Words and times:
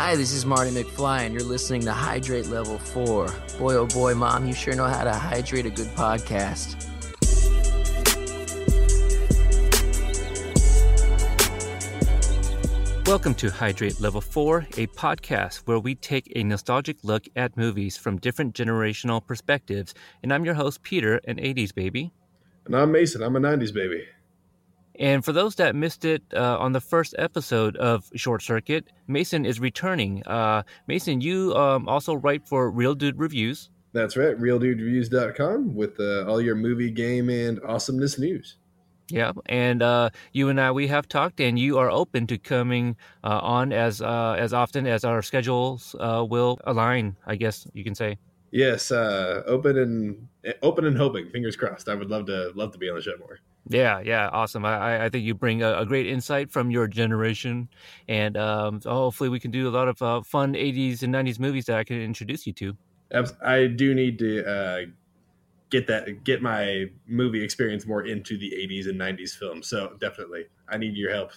Hi, 0.00 0.14
this 0.14 0.32
is 0.32 0.46
Marty 0.46 0.70
McFly, 0.70 1.22
and 1.22 1.34
you're 1.34 1.42
listening 1.42 1.80
to 1.80 1.92
Hydrate 1.92 2.46
Level 2.46 2.78
4. 2.78 3.34
Boy, 3.58 3.74
oh 3.74 3.86
boy, 3.86 4.14
Mom, 4.14 4.46
you 4.46 4.54
sure 4.54 4.76
know 4.76 4.84
how 4.84 5.02
to 5.02 5.12
hydrate 5.12 5.66
a 5.66 5.70
good 5.70 5.88
podcast. 5.88 6.86
Welcome 13.08 13.34
to 13.34 13.50
Hydrate 13.50 14.00
Level 14.00 14.20
4, 14.20 14.58
a 14.76 14.86
podcast 14.86 15.62
where 15.66 15.80
we 15.80 15.96
take 15.96 16.30
a 16.36 16.44
nostalgic 16.44 16.98
look 17.02 17.24
at 17.34 17.56
movies 17.56 17.96
from 17.96 18.18
different 18.18 18.54
generational 18.54 19.26
perspectives. 19.26 19.94
And 20.22 20.32
I'm 20.32 20.44
your 20.44 20.54
host, 20.54 20.84
Peter, 20.84 21.16
an 21.24 21.38
80s 21.38 21.74
baby. 21.74 22.12
And 22.66 22.76
I'm 22.76 22.92
Mason. 22.92 23.20
I'm 23.20 23.34
a 23.34 23.40
90s 23.40 23.74
baby. 23.74 24.04
And 24.98 25.24
for 25.24 25.32
those 25.32 25.54
that 25.56 25.76
missed 25.76 26.04
it 26.04 26.22
uh, 26.34 26.58
on 26.58 26.72
the 26.72 26.80
first 26.80 27.14
episode 27.18 27.76
of 27.76 28.10
Short 28.16 28.42
Circuit, 28.42 28.88
Mason 29.06 29.46
is 29.46 29.60
returning. 29.60 30.26
Uh, 30.26 30.64
Mason, 30.88 31.20
you 31.20 31.54
um, 31.54 31.88
also 31.88 32.14
write 32.14 32.46
for 32.46 32.70
Real 32.70 32.94
Dude 32.94 33.18
Reviews. 33.18 33.70
That's 33.92 34.16
right, 34.16 34.38
RealDudeReviews.com 34.38 35.74
with 35.74 35.98
uh, 35.98 36.26
all 36.26 36.40
your 36.40 36.54
movie, 36.54 36.90
game, 36.90 37.30
and 37.30 37.60
awesomeness 37.64 38.18
news. 38.18 38.56
Yeah, 39.10 39.32
and 39.46 39.82
uh, 39.82 40.10
you 40.32 40.50
and 40.50 40.60
I 40.60 40.70
we 40.70 40.86
have 40.88 41.08
talked, 41.08 41.40
and 41.40 41.58
you 41.58 41.78
are 41.78 41.90
open 41.90 42.26
to 42.26 42.36
coming 42.36 42.96
uh, 43.24 43.40
on 43.42 43.72
as 43.72 44.02
uh, 44.02 44.36
as 44.38 44.52
often 44.52 44.86
as 44.86 45.04
our 45.04 45.22
schedules 45.22 45.96
uh, 45.98 46.26
will 46.28 46.60
align. 46.66 47.16
I 47.26 47.36
guess 47.36 47.66
you 47.72 47.84
can 47.84 47.94
say. 47.94 48.18
Yes, 48.50 48.90
uh, 48.90 49.42
open 49.46 49.78
and 49.78 50.28
open 50.62 50.84
and 50.84 50.96
hoping. 50.96 51.30
Fingers 51.30 51.56
crossed. 51.56 51.88
I 51.88 51.94
would 51.94 52.10
love 52.10 52.26
to 52.26 52.52
love 52.54 52.72
to 52.72 52.78
be 52.78 52.90
on 52.90 52.96
the 52.96 53.02
show 53.02 53.16
more. 53.18 53.38
Yeah, 53.70 54.00
yeah, 54.00 54.28
awesome. 54.32 54.64
I, 54.64 55.04
I 55.04 55.08
think 55.10 55.24
you 55.24 55.34
bring 55.34 55.62
a, 55.62 55.80
a 55.80 55.86
great 55.86 56.06
insight 56.06 56.50
from 56.50 56.70
your 56.70 56.86
generation, 56.86 57.68
and 58.08 58.36
um, 58.36 58.80
so 58.80 58.90
hopefully 58.90 59.28
we 59.28 59.38
can 59.38 59.50
do 59.50 59.68
a 59.68 59.70
lot 59.70 59.88
of 59.88 60.00
uh, 60.00 60.22
fun 60.22 60.54
'80s 60.54 61.02
and 61.02 61.12
'90s 61.12 61.38
movies 61.38 61.66
that 61.66 61.76
I 61.76 61.84
can 61.84 62.00
introduce 62.00 62.46
you 62.46 62.54
to. 62.54 62.76
I 63.42 63.66
do 63.66 63.94
need 63.94 64.18
to 64.20 64.44
uh, 64.46 64.80
get 65.70 65.86
that 65.88 66.24
get 66.24 66.40
my 66.40 66.86
movie 67.06 67.44
experience 67.44 67.86
more 67.86 68.06
into 68.06 68.38
the 68.38 68.54
'80s 68.54 68.88
and 68.88 68.98
'90s 68.98 69.34
films. 69.34 69.68
So 69.68 69.96
definitely, 70.00 70.46
I 70.68 70.78
need 70.78 70.96
your 70.96 71.12
help. 71.12 71.32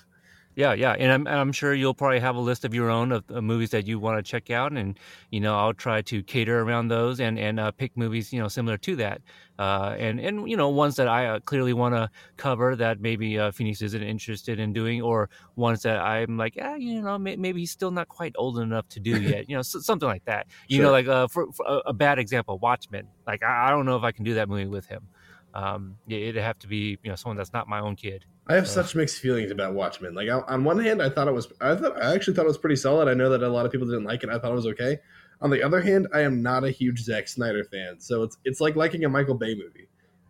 Yeah, 0.56 0.74
yeah, 0.74 0.92
and 0.92 1.12
I'm 1.12 1.28
I'm 1.28 1.52
sure 1.54 1.74
you'll 1.74 1.94
probably 1.94 2.20
have 2.20 2.36
a 2.36 2.40
list 2.40 2.66
of 2.66 2.74
your 2.74 2.90
own 2.90 3.14
of, 3.14 3.24
of 3.30 3.44
movies 3.44 3.70
that 3.70 3.88
you 3.88 4.00
want 4.00 4.18
to 4.18 4.30
check 4.30 4.50
out, 4.50 4.74
and 4.74 5.00
you 5.30 5.40
know 5.40 5.58
I'll 5.58 5.74
try 5.74 6.02
to 6.02 6.22
cater 6.24 6.60
around 6.62 6.90
those 6.90 7.22
and 7.22 7.40
and 7.40 7.58
uh, 7.58 7.72
pick 7.72 7.96
movies 7.96 8.34
you 8.34 8.40
know 8.42 8.50
similar 8.50 8.78
to 8.80 8.96
that, 8.98 9.22
uh, 9.60 9.96
and 9.98 10.20
and 10.20 10.50
you 10.50 10.58
know 10.58 10.68
ones 10.68 10.98
that 10.98 11.08
I 11.08 11.28
uh, 11.28 11.40
clearly 11.40 11.72
want 11.72 11.96
to 11.96 12.10
cover 12.36 12.76
that 12.76 13.00
maybe 13.00 13.40
uh, 13.40 13.52
Phoenix 13.52 13.82
isn't 13.82 14.04
interested 14.04 14.60
in 14.60 14.74
doing, 14.74 15.02
or 15.02 15.30
ones 15.56 15.84
that 15.84 16.00
I'm 16.00 16.38
like, 16.38 16.58
ah, 16.62 16.76
you 16.76 17.02
know, 17.02 17.18
may, 17.18 17.38
maybe 17.38 17.62
he's 17.62 17.72
still 17.72 17.92
not 17.92 18.10
quite 18.10 18.34
old 18.38 18.60
enough 18.60 18.90
to 18.90 19.00
do 19.00 19.22
yet, 19.22 19.50
you 19.50 19.56
know, 19.56 19.62
so, 19.62 19.80
something 19.80 20.08
like 20.08 20.26
that. 20.26 20.48
You 20.68 20.78
sure. 20.78 20.86
know, 20.86 20.92
like 20.92 21.08
uh, 21.08 21.28
for, 21.30 21.50
for, 21.54 21.82
a 21.86 21.94
bad 21.94 22.20
example, 22.20 22.60
Watchmen. 22.60 23.08
Like 23.26 23.42
I, 23.42 23.68
I 23.68 23.70
don't 23.70 23.86
know 23.86 23.96
if 23.96 24.04
I 24.04 24.12
can 24.12 24.26
do 24.26 24.34
that 24.34 24.50
movie 24.50 24.68
with 24.68 24.88
him. 24.88 25.08
Um, 25.54 25.98
it'd 26.08 26.36
have 26.36 26.60
to 26.60 26.68
be 26.68 26.98
you 27.04 27.10
know 27.10 27.16
someone 27.16 27.38
that's 27.38 27.54
not 27.54 27.68
my 27.70 27.80
own 27.80 27.96
kid. 27.96 28.26
I 28.52 28.56
have 28.56 28.68
such 28.68 28.96
mixed 28.96 29.20
feelings 29.20 29.52
about 29.52 29.74
Watchmen. 29.74 30.14
Like 30.14 30.30
on 30.30 30.64
one 30.64 30.80
hand, 30.80 31.02
I 31.02 31.10
thought 31.10 31.28
it 31.28 31.34
was, 31.34 31.48
I 31.62 31.76
thought 31.76 32.02
I 32.02 32.14
actually 32.14 32.36
thought 32.36 32.46
it 32.46 32.50
was 32.50 32.58
pretty 32.58 32.76
solid. 32.76 33.08
I 33.08 33.14
know 33.14 33.30
that 33.30 33.42
a 33.44 33.48
lot 33.48 33.66
of 33.66 33.72
people 33.72 33.88
didn't 33.88 34.04
like 34.04 34.24
it. 34.24 34.30
I 34.30 34.38
thought 34.40 34.52
it 34.52 34.56
was 34.56 34.68
okay. 34.68 35.00
On 35.42 35.50
the 35.50 35.64
other 35.64 35.82
hand, 35.82 36.08
I 36.14 36.22
am 36.22 36.44
not 36.44 36.64
a 36.64 36.70
huge 36.70 37.00
Zack 37.00 37.28
Snyder 37.28 37.64
fan, 37.64 38.00
so 38.00 38.24
it's 38.24 38.38
it's 38.46 38.62
like 38.62 38.76
liking 38.76 39.06
a 39.06 39.10
Michael 39.10 39.36
Bay 39.36 39.56
movie. 39.56 39.88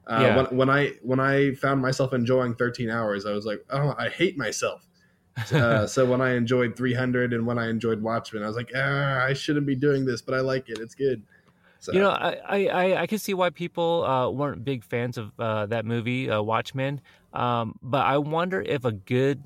Uh, 0.07 0.19
yeah. 0.21 0.35
when, 0.35 0.45
when 0.57 0.69
I 0.69 0.93
when 1.01 1.19
I 1.19 1.53
found 1.55 1.81
myself 1.81 2.13
enjoying 2.13 2.55
13 2.55 2.89
hours, 2.89 3.25
I 3.25 3.31
was 3.31 3.45
like, 3.45 3.63
oh, 3.69 3.95
I 3.97 4.09
hate 4.09 4.37
myself. 4.37 4.87
uh, 5.53 5.87
so 5.87 6.05
when 6.05 6.21
I 6.21 6.33
enjoyed 6.35 6.75
300 6.75 7.33
and 7.33 7.45
when 7.45 7.57
I 7.57 7.69
enjoyed 7.69 8.01
Watchmen, 8.01 8.43
I 8.43 8.47
was 8.47 8.55
like, 8.55 8.71
ah, 8.75 9.23
I 9.23 9.33
shouldn't 9.33 9.65
be 9.65 9.75
doing 9.75 10.05
this, 10.05 10.21
but 10.21 10.35
I 10.35 10.41
like 10.41 10.69
it. 10.69 10.77
It's 10.79 10.95
good. 10.95 11.23
So. 11.79 11.93
You 11.93 11.99
know, 11.99 12.11
I, 12.11 12.67
I, 12.67 13.01
I 13.01 13.07
can 13.07 13.17
see 13.17 13.33
why 13.33 13.49
people 13.49 14.05
uh, 14.05 14.29
weren't 14.29 14.63
big 14.63 14.83
fans 14.83 15.17
of 15.17 15.31
uh, 15.39 15.65
that 15.67 15.83
movie, 15.83 16.29
uh, 16.29 16.39
Watchmen. 16.41 17.01
Um, 17.33 17.75
but 17.81 18.05
I 18.05 18.17
wonder 18.17 18.61
if 18.61 18.85
a 18.85 18.91
good 18.91 19.41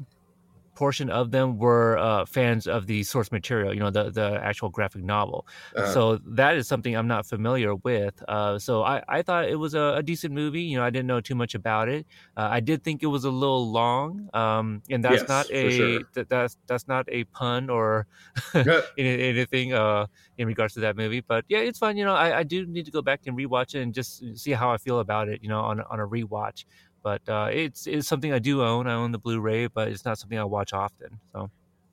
portion 0.76 1.10
of 1.10 1.32
them 1.32 1.58
were 1.58 1.98
uh, 1.98 2.26
fans 2.26 2.68
of 2.68 2.86
the 2.86 3.02
source 3.04 3.32
material, 3.32 3.74
you 3.74 3.80
know, 3.80 3.90
the, 3.90 4.12
the 4.12 4.40
actual 4.44 4.70
graphic 4.70 5.04
novel. 5.04 5.48
Uh-huh. 5.76 5.92
So 5.92 6.18
that 6.28 6.56
is 6.56 6.68
something 6.68 6.96
I'm 6.96 7.08
not 7.08 7.26
familiar 7.26 7.76
with. 7.76 8.22
Uh, 8.28 8.60
so 8.60 8.84
I, 8.84 9.02
I 9.08 9.22
thought 9.22 9.50
it 9.50 9.56
was 9.56 9.74
a, 9.74 9.96
a, 9.98 10.04
decent 10.04 10.34
movie. 10.34 10.62
You 10.62 10.78
know, 10.78 10.84
I 10.84 10.90
didn't 10.90 11.08
know 11.08 11.22
too 11.22 11.34
much 11.34 11.56
about 11.56 11.90
it. 11.90 12.06
Uh, 12.38 12.50
I 12.52 12.60
did 12.60 12.84
think 12.84 13.02
it 13.02 13.08
was 13.08 13.24
a 13.24 13.32
little 13.32 13.72
long, 13.72 14.30
um, 14.34 14.84
and 14.90 15.04
that's 15.04 15.22
yes, 15.22 15.30
not 15.30 15.52
a 15.52 15.72
sure. 15.72 16.00
that, 16.14 16.30
that's 16.30 16.58
that's 16.68 16.88
not 16.88 17.06
a 17.10 17.24
pun 17.26 17.70
or 17.70 18.06
anything 18.98 19.74
uh, 19.74 20.06
in 20.38 20.48
regards 20.48 20.74
to 20.76 20.82
that 20.82 20.96
movie. 20.96 21.22
But 21.22 21.46
yeah, 21.48 21.60
it's 21.60 21.80
fun. 21.80 21.98
You 21.98 22.06
know, 22.06 22.14
I, 22.14 22.40
I 22.40 22.44
do 22.44 22.68
need 22.68 22.86
to 22.86 22.92
go 22.92 23.02
back 23.02 23.22
and 23.26 23.36
rewatch 23.38 23.74
it 23.74 23.82
and 23.82 23.94
just 23.94 24.38
see 24.38 24.52
how 24.52 24.70
I 24.70 24.78
feel 24.78 25.00
about 25.00 25.28
it. 25.28 25.42
You 25.42 25.50
know, 25.50 25.62
on 25.62 25.82
on 25.82 26.00
a 26.00 26.08
rewatch 26.08 26.66
but 27.06 27.22
uh, 27.30 27.50
it's 27.52 27.86
it's 27.86 28.08
something 28.08 28.34
I 28.34 28.40
do 28.40 28.64
own. 28.64 28.88
I 28.88 28.96
own 28.96 29.12
the 29.12 29.20
Blu-ray, 29.20 29.68
but 29.68 29.90
it's 29.90 30.06
not 30.06 30.18
something 30.18 30.40
I 30.40 30.44
watch 30.44 30.74
often. 30.74 31.20
So, 31.34 31.52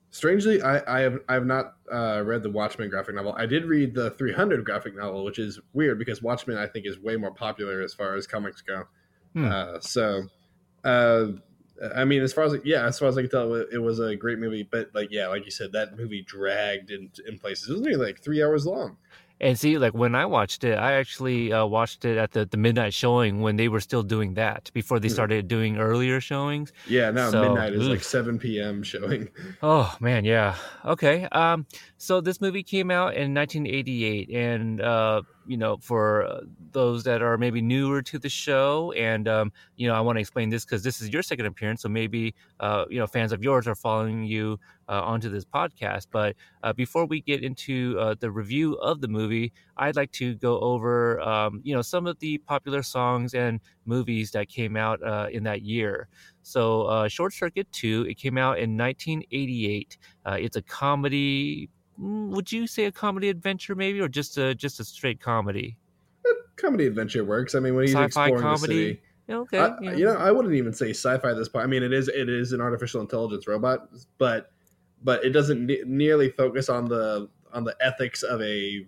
strangely, 0.09 0.59
I, 0.63 0.81
I 0.87 1.01
have 1.01 1.19
I 1.29 1.35
have 1.35 1.45
not 1.45 1.75
uh, 1.89 2.23
read 2.25 2.41
the 2.41 2.49
Watchmen 2.49 2.89
graphic 2.89 3.13
novel. 3.13 3.35
I 3.37 3.45
did 3.45 3.65
read 3.65 3.93
the 3.93 4.09
300 4.09 4.65
graphic 4.65 4.95
novel, 4.95 5.23
which 5.23 5.37
is 5.37 5.59
weird 5.71 5.99
because 5.99 6.23
Watchmen 6.23 6.57
I 6.57 6.65
think 6.65 6.87
is 6.87 6.99
way 6.99 7.15
more 7.15 7.31
popular 7.31 7.81
as 7.83 7.93
far 7.93 8.15
as 8.15 8.25
comics 8.25 8.61
go. 8.61 8.85
Hmm. 9.33 9.45
Uh, 9.45 9.79
so, 9.81 10.23
uh, 10.83 11.27
I 11.95 12.05
mean, 12.05 12.23
as 12.23 12.33
far 12.33 12.45
as 12.45 12.55
yeah, 12.65 12.87
as 12.87 12.97
far 12.97 13.07
as 13.07 13.15
I 13.15 13.21
can 13.21 13.29
tell, 13.29 13.53
it 13.53 13.83
was 13.83 13.99
a 13.99 14.15
great 14.15 14.39
movie. 14.39 14.63
But 14.63 14.89
like 14.95 15.09
yeah, 15.11 15.27
like 15.27 15.45
you 15.45 15.51
said, 15.51 15.73
that 15.73 15.95
movie 15.95 16.23
dragged 16.23 16.89
in 16.89 17.11
in 17.27 17.37
places. 17.37 17.69
It 17.69 17.73
was 17.73 17.81
only 17.81 17.95
like 17.97 18.19
three 18.19 18.41
hours 18.41 18.65
long. 18.65 18.97
And 19.41 19.59
see, 19.59 19.77
like 19.77 19.93
when 19.93 20.15
I 20.15 20.25
watched 20.25 20.63
it, 20.63 20.77
I 20.77 20.93
actually 20.93 21.51
uh, 21.51 21.65
watched 21.65 22.05
it 22.05 22.17
at 22.17 22.31
the, 22.31 22.45
the 22.45 22.57
midnight 22.57 22.93
showing 22.93 23.41
when 23.41 23.57
they 23.57 23.67
were 23.67 23.81
still 23.81 24.03
doing 24.03 24.35
that 24.35 24.71
before 24.73 24.99
they 24.99 25.09
hmm. 25.09 25.13
started 25.13 25.47
doing 25.47 25.77
earlier 25.77 26.21
showings. 26.21 26.71
Yeah, 26.87 27.11
now 27.11 27.29
so, 27.29 27.41
midnight 27.41 27.73
is 27.73 27.83
oof. 27.83 27.89
like 27.89 28.03
7 28.03 28.39
p.m. 28.39 28.83
showing. 28.83 29.29
Oh, 29.61 29.95
man, 29.99 30.25
yeah. 30.25 30.55
Okay. 30.83 31.25
Um, 31.31 31.65
so 31.97 32.21
this 32.21 32.41
movie 32.41 32.63
came 32.63 32.91
out 32.91 33.15
in 33.15 33.33
1988, 33.33 34.29
and 34.29 34.81
uh, 34.81 35.21
you 35.47 35.57
know, 35.57 35.77
for 35.77 36.23
uh, 36.23 36.41
those 36.71 37.03
that 37.03 37.21
are 37.21 37.37
maybe 37.37 37.61
newer 37.61 38.01
to 38.03 38.19
the 38.19 38.29
show, 38.29 38.91
and 38.93 39.27
um, 39.27 39.51
you 39.75 39.87
know, 39.87 39.93
I 39.95 40.01
want 40.01 40.17
to 40.17 40.21
explain 40.21 40.49
this 40.49 40.65
because 40.65 40.83
this 40.83 41.01
is 41.01 41.09
your 41.09 41.21
second 41.23 41.45
appearance, 41.45 41.81
so 41.81 41.89
maybe 41.89 42.33
uh, 42.59 42.85
you 42.89 42.99
know, 42.99 43.07
fans 43.07 43.31
of 43.31 43.43
yours 43.43 43.67
are 43.67 43.75
following 43.75 44.23
you 44.23 44.59
uh, 44.89 45.01
onto 45.01 45.29
this 45.29 45.45
podcast. 45.45 46.07
But 46.11 46.35
uh, 46.63 46.73
before 46.73 47.05
we 47.05 47.21
get 47.21 47.43
into 47.43 47.97
uh, 47.99 48.15
the 48.19 48.31
review 48.31 48.73
of 48.75 49.01
the 49.01 49.07
movie, 49.07 49.53
I'd 49.77 49.95
like 49.95 50.11
to 50.13 50.35
go 50.35 50.59
over, 50.59 51.19
um, 51.21 51.61
you 51.63 51.75
know, 51.75 51.81
some 51.81 52.07
of 52.07 52.19
the 52.19 52.37
popular 52.39 52.83
songs 52.83 53.33
and 53.33 53.59
movies 53.85 54.31
that 54.31 54.49
came 54.49 54.75
out 54.77 55.01
uh, 55.03 55.27
in 55.31 55.43
that 55.43 55.61
year. 55.61 56.07
So, 56.41 57.07
Short 57.07 57.33
Circuit 57.33 57.67
Two, 57.71 58.05
it 58.09 58.17
came 58.17 58.37
out 58.37 58.59
in 58.59 58.77
1988. 58.77 59.97
it's 60.27 60.57
a 60.57 60.61
comedy 60.61 61.69
would 61.97 62.51
you 62.51 62.67
say 62.67 62.85
a 62.85 62.91
comedy 62.91 63.29
adventure 63.29 63.75
maybe 63.75 63.99
or 63.99 64.07
just 64.07 64.37
a 64.37 64.55
just 64.55 64.79
a 64.79 64.83
straight 64.83 65.19
comedy 65.19 65.77
comedy 66.55 66.87
adventure 66.87 67.23
works 67.23 67.55
i 67.55 67.59
mean 67.59 67.75
when 67.75 67.85
he's 67.85 67.95
sci-fi 67.95 68.27
exploring 68.27 68.41
comedy 68.41 68.67
the 68.67 68.89
city, 68.89 69.01
okay 69.29 69.59
I, 69.59 69.79
yeah. 69.81 69.93
you 69.93 70.05
know 70.05 70.15
i 70.15 70.31
wouldn't 70.31 70.55
even 70.55 70.73
say 70.73 70.91
sci-fi 70.91 71.31
at 71.31 71.37
this 71.37 71.49
point 71.49 71.63
i 71.63 71.67
mean 71.67 71.83
it 71.83 71.93
is 71.93 72.07
it 72.07 72.29
is 72.29 72.53
an 72.53 72.61
artificial 72.61 73.01
intelligence 73.01 73.47
robot 73.47 73.89
but 74.17 74.51
but 75.03 75.23
it 75.23 75.31
doesn't 75.31 75.65
ne- 75.65 75.83
nearly 75.85 76.29
focus 76.29 76.69
on 76.69 76.87
the 76.87 77.29
on 77.51 77.63
the 77.63 77.75
ethics 77.81 78.23
of 78.23 78.41
a 78.41 78.85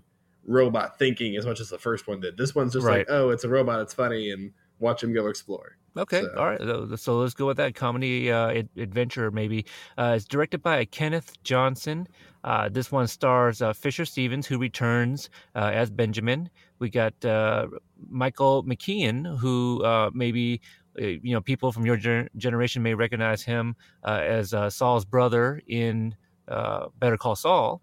robot 0.47 0.97
thinking 0.97 1.35
as 1.35 1.45
much 1.45 1.59
as 1.59 1.69
the 1.69 1.77
first 1.77 2.07
one 2.07 2.19
did 2.19 2.37
this 2.37 2.55
one's 2.55 2.73
just 2.73 2.85
right. 2.85 2.99
like 2.99 3.07
oh 3.09 3.29
it's 3.29 3.43
a 3.43 3.49
robot 3.49 3.79
it's 3.81 3.93
funny 3.93 4.31
and 4.31 4.51
watch 4.79 5.03
him 5.03 5.13
go 5.13 5.27
explore 5.27 5.77
Okay, 5.97 6.21
so. 6.21 6.33
all 6.37 6.45
right. 6.45 6.99
So 6.99 7.17
let's 7.17 7.33
go 7.33 7.45
with 7.47 7.57
that 7.57 7.73
comedy 7.73 8.31
uh, 8.31 8.63
adventure. 8.75 9.31
Maybe 9.31 9.65
uh, 9.97 10.13
it's 10.15 10.25
directed 10.25 10.61
by 10.61 10.83
Kenneth 10.85 11.41
Johnson. 11.43 12.07
Uh, 12.45 12.69
this 12.69 12.91
one 12.91 13.07
stars 13.07 13.61
uh, 13.63 13.73
Fisher 13.73 14.05
Stevens, 14.05 14.45
who 14.45 14.59
returns 14.59 15.31
uh, 15.55 15.71
as 15.73 15.89
Benjamin. 15.89 16.47
We 16.77 16.91
got 16.91 17.25
uh, 17.25 17.67
Michael 18.07 18.63
McKean, 18.63 19.37
who 19.39 19.83
maybe 20.13 20.61
you 20.97 21.33
know 21.33 21.41
people 21.41 21.71
from 21.71 21.85
your 21.85 21.97
generation 22.37 22.83
may 22.83 22.93
recognize 22.93 23.41
him 23.41 23.75
as 24.05 24.53
Saul's 24.69 25.05
brother 25.05 25.61
in 25.67 26.15
Better 26.47 27.17
Call 27.17 27.35
Saul. 27.35 27.81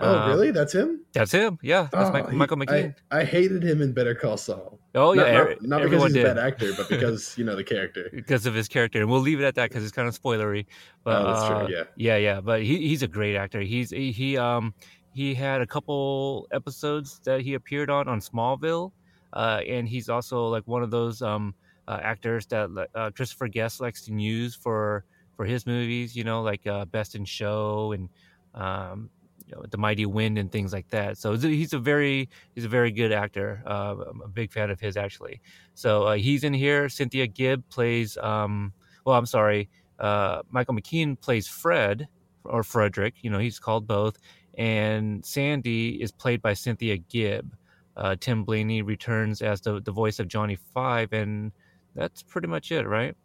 Oh, 0.00 0.18
uh, 0.18 0.28
really? 0.28 0.50
That's 0.50 0.72
him? 0.72 1.00
That's 1.12 1.32
him. 1.32 1.58
Yeah, 1.62 1.88
that's 1.92 2.08
oh, 2.08 2.12
Michael, 2.12 2.32
Michael 2.34 2.56
McKean. 2.56 2.94
I, 3.10 3.20
I, 3.20 3.24
hated 3.24 3.62
him 3.62 3.82
in 3.82 3.92
Better 3.92 4.14
Call 4.14 4.36
Saul. 4.36 4.78
Oh 4.94 5.12
yeah, 5.12 5.32
not, 5.32 5.48
not, 5.48 5.62
not 5.62 5.82
because 5.82 6.02
he's 6.04 6.12
did. 6.14 6.24
a 6.24 6.34
bad 6.34 6.38
actor, 6.38 6.72
but 6.76 6.88
because 6.88 7.36
you 7.36 7.44
know 7.44 7.54
the 7.54 7.64
character. 7.64 8.08
because 8.12 8.46
of 8.46 8.54
his 8.54 8.68
character, 8.68 9.00
and 9.00 9.10
we'll 9.10 9.20
leave 9.20 9.40
it 9.40 9.44
at 9.44 9.54
that 9.56 9.68
because 9.68 9.84
it's 9.84 9.92
kind 9.92 10.08
of 10.08 10.20
spoilery. 10.20 10.66
But 11.04 11.22
oh, 11.22 11.26
that's 11.26 11.42
uh, 11.42 11.66
true. 11.66 11.76
Yeah, 11.76 11.84
yeah, 11.96 12.16
yeah. 12.16 12.40
But 12.40 12.62
he, 12.62 12.88
he's 12.88 13.02
a 13.02 13.08
great 13.08 13.36
actor. 13.36 13.60
He's 13.60 13.90
he, 13.90 14.10
he 14.10 14.36
um 14.36 14.74
he 15.12 15.34
had 15.34 15.60
a 15.60 15.66
couple 15.66 16.48
episodes 16.52 17.20
that 17.24 17.42
he 17.42 17.54
appeared 17.54 17.90
on 17.90 18.08
on 18.08 18.20
Smallville, 18.20 18.92
uh, 19.32 19.60
and 19.68 19.88
he's 19.88 20.08
also 20.08 20.46
like 20.48 20.66
one 20.66 20.82
of 20.82 20.90
those 20.90 21.22
um 21.22 21.54
uh, 21.88 21.98
actors 22.02 22.46
that 22.46 22.88
uh, 22.94 23.10
Christopher 23.10 23.48
Guest 23.48 23.80
likes 23.80 24.02
to 24.02 24.12
use 24.14 24.54
for 24.54 25.04
for 25.36 25.44
his 25.44 25.66
movies. 25.66 26.16
You 26.16 26.24
know, 26.24 26.42
like 26.42 26.66
uh, 26.66 26.84
Best 26.86 27.14
in 27.14 27.24
Show 27.24 27.92
and 27.92 28.08
um 28.54 29.10
you 29.50 29.56
know, 29.56 29.64
the 29.68 29.78
Mighty 29.78 30.06
Wind 30.06 30.38
and 30.38 30.50
things 30.50 30.72
like 30.72 30.88
that. 30.90 31.18
So 31.18 31.36
he's 31.36 31.72
a 31.72 31.78
very 31.78 32.28
he's 32.54 32.64
a 32.64 32.68
very 32.68 32.90
good 32.90 33.12
actor. 33.12 33.62
Uh, 33.66 33.96
I'm 34.08 34.22
a 34.22 34.28
big 34.28 34.52
fan 34.52 34.70
of 34.70 34.80
his 34.80 34.96
actually. 34.96 35.40
So 35.74 36.04
uh, 36.04 36.14
he's 36.14 36.44
in 36.44 36.54
here. 36.54 36.88
Cynthia 36.88 37.26
Gibb 37.26 37.68
plays. 37.68 38.16
Um, 38.18 38.72
well, 39.04 39.16
I'm 39.16 39.26
sorry. 39.26 39.68
Uh, 39.98 40.42
Michael 40.50 40.74
McKean 40.74 41.20
plays 41.20 41.48
Fred 41.48 42.08
or 42.44 42.62
Frederick. 42.62 43.14
You 43.22 43.30
know, 43.30 43.38
he's 43.38 43.58
called 43.58 43.86
both. 43.86 44.18
And 44.56 45.24
Sandy 45.24 46.02
is 46.02 46.12
played 46.12 46.42
by 46.42 46.54
Cynthia 46.54 46.96
Gibb. 46.96 47.56
Uh, 47.96 48.16
Tim 48.18 48.44
Blaney 48.44 48.82
returns 48.82 49.42
as 49.42 49.60
the 49.60 49.80
the 49.80 49.92
voice 49.92 50.20
of 50.20 50.28
Johnny 50.28 50.56
Five, 50.74 51.12
and 51.12 51.52
that's 51.94 52.22
pretty 52.22 52.48
much 52.48 52.70
it, 52.72 52.86
right? 52.86 53.16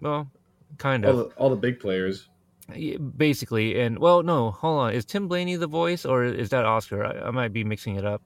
Well, 0.00 0.30
kind 0.78 1.04
of. 1.04 1.16
All 1.16 1.24
the, 1.24 1.34
all 1.36 1.50
the 1.50 1.56
big 1.56 1.80
players. 1.80 2.28
Yeah, 2.74 2.96
Basically, 2.98 3.80
and 3.80 3.98
well, 3.98 4.22
no, 4.22 4.50
hold 4.50 4.80
on. 4.80 4.94
Is 4.94 5.04
Tim 5.04 5.28
Blaney 5.28 5.56
the 5.56 5.66
voice, 5.66 6.04
or 6.04 6.24
is 6.24 6.48
that 6.50 6.64
Oscar? 6.64 7.04
I, 7.04 7.28
I 7.28 7.30
might 7.30 7.52
be 7.52 7.64
mixing 7.64 7.96
it 7.96 8.04
up. 8.04 8.22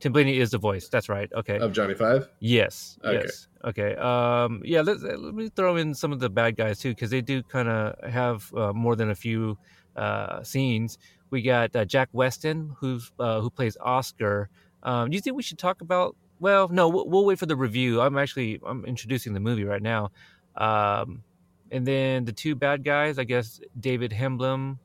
Tim 0.00 0.12
Blaney 0.12 0.38
is 0.38 0.50
the 0.50 0.58
voice. 0.58 0.88
That's 0.88 1.08
right. 1.08 1.30
Okay. 1.32 1.58
Of 1.58 1.72
Johnny 1.72 1.94
Five. 1.94 2.28
Yes. 2.40 2.98
Okay. 3.04 3.22
Yes. 3.24 3.48
Okay. 3.64 3.94
Um. 3.96 4.60
Yeah. 4.64 4.80
Let 4.80 5.00
Let 5.00 5.34
me 5.34 5.48
throw 5.54 5.76
in 5.76 5.94
some 5.94 6.10
of 6.10 6.18
the 6.18 6.28
bad 6.28 6.56
guys 6.56 6.80
too, 6.80 6.90
because 6.90 7.10
they 7.10 7.20
do 7.20 7.42
kind 7.42 7.68
of 7.68 8.10
have 8.10 8.52
uh, 8.54 8.72
more 8.72 8.96
than 8.96 9.10
a 9.10 9.14
few 9.14 9.56
uh, 9.94 10.42
scenes. 10.42 10.98
We 11.30 11.42
got 11.42 11.76
uh, 11.76 11.84
Jack 11.84 12.08
Weston, 12.12 12.74
who's 12.78 13.12
uh, 13.18 13.40
who 13.40 13.48
plays 13.48 13.76
Oscar. 13.80 14.48
Um, 14.82 15.10
do 15.10 15.14
you 15.14 15.20
think 15.20 15.36
we 15.36 15.42
should 15.42 15.58
talk 15.58 15.82
about? 15.82 16.16
Well, 16.40 16.66
no, 16.68 16.88
we'll, 16.88 17.08
we'll 17.08 17.24
wait 17.24 17.38
for 17.38 17.46
the 17.46 17.54
review. 17.54 18.00
I'm 18.00 18.18
actually 18.18 18.60
I'm 18.66 18.84
introducing 18.84 19.34
the 19.34 19.40
movie 19.40 19.64
right 19.64 19.82
now. 19.82 20.10
Um, 20.56 21.22
and 21.72 21.86
then 21.86 22.24
the 22.24 22.32
two 22.32 22.54
bad 22.54 22.84
guys, 22.84 23.18
I 23.18 23.24
guess, 23.24 23.60
David 23.80 24.12
Hemblem, 24.12 24.78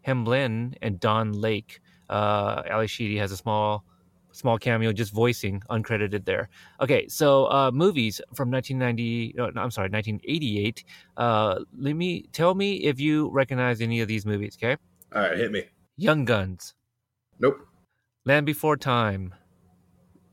Hemblin, 0.00 0.74
and 0.82 0.98
Don 0.98 1.32
Lake. 1.32 1.80
Uh, 2.08 2.62
Ally 2.68 2.86
Sheedy 2.86 3.16
has 3.18 3.30
a 3.32 3.36
small 3.36 3.84
small 4.32 4.58
cameo, 4.58 4.92
just 4.92 5.12
voicing, 5.14 5.62
uncredited 5.70 6.24
there. 6.26 6.48
Okay, 6.80 7.08
so 7.08 7.46
uh, 7.46 7.70
movies 7.72 8.20
from 8.34 8.50
1990. 8.50 9.34
No, 9.36 9.48
no, 9.50 9.62
I'm 9.62 9.70
sorry, 9.70 9.88
1988. 9.88 10.84
Uh, 11.16 11.60
let 11.78 11.94
me 11.94 12.26
tell 12.32 12.54
me 12.54 12.76
if 12.84 13.00
you 13.00 13.30
recognize 13.30 13.80
any 13.80 14.00
of 14.00 14.08
these 14.08 14.26
movies. 14.26 14.56
Okay, 14.62 14.76
All 15.14 15.22
right, 15.22 15.36
hit 15.36 15.52
me. 15.52 15.64
Young 15.96 16.24
Guns, 16.26 16.74
Nope. 17.38 17.66
Land 18.26 18.44
Before 18.46 18.76
Time. 18.76 19.34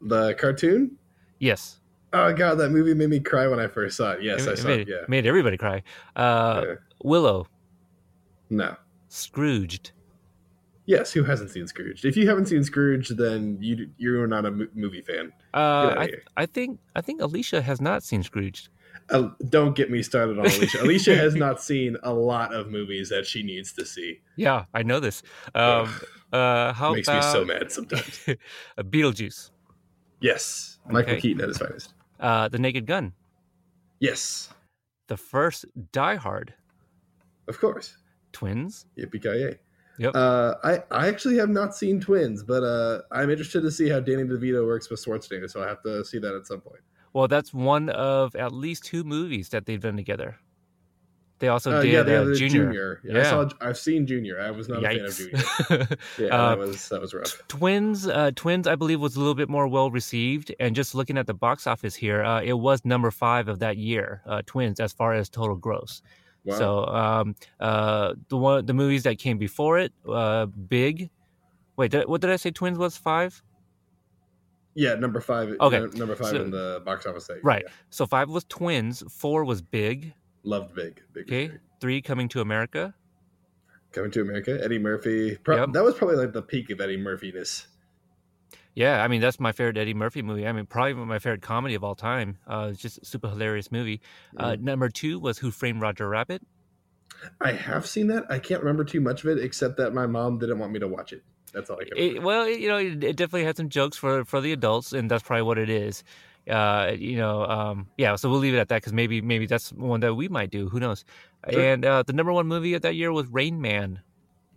The 0.01 0.33
cartoon. 0.35 0.97
Yes, 1.39 1.79
Oh 2.13 2.31
god, 2.33 2.55
that 2.55 2.69
movie 2.69 2.93
made 2.93 3.09
me 3.09 3.19
cry 3.19 3.47
when 3.47 3.59
I 3.59 3.67
first 3.67 3.97
saw 3.97 4.11
it. 4.11 4.21
Yes, 4.23 4.45
it, 4.45 4.49
I 4.49 4.51
it 4.53 4.57
saw 4.59 4.67
made, 4.67 4.79
it. 4.81 4.87
Yeah. 4.89 5.05
made 5.07 5.25
everybody 5.25 5.57
cry. 5.57 5.81
Uh, 6.15 6.61
Yeah. 6.65 6.75
Willow, 7.03 7.47
No. 8.49 8.75
Scrooged. 9.09 9.91
Yes, 10.85 11.11
who 11.13 11.23
hasn't 11.23 11.49
seen 11.49 11.65
Scrooge? 11.67 12.03
If 12.03 12.17
you 12.17 12.27
haven't 12.27 12.47
seen 12.47 12.63
Scrooge, 12.63 13.07
then 13.09 13.57
you 13.61 13.89
you're 13.97 14.27
not 14.27 14.45
a 14.45 14.51
mo- 14.51 14.67
movie 14.75 15.01
fan. 15.01 15.31
Uh, 15.53 15.95
I. 15.97 16.09
I 16.35 16.45
think 16.45 16.79
I 16.95 17.01
think 17.01 17.21
Alicia 17.21 17.61
has 17.61 17.79
not 17.79 18.03
seen 18.03 18.21
Scrooged. 18.21 18.69
Uh, 19.09 19.29
don't 19.49 19.75
get 19.75 19.89
me 19.91 20.01
started 20.03 20.37
on 20.39 20.45
Alicia. 20.45 20.81
Alicia 20.83 21.15
has 21.15 21.35
not 21.35 21.61
seen 21.69 21.95
a 22.03 22.13
lot 22.13 22.53
of 22.53 22.69
movies 22.69 23.09
that 23.09 23.25
she 23.25 23.43
needs 23.43 23.71
to 23.73 23.85
see. 23.85 24.19
Yeah, 24.35 24.65
I 24.73 24.83
know 24.83 24.99
this. 24.99 25.23
Um, 25.55 25.89
uh, 26.33 26.73
how 26.73 26.93
makes 26.93 27.07
about 27.07 27.23
me 27.25 27.31
so 27.31 27.45
mad 27.45 27.71
sometimes. 27.71 28.25
Beetlejuice, 28.77 29.51
yes, 30.21 30.79
Michael 30.89 31.13
Okay. 31.13 31.21
Keaton 31.21 31.41
at 31.41 31.47
his 31.49 31.57
finest. 31.57 31.93
Uh, 32.23 32.47
The 32.49 32.57
Naked 32.57 32.87
Gun, 32.87 33.13
Yes, 33.99 34.49
the 35.07 35.17
first 35.17 35.65
Die 35.91 36.15
Hard, 36.15 36.53
of 37.47 37.59
course. 37.59 37.97
Twins. 38.31 38.87
Yippee 38.97 39.21
ki 39.21 39.57
Yep. 39.99 40.15
Uh, 40.15 40.55
I 40.63 40.83
I 40.89 41.07
actually 41.07 41.37
have 41.37 41.49
not 41.49 41.75
seen 41.75 41.99
Twins, 41.99 42.43
but 42.43 42.63
uh, 42.63 43.01
I'm 43.11 43.29
interested 43.29 43.61
to 43.61 43.69
see 43.69 43.89
how 43.89 43.99
Danny 43.99 44.23
DeVito 44.23 44.65
works 44.65 44.89
with 44.89 45.03
Schwarzenegger, 45.05 45.49
so 45.49 45.61
I 45.63 45.67
have 45.67 45.83
to 45.83 46.03
see 46.03 46.17
that 46.17 46.33
at 46.33 46.47
some 46.47 46.61
point. 46.61 46.81
Well, 47.13 47.27
that's 47.27 47.53
one 47.53 47.89
of 47.89 48.35
at 48.35 48.51
least 48.51 48.85
two 48.85 49.03
movies 49.03 49.49
that 49.49 49.67
they've 49.67 49.79
done 49.79 49.95
together. 49.95 50.37
They 51.43 51.49
also 51.49 51.73
Uh, 51.73 51.81
did 51.81 51.91
yeah, 51.91 52.03
the 52.03 52.17
uh, 52.17 52.21
other 52.21 52.35
Junior. 52.35 53.01
Yeah, 53.03 53.19
I 53.19 53.23
saw, 53.23 53.49
I've 53.59 53.77
seen 53.77 54.07
Junior. 54.07 54.39
I 54.39 54.49
was 54.49 54.69
not 54.69 54.81
a 54.81 54.87
fan 54.87 55.05
of 55.05 55.13
Junior. 55.13 55.97
Yeah, 56.17 56.27
Uh, 56.33 56.49
that 56.55 56.57
was 56.57 56.87
that 56.87 57.01
was 57.01 57.13
rough. 57.13 57.37
Twins, 57.49 58.07
uh, 58.07 58.31
Twins, 58.33 58.65
I 58.65 58.75
believe 58.75 59.01
was 59.01 59.17
a 59.17 59.19
little 59.19 59.35
bit 59.35 59.49
more 59.49 59.67
well 59.67 59.91
received, 59.91 60.55
and 60.61 60.73
just 60.73 60.95
looking 60.95 61.17
at 61.17 61.27
the 61.27 61.33
box 61.33 61.67
office 61.67 61.95
here, 61.95 62.23
uh, 62.23 62.41
it 62.41 62.53
was 62.53 62.85
number 62.85 63.11
five 63.11 63.49
of 63.49 63.59
that 63.59 63.75
year. 63.75 64.21
Uh, 64.25 64.41
Twins, 64.45 64.79
as 64.79 64.93
far 64.93 65.11
as 65.13 65.27
total 65.27 65.57
gross. 65.57 66.01
Wow. 66.45 66.57
So, 66.57 66.85
um, 66.85 67.35
uh, 67.59 68.13
the 68.29 68.37
one, 68.37 68.65
the 68.65 68.73
movies 68.73 69.03
that 69.03 69.17
came 69.19 69.37
before 69.37 69.79
it, 69.79 69.91
uh, 70.07 70.45
Big. 70.45 71.09
Wait, 71.75 71.91
did, 71.91 72.07
what 72.07 72.21
did 72.21 72.29
I 72.29 72.37
say? 72.37 72.51
Twins 72.51 72.77
was 72.77 72.95
five. 72.95 73.43
yeah, 74.75 74.95
number 74.95 75.19
five. 75.19 75.57
Okay, 75.59 75.79
number 75.99 76.15
five 76.15 76.29
so- 76.29 76.41
in 76.41 76.51
the 76.51 76.81
box 76.85 77.05
office. 77.05 77.27
Thing. 77.27 77.39
Right. 77.43 77.63
Yeah. 77.67 77.73
So 77.89 78.05
five 78.05 78.29
was 78.29 78.45
Twins, 78.45 79.03
four 79.11 79.43
was 79.43 79.61
Big. 79.61 80.13
Loved 80.43 80.75
Big. 80.75 81.01
Big. 81.13 81.23
Okay, 81.23 81.51
three 81.79 82.01
Coming 82.01 82.27
to 82.29 82.41
America. 82.41 82.93
Coming 83.91 84.11
to 84.11 84.21
America. 84.21 84.59
Eddie 84.63 84.79
Murphy. 84.79 85.35
Pro- 85.37 85.57
Yep. 85.57 85.73
That 85.73 85.83
was 85.83 85.93
probably 85.95 86.15
like 86.17 86.33
the 86.33 86.41
peak 86.41 86.69
of 86.71 86.81
Eddie 86.81 86.97
Murphy-ness. 86.97 87.67
Yeah, 88.75 89.03
I 89.03 89.07
mean 89.07 89.21
that's 89.21 89.39
my 89.39 89.51
favorite 89.51 89.77
Eddie 89.77 89.93
Murphy 89.93 90.23
movie. 90.23 90.47
I 90.47 90.51
mean 90.51 90.65
probably 90.65 90.95
my 90.95 91.19
favorite 91.19 91.43
comedy 91.43 91.75
of 91.75 91.83
all 91.83 91.93
time. 91.93 92.37
Uh, 92.47 92.69
it's 92.71 92.81
just 92.81 92.97
a 92.97 93.05
super 93.05 93.29
hilarious 93.29 93.71
movie. 93.71 94.01
Uh, 94.35 94.53
Mm-hmm. 94.53 94.63
number 94.65 94.89
two 94.89 95.19
was 95.19 95.37
Who 95.37 95.51
Framed 95.51 95.79
Roger 95.79 96.09
Rabbit. 96.09 96.41
I 97.39 97.51
have 97.51 97.85
seen 97.85 98.07
that. 98.07 98.23
I 98.29 98.39
can't 98.39 98.61
remember 98.61 98.83
too 98.83 98.99
much 98.99 99.23
of 99.23 99.29
it, 99.29 99.43
except 99.43 99.77
that 99.77 99.93
my 99.93 100.07
mom 100.07 100.39
didn't 100.39 100.57
want 100.57 100.71
me 100.73 100.79
to 100.79 100.87
watch 100.87 101.13
it. 101.13 101.23
That's 101.53 101.69
all 101.69 101.77
I 101.79 101.83
can. 101.83 101.95
It, 101.95 102.23
well, 102.23 102.49
you 102.49 102.67
know, 102.67 102.77
it, 102.77 103.03
it 103.03 103.15
definitely 103.15 103.43
had 103.45 103.55
some 103.57 103.69
jokes 103.69 103.95
for 103.95 104.25
for 104.25 104.41
the 104.41 104.51
adults, 104.51 104.91
and 104.91 105.09
that's 105.09 105.21
probably 105.21 105.43
what 105.43 105.59
it 105.59 105.69
is. 105.69 106.03
Uh, 106.49 106.91
you 106.97 107.17
know, 107.17 107.45
um, 107.45 107.87
yeah. 107.97 108.15
So 108.15 108.29
we'll 108.29 108.39
leave 108.39 108.53
it 108.53 108.59
at 108.59 108.69
that 108.69 108.77
because 108.77 108.93
maybe 108.93 109.21
maybe 109.21 109.45
that's 109.45 109.71
one 109.73 110.01
that 110.01 110.15
we 110.15 110.27
might 110.27 110.49
do. 110.49 110.69
Who 110.69 110.79
knows? 110.79 111.05
Sure. 111.49 111.61
And 111.61 111.85
uh, 111.85 112.03
the 112.03 112.13
number 112.13 112.33
one 112.33 112.47
movie 112.47 112.73
of 112.73 112.81
that 112.81 112.95
year 112.95 113.11
was 113.11 113.27
Rain 113.27 113.61
Man. 113.61 114.01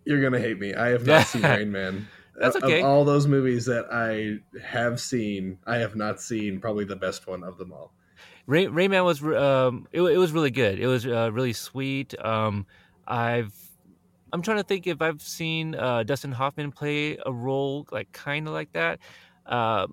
You're 0.05 0.21
gonna 0.21 0.39
hate 0.39 0.59
me. 0.59 0.73
I 0.73 0.89
have 0.89 1.05
not 1.07 1.27
seen 1.27 1.43
Rain 1.43 1.71
Man. 1.71 2.07
That's 2.39 2.55
okay. 2.55 2.81
Of 2.81 2.85
all 2.85 3.03
those 3.03 3.25
movies 3.25 3.65
that 3.65 3.87
I 3.91 4.39
have 4.63 5.01
seen, 5.01 5.57
I 5.65 5.77
have 5.77 5.95
not 5.95 6.21
seen 6.21 6.59
probably 6.59 6.85
the 6.85 6.95
best 6.95 7.25
one 7.25 7.43
of 7.43 7.57
them 7.57 7.73
all. 7.73 7.93
Rain, 8.45 8.71
Rain 8.71 8.91
Man 8.91 9.03
was 9.03 9.23
um, 9.23 9.87
it, 9.91 10.01
it 10.01 10.17
was 10.17 10.31
really 10.31 10.51
good. 10.51 10.79
It 10.79 10.87
was 10.87 11.05
uh, 11.05 11.31
really 11.33 11.53
sweet. 11.53 12.13
Um, 12.23 12.65
I've 13.07 13.53
I'm 14.31 14.41
trying 14.41 14.57
to 14.57 14.63
think 14.63 14.87
if 14.87 15.01
I've 15.01 15.21
seen 15.21 15.75
uh, 15.75 16.03
Dustin 16.03 16.31
Hoffman 16.31 16.71
play 16.71 17.17
a 17.25 17.31
role 17.31 17.87
like 17.91 18.11
kind 18.11 18.47
of 18.47 18.53
like 18.53 18.71
that. 18.73 18.99
Uh, 19.45 19.87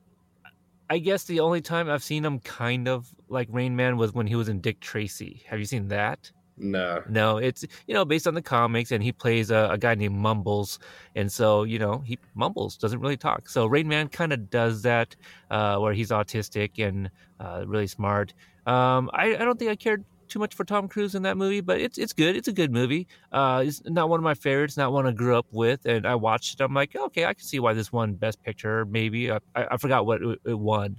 I 0.91 0.99
guess 0.99 1.25
the 1.25 1.41
only 1.41 1.61
time 1.61 1.89
I've 1.89 2.03
seen 2.03 2.25
him 2.25 2.39
kind 2.41 2.89
of 2.89 3.09
like 3.29 3.49
Rain 3.51 3.75
Man 3.75 3.97
was 3.97 4.13
when 4.13 4.27
he 4.27 4.37
was 4.37 4.49
in 4.49 4.61
Dick 4.61 4.81
Tracy. 4.81 5.43
Have 5.47 5.59
you 5.59 5.65
seen 5.65 5.89
that? 5.89 6.31
No. 6.57 7.03
No, 7.09 7.39
it's 7.39 7.65
you 7.87 7.95
know 7.95 8.05
based 8.05 8.27
on 8.27 8.35
the 8.35 8.43
comics, 8.43 8.93
and 8.93 9.03
he 9.03 9.11
plays 9.13 9.51
a, 9.51 9.69
a 9.73 9.79
guy 9.79 9.95
named 9.95 10.15
Mumbles, 10.15 10.79
and 11.17 11.31
so 11.31 11.65
you 11.65 11.79
know 11.79 11.99
he 12.07 12.19
mumbles, 12.35 12.77
doesn't 12.77 13.01
really 13.01 13.17
talk. 13.17 13.49
So 13.49 13.67
Rain 13.67 13.89
Man 13.89 14.09
kind 14.09 14.33
of 14.33 14.51
does 14.51 14.83
that, 14.83 15.17
uh, 15.51 15.79
where 15.79 15.93
he's 15.93 16.11
autistic 16.11 16.87
and 16.87 17.11
uh, 17.41 17.65
really 17.67 17.89
smart. 17.89 18.35
Um, 18.67 19.11
I, 19.13 19.35
I 19.35 19.39
don't 19.39 19.59
think 19.59 19.71
I 19.71 19.77
cared 19.77 20.05
too 20.35 20.41
much 20.41 20.55
for 20.55 20.65
Tom 20.65 20.89
Cruise 20.89 21.15
in 21.15 21.23
that 21.23 21.37
movie, 21.37 21.61
but 21.61 21.81
it's 21.81 21.97
it's 21.97 22.13
good. 22.13 22.35
It's 22.35 22.49
a 22.49 22.53
good 22.53 22.73
movie. 22.73 23.07
Uh, 23.31 23.63
it's 23.65 23.81
not 23.85 24.09
one 24.09 24.19
of 24.19 24.25
my 24.25 24.35
favorites, 24.35 24.77
not 24.77 24.93
one 24.93 25.07
I 25.07 25.13
grew 25.13 25.39
up 25.39 25.47
with, 25.53 25.87
and 25.87 26.05
I 26.07 26.17
watched 26.17 26.61
it. 26.61 26.63
I'm 26.65 26.75
like, 26.75 26.97
okay, 26.97 27.25
I 27.25 27.35
can 27.35 27.45
see 27.45 27.61
why 27.61 27.73
this 27.73 27.93
won 27.93 28.15
Best 28.15 28.43
Picture. 28.43 28.85
Maybe 28.85 29.31
I, 29.31 29.39
I 29.55 29.67
I 29.71 29.77
forgot 29.77 30.07
what 30.07 30.21
it, 30.23 30.41
it 30.45 30.59
won, 30.59 30.97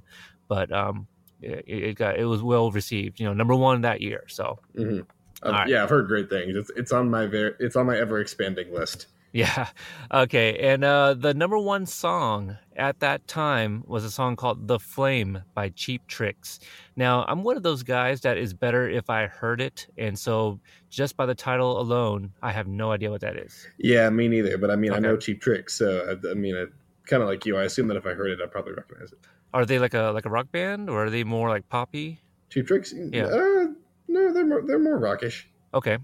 but 0.48 0.72
um, 0.72 1.08
it, 1.42 1.65
it 1.68 1.98
got 1.98 2.18
it 2.18 2.24
was 2.24 2.42
well 2.42 2.72
received. 2.72 3.20
You 3.20 3.25
know, 3.27 3.34
number 3.34 3.56
one 3.56 3.82
that 3.82 4.00
year. 4.00 4.24
So 4.30 4.58
hmm 4.74 5.01
All 5.44 5.51
right. 5.51 5.68
Yeah, 5.68 5.84
I've 5.84 5.89
heard 5.89 6.08
great 6.08 6.30
things. 6.30 6.56
It's 6.56 6.72
it's 6.77 6.94
on 6.94 7.10
my 7.10 7.25
ver- 7.25 7.58
it's 7.60 7.75
on 7.75 7.86
my 7.86 7.98
ever 7.98 8.22
expanding 8.22 8.74
list. 8.74 9.08
Yeah. 9.36 9.68
Okay. 10.13 10.58
And 10.60 10.86
uh, 10.86 11.13
the 11.13 11.34
number 11.34 11.60
one 11.60 11.86
song 11.86 12.58
at 12.77 13.01
that 13.01 13.27
time 13.27 13.84
was 13.86 14.06
a 14.06 14.12
song 14.12 14.38
called 14.38 14.70
The 14.70 14.80
Flame 14.80 15.44
by 15.54 15.70
Cheap 15.70 16.08
Tricks. 16.08 16.62
Now, 16.96 17.25
I'm 17.27 17.44
one 17.44 17.58
of 17.58 17.63
those 17.63 17.84
guys 17.84 18.22
that 18.22 18.38
is 18.38 18.54
better 18.54 18.88
if 18.88 19.10
I 19.10 19.27
heard 19.27 19.60
it. 19.60 19.88
And 19.98 20.18
so 20.18 20.62
just 20.89 21.18
by 21.18 21.25
the 21.25 21.36
title 21.36 21.82
alone, 21.82 22.32
I 22.42 22.54
have 22.54 22.68
no 22.68 22.92
idea 22.92 23.12
what 23.12 23.20
that 23.22 23.36
is. 23.36 23.68
Yeah, 23.77 24.10
me 24.10 24.30
neither. 24.30 24.58
But 24.58 24.72
I 24.72 24.77
mean, 24.77 24.94
I 24.94 25.00
know 25.00 25.18
Cheap 25.18 25.42
Tricks, 25.42 25.74
so 25.74 26.15
I, 26.24 26.32
I 26.32 26.34
mean, 26.34 26.56
I, 26.56 26.68
kind 27.06 27.22
of 27.22 27.27
like 27.27 27.46
you. 27.46 27.58
I 27.58 27.63
assume 27.63 27.89
that 27.89 27.98
if 27.98 28.06
I 28.06 28.13
heard 28.13 28.32
it, 28.32 28.39
I'd 28.42 28.51
probably 28.51 28.72
recognize 28.72 29.12
it. 29.12 29.20
Are 29.54 29.65
they 29.65 29.80
like 29.80 29.94
a 29.94 30.12
like 30.13 30.25
a 30.25 30.30
rock 30.30 30.50
band 30.54 30.89
or 30.89 31.06
are 31.06 31.10
they 31.10 31.25
more 31.25 31.50
like 31.50 31.68
poppy? 31.68 32.22
Cheap 32.51 32.68
Tricks. 32.68 32.94
Yeah. 33.12 33.25
Uh, 33.25 33.68
no, 34.08 34.32
they're 34.32 34.46
more 34.46 34.62
they're 34.62 34.80
more 34.80 34.98
rockish. 34.98 35.50
Okay. 35.75 35.98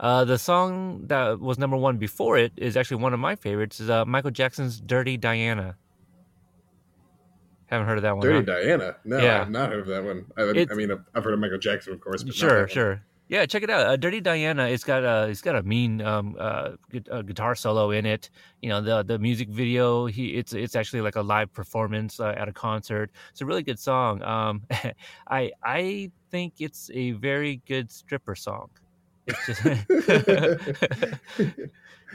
Uh, 0.00 0.24
the 0.24 0.38
song 0.38 1.06
that 1.08 1.38
was 1.38 1.58
number 1.58 1.76
one 1.76 1.98
before 1.98 2.38
it 2.38 2.52
is 2.56 2.76
actually 2.76 3.02
one 3.02 3.12
of 3.12 3.20
my 3.20 3.36
favorites. 3.36 3.78
Is 3.78 3.90
uh, 3.90 4.06
Michael 4.06 4.30
Jackson's 4.30 4.80
"Dirty 4.80 5.18
Diana." 5.18 5.76
Haven't 7.66 7.86
heard 7.86 7.98
of 7.98 8.02
that 8.02 8.16
one. 8.16 8.26
Dirty 8.26 8.50
huh? 8.50 8.60
Diana. 8.60 8.96
No, 9.04 9.18
Yeah. 9.18 9.42
I've 9.42 9.50
not 9.50 9.68
heard 9.70 9.80
of 9.80 9.86
that 9.88 10.02
one. 10.02 10.24
I, 10.38 10.42
I 10.70 10.74
mean, 10.74 10.90
I've 11.14 11.22
heard 11.22 11.34
of 11.34 11.40
Michael 11.40 11.58
Jackson, 11.58 11.92
of 11.92 12.00
course. 12.00 12.22
But 12.22 12.34
Sure, 12.34 12.66
sure. 12.66 13.02
Yeah, 13.28 13.44
check 13.44 13.62
it 13.62 13.68
out. 13.68 13.86
Uh, 13.86 13.96
Dirty 13.96 14.22
Diana. 14.22 14.68
It's 14.68 14.84
got 14.84 15.04
a 15.04 15.28
it's 15.28 15.42
got 15.42 15.54
a 15.54 15.62
mean 15.62 16.00
um, 16.00 16.34
uh, 16.40 16.70
gu- 16.90 17.22
guitar 17.24 17.54
solo 17.54 17.90
in 17.90 18.06
it. 18.06 18.30
You 18.62 18.70
know 18.70 18.80
the 18.80 19.02
the 19.02 19.18
music 19.18 19.50
video. 19.50 20.06
He 20.06 20.28
it's 20.28 20.54
it's 20.54 20.74
actually 20.74 21.02
like 21.02 21.16
a 21.16 21.20
live 21.20 21.52
performance 21.52 22.20
uh, 22.20 22.34
at 22.38 22.48
a 22.48 22.54
concert. 22.54 23.10
It's 23.30 23.42
a 23.42 23.46
really 23.46 23.62
good 23.62 23.78
song. 23.78 24.22
Um, 24.22 24.62
I 25.28 25.52
I 25.62 26.10
think 26.30 26.54
it's 26.60 26.90
a 26.94 27.10
very 27.12 27.60
good 27.66 27.90
stripper 27.90 28.34
song. 28.34 28.70
It's 29.28 29.46
just 29.46 29.64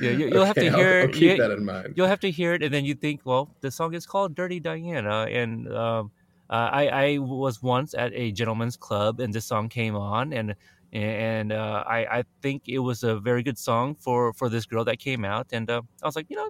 yeah, 0.01 0.09
you, 0.09 0.29
will 0.29 0.39
okay, 0.39 0.45
have 0.45 0.55
to 0.55 0.71
hear. 0.71 0.99
I'll, 0.99 1.03
I'll 1.03 1.13
keep 1.13 1.21
you, 1.21 1.37
that 1.37 1.51
in 1.51 1.63
mind. 1.63 1.93
You'll 1.95 2.07
have 2.07 2.19
to 2.21 2.31
hear 2.31 2.53
it, 2.53 2.63
and 2.63 2.73
then 2.73 2.85
you 2.85 2.95
think, 2.95 3.21
well, 3.23 3.55
the 3.61 3.71
song 3.71 3.93
is 3.93 4.05
called 4.05 4.35
"Dirty 4.35 4.59
Diana," 4.59 5.27
and 5.29 5.71
um, 5.73 6.11
uh, 6.49 6.69
I, 6.71 6.87
I 6.87 7.17
was 7.19 7.61
once 7.61 7.93
at 7.93 8.11
a 8.13 8.31
gentleman's 8.31 8.77
club, 8.77 9.19
and 9.19 9.33
this 9.33 9.45
song 9.45 9.69
came 9.69 9.95
on, 9.95 10.33
and 10.33 10.55
and 10.93 11.51
uh, 11.51 11.83
I, 11.87 12.19
I 12.19 12.23
think 12.41 12.63
it 12.67 12.79
was 12.79 13.03
a 13.03 13.19
very 13.19 13.41
good 13.41 13.57
song 13.57 13.95
for 13.95 14.31
for 14.33 14.47
this 14.47 14.65
girl 14.65 14.85
that 14.85 14.99
came 14.99 15.25
out 15.25 15.47
and 15.51 15.69
uh, 15.69 15.81
i 16.03 16.05
was 16.05 16.15
like 16.15 16.27
you 16.29 16.35
know 16.35 16.49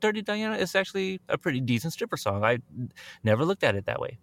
dirty 0.00 0.20
diana 0.20 0.56
is 0.56 0.74
actually 0.74 1.20
a 1.28 1.38
pretty 1.38 1.60
decent 1.60 1.92
stripper 1.92 2.16
song 2.16 2.44
i 2.44 2.58
never 3.22 3.44
looked 3.44 3.62
at 3.62 3.76
it 3.76 3.86
that 3.86 4.00
way 4.00 4.18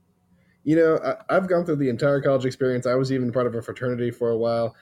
you 0.64 0.76
know 0.76 1.00
I, 1.30 1.34
have 1.34 1.48
gone 1.48 1.66
through 1.66 1.78
the 1.78 1.90
entire 1.90 2.22
college 2.22 2.46
experience 2.46 2.86
i 2.86 2.96
was 2.96 3.12
even 3.12 3.32
part 3.32 3.48
of 3.48 3.56
a 3.56 3.62
fraternity 3.62 4.12
for 4.12 4.30
a 4.30 4.38
while 4.38 4.76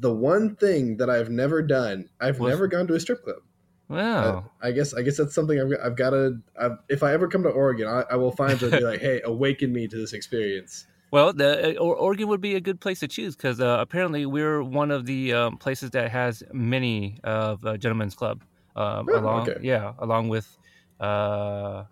the 0.00 0.12
one 0.12 0.56
thing 0.56 0.96
that 0.96 1.08
i've 1.08 1.30
never 1.30 1.62
done 1.62 2.08
i've 2.20 2.40
never 2.40 2.66
gone 2.66 2.86
to 2.86 2.94
a 2.94 3.00
strip 3.00 3.22
club 3.22 3.42
Wow. 3.90 4.22
Uh, 4.22 4.42
I 4.62 4.70
guess 4.70 4.94
I 4.94 5.02
guess 5.02 5.16
that's 5.16 5.34
something 5.34 5.60
I've, 5.60 5.72
I've 5.84 5.96
got 5.96 6.10
to. 6.10 6.40
if 6.88 7.02
I 7.02 7.12
ever 7.12 7.26
come 7.26 7.42
to 7.42 7.48
Oregon, 7.48 7.88
I, 7.88 8.04
I 8.12 8.14
will 8.14 8.30
find 8.30 8.56
to 8.60 8.70
be 8.70 8.78
like, 8.78 9.00
"Hey, 9.00 9.20
awaken 9.24 9.72
me 9.72 9.88
to 9.88 9.96
this 9.96 10.12
experience." 10.12 10.86
Well, 11.10 11.32
the, 11.32 11.76
uh, 11.76 11.82
Oregon 11.82 12.28
would 12.28 12.40
be 12.40 12.54
a 12.54 12.60
good 12.60 12.80
place 12.80 13.00
to 13.00 13.08
choose 13.08 13.34
because 13.34 13.60
uh, 13.60 13.78
apparently 13.80 14.26
we're 14.26 14.62
one 14.62 14.92
of 14.92 15.06
the 15.06 15.32
um, 15.32 15.56
places 15.56 15.90
that 15.90 16.08
has 16.12 16.44
many 16.52 17.18
of 17.24 17.66
uh, 17.66 17.76
Gentlemen's 17.78 18.14
Club. 18.14 18.44
Um, 18.76 19.08
oh, 19.10 19.18
along, 19.18 19.50
okay. 19.50 19.60
yeah, 19.60 19.92
along 19.98 20.28
with 20.28 20.56
uh, 21.00 21.82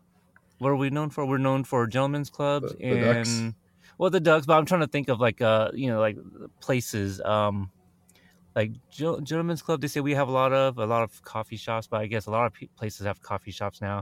what 0.58 0.68
are 0.68 0.76
we 0.76 0.90
known 0.90 1.10
for? 1.10 1.26
We're 1.26 1.38
known 1.38 1.64
for 1.64 1.88
Gentlemen's 1.88 2.30
Clubs 2.30 2.70
the, 2.72 2.78
the 2.78 2.84
and 2.84 3.00
ducks. 3.02 3.54
well, 3.98 4.10
the 4.10 4.20
Ducks. 4.20 4.46
But 4.46 4.56
I'm 4.56 4.66
trying 4.66 4.82
to 4.82 4.86
think 4.86 5.08
of 5.08 5.18
like 5.18 5.40
uh, 5.40 5.72
you 5.74 5.90
know, 5.90 5.98
like 5.98 6.16
places. 6.60 7.20
Um, 7.20 7.72
like 8.58 8.72
Gentlemen's 8.90 9.62
Club, 9.62 9.80
they 9.80 9.86
say 9.86 10.00
we 10.00 10.14
have 10.14 10.26
a 10.26 10.32
lot 10.32 10.52
of 10.52 10.78
a 10.78 10.86
lot 10.94 11.04
of 11.04 11.22
coffee 11.22 11.56
shops, 11.56 11.86
but 11.86 12.00
I 12.00 12.06
guess 12.06 12.26
a 12.26 12.32
lot 12.32 12.46
of 12.46 12.52
places 12.76 13.06
have 13.06 13.22
coffee 13.22 13.52
shops 13.52 13.80
now. 13.80 13.98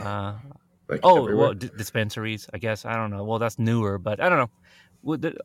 Uh, 0.00 0.32
like 0.88 1.00
oh, 1.02 1.18
everywhere. 1.18 1.36
well, 1.36 1.54
d- 1.54 1.70
dispensaries, 1.76 2.48
I 2.54 2.58
guess. 2.58 2.86
I 2.86 2.94
don't 2.96 3.10
know. 3.10 3.24
Well, 3.24 3.38
that's 3.38 3.58
newer, 3.58 3.98
but 3.98 4.20
I 4.24 4.30
don't 4.30 4.40
know. 4.44 4.50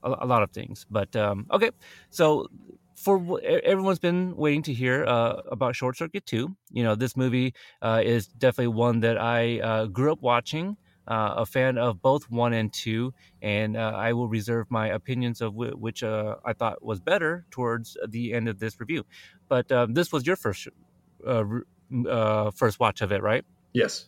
A, 0.04 0.26
a 0.26 0.28
lot 0.34 0.42
of 0.42 0.52
things. 0.52 0.86
But 0.90 1.14
um, 1.18 1.48
okay, 1.52 1.72
so 2.10 2.48
for 2.96 3.42
everyone's 3.44 4.00
been 4.00 4.36
waiting 4.38 4.64
to 4.64 4.74
hear 4.74 5.06
uh, 5.06 5.42
about 5.52 5.76
Short 5.76 5.98
Circuit 5.98 6.26
2. 6.26 6.56
You 6.72 6.84
know, 6.84 6.96
this 6.96 7.18
movie 7.18 7.54
uh, 7.82 8.02
is 8.04 8.28
definitely 8.28 8.68
one 8.68 9.02
that 9.02 9.18
I 9.18 9.60
uh, 9.60 9.86
grew 9.88 10.14
up 10.14 10.22
watching. 10.22 10.78
Uh, 11.10 11.34
a 11.38 11.46
fan 11.46 11.78
of 11.80 12.02
both 12.02 12.30
one 12.30 12.54
and 12.54 12.72
two, 12.72 13.14
and 13.42 13.76
uh, 13.76 13.94
I 13.96 14.14
will 14.14 14.28
reserve 14.28 14.70
my 14.70 14.88
opinions 14.90 15.42
of 15.42 15.54
w- 15.54 15.76
which 15.76 16.04
uh, 16.04 16.36
I 16.46 16.54
thought 16.54 16.84
was 16.84 17.00
better 17.00 17.46
towards 17.50 17.98
the 18.08 18.34
end 18.34 18.48
of 18.48 18.60
this 18.60 18.80
review. 18.80 19.06
But 19.48 19.72
um, 19.72 19.96
this 19.96 20.12
was 20.12 20.28
your 20.28 20.36
first 20.36 20.68
first 22.56 22.80
watch 22.80 23.02
of 23.02 23.12
it, 23.12 23.22
right? 23.24 23.44
Yes. 23.74 24.06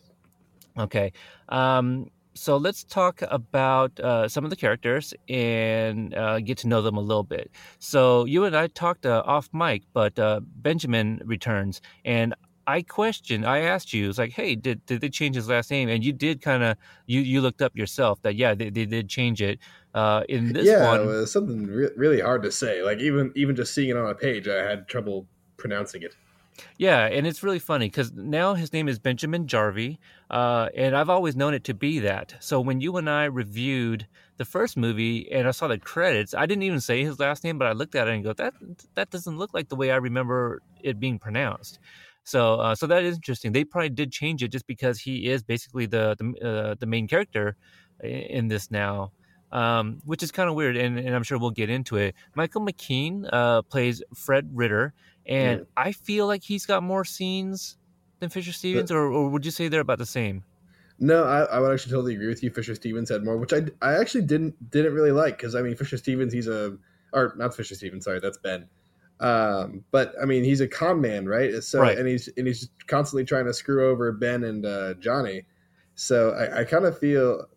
Okay. 0.77 1.11
Um, 1.49 2.11
so 2.33 2.57
let's 2.57 2.83
talk 2.83 3.21
about 3.29 3.99
uh, 3.99 4.27
some 4.29 4.43
of 4.43 4.49
the 4.49 4.55
characters 4.55 5.13
and 5.27 6.13
uh, 6.13 6.39
get 6.39 6.59
to 6.59 6.67
know 6.67 6.81
them 6.81 6.97
a 6.97 7.01
little 7.01 7.23
bit. 7.23 7.51
So 7.79 8.25
you 8.25 8.45
and 8.45 8.55
I 8.55 8.67
talked 8.67 9.05
uh, 9.05 9.23
off 9.25 9.49
mic, 9.53 9.83
but 9.93 10.17
uh, 10.17 10.39
Benjamin 10.41 11.21
returns, 11.25 11.81
and 12.05 12.33
I 12.71 12.81
questioned. 12.83 13.45
I 13.45 13.59
asked 13.59 13.93
you, 13.93 14.09
it's 14.09 14.17
like, 14.17 14.31
hey, 14.31 14.55
did 14.55 14.85
did 14.85 15.01
they 15.01 15.09
change 15.09 15.35
his 15.35 15.49
last 15.49 15.69
name? 15.71 15.89
And 15.89 16.03
you 16.03 16.13
did 16.13 16.41
kind 16.41 16.63
of 16.63 16.77
you 17.05 17.19
you 17.19 17.41
looked 17.41 17.61
up 17.61 17.75
yourself 17.75 18.21
that 18.21 18.35
yeah, 18.35 18.55
they, 18.55 18.69
they 18.69 18.85
did 18.85 19.09
change 19.09 19.41
it. 19.41 19.59
Uh, 19.93 20.23
in 20.29 20.53
this 20.53 20.65
yeah, 20.65 20.87
one, 20.87 21.01
it 21.01 21.05
was 21.05 21.31
something 21.31 21.67
re- 21.67 21.91
really 21.97 22.21
hard 22.21 22.43
to 22.43 22.51
say. 22.51 22.81
Like 22.81 22.99
even 22.99 23.33
even 23.35 23.55
just 23.55 23.73
seeing 23.73 23.89
it 23.89 23.97
on 23.97 24.09
a 24.09 24.15
page, 24.15 24.47
I 24.47 24.63
had 24.69 24.87
trouble 24.87 25.27
pronouncing 25.57 26.01
it. 26.03 26.15
Yeah, 26.77 27.05
and 27.05 27.25
it's 27.25 27.43
really 27.43 27.59
funny 27.59 27.87
because 27.87 28.11
now 28.13 28.53
his 28.53 28.73
name 28.73 28.87
is 28.87 28.99
Benjamin 28.99 29.47
Jarvie, 29.47 29.99
uh, 30.29 30.69
and 30.75 30.95
I've 30.95 31.09
always 31.09 31.35
known 31.35 31.53
it 31.53 31.63
to 31.65 31.73
be 31.73 31.99
that. 31.99 32.35
So 32.39 32.59
when 32.59 32.81
you 32.81 32.97
and 32.97 33.09
I 33.09 33.25
reviewed 33.25 34.07
the 34.37 34.45
first 34.45 34.77
movie 34.77 35.31
and 35.31 35.47
I 35.47 35.51
saw 35.51 35.67
the 35.67 35.77
credits, 35.77 36.33
I 36.33 36.45
didn't 36.45 36.63
even 36.63 36.81
say 36.81 37.03
his 37.03 37.19
last 37.19 37.43
name, 37.43 37.57
but 37.57 37.67
I 37.67 37.71
looked 37.71 37.95
at 37.95 38.07
it 38.07 38.13
and 38.13 38.23
go, 38.23 38.33
"That 38.33 38.53
that 38.95 39.09
doesn't 39.09 39.37
look 39.37 39.53
like 39.53 39.69
the 39.69 39.75
way 39.75 39.91
I 39.91 39.97
remember 39.97 40.61
it 40.81 40.99
being 40.99 41.19
pronounced." 41.19 41.79
So, 42.23 42.55
uh, 42.55 42.75
so 42.75 42.87
that 42.87 43.03
is 43.03 43.15
interesting. 43.15 43.51
They 43.51 43.63
probably 43.63 43.89
did 43.89 44.11
change 44.11 44.43
it 44.43 44.49
just 44.49 44.67
because 44.67 44.99
he 44.99 45.27
is 45.27 45.43
basically 45.43 45.85
the 45.85 46.15
the, 46.17 46.47
uh, 46.47 46.75
the 46.79 46.85
main 46.85 47.07
character 47.07 47.55
in 48.03 48.47
this 48.47 48.71
now. 48.71 49.11
Um, 49.51 50.01
which 50.05 50.23
is 50.23 50.31
kind 50.31 50.47
of 50.47 50.55
weird, 50.55 50.77
and, 50.77 50.97
and, 50.97 51.13
I'm 51.13 51.23
sure 51.23 51.37
we'll 51.37 51.51
get 51.51 51.69
into 51.69 51.97
it. 51.97 52.15
Michael 52.35 52.61
McKean 52.61 53.27
uh, 53.33 53.63
plays 53.63 54.01
Fred 54.15 54.49
Ritter, 54.53 54.93
and 55.25 55.59
yeah. 55.59 55.65
I 55.75 55.91
feel 55.91 56.25
like 56.25 56.41
he's 56.41 56.65
got 56.65 56.83
more 56.83 57.03
scenes 57.03 57.75
than 58.21 58.29
Fisher 58.29 58.53
Stevens, 58.53 58.91
but, 58.91 58.95
or, 58.95 59.11
or 59.11 59.27
would 59.27 59.43
you 59.43 59.51
say 59.51 59.67
they're 59.67 59.81
about 59.81 59.97
the 59.97 60.05
same? 60.05 60.45
No, 60.99 61.23
I, 61.23 61.41
I, 61.45 61.59
would 61.59 61.73
actually 61.73 61.91
totally 61.91 62.13
agree 62.13 62.27
with 62.27 62.43
you. 62.43 62.51
Fisher 62.51 62.75
Stevens 62.75 63.09
had 63.09 63.25
more, 63.25 63.35
which 63.35 63.51
I, 63.51 63.63
I 63.81 63.95
actually 63.95 64.21
didn't 64.21 64.69
didn't 64.69 64.93
really 64.93 65.11
like 65.11 65.35
because 65.35 65.55
I 65.55 65.61
mean 65.63 65.75
Fisher 65.75 65.97
Stevens 65.97 66.31
he's 66.31 66.47
a 66.47 66.77
or 67.11 67.33
not 67.37 67.55
Fisher 67.55 67.73
Stevens 67.73 68.05
sorry 68.05 68.19
that's 68.19 68.37
Ben, 68.37 68.69
um, 69.21 69.83
but 69.91 70.13
I 70.21 70.25
mean 70.25 70.43
he's 70.43 70.61
a 70.61 70.67
con 70.67 70.99
man 70.99 71.27
right 71.27 71.63
so 71.63 71.79
right. 71.79 71.97
and 71.97 72.07
he's 72.07 72.27
and 72.35 72.47
he's 72.47 72.69
constantly 72.87 73.23
trying 73.23 73.45
to 73.45 73.53
screw 73.53 73.89
over 73.89 74.11
Ben 74.11 74.43
and 74.43 74.65
uh, 74.65 74.95
Johnny, 74.95 75.45
so 75.95 76.31
I, 76.31 76.61
I 76.61 76.63
kind 76.65 76.85
of 76.85 76.97
feel 76.97 77.47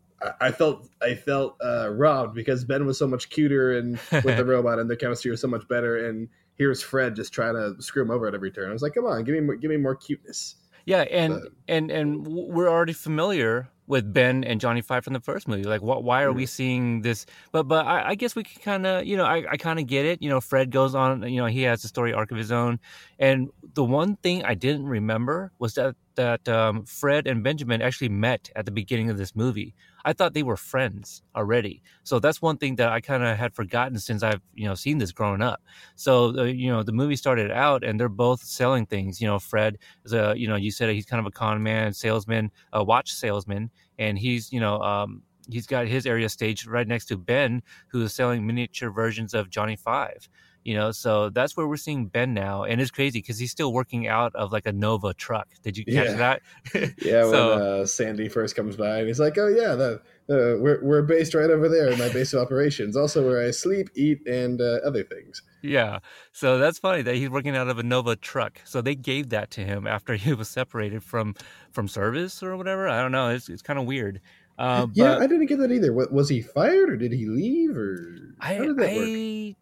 I 0.41 0.53
felt 0.53 0.89
I 1.03 1.15
felt 1.15 1.57
uh, 1.65 1.91
robbed 1.91 2.35
because 2.35 2.65
Ben 2.65 2.87
was 2.87 2.99
so 2.99 3.07
much 3.07 3.31
cuter 3.31 3.77
and 3.77 3.99
with 4.13 4.37
the 4.37 4.45
robot 4.47 4.79
and 4.79 4.89
their 4.89 4.97
chemistry 4.97 5.31
was 5.31 5.41
so 5.41 5.49
much 5.49 5.67
better 5.69 6.07
and 6.07 6.29
here's 6.57 6.83
Fred 6.83 7.17
just 7.17 7.33
trying 7.33 7.55
to 7.55 7.81
screw 7.83 8.03
him 8.03 8.11
over 8.11 8.27
at 8.29 8.35
every 8.35 8.51
turn. 8.51 8.71
I 8.71 8.73
was 8.73 8.83
like, 8.83 8.95
come 8.95 9.07
on, 9.07 9.25
give 9.25 9.35
me 9.35 9.41
more, 9.41 9.57
give 9.57 9.71
me 9.71 9.77
more 9.77 9.97
cuteness. 9.97 10.57
Yeah, 10.87 11.03
and 11.03 11.35
but, 11.35 11.53
and 11.69 11.91
and 11.91 12.27
we're 12.27 12.69
already 12.69 12.93
familiar 12.93 13.69
with 13.87 14.13
Ben 14.13 14.45
and 14.45 14.61
Johnny 14.61 14.81
Five 14.81 15.05
from 15.05 15.13
the 15.13 15.21
first 15.21 15.47
movie. 15.49 15.65
Like, 15.65 15.83
what? 15.83 16.05
Why 16.05 16.23
are 16.23 16.29
mm-hmm. 16.29 16.37
we 16.37 16.47
seeing 16.47 17.03
this? 17.03 17.27
But 17.53 17.65
but 17.65 17.87
I, 17.87 18.11
I 18.11 18.15
guess 18.15 18.35
we 18.35 18.45
can 18.45 18.63
kind 18.63 18.87
of 18.87 19.05
you 19.05 19.17
know 19.17 19.25
I, 19.25 19.45
I 19.51 19.57
kind 19.57 19.79
of 19.79 19.87
get 19.87 20.05
it. 20.07 20.23
You 20.23 20.29
know, 20.29 20.41
Fred 20.41 20.71
goes 20.71 20.95
on. 20.95 21.23
You 21.23 21.41
know, 21.41 21.47
he 21.47 21.63
has 21.63 21.85
a 21.85 21.89
story 21.89 22.13
arc 22.13 22.31
of 22.31 22.39
his 22.39 22.53
own. 22.53 22.81
And 23.19 23.51
the 23.75 23.85
one 23.85 24.17
thing 24.17 24.45
I 24.45 24.55
didn't 24.55 24.87
remember 24.87 25.53
was 25.59 25.75
that 25.75 25.97
that 26.17 26.49
um, 26.49 26.85
Fred 26.85 27.27
and 27.27 27.43
Benjamin 27.43 27.83
actually 27.83 28.09
met 28.09 28.51
at 28.57 28.65
the 28.67 28.73
beginning 28.73 29.11
of 29.11 29.19
this 29.19 29.35
movie. 29.35 29.75
I 30.05 30.13
thought 30.13 30.35
they 30.35 30.43
were 30.43 30.57
friends 30.57 31.23
already. 31.35 31.83
So 32.03 32.19
that's 32.19 32.43
one 32.43 32.59
thing 32.59 32.77
that 32.77 32.91
I 32.91 33.01
kind 33.01 33.23
of 33.23 33.37
had 33.37 33.55
forgotten 33.55 33.99
since 33.99 34.23
I've 34.23 34.41
you 34.55 34.67
know 34.67 34.75
seen 34.75 34.99
this 34.99 35.13
growing 35.13 35.43
up. 35.43 35.63
So 35.97 36.37
uh, 36.39 36.45
you 36.45 36.71
know 36.71 36.83
the 36.83 36.93
movie 36.93 37.17
started 37.17 37.51
out 37.51 37.85
and 37.85 37.99
they're 37.99 38.09
both 38.09 38.43
selling 38.43 38.87
things. 38.87 39.21
You 39.21 39.27
know 39.27 39.39
Fred 39.39 39.79
is 40.05 40.13
a 40.13 40.35
you 40.37 40.49
know 40.49 40.57
you 40.57 40.71
said 40.71 40.91
he's 40.91 41.07
kind 41.07 41.21
of 41.21 41.27
a 41.27 41.31
con 41.31 41.63
man, 41.63 41.93
salesman, 41.93 42.51
a 42.73 42.83
watch 42.85 43.13
salesman, 43.13 43.71
and 43.99 44.19
he's 44.19 44.53
you 44.53 44.61
know 44.61 44.81
um, 44.81 45.23
he's 45.51 45.67
got 45.67 45.87
his 45.87 46.07
area 46.07 46.29
staged 46.29 46.67
right 46.67 46.87
next 46.87 47.07
to 47.07 47.17
Ben, 47.17 47.63
who 47.89 48.03
is 48.03 48.15
selling 48.15 48.47
miniature 48.47 48.91
versions 48.91 49.35
of 49.35 49.51
Johnny 49.51 49.77
Five 49.77 50.29
you 50.65 50.75
know 50.75 50.91
so 50.91 51.29
that's 51.31 51.57
where 51.57 51.69
we're 51.69 51.77
seeing 51.77 52.07
ben 52.07 52.35
now 52.35 52.65
and 52.65 52.81
it's 52.81 52.91
crazy 52.91 53.21
because 53.21 53.39
he's 53.39 53.51
still 53.51 53.73
working 53.73 54.09
out 54.09 54.35
of 54.35 54.51
like 54.51 54.67
a 54.67 54.73
nova 54.73 55.15
truck. 55.15 55.49
Did 55.63 55.77
you 55.77 55.85
catch 55.85 56.09
yeah. 56.09 56.17
that? 56.17 56.43
Yeah 57.05 57.23
so, 57.25 57.51
when 57.51 57.63
uh, 57.63 57.87
sandy 57.87 58.29
first 58.29 58.57
comes 58.57 58.77
by 58.77 58.99
and 58.99 59.07
he's 59.07 59.21
like 59.21 59.37
oh 59.39 59.49
yeah 59.49 59.75
the, 59.75 60.01
uh, 60.31 60.59
we're, 60.59 60.83
we're 60.83 61.03
based 61.03 61.35
right 61.35 61.51
over 61.51 61.69
there 61.69 61.91
in 61.91 61.99
my 61.99 62.09
base 62.09 62.33
of 62.33 62.41
operations 62.41 62.97
also 62.97 63.27
where 63.27 63.47
i 63.47 63.51
sleep 63.51 63.91
eat 63.95 64.27
and 64.27 64.61
uh, 64.61 64.81
other 64.85 65.05
things. 65.05 65.43
Yeah 65.63 65.99
so 66.33 66.59
that's 66.59 66.79
funny 66.79 67.03
that 67.03 67.15
he's 67.15 67.31
working 67.31 67.55
out 67.55 67.69
of 67.69 67.79
a 67.79 67.83
nova 67.83 68.17
truck. 68.17 68.61
So 68.65 68.81
they 68.81 68.95
gave 68.95 69.29
that 69.31 69.51
to 69.53 69.61
him 69.61 69.87
after 69.87 70.15
he 70.15 70.33
was 70.41 70.49
separated 70.49 71.05
from 71.05 71.35
from 71.73 71.89
service 71.89 72.43
or 72.43 72.57
whatever? 72.57 72.89
I 72.89 73.03
don't 73.03 73.13
know 73.13 73.29
it's, 73.29 73.49
it's 73.49 73.63
kind 73.63 73.79
of 73.79 73.85
weird 73.85 74.21
uh, 74.57 74.87
yeah, 74.93 75.19
I 75.19 75.27
didn't 75.27 75.47
get 75.47 75.59
that 75.59 75.73
either. 75.73 75.93
What, 75.93 76.13
was 76.13 76.29
he 76.29 76.41
fired 76.41 76.89
or 76.89 76.97
did 76.97 77.13
he 77.13 77.27
leave 77.27 77.77
or 77.77 78.17
I, 78.41 78.61
I 78.79 79.57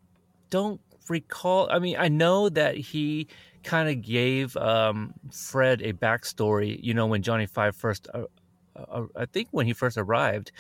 don't 0.51 0.81
recall. 1.09 1.69
I 1.71 1.79
mean, 1.79 1.97
I 1.99 2.09
know 2.09 2.49
that 2.49 2.77
he 2.77 3.29
kind 3.63 3.89
of 3.89 4.03
gave 4.03 4.57
um, 4.57 5.15
Fred 5.31 5.83
a 5.83 5.93
backstory. 5.93 6.79
You 6.83 6.95
know, 6.95 7.07
when 7.07 7.23
Johnny 7.23 7.47
Five 7.47 7.77
first, 7.77 8.09
uh, 8.13 8.25
uh, 8.77 9.07
I 9.17 9.27
think 9.27 9.49
when 9.51 9.67
he 9.67 9.73
first 9.73 9.97
arrived, 9.97 10.53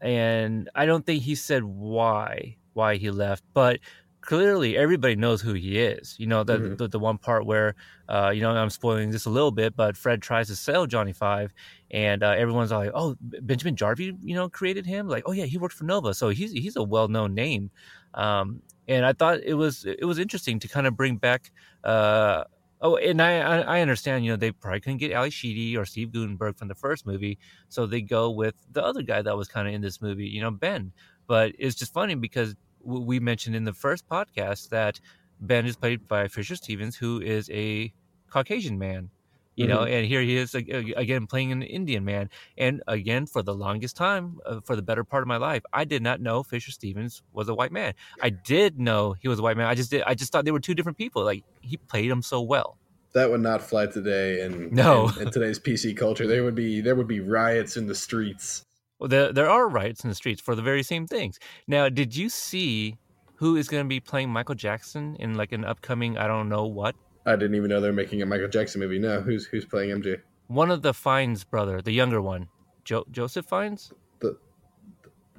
and 0.00 0.68
I 0.74 0.86
don't 0.86 1.04
think 1.04 1.22
he 1.22 1.34
said 1.34 1.64
why 1.64 2.56
why 2.72 2.96
he 2.96 3.10
left, 3.10 3.44
but 3.52 3.80
clearly 4.20 4.76
everybody 4.76 5.16
knows 5.16 5.40
who 5.40 5.54
he 5.54 5.78
is. 5.78 6.14
You 6.18 6.26
know, 6.26 6.44
the 6.44 6.58
mm-hmm. 6.58 6.74
the, 6.76 6.88
the, 6.88 6.98
one 6.98 7.18
part 7.18 7.46
where, 7.46 7.74
uh, 8.08 8.30
you 8.30 8.42
know, 8.42 8.50
I'm 8.50 8.70
spoiling 8.70 9.10
this 9.10 9.26
a 9.26 9.30
little 9.30 9.50
bit, 9.50 9.74
but 9.76 9.96
Fred 9.96 10.22
tries 10.22 10.48
to 10.48 10.56
sell 10.56 10.86
Johnny 10.86 11.12
Five, 11.12 11.52
and 11.90 12.22
uh, 12.22 12.34
everyone's 12.36 12.70
like, 12.70 12.90
"Oh, 12.94 13.16
Benjamin 13.20 13.76
Jarvie, 13.76 14.16
you 14.22 14.34
know, 14.34 14.48
created 14.48 14.86
him." 14.86 15.08
Like, 15.08 15.24
"Oh 15.26 15.32
yeah, 15.32 15.46
he 15.46 15.58
worked 15.58 15.74
for 15.74 15.84
Nova, 15.84 16.14
so 16.14 16.28
he's 16.28 16.52
he's 16.52 16.76
a 16.76 16.82
well 16.82 17.08
known 17.08 17.34
name." 17.34 17.70
Um, 18.14 18.62
and 18.90 19.06
I 19.06 19.12
thought 19.12 19.40
it 19.44 19.54
was 19.54 19.84
it 19.84 20.04
was 20.04 20.18
interesting 20.18 20.58
to 20.58 20.68
kind 20.68 20.86
of 20.86 20.96
bring 20.96 21.16
back. 21.16 21.52
Uh, 21.84 22.44
oh, 22.80 22.96
and 22.96 23.22
I 23.22 23.60
I 23.62 23.80
understand 23.80 24.24
you 24.24 24.32
know 24.32 24.36
they 24.36 24.50
probably 24.50 24.80
couldn't 24.80 24.98
get 24.98 25.12
Ally 25.12 25.28
Sheedy 25.28 25.76
or 25.76 25.84
Steve 25.84 26.12
Guttenberg 26.12 26.56
from 26.56 26.68
the 26.68 26.74
first 26.74 27.06
movie, 27.06 27.38
so 27.68 27.86
they 27.86 28.02
go 28.02 28.30
with 28.30 28.54
the 28.72 28.84
other 28.84 29.02
guy 29.02 29.22
that 29.22 29.36
was 29.36 29.46
kind 29.48 29.68
of 29.68 29.74
in 29.74 29.80
this 29.80 30.02
movie, 30.02 30.26
you 30.26 30.40
know 30.40 30.50
Ben. 30.50 30.92
But 31.28 31.52
it's 31.58 31.76
just 31.76 31.92
funny 31.92 32.16
because 32.16 32.56
we 32.82 33.20
mentioned 33.20 33.54
in 33.54 33.64
the 33.64 33.72
first 33.72 34.08
podcast 34.08 34.70
that 34.70 34.98
Ben 35.40 35.66
is 35.66 35.76
played 35.76 36.08
by 36.08 36.26
Fisher 36.26 36.56
Stevens, 36.56 36.96
who 36.96 37.20
is 37.20 37.48
a 37.50 37.92
Caucasian 38.28 38.76
man 38.78 39.10
you 39.60 39.66
know 39.66 39.80
mm-hmm. 39.80 39.92
and 39.92 40.06
here 40.06 40.22
he 40.22 40.36
is 40.36 40.54
again 40.54 41.26
playing 41.26 41.52
an 41.52 41.62
indian 41.62 42.04
man 42.04 42.30
and 42.56 42.82
again 42.88 43.26
for 43.26 43.42
the 43.42 43.54
longest 43.54 43.94
time 43.94 44.38
uh, 44.46 44.58
for 44.64 44.74
the 44.74 44.82
better 44.82 45.04
part 45.04 45.22
of 45.22 45.28
my 45.28 45.36
life 45.36 45.62
i 45.72 45.84
did 45.84 46.02
not 46.02 46.20
know 46.20 46.42
fisher 46.42 46.70
stevens 46.70 47.22
was 47.32 47.48
a 47.48 47.54
white 47.54 47.72
man. 47.72 47.92
I 48.22 48.30
did 48.30 48.78
know 48.78 49.14
he 49.20 49.28
was 49.28 49.38
a 49.38 49.42
white 49.42 49.56
man 49.56 49.66
i 49.66 49.74
just 49.74 49.90
did 49.90 50.02
i 50.06 50.14
just 50.14 50.32
thought 50.32 50.44
they 50.44 50.50
were 50.50 50.60
two 50.60 50.74
different 50.74 50.96
people 50.96 51.22
like 51.24 51.44
he 51.60 51.76
played 51.76 52.10
him 52.10 52.22
so 52.22 52.40
well. 52.40 52.78
That 53.12 53.30
would 53.30 53.40
not 53.40 53.60
fly 53.60 53.86
today 53.86 54.40
and 54.42 54.72
no. 54.72 55.10
in, 55.16 55.26
in, 55.26 55.30
today's 55.32 55.58
pc 55.58 55.96
culture. 55.96 56.26
There 56.26 56.44
would 56.44 56.54
be 56.54 56.80
there 56.80 56.94
would 56.94 57.08
be 57.08 57.20
riots 57.20 57.76
in 57.76 57.86
the 57.86 57.94
streets. 57.94 58.64
Well 58.98 59.08
there, 59.08 59.32
there 59.32 59.50
are 59.50 59.68
riots 59.68 60.04
in 60.04 60.10
the 60.10 60.16
streets 60.16 60.40
for 60.40 60.54
the 60.54 60.62
very 60.62 60.82
same 60.82 61.06
things. 61.06 61.38
Now 61.66 61.88
did 61.88 62.16
you 62.16 62.28
see 62.28 62.96
who 63.34 63.56
is 63.56 63.68
going 63.68 63.82
to 63.84 63.88
be 63.88 64.00
playing 64.00 64.28
michael 64.28 64.54
jackson 64.54 65.16
in 65.18 65.34
like 65.34 65.52
an 65.52 65.64
upcoming 65.64 66.18
i 66.18 66.26
don't 66.26 66.48
know 66.50 66.66
what 66.66 66.94
I 67.26 67.36
didn't 67.36 67.54
even 67.54 67.68
know 67.68 67.80
they're 67.80 67.92
making 67.92 68.22
a 68.22 68.26
Michael 68.26 68.48
Jackson 68.48 68.80
movie. 68.80 68.98
No, 68.98 69.20
who's 69.20 69.46
who's 69.46 69.64
playing 69.64 69.90
MJ? 69.90 70.20
One 70.48 70.70
of 70.70 70.82
the 70.82 70.94
Fiennes 70.94 71.44
brother, 71.44 71.80
the 71.80 71.92
younger 71.92 72.20
one, 72.20 72.48
jo- 72.84 73.06
Joseph 73.10 73.46
Fiennes. 73.46 73.92
The, 74.20 74.36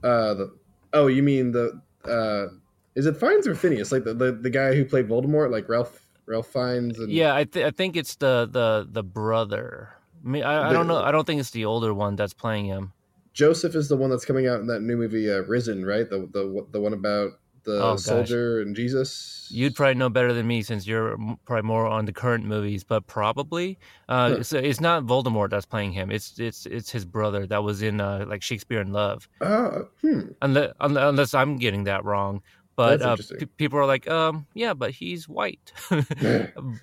uh, 0.04 0.34
the 0.34 0.56
oh, 0.94 1.08
you 1.08 1.24
mean 1.24 1.52
the 1.52 1.82
uh, 2.06 2.54
is 2.96 3.06
it 3.06 3.18
Fiennes 3.18 3.48
or 3.48 3.56
Phineas? 3.56 3.92
Like 3.92 4.04
the, 4.04 4.14
the, 4.14 4.32
the 4.32 4.50
guy 4.50 4.76
who 4.76 4.86
played 4.86 5.08
Voldemort, 5.08 5.52
like 5.52 5.68
Ralph 5.70 6.06
Ralph 6.26 6.48
Fiennes. 6.48 7.00
And... 7.00 7.12
Yeah, 7.12 7.36
I 7.36 7.46
th- 7.46 7.66
I 7.66 7.72
think 7.72 7.96
it's 7.96 8.16
the 8.16 8.48
the 8.50 8.88
the 8.90 9.04
brother. 9.04 9.90
I 10.24 10.28
mean, 10.28 10.44
I, 10.44 10.70
I 10.70 10.74
don't 10.74 10.88
know. 10.88 11.02
I 11.02 11.12
don't 11.12 11.26
think 11.26 11.40
it's 11.40 11.52
the 11.52 11.66
older 11.66 11.94
one 11.94 12.16
that's 12.16 12.34
playing 12.34 12.66
him. 12.66 12.94
Joseph 13.34 13.76
is 13.76 13.88
the 13.88 13.96
one 13.96 14.10
that's 14.10 14.26
coming 14.26 14.48
out 14.48 14.60
in 14.60 14.68
that 14.68 14.82
new 14.82 14.98
movie, 14.98 15.32
uh, 15.32 15.40
Risen, 15.40 15.86
right? 15.86 16.10
The 16.10 16.30
the 16.32 16.66
the 16.72 16.80
one 16.80 16.94
about 16.94 17.32
the 17.64 17.84
oh, 17.84 17.96
soldier 17.96 18.62
and 18.62 18.76
Jesus. 18.76 19.48
You'd 19.52 19.76
probably 19.76 19.96
know 19.96 20.10
better 20.10 20.34
than 20.34 20.48
me 20.48 20.62
since 20.64 20.88
you're 20.88 21.18
probably 21.46 21.68
more 21.68 21.86
on 21.86 22.06
the 22.06 22.14
current 22.14 22.46
movies, 22.46 22.84
but 22.84 23.08
probably 23.08 23.78
uh, 24.10 24.30
huh. 24.30 24.36
it's, 24.40 24.54
it's, 24.54 24.82
not 24.82 25.04
Voldemort 25.04 25.50
that's 25.50 25.66
playing 25.66 25.92
him. 25.92 26.12
It's 26.12 26.40
it's 26.40 26.66
it's 26.66 26.90
his 26.90 27.06
brother 27.06 27.46
that 27.48 27.64
was 27.64 27.82
in 27.82 28.02
uh, 28.02 28.26
like 28.28 28.42
Shakespeare 28.42 28.82
in 28.82 28.92
Love. 28.92 29.28
Uh, 29.42 29.84
hmm. 30.02 30.22
unless, 30.42 30.74
unless 30.80 31.34
I'm 31.34 31.58
getting 31.58 31.86
that 31.86 32.06
wrong. 32.06 32.42
But 32.76 33.02
uh, 33.02 33.18
p- 33.18 33.46
people 33.46 33.80
are 33.80 33.86
like, 33.86 34.10
um, 34.10 34.48
yeah, 34.54 34.74
but 34.74 34.92
he's 34.92 35.28
white. 35.28 35.72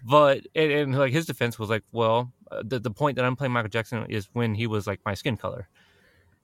but 0.05 0.47
and, 0.55 0.73
and, 0.73 0.99
like 0.99 1.13
his 1.13 1.27
defense 1.27 1.59
was 1.59 1.71
like, 1.71 1.83
well, 1.93 2.33
uh, 2.51 2.63
the 2.65 2.79
the 2.79 2.91
point 2.91 3.17
that 3.17 3.25
I'm 3.25 3.37
playing 3.37 3.53
Michael 3.53 3.71
Jackson 3.71 4.07
is 4.09 4.29
when 4.33 4.55
he 4.55 4.67
was 4.67 4.87
like 4.87 5.01
my 5.05 5.15
skin 5.15 5.37
color. 5.37 5.69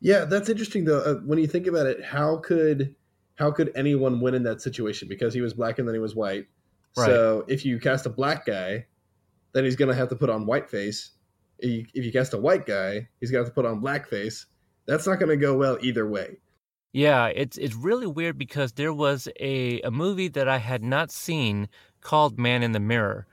Yeah, 0.01 0.25
that's 0.25 0.49
interesting 0.49 0.85
though. 0.85 1.01
Uh, 1.01 1.15
when 1.25 1.39
you 1.39 1.47
think 1.47 1.67
about 1.67 1.87
it, 1.87 2.05
how 2.05 2.39
could 2.39 2.95
how 3.37 3.51
could 3.51 3.73
anyone 3.75 4.21
win 4.21 4.35
in 4.35 4.43
that 4.45 4.61
situation? 4.61 5.09
Because 5.09 5.35
he 5.35 5.41
was 5.41 5.55
black 5.55 5.79
and 5.79 5.89
then 5.89 5.95
he 5.95 6.01
was 6.01 6.15
white. 6.15 6.47
Right. 6.97 7.07
So 7.07 7.45
if 7.49 7.65
you 7.65 7.81
cast 7.81 8.07
a 8.07 8.11
black 8.11 8.47
guy, 8.47 8.87
then 9.53 9.65
he's 9.65 9.77
going 9.77 9.91
to 9.91 9.95
have 9.95 10.09
to 10.11 10.17
put 10.17 10.31
on 10.31 10.47
white 10.47 10.71
face. 10.71 11.11
If 11.59 12.05
you 12.05 12.13
cast 12.13 12.35
a 12.35 12.39
white 12.39 12.67
guy, 12.67 13.09
he's 13.21 13.31
going 13.31 13.43
to 13.43 13.47
have 13.47 13.55
to 13.55 13.55
put 13.55 13.67
on 13.67 13.81
black 13.81 14.09
face. 14.09 14.47
That's 14.87 15.07
not 15.07 15.19
going 15.19 15.31
to 15.31 15.37
go 15.37 15.57
well 15.57 15.79
either 15.81 16.07
way. 16.09 16.39
Yeah, 16.93 17.27
it's 17.27 17.59
it's 17.59 17.75
really 17.75 18.07
weird 18.07 18.39
because 18.39 18.73
there 18.73 18.93
was 18.93 19.27
a, 19.41 19.81
a 19.81 19.91
movie 19.91 20.29
that 20.29 20.49
I 20.49 20.59
had 20.59 20.85
not 20.85 21.11
seen 21.11 21.69
called 22.01 22.39
Man 22.39 22.63
in 22.63 22.71
the 22.71 22.79
Mirror, 22.79 23.27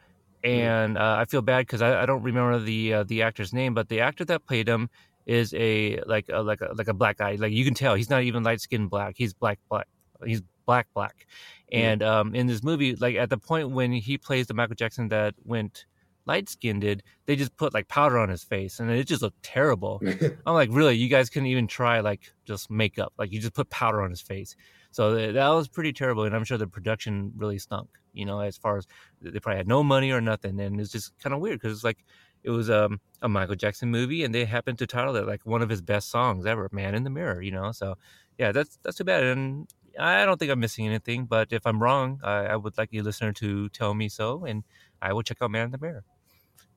hmm. 0.44 0.50
and 0.50 0.98
uh, 0.98 1.18
I 1.20 1.26
feel 1.26 1.44
bad 1.44 1.68
because 1.68 1.82
I, 1.84 2.02
I, 2.02 2.06
don't 2.08 2.24
remember 2.24 2.58
the 2.58 2.94
uh, 2.94 3.04
the 3.04 3.22
actor's 3.22 3.54
name, 3.54 3.76
but 3.76 3.88
the 3.88 4.00
actor 4.00 4.26
that 4.26 4.48
played 4.48 4.68
him 4.68 4.90
is 5.26 5.54
a 5.54 6.02
like 6.06 6.26
a, 6.30 6.42
like 6.42 6.62
a 6.62 6.72
like 6.76 6.88
a 6.88 6.94
black 6.94 7.18
guy. 7.18 7.36
Like 7.36 7.52
you 7.52 7.66
can 7.66 7.74
tell 7.74 7.96
he's 7.96 8.10
not 8.10 8.24
even 8.24 8.44
light 8.44 8.62
skinned 8.62 8.90
black. 8.90 9.16
He's 9.18 9.34
black 9.34 9.60
black. 9.70 9.88
He's 10.26 10.42
black 10.66 10.88
black. 10.94 11.28
And 11.72 12.04
um, 12.04 12.36
in 12.36 12.48
this 12.48 12.64
movie, 12.64 12.96
like 12.96 13.16
at 13.16 13.30
the 13.30 13.38
point 13.38 13.72
when 13.72 13.92
he 13.92 14.18
plays 14.18 14.48
the 14.48 14.54
Michael 14.54 14.76
Jackson 14.76 15.08
that 15.10 15.36
went 15.44 15.86
light 16.26 16.50
skinned, 16.50 16.82
did, 16.82 17.04
they 17.26 17.36
just 17.36 17.56
put 17.56 17.74
like 17.74 17.88
powder 17.88 18.18
on 18.18 18.30
his 18.30 18.44
face, 18.44 18.80
and 18.80 18.92
it 18.92 19.06
just 19.06 19.22
looked 19.22 19.42
terrible. 19.44 20.02
I'm 20.46 20.54
like, 20.54 20.70
really? 20.72 20.96
You 20.96 21.08
guys 21.08 21.30
couldn't 21.30 21.48
even 21.48 21.68
try 21.68 22.00
like 22.02 22.32
just 22.46 22.70
makeup? 22.70 23.14
Like 23.18 23.32
you 23.32 23.40
just 23.40 23.54
put 23.54 23.70
powder 23.70 24.02
on 24.02 24.10
his 24.10 24.22
face. 24.22 24.56
So 24.92 25.32
that 25.32 25.48
was 25.50 25.70
pretty 25.70 25.94
terrible, 25.94 26.24
and 26.24 26.36
I'm 26.36 26.44
sure 26.44 26.58
the 26.58 26.68
production 26.68 27.32
really 27.38 27.58
stunk. 27.58 27.90
You 28.14 28.26
know, 28.26 28.42
as 28.42 28.58
far 28.58 28.78
as 28.78 28.88
they 29.22 29.40
probably 29.40 29.58
had 29.58 29.68
no 29.68 29.84
money 29.84 30.12
or 30.12 30.20
nothing, 30.20 30.60
and 30.60 30.80
it's 30.80 30.92
just 30.92 31.18
kind 31.20 31.34
of 31.34 31.40
weird 31.40 31.60
because 31.62 31.78
it's 31.78 31.86
like 31.86 32.04
it 32.44 32.50
was 32.50 32.70
um, 32.70 33.00
a 33.22 33.30
Michael 33.30 33.56
Jackson 33.56 33.90
movie, 33.90 34.24
and 34.24 34.34
they 34.34 34.46
happened 34.46 34.80
to 34.80 34.88
title 34.88 35.16
it 35.16 35.28
like 35.28 35.46
one 35.46 35.62
of 35.62 35.70
his 35.70 35.82
best 35.82 36.10
songs 36.10 36.46
ever, 36.46 36.70
"Man 36.72 36.96
in 36.96 37.04
the 37.04 37.10
Mirror." 37.10 37.42
You 37.42 37.52
know, 37.52 37.72
so 37.72 37.96
yeah, 38.38 38.52
that's 38.52 38.78
that's 38.84 38.98
too 38.98 39.04
bad. 39.04 39.24
And 39.24 39.68
I 40.00 40.26
don't 40.26 40.38
think 40.38 40.52
I'm 40.52 40.60
missing 40.60 40.88
anything, 40.88 41.26
but 41.26 41.52
if 41.52 41.66
I'm 41.66 41.82
wrong, 41.82 42.20
I, 42.24 42.46
I 42.48 42.56
would 42.56 42.78
like 42.78 42.90
a 42.94 43.02
listener 43.02 43.34
to 43.34 43.70
tell 43.70 43.94
me 43.94 44.10
so, 44.10 44.46
and 44.46 44.64
I 45.02 45.14
will 45.14 45.24
check 45.24 45.38
out 45.42 45.52
Man 45.52 45.66
in 45.66 45.72
the 45.72 45.78
Mirror. 45.78 46.04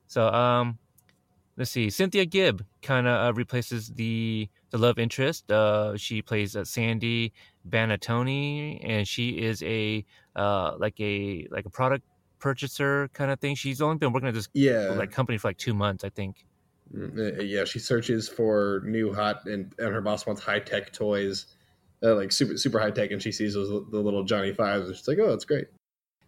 So, 0.07 0.27
um, 0.27 0.77
let's 1.57 1.71
see. 1.71 1.89
Cynthia 1.89 2.25
Gibb 2.25 2.65
kind 2.81 3.07
of 3.07 3.29
uh, 3.29 3.33
replaces 3.33 3.89
the 3.89 4.49
the 4.69 4.77
love 4.77 4.99
interest. 4.99 5.51
Uh, 5.51 5.97
she 5.97 6.21
plays 6.21 6.55
uh, 6.55 6.65
Sandy 6.65 7.33
Banatoni, 7.67 8.79
and 8.83 9.07
she 9.07 9.29
is 9.41 9.63
a 9.63 10.05
uh, 10.35 10.75
like 10.77 10.99
a 10.99 11.47
like 11.51 11.65
a 11.65 11.69
product 11.69 12.05
purchaser 12.45 13.09
kind 13.13 13.31
of 13.31 13.39
thing. 13.39 13.55
She's 13.55 13.81
only 13.81 13.97
been 13.97 14.13
working 14.13 14.29
at 14.29 14.35
this 14.35 14.47
yeah 14.53 14.93
like 14.95 15.11
company 15.11 15.39
for 15.39 15.47
like 15.47 15.57
two 15.57 15.73
months, 15.73 16.03
I 16.03 16.09
think. 16.09 16.45
Mm, 16.95 17.39
uh, 17.39 17.41
yeah, 17.41 17.65
she 17.65 17.79
searches 17.79 18.29
for 18.29 18.83
new 18.85 19.11
hot, 19.11 19.47
and, 19.47 19.73
and 19.79 19.91
her 19.91 20.01
boss 20.01 20.27
wants 20.27 20.43
high 20.43 20.59
tech 20.59 20.93
toys, 20.93 21.47
uh, 22.03 22.13
like 22.13 22.31
super 22.31 22.55
super 22.55 22.79
high 22.79 22.91
tech, 22.91 23.09
and 23.09 23.19
she 23.19 23.31
sees 23.31 23.55
those 23.55 23.69
the 23.89 23.99
little 23.99 24.23
Johnny 24.23 24.53
Fives, 24.53 24.87
and 24.87 24.95
she's 24.95 25.07
like, 25.07 25.17
"Oh, 25.19 25.31
that's 25.31 25.43
great." 25.43 25.65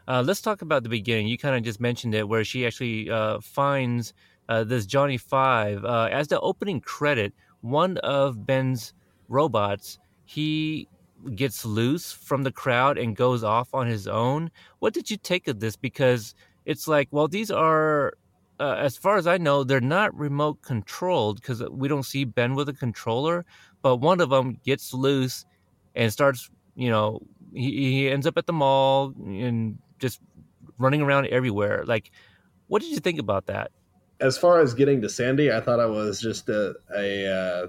Uh, 0.07 0.23
let's 0.25 0.41
talk 0.41 0.63
about 0.63 0.81
the 0.81 0.89
beginning. 0.89 1.27
You 1.27 1.37
kind 1.37 1.55
of 1.55 1.61
just 1.61 1.79
mentioned 1.79 2.15
it, 2.15 2.27
where 2.27 2.43
she 2.43 2.65
actually 2.65 3.11
uh, 3.11 3.39
finds 3.39 4.15
uh, 4.49 4.63
this 4.63 4.87
Johnny 4.87 5.17
Five 5.17 5.85
uh, 5.85 6.09
as 6.11 6.29
the 6.29 6.39
opening 6.39 6.81
credit. 6.81 7.31
One 7.61 7.99
of 7.99 8.43
Ben's 8.43 8.93
robots, 9.29 9.99
he 10.25 10.87
gets 11.35 11.65
loose 11.65 12.11
from 12.11 12.43
the 12.43 12.51
crowd 12.51 12.97
and 12.97 13.15
goes 13.15 13.43
off 13.43 13.73
on 13.73 13.87
his 13.87 14.07
own. 14.07 14.51
What 14.79 14.93
did 14.93 15.09
you 15.09 15.17
take 15.17 15.47
of 15.47 15.59
this? 15.59 15.75
Because 15.75 16.35
it's 16.65 16.87
like, 16.87 17.07
well, 17.11 17.27
these 17.27 17.51
are, 17.51 18.13
uh, 18.59 18.75
as 18.77 18.97
far 18.97 19.17
as 19.17 19.27
I 19.27 19.37
know, 19.37 19.63
they're 19.63 19.81
not 19.81 20.17
remote 20.17 20.61
controlled 20.61 21.41
because 21.41 21.63
we 21.69 21.87
don't 21.87 22.03
see 22.03 22.23
Ben 22.23 22.55
with 22.55 22.69
a 22.69 22.73
controller. 22.73 23.45
But 23.81 23.97
one 23.97 24.21
of 24.21 24.29
them 24.29 24.59
gets 24.63 24.93
loose 24.93 25.45
and 25.95 26.11
starts, 26.11 26.49
you 26.75 26.89
know, 26.89 27.21
he, 27.53 27.91
he 27.91 28.09
ends 28.09 28.27
up 28.27 28.37
at 28.37 28.45
the 28.45 28.53
mall 28.53 29.13
and 29.25 29.77
just 29.99 30.21
running 30.77 31.01
around 31.01 31.27
everywhere. 31.27 31.83
Like, 31.85 32.11
what 32.67 32.81
did 32.81 32.91
you 32.91 32.99
think 32.99 33.19
about 33.19 33.47
that? 33.47 33.71
As 34.19 34.37
far 34.37 34.59
as 34.59 34.73
getting 34.73 35.01
to 35.01 35.09
Sandy, 35.09 35.51
I 35.51 35.59
thought 35.59 35.79
it 35.79 35.89
was 35.89 36.19
just 36.19 36.49
a, 36.49 36.75
a 36.95 37.27
uh, 37.31 37.67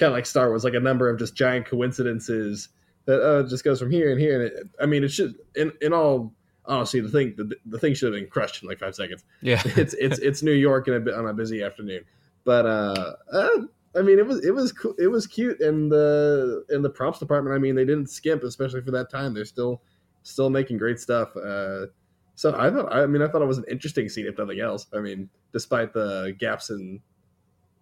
kind 0.00 0.08
of 0.08 0.14
like 0.14 0.26
Star 0.26 0.48
Wars, 0.48 0.64
like 0.64 0.74
a 0.74 0.80
number 0.80 1.08
of 1.08 1.18
just 1.18 1.36
giant 1.36 1.66
coincidences 1.66 2.70
that 3.04 3.22
uh, 3.22 3.48
just 3.48 3.62
goes 3.62 3.78
from 3.78 3.90
here 3.90 4.10
and 4.10 4.20
here. 4.20 4.42
And 4.42 4.52
it, 4.52 4.68
I 4.80 4.86
mean, 4.86 5.04
it 5.04 5.12
should, 5.12 5.34
in, 5.54 5.72
in 5.80 5.92
all 5.92 6.32
honesty, 6.64 7.00
the 7.00 7.08
thing 7.08 7.34
the, 7.36 7.54
the 7.66 7.78
thing 7.78 7.94
should 7.94 8.12
have 8.12 8.20
been 8.20 8.30
crushed 8.30 8.62
in 8.62 8.68
like 8.68 8.78
five 8.78 8.94
seconds. 8.94 9.24
Yeah, 9.42 9.62
it's 9.76 9.94
it's 9.94 10.18
it's 10.18 10.42
New 10.42 10.52
York 10.52 10.88
in 10.88 10.94
a, 10.94 11.12
on 11.12 11.26
a 11.26 11.34
busy 11.34 11.62
afternoon, 11.62 12.04
but 12.44 12.66
uh, 12.66 13.12
uh, 13.32 13.48
I 13.94 14.02
mean, 14.02 14.18
it 14.18 14.26
was 14.26 14.44
it 14.44 14.54
was 14.54 14.72
cool, 14.72 14.94
it 14.98 15.08
was 15.08 15.26
cute, 15.26 15.60
and 15.60 15.92
the 15.92 16.64
in 16.70 16.82
the 16.82 16.90
props 16.90 17.18
department, 17.18 17.54
I 17.54 17.58
mean, 17.58 17.74
they 17.74 17.84
didn't 17.84 18.08
skimp, 18.08 18.42
especially 18.42 18.80
for 18.82 18.90
that 18.92 19.10
time. 19.10 19.34
They're 19.34 19.44
still 19.44 19.82
still 20.22 20.50
making 20.50 20.78
great 20.78 20.98
stuff. 20.98 21.36
Uh, 21.36 21.86
so 22.34 22.54
I 22.58 22.70
thought, 22.70 22.90
I 22.92 23.04
mean, 23.06 23.20
I 23.20 23.28
thought 23.28 23.42
it 23.42 23.48
was 23.48 23.58
an 23.58 23.66
interesting 23.70 24.08
scene, 24.08 24.26
if 24.26 24.38
nothing 24.38 24.60
else. 24.60 24.86
I 24.94 25.00
mean, 25.00 25.28
despite 25.52 25.92
the 25.92 26.34
gaps 26.38 26.70
in 26.70 27.00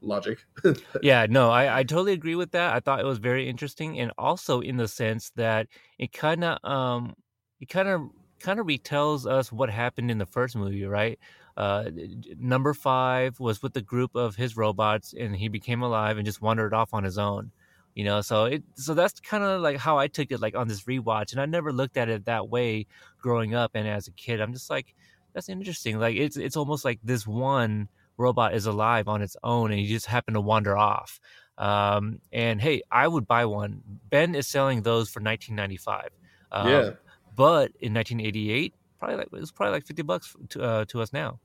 logic. 0.00 0.38
yeah, 1.02 1.26
no, 1.28 1.50
I, 1.50 1.80
I 1.80 1.82
totally 1.82 2.12
agree 2.12 2.34
with 2.34 2.52
that. 2.52 2.74
I 2.74 2.80
thought 2.80 3.00
it 3.00 3.06
was 3.06 3.18
very 3.18 3.48
interesting, 3.48 3.98
and 3.98 4.12
also 4.18 4.60
in 4.60 4.76
the 4.76 4.88
sense 4.88 5.30
that 5.36 5.66
it 5.98 6.12
kind 6.12 6.44
of 6.44 6.58
um 6.68 7.14
it 7.60 7.68
kind 7.68 7.88
of 7.88 8.02
kind 8.40 8.60
of 8.60 8.66
retells 8.66 9.26
us 9.30 9.50
what 9.50 9.70
happened 9.70 10.10
in 10.10 10.18
the 10.18 10.26
first 10.26 10.56
movie, 10.56 10.84
right? 10.84 11.18
Uh, 11.56 11.90
number 12.38 12.72
five 12.72 13.40
was 13.40 13.62
with 13.62 13.72
the 13.74 13.82
group 13.82 14.14
of 14.14 14.36
his 14.36 14.56
robots, 14.56 15.12
and 15.18 15.34
he 15.34 15.48
became 15.48 15.82
alive 15.82 16.16
and 16.16 16.26
just 16.26 16.40
wandered 16.40 16.72
off 16.72 16.94
on 16.94 17.04
his 17.04 17.18
own. 17.18 17.50
You 17.94 18.04
know, 18.04 18.20
so 18.20 18.44
it 18.44 18.62
so 18.74 18.94
that's 18.94 19.18
kind 19.20 19.42
of 19.42 19.60
like 19.60 19.76
how 19.76 19.98
I 19.98 20.06
took 20.06 20.30
it, 20.30 20.40
like 20.40 20.54
on 20.54 20.68
this 20.68 20.84
rewatch, 20.84 21.32
and 21.32 21.40
I 21.40 21.46
never 21.46 21.72
looked 21.72 21.96
at 21.96 22.08
it 22.08 22.26
that 22.26 22.48
way 22.48 22.86
growing 23.20 23.54
up 23.54 23.72
and 23.74 23.88
as 23.88 24.06
a 24.06 24.12
kid. 24.12 24.40
I'm 24.40 24.52
just 24.52 24.70
like, 24.70 24.94
that's 25.32 25.48
interesting. 25.48 25.98
Like 25.98 26.16
it's 26.16 26.36
it's 26.36 26.56
almost 26.56 26.84
like 26.84 27.00
this 27.02 27.26
one 27.26 27.88
robot 28.18 28.54
is 28.54 28.66
alive 28.66 29.08
on 29.08 29.22
its 29.22 29.36
own 29.42 29.72
and 29.72 29.80
you 29.80 29.88
just 29.88 30.06
happen 30.06 30.34
to 30.34 30.40
wander 30.40 30.76
off. 30.76 31.20
Um, 31.56 32.20
and 32.32 32.60
hey, 32.60 32.82
I 32.90 33.08
would 33.08 33.26
buy 33.26 33.46
one. 33.46 33.82
Ben 34.10 34.34
is 34.34 34.46
selling 34.46 34.82
those 34.82 35.08
for 35.08 35.20
1995. 35.20 36.10
Um, 36.50 36.68
yeah. 36.68 36.90
but 37.34 37.72
in 37.80 37.94
1988, 37.94 38.74
probably 38.98 39.16
like 39.16 39.26
it 39.26 39.32
was 39.32 39.50
probably 39.50 39.72
like 39.72 39.86
50 39.86 40.02
bucks 40.02 40.36
to 40.50 40.62
uh, 40.62 40.84
to 40.86 41.02
us 41.02 41.12
now. 41.12 41.38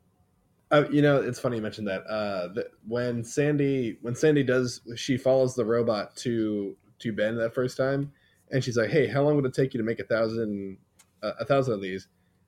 Uh, 0.72 0.86
you 0.90 1.02
know, 1.02 1.18
it's 1.18 1.40
funny 1.40 1.58
you 1.58 1.62
mentioned 1.62 1.88
that. 1.88 2.02
Uh, 2.06 2.48
that 2.54 2.68
when 2.88 3.24
Sandy 3.24 3.98
when 4.02 4.16
Sandy 4.16 4.44
does 4.44 4.82
she 4.96 5.18
follows 5.18 5.56
the 5.56 5.66
robot 5.66 6.16
to 6.18 6.76
to 7.00 7.14
Ben 7.14 7.36
that 7.38 7.54
first 7.54 7.78
time, 7.78 8.12
and 8.52 8.64
she's 8.64 8.78
like, 8.78 8.90
"Hey, 8.90 9.08
how 9.08 9.22
long 9.22 9.36
would 9.36 9.46
it 9.46 9.54
take 9.54 9.74
you 9.74 9.78
to 9.78 9.84
make 9.84 10.00
a 10.00 10.04
thousand 10.04 10.78
uh, 11.22 11.34
a 11.40 11.46
thousand 11.46 11.76
of 11.76 11.82
these?" 11.82 12.08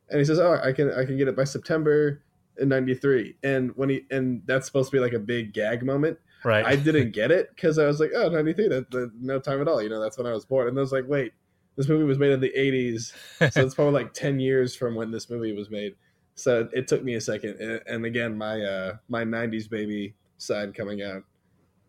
And 0.09 0.17
he 0.17 0.25
says, 0.25 0.39
"Oh, 0.39 0.59
I 0.63 0.71
can 0.71 0.91
I 0.93 1.05
can 1.05 1.17
get 1.17 1.27
it 1.27 1.35
by 1.35 1.43
September 1.43 2.23
in 2.59 2.69
'93." 2.69 3.35
And 3.43 3.71
when 3.75 3.89
he 3.89 4.05
and 4.11 4.41
that's 4.45 4.65
supposed 4.65 4.91
to 4.91 4.97
be 4.97 5.01
like 5.01 5.13
a 5.13 5.19
big 5.19 5.53
gag 5.53 5.83
moment. 5.83 6.19
Right. 6.43 6.63
I 6.63 6.75
didn't 6.75 7.11
get 7.11 7.31
it 7.31 7.49
because 7.55 7.79
I 7.79 7.87
was 7.87 7.99
like, 7.99 8.11
"Oh, 8.15 8.29
93, 8.29 8.67
that, 8.67 8.91
that, 8.91 9.11
no 9.19 9.39
time 9.39 9.61
at 9.61 9.67
all." 9.67 9.81
You 9.81 9.89
know, 9.89 9.99
that's 9.99 10.17
when 10.17 10.27
I 10.27 10.31
was 10.31 10.45
born. 10.45 10.67
And 10.67 10.77
I 10.77 10.81
was 10.81 10.91
like, 10.91 11.05
"Wait, 11.07 11.33
this 11.75 11.87
movie 11.89 12.03
was 12.03 12.19
made 12.19 12.31
in 12.31 12.39
the 12.39 12.53
80s, 12.55 13.13
so 13.51 13.65
it's 13.65 13.73
probably 13.73 13.93
like 13.93 14.13
10 14.13 14.39
years 14.39 14.75
from 14.75 14.93
when 14.93 15.09
this 15.09 15.27
movie 15.27 15.53
was 15.53 15.71
made." 15.71 15.95
So 16.35 16.69
it 16.71 16.87
took 16.87 17.03
me 17.03 17.15
a 17.15 17.21
second, 17.21 17.59
and, 17.59 17.81
and 17.87 18.05
again, 18.05 18.37
my 18.37 18.61
uh 18.61 18.97
my 19.09 19.23
'90s 19.23 19.69
baby 19.69 20.13
side 20.37 20.75
coming 20.75 21.01
out. 21.01 21.23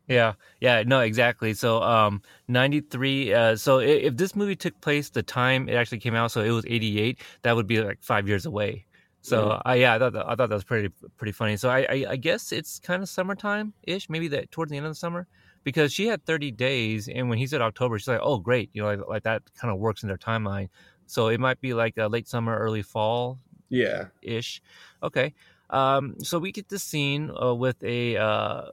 Yeah, 0.09 0.35
yeah, 0.61 0.85
no, 0.87 1.01
exactly. 1.01 1.53
So, 1.53 1.83
um, 1.83 2.23
ninety 2.47 2.81
three. 2.81 3.35
Uh, 3.35 3.57
so 3.57 3.81
if, 3.81 4.05
if 4.05 4.17
this 4.17 4.37
movie 4.37 4.55
took 4.55 4.81
place 4.81 5.11
the 5.11 5.23
time 5.23 5.69
it 5.69 5.75
actually 5.75 5.99
came 5.99 6.15
out, 6.15 6.31
so 6.31 6.43
it 6.43 6.51
was 6.51 6.65
eighty 6.67 7.01
eight, 7.01 7.21
that 7.43 7.57
would 7.57 7.67
be 7.67 7.83
like 7.83 8.03
five 8.03 8.29
years 8.29 8.47
away. 8.47 8.87
So, 9.27 9.51
Mhm. 9.51 9.61
I 9.65 9.77
yeah, 9.77 9.95
I 9.95 9.99
thought 9.99 10.13
that, 10.13 10.27
I 10.29 10.35
thought 10.37 10.49
that 10.51 10.55
was 10.55 10.65
pretty 10.65 10.95
pretty 11.17 11.33
funny. 11.33 11.57
So, 11.57 11.69
I 11.69 11.81
I, 11.91 12.07
I 12.11 12.17
guess 12.17 12.53
it's 12.53 12.79
kind 12.79 13.03
of 13.03 13.09
summertime 13.09 13.75
ish, 13.83 14.09
maybe 14.09 14.29
that 14.29 14.51
towards 14.53 14.71
the 14.71 14.77
end 14.77 14.87
of 14.87 14.91
the 14.93 14.95
summer, 14.97 15.27
because 15.65 15.93
she 15.93 16.07
had 16.07 16.25
thirty 16.27 16.51
days, 16.53 17.09
and 17.09 17.29
when 17.29 17.39
he 17.39 17.47
said 17.47 17.61
October, 17.63 17.99
she's 17.99 18.09
like, 18.09 18.21
oh 18.23 18.39
great, 18.39 18.71
you 18.73 18.83
know, 18.83 18.89
like, 18.89 19.09
like 19.09 19.23
that 19.25 19.43
kind 19.55 19.73
of 19.73 19.79
works 19.81 20.03
in 20.03 20.09
their 20.09 20.19
timeline. 20.19 20.69
So 21.07 21.29
it 21.29 21.41
might 21.41 21.61
be 21.61 21.75
like 21.75 21.97
a 21.97 22.09
late 22.09 22.29
summer, 22.29 22.57
early 22.59 22.83
fall 22.83 23.41
Yeah, 23.69 24.09
ish. 24.23 24.63
Okay. 25.03 25.35
Um, 25.71 26.17
so 26.23 26.39
we 26.39 26.53
get 26.53 26.69
the 26.69 26.79
scene 26.79 27.31
uh, 27.41 27.55
with 27.55 27.83
a 27.83 28.17
uh, 28.17 28.71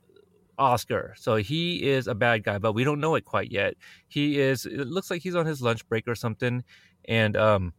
Oscar. 0.58 1.16
So 1.18 1.38
he 1.38 1.90
is 1.90 2.08
a 2.08 2.16
bad 2.16 2.44
guy, 2.44 2.60
but 2.60 2.74
we 2.74 2.84
don't 2.84 3.00
know 3.00 3.16
it 3.16 3.26
quite 3.26 3.52
yet. 3.52 3.76
He 4.08 4.40
is. 4.40 4.66
It 4.66 4.88
looks 4.88 5.12
like 5.12 5.22
he's 5.22 5.36
on 5.36 5.46
his 5.46 5.62
lunch 5.62 5.88
break 5.88 6.08
or 6.08 6.16
something, 6.16 6.64
and 7.06 7.36
um, 7.38 7.74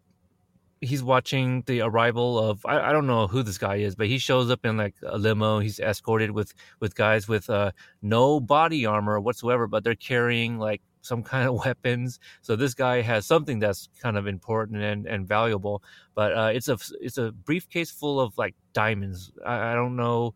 he's 0.84 1.02
watching 1.02 1.62
the 1.66 1.80
arrival 1.80 2.38
of 2.38 2.64
I, 2.66 2.90
I 2.90 2.92
don't 2.92 3.06
know 3.06 3.26
who 3.26 3.42
this 3.42 3.58
guy 3.58 3.76
is, 3.76 3.94
but 3.94 4.06
he 4.06 4.18
shows 4.18 4.50
up 4.50 4.64
in 4.64 4.76
like 4.76 4.94
a 5.04 5.18
limo. 5.18 5.58
He's 5.58 5.80
escorted 5.80 6.30
with 6.30 6.54
with 6.80 6.94
guys 6.94 7.28
with 7.28 7.48
uh, 7.50 7.72
no 8.02 8.40
body 8.40 8.86
armor 8.86 9.18
whatsoever, 9.20 9.66
but 9.66 9.84
they're 9.84 9.94
carrying 9.94 10.58
like 10.58 10.82
some 11.02 11.22
kind 11.32 11.48
of 11.48 11.54
weapons. 11.64 12.18
So 12.42 12.56
this 12.56 12.74
guy 12.74 13.00
has 13.02 13.26
something 13.26 13.58
that's 13.58 13.88
kind 14.00 14.16
of 14.16 14.26
important 14.26 14.82
and, 14.82 15.06
and 15.06 15.26
valuable. 15.26 15.82
But 16.14 16.36
uh, 16.36 16.50
it's 16.54 16.68
a 16.68 16.78
it's 17.00 17.18
a 17.18 17.32
briefcase 17.32 17.90
full 17.90 18.20
of 18.20 18.36
like 18.38 18.54
diamonds. 18.72 19.32
I, 19.44 19.72
I 19.72 19.74
don't 19.74 19.96
know 19.96 20.34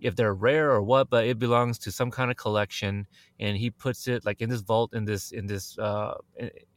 if 0.00 0.16
they're 0.16 0.34
rare 0.34 0.70
or 0.70 0.82
what, 0.82 1.10
but 1.10 1.26
it 1.26 1.38
belongs 1.38 1.78
to 1.78 1.92
some 1.92 2.10
kind 2.10 2.30
of 2.30 2.36
collection. 2.36 3.06
And 3.38 3.56
he 3.56 3.70
puts 3.70 4.08
it 4.08 4.24
like 4.24 4.40
in 4.40 4.48
this 4.48 4.62
vault 4.62 4.94
in 4.94 5.04
this 5.04 5.32
in 5.32 5.46
this 5.46 5.78
uh, 5.78 6.14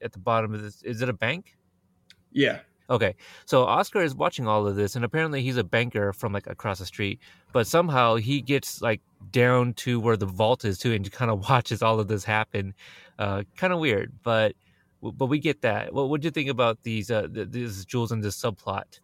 at 0.02 0.12
the 0.12 0.20
bottom 0.20 0.54
of 0.54 0.62
this. 0.62 0.82
Is 0.84 1.02
it 1.02 1.10
a 1.10 1.14
bank? 1.14 1.56
yeah, 2.34 2.60
Okay, 2.90 3.16
so 3.46 3.64
Oscar 3.64 4.02
is 4.02 4.14
watching 4.14 4.48
all 4.48 4.68
of 4.68 4.76
this, 4.76 4.96
and 4.96 5.06
apparently 5.06 5.42
he's 5.42 5.58
a 5.58 5.64
banker 5.64 6.12
from 6.12 6.34
like 6.34 6.48
across 6.48 6.80
the 6.80 6.86
street. 6.86 7.20
But 7.54 7.66
somehow 7.66 8.16
he 8.16 8.42
gets 8.42 8.82
like 8.82 9.02
down 9.32 9.74
to 9.76 10.00
where 10.00 10.18
the 10.18 10.26
vault 10.26 10.66
is 10.66 10.78
too, 10.78 10.94
and 10.94 11.10
kind 11.12 11.32
of 11.32 11.50
watches 11.50 11.82
all 11.82 12.00
of 12.00 12.08
this 12.08 12.24
happen. 12.24 12.74
Uh, 13.18 13.44
kind 13.56 13.74
of 13.74 13.80
weird, 13.80 14.12
but 14.24 14.56
but 15.02 15.26
we 15.28 15.40
get 15.40 15.62
that. 15.62 15.94
What 15.94 16.22
do 16.22 16.26
you 16.26 16.32
think 16.32 16.50
about 16.50 16.84
these 16.84 17.10
uh 17.10 17.28
th- 17.34 17.50
these 17.52 17.86
jewels 17.86 18.12
and 18.12 18.24
this 18.24 18.42
subplot? 18.42 19.00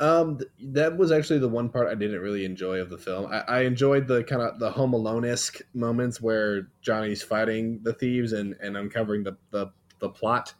Um, 0.00 0.40
that 0.60 0.96
was 0.96 1.12
actually 1.12 1.40
the 1.40 1.48
one 1.48 1.68
part 1.68 1.88
I 1.88 1.94
didn't 1.94 2.20
really 2.20 2.44
enjoy 2.44 2.80
of 2.80 2.88
the 2.90 2.98
film. 2.98 3.30
I, 3.30 3.40
I 3.40 3.60
enjoyed 3.62 4.08
the 4.08 4.24
kind 4.24 4.42
of 4.42 4.58
the 4.58 4.70
Home 4.70 4.94
Alone 4.94 5.24
esque 5.24 5.60
moments 5.74 6.20
where 6.20 6.68
Johnny's 6.80 7.22
fighting 7.22 7.80
the 7.82 7.92
thieves 7.92 8.32
and, 8.32 8.54
and 8.60 8.76
uncovering 8.76 9.24
the, 9.24 9.36
the 9.50 9.70
the 9.98 10.08
plot, 10.08 10.54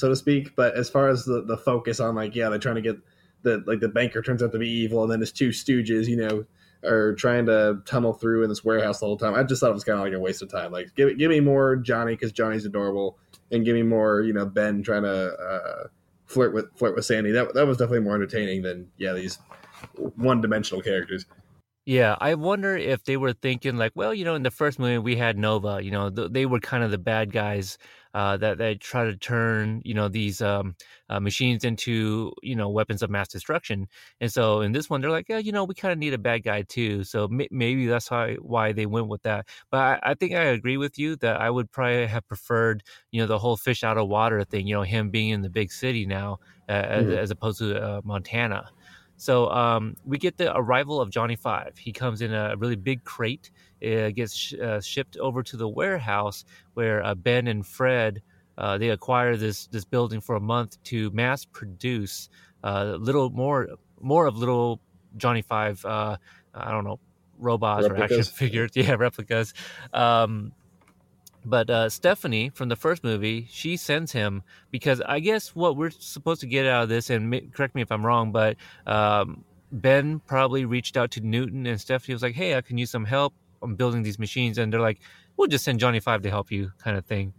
so 0.00 0.08
to 0.08 0.16
speak. 0.16 0.56
But 0.56 0.74
as 0.74 0.90
far 0.90 1.08
as 1.08 1.24
the, 1.24 1.42
the 1.42 1.56
focus 1.56 2.00
on 2.00 2.14
like, 2.14 2.34
yeah, 2.34 2.48
they're 2.48 2.58
trying 2.58 2.76
to 2.76 2.80
get 2.82 2.96
the 3.42 3.62
like 3.66 3.80
the 3.80 3.88
banker 3.88 4.22
turns 4.22 4.42
out 4.42 4.52
to 4.52 4.58
be 4.58 4.68
evil, 4.68 5.02
and 5.02 5.12
then 5.12 5.20
his 5.20 5.32
two 5.32 5.50
stooges, 5.50 6.06
you 6.06 6.16
know, 6.16 6.44
are 6.84 7.14
trying 7.14 7.46
to 7.46 7.80
tunnel 7.86 8.12
through 8.12 8.42
in 8.42 8.48
this 8.48 8.64
warehouse 8.64 9.00
the 9.00 9.06
whole 9.06 9.16
time. 9.16 9.34
I 9.34 9.42
just 9.42 9.60
thought 9.60 9.70
it 9.70 9.74
was 9.74 9.84
kind 9.84 9.98
of 9.98 10.04
like 10.04 10.14
a 10.14 10.18
waste 10.18 10.42
of 10.42 10.50
time. 10.50 10.72
Like, 10.72 10.94
give 10.96 11.16
give 11.18 11.30
me 11.30 11.40
more 11.40 11.76
Johnny 11.76 12.14
because 12.14 12.32
Johnny's 12.32 12.64
adorable, 12.64 13.18
and 13.50 13.64
give 13.64 13.74
me 13.74 13.82
more, 13.82 14.22
you 14.22 14.32
know, 14.32 14.46
Ben 14.46 14.82
trying 14.82 15.02
to. 15.02 15.32
Uh, 15.34 15.88
flirt 16.30 16.54
with 16.54 16.66
flirt 16.76 16.94
with 16.94 17.04
Sandy. 17.04 17.32
That 17.32 17.54
that 17.54 17.66
was 17.66 17.76
definitely 17.76 18.04
more 18.04 18.14
entertaining 18.14 18.62
than 18.62 18.88
yeah 18.96 19.12
these 19.12 19.38
one 20.16 20.40
dimensional 20.40 20.82
characters. 20.82 21.26
Yeah, 21.86 22.16
I 22.20 22.34
wonder 22.34 22.76
if 22.76 23.04
they 23.04 23.16
were 23.16 23.32
thinking 23.32 23.76
like, 23.76 23.92
well, 23.94 24.14
you 24.14 24.24
know, 24.24 24.34
in 24.34 24.42
the 24.42 24.50
first 24.50 24.78
movie 24.78 24.98
we 24.98 25.16
had 25.16 25.36
Nova. 25.38 25.80
You 25.82 25.90
know, 25.90 26.10
th- 26.10 26.30
they 26.30 26.46
were 26.46 26.60
kind 26.60 26.84
of 26.84 26.90
the 26.90 26.98
bad 26.98 27.32
guys 27.32 27.78
uh, 28.14 28.36
that 28.36 28.58
that 28.58 28.80
try 28.80 29.04
to 29.04 29.16
turn 29.16 29.80
you 29.84 29.94
know 29.94 30.08
these 30.08 30.40
um, 30.42 30.76
uh, 31.08 31.18
machines 31.20 31.64
into 31.64 32.32
you 32.42 32.54
know 32.54 32.68
weapons 32.68 33.02
of 33.02 33.10
mass 33.10 33.28
destruction. 33.28 33.88
And 34.20 34.30
so 34.32 34.60
in 34.60 34.72
this 34.72 34.90
one, 34.90 35.00
they're 35.00 35.10
like, 35.10 35.28
yeah, 35.28 35.38
you 35.38 35.52
know, 35.52 35.64
we 35.64 35.74
kind 35.74 35.90
of 35.92 35.98
need 35.98 36.12
a 36.14 36.18
bad 36.18 36.42
guy 36.44 36.62
too. 36.62 37.02
So 37.04 37.24
m- 37.24 37.40
maybe 37.50 37.86
that's 37.86 38.10
why 38.10 38.34
why 38.36 38.72
they 38.72 38.86
went 38.86 39.08
with 39.08 39.22
that. 39.22 39.48
But 39.70 39.78
I, 40.04 40.10
I 40.10 40.14
think 40.14 40.34
I 40.34 40.42
agree 40.44 40.76
with 40.76 40.98
you 40.98 41.16
that 41.16 41.40
I 41.40 41.50
would 41.50 41.70
probably 41.72 42.06
have 42.06 42.26
preferred 42.28 42.82
you 43.10 43.20
know 43.22 43.26
the 43.26 43.38
whole 43.38 43.56
fish 43.56 43.82
out 43.84 43.96
of 43.98 44.06
water 44.08 44.44
thing. 44.44 44.66
You 44.66 44.74
know, 44.76 44.82
him 44.82 45.10
being 45.10 45.30
in 45.30 45.40
the 45.42 45.50
big 45.50 45.72
city 45.72 46.06
now 46.06 46.38
uh, 46.68 46.72
as, 46.72 47.06
Mhm. 47.06 47.16
as 47.16 47.30
opposed 47.30 47.58
to 47.58 47.80
uh, 47.82 48.00
Montana. 48.04 48.70
So 49.20 49.50
um, 49.50 49.98
we 50.06 50.16
get 50.16 50.38
the 50.38 50.56
arrival 50.56 50.98
of 50.98 51.10
Johnny 51.10 51.36
Five. 51.36 51.76
He 51.76 51.92
comes 51.92 52.22
in 52.22 52.32
a 52.32 52.56
really 52.56 52.74
big 52.74 53.04
crate. 53.04 53.50
It 53.82 54.12
gets 54.12 54.34
sh- 54.34 54.54
uh, 54.54 54.80
shipped 54.80 55.18
over 55.18 55.42
to 55.42 55.58
the 55.58 55.68
warehouse 55.68 56.46
where 56.72 57.04
uh, 57.04 57.14
Ben 57.14 57.46
and 57.46 57.66
Fred 57.66 58.22
uh, 58.56 58.78
they 58.78 58.88
acquire 58.88 59.36
this 59.36 59.66
this 59.66 59.84
building 59.84 60.22
for 60.22 60.36
a 60.36 60.40
month 60.40 60.82
to 60.84 61.10
mass 61.10 61.44
produce 61.44 62.30
uh, 62.64 62.96
little 62.98 63.28
more 63.28 63.68
more 64.00 64.24
of 64.24 64.38
little 64.38 64.80
Johnny 65.18 65.42
Five. 65.42 65.84
Uh, 65.84 66.16
I 66.54 66.70
don't 66.70 66.84
know 66.84 66.98
robots 67.38 67.86
or 67.86 68.02
action 68.02 68.22
figures. 68.24 68.70
Yeah, 68.74 68.94
replicas. 68.94 69.52
Um, 69.92 70.52
but 71.44 71.70
uh, 71.70 71.88
Stephanie 71.88 72.50
from 72.50 72.68
the 72.68 72.76
first 72.76 73.02
movie, 73.02 73.46
she 73.50 73.76
sends 73.76 74.12
him 74.12 74.42
because 74.70 75.00
I 75.00 75.20
guess 75.20 75.54
what 75.54 75.76
we're 75.76 75.90
supposed 75.90 76.40
to 76.42 76.46
get 76.46 76.66
out 76.66 76.84
of 76.84 76.88
this, 76.88 77.10
and 77.10 77.52
correct 77.52 77.74
me 77.74 77.82
if 77.82 77.90
I'm 77.90 78.04
wrong, 78.04 78.32
but 78.32 78.56
um, 78.86 79.44
Ben 79.72 80.20
probably 80.20 80.64
reached 80.64 80.96
out 80.96 81.10
to 81.12 81.20
Newton, 81.20 81.66
and 81.66 81.80
Stephanie 81.80 82.14
was 82.14 82.22
like, 82.22 82.34
"Hey, 82.34 82.56
I 82.56 82.60
can 82.60 82.78
use 82.78 82.90
some 82.90 83.04
help. 83.04 83.34
I'm 83.62 83.74
building 83.74 84.02
these 84.02 84.18
machines," 84.18 84.58
and 84.58 84.72
they're 84.72 84.80
like, 84.80 85.00
"We'll 85.36 85.48
just 85.48 85.64
send 85.64 85.80
Johnny 85.80 86.00
Five 86.00 86.22
to 86.22 86.30
help 86.30 86.50
you," 86.50 86.72
kind 86.78 86.96
of 86.96 87.06
thing. 87.06 87.32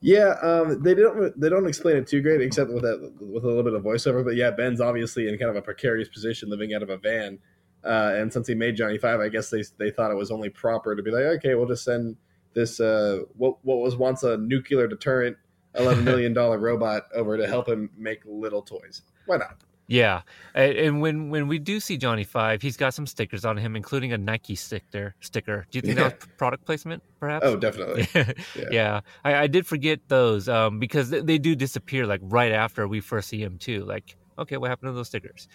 Yeah, 0.00 0.34
um, 0.42 0.82
they 0.82 0.94
don't 0.94 1.38
they 1.40 1.48
don't 1.48 1.66
explain 1.66 1.96
it 1.96 2.06
too 2.06 2.22
great, 2.22 2.40
except 2.40 2.70
with 2.70 2.82
that 2.82 3.12
with 3.20 3.44
a 3.44 3.46
little 3.46 3.64
bit 3.64 3.74
of 3.74 3.82
voiceover. 3.82 4.24
But 4.24 4.36
yeah, 4.36 4.50
Ben's 4.50 4.80
obviously 4.80 5.28
in 5.28 5.36
kind 5.38 5.50
of 5.50 5.56
a 5.56 5.62
precarious 5.62 6.08
position, 6.08 6.50
living 6.50 6.74
out 6.74 6.82
of 6.82 6.90
a 6.90 6.96
van. 6.96 7.38
Uh, 7.84 8.12
and 8.16 8.32
since 8.32 8.48
he 8.48 8.54
made 8.54 8.76
Johnny 8.76 8.98
Five, 8.98 9.20
I 9.20 9.28
guess 9.28 9.50
they 9.50 9.62
they 9.78 9.90
thought 9.90 10.10
it 10.10 10.16
was 10.16 10.30
only 10.30 10.50
proper 10.50 10.94
to 10.94 11.02
be 11.02 11.10
like, 11.10 11.24
okay, 11.38 11.54
we'll 11.54 11.66
just 11.66 11.84
send 11.84 12.16
this 12.58 12.80
uh, 12.80 13.20
what 13.36 13.56
what 13.64 13.78
was 13.78 13.96
once 13.96 14.22
a 14.22 14.36
nuclear 14.36 14.86
deterrent, 14.88 15.36
eleven 15.74 16.04
million 16.04 16.32
dollar 16.32 16.58
robot 16.68 17.04
over 17.14 17.36
to 17.36 17.46
help 17.46 17.68
him 17.68 17.90
make 17.96 18.20
little 18.26 18.62
toys. 18.62 19.02
Why 19.26 19.36
not? 19.36 19.56
Yeah, 19.90 20.20
and, 20.54 21.00
when 21.00 21.30
when 21.30 21.48
we 21.48 21.58
do 21.58 21.80
see 21.80 21.96
Johnny 21.96 22.24
Five, 22.24 22.60
he's 22.60 22.76
got 22.76 22.92
some 22.92 23.06
stickers 23.06 23.46
on 23.46 23.56
him, 23.56 23.74
including 23.74 24.12
a 24.12 24.18
Nike 24.18 24.54
sticker. 24.54 25.14
Sticker. 25.20 25.66
Do 25.70 25.78
you 25.78 25.82
think 25.82 25.96
Yeah. 25.96 26.08
that 26.08 26.20
was 26.20 26.28
product 26.36 26.66
placement, 26.66 27.02
perhaps? 27.18 27.46
Oh, 27.46 27.56
definitely. 27.56 28.06
yeah, 28.14 28.32
Yeah. 28.70 29.00
I, 29.24 29.34
I 29.34 29.46
did 29.46 29.66
forget 29.66 30.00
those 30.08 30.46
um, 30.46 30.78
because 30.78 31.08
they, 31.08 31.22
they 31.22 31.38
do 31.38 31.56
disappear 31.56 32.06
like 32.06 32.20
right 32.22 32.52
after 32.52 32.86
we 32.86 33.00
first 33.00 33.30
see 33.30 33.40
him 33.42 33.56
too. 33.56 33.82
Like, 33.86 34.14
okay, 34.38 34.58
what 34.58 34.68
happened 34.68 34.90
to 34.90 34.92
those 34.92 35.06
stickers? 35.08 35.48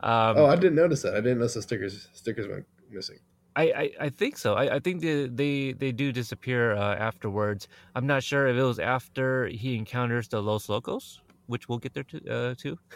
Um, 0.00 0.36
oh, 0.36 0.46
I 0.46 0.56
didn't 0.56 0.74
notice 0.74 1.02
that. 1.02 1.14
I 1.14 1.20
didn't 1.20 1.38
notice 1.38 1.54
the 1.54 1.62
stickers 1.62 2.08
stickers 2.12 2.48
went 2.48 2.66
missing. 2.90 3.18
I, 3.56 3.62
I, 3.62 3.90
I 4.02 4.08
think 4.10 4.36
so. 4.36 4.54
I, 4.54 4.76
I 4.76 4.78
think 4.80 5.00
they, 5.00 5.26
they 5.26 5.72
they 5.72 5.90
do 5.90 6.12
disappear 6.12 6.76
uh, 6.76 6.94
afterwards. 6.96 7.68
I'm 7.94 8.06
not 8.06 8.22
sure 8.22 8.46
if 8.46 8.56
it 8.56 8.62
was 8.62 8.78
after 8.78 9.46
he 9.46 9.76
encounters 9.76 10.28
the 10.28 10.42
Los 10.42 10.68
Locos, 10.68 11.22
which 11.46 11.66
we'll 11.68 11.78
get 11.78 11.94
there 11.94 12.04
to, 12.04 12.30
uh, 12.30 12.54
too. 12.54 12.78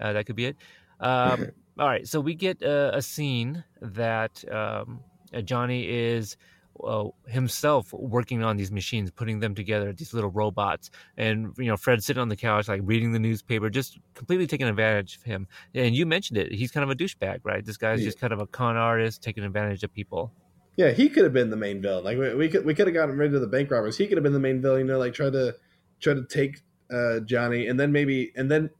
Uh, 0.00 0.12
that 0.12 0.26
could 0.26 0.34
be 0.34 0.46
it. 0.46 0.56
Um, 0.98 1.46
all 1.78 1.86
right, 1.86 2.08
so 2.08 2.18
we 2.18 2.34
get 2.34 2.60
uh, 2.60 2.90
a 2.92 3.00
scene 3.00 3.62
that 3.80 4.42
um, 4.50 4.98
uh, 5.32 5.40
Johnny 5.42 5.88
is 5.88 6.36
uh, 6.84 7.08
himself 7.26 7.92
working 7.92 8.42
on 8.42 8.56
these 8.56 8.70
machines, 8.70 9.10
putting 9.10 9.40
them 9.40 9.54
together, 9.54 9.92
these 9.92 10.12
little 10.14 10.30
robots, 10.30 10.90
and 11.16 11.52
you 11.58 11.66
know 11.66 11.76
Fred 11.76 12.02
sitting 12.02 12.20
on 12.20 12.28
the 12.28 12.36
couch, 12.36 12.68
like 12.68 12.80
reading 12.84 13.12
the 13.12 13.18
newspaper, 13.18 13.70
just 13.70 13.98
completely 14.14 14.46
taking 14.46 14.66
advantage 14.66 15.16
of 15.16 15.22
him. 15.22 15.46
And 15.74 15.94
you 15.94 16.06
mentioned 16.06 16.38
it; 16.38 16.52
he's 16.52 16.70
kind 16.70 16.84
of 16.84 16.90
a 16.90 16.94
douchebag, 16.94 17.40
right? 17.44 17.64
This 17.64 17.76
guy's 17.76 18.00
Yeah. 18.00 18.06
just 18.06 18.18
kind 18.20 18.32
of 18.32 18.40
a 18.40 18.46
con 18.46 18.76
artist, 18.76 19.22
taking 19.22 19.44
advantage 19.44 19.82
of 19.84 19.92
people. 19.92 20.32
Yeah, 20.76 20.90
he 20.90 21.08
could 21.08 21.24
have 21.24 21.32
been 21.34 21.50
the 21.50 21.56
main 21.56 21.82
villain. 21.82 22.04
Like 22.04 22.18
we, 22.18 22.34
we 22.34 22.48
could 22.48 22.64
we 22.64 22.74
could 22.74 22.86
have 22.86 22.94
gotten 22.94 23.16
rid 23.16 23.34
of 23.34 23.40
the 23.40 23.46
bank 23.46 23.70
robbers. 23.70 23.98
He 23.98 24.06
could 24.06 24.16
have 24.16 24.24
been 24.24 24.32
the 24.32 24.40
main 24.40 24.62
villain. 24.62 24.80
You 24.80 24.92
know, 24.92 24.98
like 24.98 25.12
try 25.14 25.30
to 25.30 25.54
try 26.00 26.14
to 26.14 26.24
take 26.24 26.62
uh, 26.90 27.20
Johnny, 27.20 27.66
and 27.66 27.78
then 27.78 27.92
maybe 27.92 28.32
and 28.36 28.50
then 28.50 28.70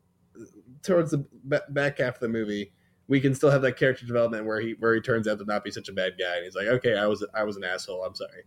towards 0.83 1.11
the 1.11 1.27
back 1.45 1.99
half 1.99 2.15
of 2.15 2.21
the 2.21 2.29
movie, 2.29 2.73
we 3.12 3.20
can 3.20 3.35
still 3.35 3.51
have 3.51 3.61
that 3.61 3.77
character 3.77 4.07
development 4.07 4.46
where 4.46 4.59
he 4.59 4.70
where 4.79 4.94
he 4.94 5.01
turns 5.03 5.29
out 5.29 5.38
to 5.38 5.44
not 5.44 5.62
be 5.62 5.70
such 5.70 5.90
a 5.90 5.92
bad 5.92 6.14
guy, 6.18 6.37
and 6.37 6.44
he's 6.46 6.55
like, 6.55 6.66
okay, 6.66 6.96
I 6.96 7.07
was 7.07 7.22
I 7.35 7.44
was 7.44 7.59
an 7.59 7.62
asshole. 7.64 8.03
I'm 8.03 8.14
sorry. 8.14 8.44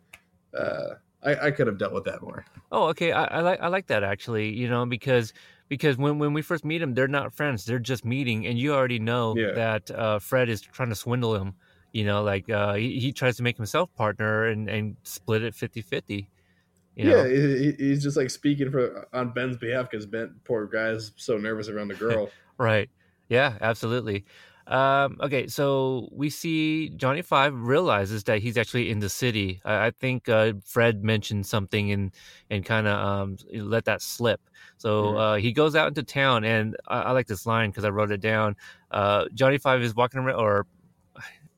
Uh, 0.58 0.96
I, 1.22 1.48
I 1.48 1.52
could 1.52 1.68
have 1.68 1.78
dealt 1.78 1.94
with 1.94 2.06
that 2.06 2.24
more. 2.24 2.44
Oh, 2.72 2.86
okay. 2.88 3.12
I, 3.12 3.26
I 3.26 3.42
like 3.42 3.62
I 3.62 3.68
like 3.68 3.86
that 3.88 4.04
actually. 4.04 4.50
You 4.56 4.68
know, 4.68 4.84
because 4.88 5.34
because 5.70 5.98
when, 5.98 6.18
when 6.18 6.34
we 6.34 6.42
first 6.42 6.66
meet 6.66 6.82
him, 6.82 6.96
they're 6.96 7.08
not 7.08 7.32
friends. 7.36 7.64
They're 7.64 7.78
just 7.78 8.06
meeting, 8.06 8.48
and 8.48 8.58
you 8.58 8.74
already 8.74 8.98
know 8.98 9.36
Yeah. 9.38 9.52
that 9.52 9.92
uh, 9.92 10.18
Fred 10.18 10.50
is 10.50 10.62
trying 10.62 10.90
to 10.90 10.96
swindle 10.96 11.36
him. 11.36 11.54
You 11.92 12.06
know, 12.06 12.24
like 12.24 12.50
uh, 12.50 12.74
he, 12.74 13.00
he 13.00 13.14
tries 13.14 13.38
to 13.38 13.44
make 13.44 13.58
himself 13.58 13.94
partner 13.94 14.46
and, 14.46 14.68
and 14.68 14.98
split 15.04 15.44
it 15.44 15.54
50 15.54 15.82
50. 15.82 16.28
You 16.96 17.04
know? 17.06 17.24
yeah, 17.24 17.28
he, 17.30 17.58
he- 17.78 17.86
he's 17.90 18.02
just 18.02 18.18
like 18.18 18.32
speaking 18.32 18.72
for 18.72 19.08
on 19.14 19.30
Ben's 19.30 19.58
behalf 19.58 19.92
because 19.92 20.08
Ben, 20.08 20.34
poor 20.44 20.66
guy, 20.66 20.90
is 20.90 21.12
so 21.18 21.38
nervous 21.38 21.70
around 21.70 21.90
the 21.90 21.96
girl. 21.96 22.32
Right. 22.58 22.90
Yeah, 23.28 23.58
absolutely. 23.60 24.24
Um, 24.68 25.18
okay, 25.22 25.46
so 25.48 26.10
we 26.12 26.30
see 26.32 26.90
Johnny 26.96 27.22
Five 27.22 27.54
realizes 27.54 28.24
that 28.24 28.40
he's 28.42 28.58
actually 28.58 28.90
in 28.90 28.98
the 29.00 29.10
city. 29.10 29.62
I, 29.64 29.88
I 29.88 29.92
think 29.92 30.28
uh, 30.28 30.54
Fred 30.66 31.04
mentioned 31.04 31.46
something 31.46 31.92
and 31.92 32.12
and 32.50 32.66
kind 32.66 32.88
of 32.88 32.98
um, 32.98 33.38
let 33.54 33.86
that 33.86 34.02
slip. 34.02 34.42
So 34.78 35.14
Mhm. 35.14 35.18
uh, 35.18 35.36
he 35.36 35.54
goes 35.54 35.76
out 35.76 35.88
into 35.90 36.02
town, 36.04 36.44
and 36.46 36.76
I, 36.88 37.02
I 37.02 37.12
like 37.12 37.28
this 37.28 37.46
line 37.46 37.70
because 37.70 37.86
I 37.86 37.90
wrote 37.90 38.12
it 38.12 38.22
down. 38.22 38.56
Uh, 38.90 39.26
Johnny 39.36 39.60
Five 39.60 39.82
is 39.84 39.94
walking 39.96 40.20
around, 40.22 40.40
or 40.40 40.66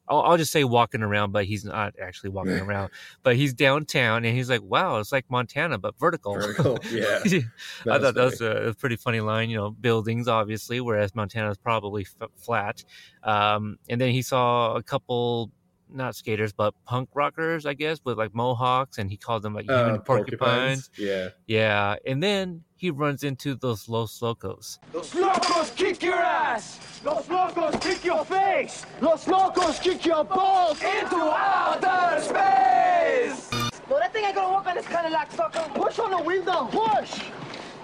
I'll, 0.10 0.22
I'll 0.22 0.38
just 0.38 0.52
say 0.52 0.64
walking 0.64 1.04
around, 1.04 1.32
but 1.32 1.46
he's 1.46 1.66
not 1.66 1.94
actually 2.02 2.30
walking 2.30 2.60
around. 2.60 2.92
But 3.24 3.36
he's 3.36 3.54
downtown, 3.54 4.26
and 4.26 4.36
he's 4.36 4.50
like, 4.50 4.62
"Wow, 4.62 4.98
it's 4.98 5.12
like 5.12 5.26
Montana, 5.30 5.78
but 5.78 5.98
vertical." 6.00 6.34
Vertical, 6.34 6.80
yeah. 6.92 7.20
I 7.24 8.00
thought 8.00 8.16
that 8.16 8.24
was 8.24 8.42
a, 8.42 8.70
a 8.70 8.74
pretty 8.74 8.96
funny 8.96 9.20
line. 9.22 9.50
You 9.50 9.58
know, 9.58 9.72
buildings 9.72 10.28
obviously, 10.28 10.82
whereas 10.82 11.16
Montana 11.16 11.52
is 11.52 11.58
probably 11.58 12.06
f- 12.22 12.30
flat. 12.36 12.84
Um, 13.24 13.78
and 13.90 14.00
then 14.00 14.12
he 14.12 14.22
saw 14.22 14.76
a 14.76 14.84
couple, 14.84 15.52
not 15.90 16.16
skaters, 16.16 16.54
but 16.54 16.74
punk 16.86 17.10
rockers, 17.16 17.66
I 17.66 17.74
guess, 17.74 18.00
with 18.04 18.18
like 18.18 18.34
mohawks, 18.36 18.98
and 18.98 19.10
he 19.10 19.18
called 19.18 19.44
them 19.44 19.54
like 19.54 19.70
Uh, 19.70 19.86
human 19.86 20.02
porcupines. 20.02 20.90
Yeah, 20.98 21.30
Yeah, 21.48 21.96
and 22.06 22.22
then 22.22 22.64
he 22.76 22.92
runs 22.92 23.24
into 23.24 23.56
those 23.56 23.90
Los 23.90 24.22
Locos. 24.22 24.80
Los 24.94 25.16
locos 25.16 25.72
kick 25.72 26.04
your 26.04 26.16
ass! 26.16 26.80
Los 27.04 27.28
locos 27.30 27.76
kick 27.82 28.04
your 28.06 28.24
face! 28.26 28.86
Los 29.02 29.28
locos 29.28 29.80
kick 29.80 30.06
your 30.06 30.24
balls 30.24 30.82
into 30.82 31.16
outer 31.18 32.22
space! 32.22 33.50
Well, 33.90 34.00
that 34.00 34.14
thing 34.14 34.26
ain't 34.26 34.36
gonna 34.36 34.54
work 34.56 34.68
on 34.68 34.76
this 34.76 34.86
kind 34.88 35.08
of 35.08 35.14
lock, 35.14 35.32
sucker. 35.32 35.66
Push 35.74 36.00
on 36.00 36.12
the 36.12 36.22
window! 36.22 36.66
Push! 36.66 37.24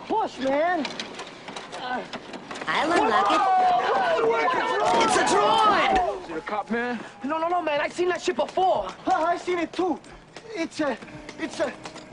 Push, 0.07 0.39
man! 0.39 0.85
I'll 2.67 2.91
unlock 2.91 3.31
it. 3.31 3.41
It's 5.03 5.17
a 5.17 5.35
droid! 5.35 6.23
Is 6.23 6.29
it 6.29 6.37
a 6.37 6.41
cop, 6.41 6.71
man? 6.71 6.99
No, 7.23 7.37
no, 7.37 7.47
no, 7.47 7.61
man. 7.61 7.81
I've 7.81 7.93
seen 7.93 8.09
that 8.09 8.21
shit 8.21 8.35
before. 8.35 8.87
Huh, 9.05 9.25
I 9.25 9.37
seen 9.37 9.59
it 9.59 9.73
too. 9.73 9.99
It's 10.55 10.79
a, 10.79 10.97
it's 11.39 11.59
a, 11.59 11.67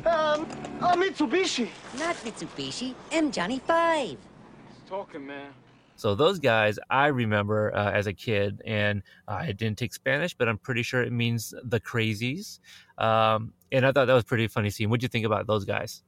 um, 0.06 0.46
a 0.80 0.96
Mitsubishi. 0.96 1.68
Not 1.98 2.16
Mitsubishi. 2.16 2.94
M 3.12 3.30
Johnny 3.30 3.58
Five. 3.58 4.08
He's 4.08 4.88
Talking, 4.88 5.26
man. 5.26 5.52
So 5.96 6.14
those 6.14 6.38
guys, 6.38 6.78
I 6.88 7.08
remember 7.08 7.76
uh, 7.76 7.90
as 7.92 8.06
a 8.06 8.14
kid, 8.14 8.62
and 8.64 9.02
I 9.28 9.52
didn't 9.52 9.76
take 9.76 9.92
Spanish, 9.92 10.32
but 10.32 10.48
I'm 10.48 10.56
pretty 10.56 10.82
sure 10.82 11.02
it 11.02 11.12
means 11.12 11.52
the 11.62 11.78
crazies. 11.78 12.58
Um, 12.96 13.52
and 13.70 13.84
I 13.84 13.92
thought 13.92 14.06
that 14.06 14.14
was 14.14 14.22
a 14.22 14.26
pretty 14.26 14.48
funny 14.48 14.70
scene. 14.70 14.88
What'd 14.88 15.02
you 15.02 15.10
think 15.10 15.26
about 15.26 15.46
those 15.46 15.66
guys? 15.66 16.02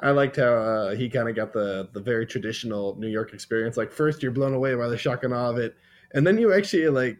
I 0.00 0.10
liked 0.10 0.36
how 0.36 0.54
uh, 0.54 0.94
he 0.94 1.08
kind 1.08 1.28
of 1.28 1.36
got 1.36 1.52
the 1.52 1.88
the 1.92 2.00
very 2.00 2.26
traditional 2.26 2.96
New 2.98 3.08
York 3.08 3.32
experience. 3.32 3.76
Like 3.76 3.92
first, 3.92 4.22
you're 4.22 4.32
blown 4.32 4.54
away 4.54 4.74
by 4.74 4.88
the 4.88 4.98
shock 4.98 5.24
and 5.24 5.34
awe 5.34 5.50
of 5.50 5.58
it, 5.58 5.76
and 6.12 6.26
then 6.26 6.38
you 6.38 6.52
actually 6.52 6.88
like, 6.88 7.18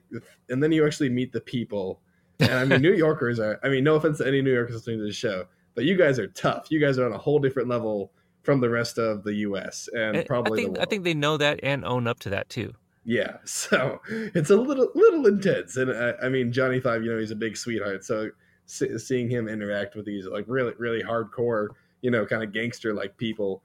and 0.49 0.63
then 0.63 0.73
you 0.73 0.87
actually 0.87 1.09
meet 1.09 1.33
the 1.33 1.41
people. 1.41 2.01
And 2.41 2.53
I 2.53 2.65
mean, 2.65 2.83
New 2.83 2.95
Yorkers 2.95 3.39
are. 3.39 3.61
I 3.63 3.69
mean, 3.69 3.85
no 3.85 3.97
offense 3.97 4.19
to 4.19 4.27
any 4.27 4.43
New 4.43 4.53
Yorkers 4.53 4.75
listening 4.75 4.99
to 4.99 5.05
the 5.05 5.13
show, 5.13 5.47
but 5.75 5.85
you 5.85 5.97
guys 5.97 6.19
are 6.19 6.29
tough. 6.29 6.67
You 6.71 6.81
guys 6.81 6.99
are 6.99 7.07
on 7.07 7.13
a 7.13 7.19
whole 7.19 7.39
different 7.39 7.69
level 7.69 8.13
from 8.43 8.61
the 8.61 8.69
rest 8.69 8.99
of 8.99 9.23
the 9.23 9.35
U.S. 9.35 9.89
and 9.93 10.17
And 10.17 10.27
probably 10.27 10.61
I 10.61 10.65
think 10.65 10.79
I 10.81 10.85
think 10.85 11.05
they 11.05 11.15
know 11.15 11.37
that 11.37 11.61
and 11.63 11.85
own 11.85 12.07
up 12.07 12.21
to 12.21 12.31
that 12.31 12.49
too. 12.49 12.75
Yeah, 13.05 13.37
so 13.45 14.01
it's 14.07 14.51
a 14.51 14.57
little 14.57 14.89
little 14.95 15.27
intense, 15.27 15.77
and 15.77 15.91
I, 15.91 16.15
I 16.25 16.29
mean 16.29 16.53
Johnny 16.53 16.81
Five, 16.81 17.03
you 17.03 17.13
know, 17.13 17.19
he's 17.19 17.31
a 17.31 17.37
big 17.37 17.57
sweetheart. 17.57 18.05
So 18.05 18.31
seeing 18.67 19.29
him 19.29 19.49
interact 19.49 19.97
with 19.97 20.07
these 20.07 20.27
like 20.27 20.45
really 20.49 20.73
really 20.79 21.03
hardcore, 21.03 21.69
you 22.03 22.11
know, 22.11 22.27
kind 22.27 22.43
of 22.43 22.53
gangster 22.53 22.93
like 22.93 23.17
people, 23.17 23.63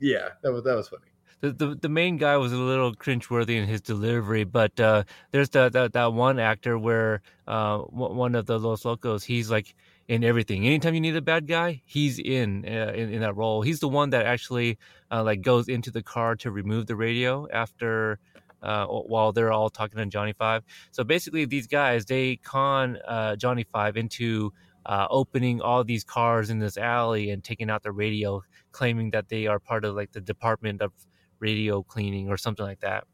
yeah, 0.00 0.28
that 0.42 0.52
was 0.52 0.62
that 0.64 0.76
was 0.76 0.88
funny. 0.88 1.02
The, 1.40 1.52
the 1.52 1.74
the 1.82 1.88
main 1.88 2.16
guy 2.16 2.36
was 2.36 2.52
a 2.52 2.56
little 2.56 2.94
cringeworthy 2.94 3.56
in 3.56 3.66
his 3.66 3.80
delivery, 3.80 4.44
but 4.44 4.78
uh, 4.80 5.04
there's 5.30 5.50
that, 5.50 5.72
that 5.72 5.92
that 5.92 6.12
one 6.12 6.38
actor 6.38 6.78
where 6.78 7.20
uh, 7.46 7.78
one 7.78 8.16
one 8.16 8.34
of 8.34 8.46
the 8.46 8.58
Los 8.58 8.84
Locos, 8.84 9.24
he's 9.24 9.50
like 9.50 9.74
in 10.08 10.24
everything. 10.24 10.66
Anytime 10.66 10.94
you 10.94 11.00
need 11.00 11.16
a 11.16 11.22
bad 11.22 11.46
guy, 11.46 11.82
he's 11.84 12.18
in 12.18 12.64
uh, 12.66 12.92
in, 12.94 13.12
in 13.12 13.20
that 13.20 13.36
role. 13.36 13.62
He's 13.62 13.80
the 13.80 13.88
one 13.88 14.10
that 14.10 14.26
actually 14.26 14.78
uh, 15.10 15.22
like 15.22 15.42
goes 15.42 15.68
into 15.68 15.90
the 15.90 16.02
car 16.02 16.36
to 16.36 16.50
remove 16.50 16.86
the 16.86 16.96
radio 16.96 17.46
after 17.52 18.18
uh, 18.62 18.86
while 18.86 19.32
they're 19.32 19.52
all 19.52 19.68
talking 19.68 19.98
to 19.98 20.06
Johnny 20.06 20.32
Five. 20.32 20.64
So 20.92 21.04
basically, 21.04 21.44
these 21.44 21.66
guys 21.66 22.06
they 22.06 22.36
con 22.36 22.98
uh, 23.06 23.36
Johnny 23.36 23.64
Five 23.64 23.96
into 23.96 24.52
uh, 24.86 25.06
opening 25.10 25.60
all 25.60 25.84
these 25.84 26.04
cars 26.04 26.50
in 26.50 26.58
this 26.58 26.76
alley 26.76 27.30
and 27.30 27.42
taking 27.42 27.70
out 27.70 27.82
the 27.82 27.92
radio, 27.92 28.42
claiming 28.72 29.10
that 29.10 29.28
they 29.28 29.46
are 29.46 29.58
part 29.58 29.84
of 29.84 29.94
like 29.94 30.12
the 30.12 30.20
department 30.20 30.82
of 30.82 30.92
radio 31.38 31.82
cleaning 31.82 32.28
or 32.28 32.36
something 32.36 32.64
like 32.64 32.80
that. 32.80 33.04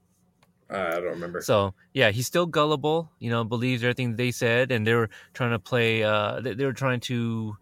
Uh, 0.71 0.93
I 0.93 1.01
don't 1.01 1.05
remember. 1.05 1.41
So 1.41 1.75
yeah, 1.95 2.11
he's 2.11 2.27
still 2.27 2.47
gullible. 2.47 3.11
You 3.19 3.31
know, 3.31 3.45
believes 3.45 3.83
everything 3.83 4.17
they 4.17 4.31
said, 4.31 4.71
and 4.71 4.87
they 4.87 4.95
were 4.95 5.11
trying 5.35 5.51
to 5.51 5.59
play. 5.59 6.03
Uh, 6.03 6.41
they, 6.41 6.55
they 6.55 6.65
were 6.65 6.73
trying 6.73 7.01
to 7.01 7.57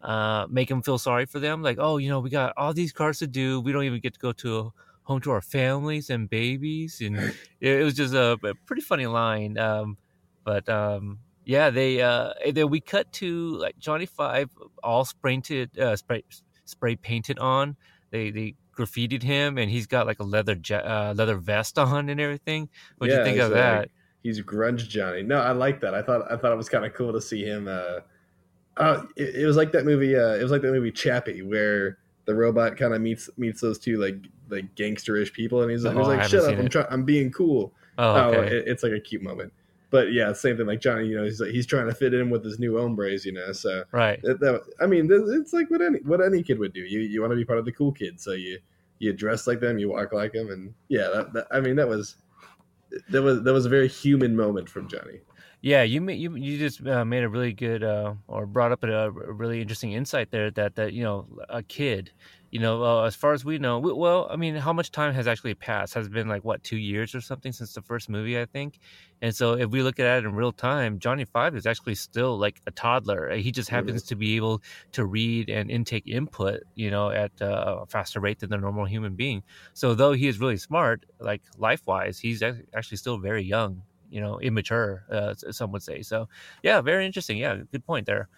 uh, 0.00 0.46
make 0.48 0.70
him 0.70 0.82
feel 0.82 0.98
sorry 0.98 1.26
for 1.26 1.40
them. 1.40 1.62
Like, 1.62 1.76
oh, 1.78 1.98
you 1.98 2.08
know, 2.08 2.20
we 2.20 2.30
got 2.30 2.54
all 2.56 2.72
these 2.72 2.92
cars 2.92 3.18
to 3.18 3.26
do. 3.26 3.60
We 3.60 3.72
don't 3.72 3.84
even 3.84 4.00
get 4.00 4.14
to 4.14 4.20
go 4.20 4.32
to 4.32 4.72
home 5.02 5.20
to 5.22 5.30
our 5.30 5.40
families 5.40 6.10
and 6.10 6.28
babies, 6.28 7.00
and 7.00 7.16
it, 7.60 7.80
it 7.80 7.84
was 7.84 7.94
just 7.94 8.14
a, 8.14 8.38
a 8.44 8.54
pretty 8.66 8.82
funny 8.82 9.06
line. 9.06 9.58
Um, 9.58 9.98
but 10.44 10.68
um, 10.68 11.18
yeah, 11.48 11.70
they 11.70 12.02
uh, 12.02 12.34
then 12.52 12.68
we 12.68 12.78
cut 12.80 13.10
to 13.14 13.56
like 13.56 13.78
Johnny 13.78 14.04
Five 14.04 14.50
all 14.84 15.06
spray 15.06 15.32
painted, 15.32 15.78
uh, 15.78 15.96
spray 15.96 16.22
spray 16.66 16.94
painted 16.94 17.38
on. 17.38 17.74
They 18.10 18.30
they 18.30 18.54
graffitied 18.76 19.22
him, 19.22 19.56
and 19.56 19.70
he's 19.70 19.86
got 19.86 20.06
like 20.06 20.20
a 20.20 20.24
leather 20.24 20.56
ja- 20.62 20.76
uh, 20.76 21.14
leather 21.16 21.38
vest 21.38 21.78
on 21.88 22.10
and 22.10 22.20
everything. 22.20 22.68
What 22.98 23.06
do 23.06 23.12
Yeah, 23.14 23.20
you 23.20 23.24
think 23.24 23.38
of 23.38 23.50
like- 23.50 23.54
that? 23.60 23.90
He's 24.22 24.42
grunge 24.42 24.86
Johnny. 24.88 25.22
No, 25.22 25.40
I 25.40 25.52
like 25.52 25.80
that. 25.80 25.94
I 25.94 26.02
thought 26.02 26.30
I 26.30 26.36
thought 26.36 26.52
it 26.52 26.56
was 26.56 26.68
kind 26.68 26.84
of 26.84 26.92
cool 26.92 27.12
to 27.14 27.20
see 27.20 27.44
him. 27.44 27.66
Uh, 27.66 28.00
uh, 28.76 29.04
it, 29.16 29.36
it 29.36 29.46
was 29.46 29.56
like 29.56 29.72
that 29.72 29.86
movie. 29.86 30.14
Uh, 30.16 30.34
it 30.34 30.42
was 30.42 30.52
like 30.52 30.60
that 30.62 30.72
movie 30.72 30.92
Chappie, 30.92 31.40
where 31.40 31.96
the 32.26 32.34
robot 32.34 32.76
kind 32.76 32.92
of 32.92 33.00
meets 33.00 33.30
meets 33.38 33.60
those 33.62 33.78
two 33.78 33.96
like 33.98 34.16
like 34.50 34.74
gangsterish 34.74 35.32
people, 35.32 35.62
and 35.62 35.70
he's 35.70 35.84
like, 35.84 35.94
Oh, 35.96 36.00
he's 36.00 36.08
like 36.08 36.28
"Shut 36.28 36.52
up! 36.52 36.58
I'm 36.58 36.68
trying. 36.68 36.86
I'm 36.90 37.04
being 37.04 37.30
cool." 37.30 37.72
Oh, 37.96 38.14
Oh, 38.26 38.32
it, 38.42 38.64
it's 38.66 38.82
like 38.82 38.92
a 38.92 39.00
cute 39.00 39.22
moment. 39.22 39.52
But 39.90 40.12
yeah, 40.12 40.32
same 40.32 40.56
thing. 40.56 40.66
Like 40.66 40.80
Johnny, 40.80 41.06
you 41.06 41.16
know, 41.16 41.24
he's 41.24 41.40
like, 41.40 41.50
he's 41.50 41.66
trying 41.66 41.86
to 41.86 41.94
fit 41.94 42.12
in 42.12 42.28
with 42.28 42.44
his 42.44 42.58
new 42.58 42.78
hombres, 42.78 43.24
you 43.24 43.32
know. 43.32 43.52
So 43.52 43.84
right. 43.92 44.20
that, 44.22 44.40
that, 44.40 44.62
I 44.80 44.86
mean, 44.86 45.08
it's 45.10 45.52
like 45.52 45.70
what 45.70 45.80
any 45.80 45.98
what 46.00 46.24
any 46.24 46.42
kid 46.42 46.58
would 46.58 46.74
do. 46.74 46.80
You 46.80 47.00
you 47.00 47.20
want 47.20 47.32
to 47.32 47.36
be 47.36 47.44
part 47.44 47.58
of 47.58 47.64
the 47.64 47.72
cool 47.72 47.92
kids, 47.92 48.22
so 48.22 48.32
you 48.32 48.58
you 48.98 49.12
dress 49.12 49.46
like 49.46 49.60
them, 49.60 49.78
you 49.78 49.88
walk 49.90 50.12
like 50.12 50.32
them, 50.32 50.50
and 50.50 50.74
yeah, 50.88 51.08
that, 51.08 51.32
that, 51.32 51.46
I 51.50 51.60
mean, 51.60 51.76
that 51.76 51.88
was 51.88 52.16
that 53.10 53.22
was 53.22 53.42
that 53.42 53.52
was 53.52 53.66
a 53.66 53.68
very 53.70 53.88
human 53.88 54.36
moment 54.36 54.68
from 54.68 54.88
Johnny. 54.88 55.20
Yeah, 55.60 55.82
you 55.82 56.08
you 56.10 56.36
you 56.36 56.58
just 56.58 56.86
uh, 56.86 57.04
made 57.04 57.24
a 57.24 57.28
really 57.28 57.52
good 57.52 57.82
uh, 57.82 58.14
or 58.28 58.46
brought 58.46 58.70
up 58.70 58.84
a, 58.84 59.06
a 59.06 59.10
really 59.10 59.60
interesting 59.60 59.92
insight 59.92 60.30
there 60.30 60.50
that 60.52 60.76
that 60.76 60.92
you 60.92 61.02
know 61.02 61.26
a 61.48 61.62
kid, 61.62 62.12
you 62.50 62.60
know, 62.60 62.82
uh, 62.82 63.04
as 63.04 63.14
far 63.14 63.32
as 63.32 63.44
we 63.44 63.58
know, 63.58 63.78
we, 63.78 63.92
well, 63.92 64.26
I 64.30 64.36
mean, 64.36 64.54
how 64.56 64.72
much 64.72 64.90
time 64.90 65.12
has 65.14 65.26
actually 65.26 65.54
passed? 65.54 65.94
Has 65.94 66.06
it 66.06 66.12
been 66.12 66.28
like 66.28 66.44
what 66.44 66.62
two 66.62 66.76
years 66.78 67.14
or 67.14 67.20
something 67.20 67.52
since 67.52 67.74
the 67.74 67.82
first 67.82 68.08
movie, 68.08 68.38
I 68.40 68.46
think. 68.46 68.78
And 69.20 69.34
so 69.34 69.54
if 69.54 69.70
we 69.70 69.82
look 69.82 69.98
at 70.00 70.18
it 70.18 70.24
in 70.24 70.34
real 70.34 70.52
time, 70.52 70.98
Johnny 70.98 71.24
Five 71.24 71.56
is 71.56 71.66
actually 71.66 71.96
still 71.96 72.38
like 72.38 72.60
a 72.66 72.70
toddler. 72.70 73.34
He 73.36 73.50
just 73.52 73.68
happens 73.68 74.02
to 74.04 74.16
be 74.16 74.36
able 74.36 74.62
to 74.92 75.04
read 75.04 75.50
and 75.50 75.70
intake 75.70 76.06
input, 76.06 76.62
you 76.74 76.90
know, 76.90 77.10
at 77.10 77.32
uh, 77.40 77.80
a 77.82 77.86
faster 77.86 78.20
rate 78.20 78.38
than 78.40 78.50
the 78.50 78.58
normal 78.58 78.84
human 78.86 79.14
being. 79.14 79.42
So 79.74 79.94
though 79.94 80.12
he 80.12 80.26
is 80.28 80.38
really 80.40 80.56
smart, 80.58 81.04
like 81.20 81.42
life 81.56 81.82
wise, 81.86 82.18
he's 82.18 82.42
actually 82.42 82.98
still 82.98 83.18
very 83.18 83.42
young 83.42 83.82
you 84.10 84.22
know 84.22 84.40
immature 84.40 85.04
uh, 85.10 85.34
some 85.34 85.70
would 85.70 85.82
say 85.82 86.00
so 86.00 86.26
yeah 86.62 86.80
very 86.80 87.04
interesting 87.04 87.36
yeah 87.36 87.56
good 87.70 87.84
point 87.84 88.06
there 88.06 88.28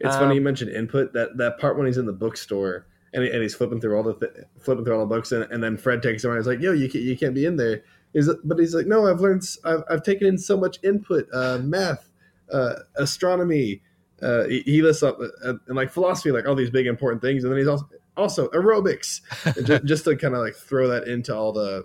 It's 0.00 0.16
Um, 0.16 0.22
funny 0.22 0.34
you 0.34 0.40
mentioned 0.40 0.72
input. 0.72 1.12
That 1.12 1.36
that 1.36 1.58
part 1.58 1.76
when 1.76 1.86
he's 1.86 1.98
in 1.98 2.06
the 2.06 2.12
bookstore 2.12 2.86
and, 3.12 3.24
he, 3.24 3.30
and 3.30 3.42
he's 3.42 3.54
flipping 3.54 3.80
through 3.80 3.96
all 3.96 4.02
the 4.02 4.14
th- 4.14 4.46
flipping 4.60 4.84
through 4.84 4.94
all 4.94 5.00
the 5.06 5.14
books, 5.14 5.32
and, 5.32 5.44
and 5.50 5.62
then 5.62 5.76
Fred 5.76 6.02
takes 6.02 6.24
him 6.24 6.30
around. 6.30 6.40
He's 6.40 6.46
like, 6.46 6.60
"Yo, 6.60 6.72
you 6.72 6.88
can't, 6.88 7.04
you 7.04 7.16
can't 7.16 7.34
be 7.34 7.46
in 7.46 7.56
there." 7.56 7.82
Is 8.14 8.30
but 8.44 8.58
he's 8.58 8.74
like, 8.74 8.86
"No, 8.86 9.06
I've 9.06 9.20
learned. 9.20 9.42
I've, 9.64 9.82
I've 9.90 10.02
taken 10.02 10.26
in 10.26 10.38
so 10.38 10.56
much 10.56 10.78
input, 10.82 11.28
uh, 11.32 11.58
math, 11.58 12.08
uh, 12.52 12.74
astronomy." 12.96 13.82
Uh, 14.22 14.44
he, 14.44 14.60
he 14.60 14.82
lists 14.82 15.02
up 15.02 15.18
uh, 15.20 15.54
and 15.66 15.76
like 15.76 15.90
philosophy, 15.90 16.30
like 16.30 16.46
all 16.46 16.54
these 16.54 16.70
big 16.70 16.86
important 16.86 17.22
things, 17.22 17.44
and 17.44 17.52
then 17.52 17.58
he's 17.58 17.68
also 17.68 17.88
also 18.16 18.48
aerobics, 18.48 19.20
just, 19.64 19.84
just 19.84 20.04
to 20.04 20.16
kind 20.16 20.34
of 20.34 20.40
like 20.40 20.54
throw 20.54 20.88
that 20.88 21.08
into 21.08 21.34
all 21.34 21.52
the. 21.52 21.84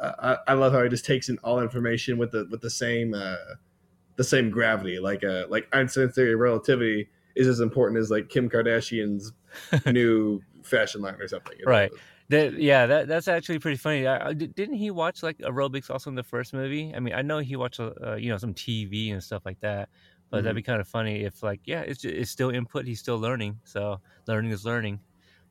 I, 0.00 0.38
I 0.48 0.54
love 0.54 0.72
how 0.72 0.82
he 0.82 0.88
just 0.88 1.04
takes 1.04 1.28
in 1.28 1.36
all 1.38 1.60
information 1.60 2.16
with 2.16 2.30
the 2.30 2.46
with 2.50 2.62
the 2.62 2.70
same 2.70 3.12
uh, 3.12 3.36
the 4.16 4.24
same 4.24 4.50
gravity. 4.50 4.98
Like 4.98 5.24
uh, 5.24 5.44
like 5.48 5.68
Einstein's 5.72 6.14
theory 6.14 6.32
of 6.32 6.40
relativity 6.40 7.08
is 7.34 7.48
as 7.48 7.60
important 7.60 8.00
as 8.00 8.10
like 8.10 8.28
Kim 8.28 8.48
Kardashian's 8.48 9.32
new 9.86 10.40
fashion 10.64 11.02
line 11.02 11.16
or 11.20 11.28
something. 11.28 11.56
you 11.58 11.64
know? 11.64 11.70
Right. 11.70 11.92
That 12.30 12.54
yeah, 12.54 12.86
that 12.86 13.06
that's 13.06 13.28
actually 13.28 13.58
pretty 13.58 13.76
funny. 13.76 14.06
I, 14.06 14.28
I- 14.28 14.32
didn't 14.32 14.74
he 14.76 14.90
watch 14.90 15.22
like 15.22 15.38
aerobics 15.38 15.90
also 15.90 16.08
in 16.10 16.16
the 16.16 16.22
first 16.22 16.54
movie? 16.54 16.92
I 16.94 17.00
mean, 17.00 17.14
I 17.14 17.22
know 17.22 17.38
he 17.38 17.54
watched 17.56 17.80
uh, 17.80 17.92
uh, 18.02 18.14
you 18.16 18.30
know 18.30 18.38
some 18.38 18.54
TV 18.54 19.12
and 19.12 19.22
stuff 19.22 19.42
like 19.44 19.60
that, 19.60 19.90
but 20.30 20.42
that'd 20.42 20.56
be 20.56 20.62
kind 20.62 20.80
of 20.80 20.88
funny 20.88 21.22
if 21.24 21.42
like 21.42 21.60
yeah, 21.64 21.80
it's 21.82 22.02
it's 22.04 22.30
still 22.30 22.48
input. 22.50 22.86
He's 22.86 22.98
still 23.00 23.18
learning, 23.18 23.60
so 23.64 24.00
learning 24.26 24.52
is 24.52 24.64
learning. 24.64 25.00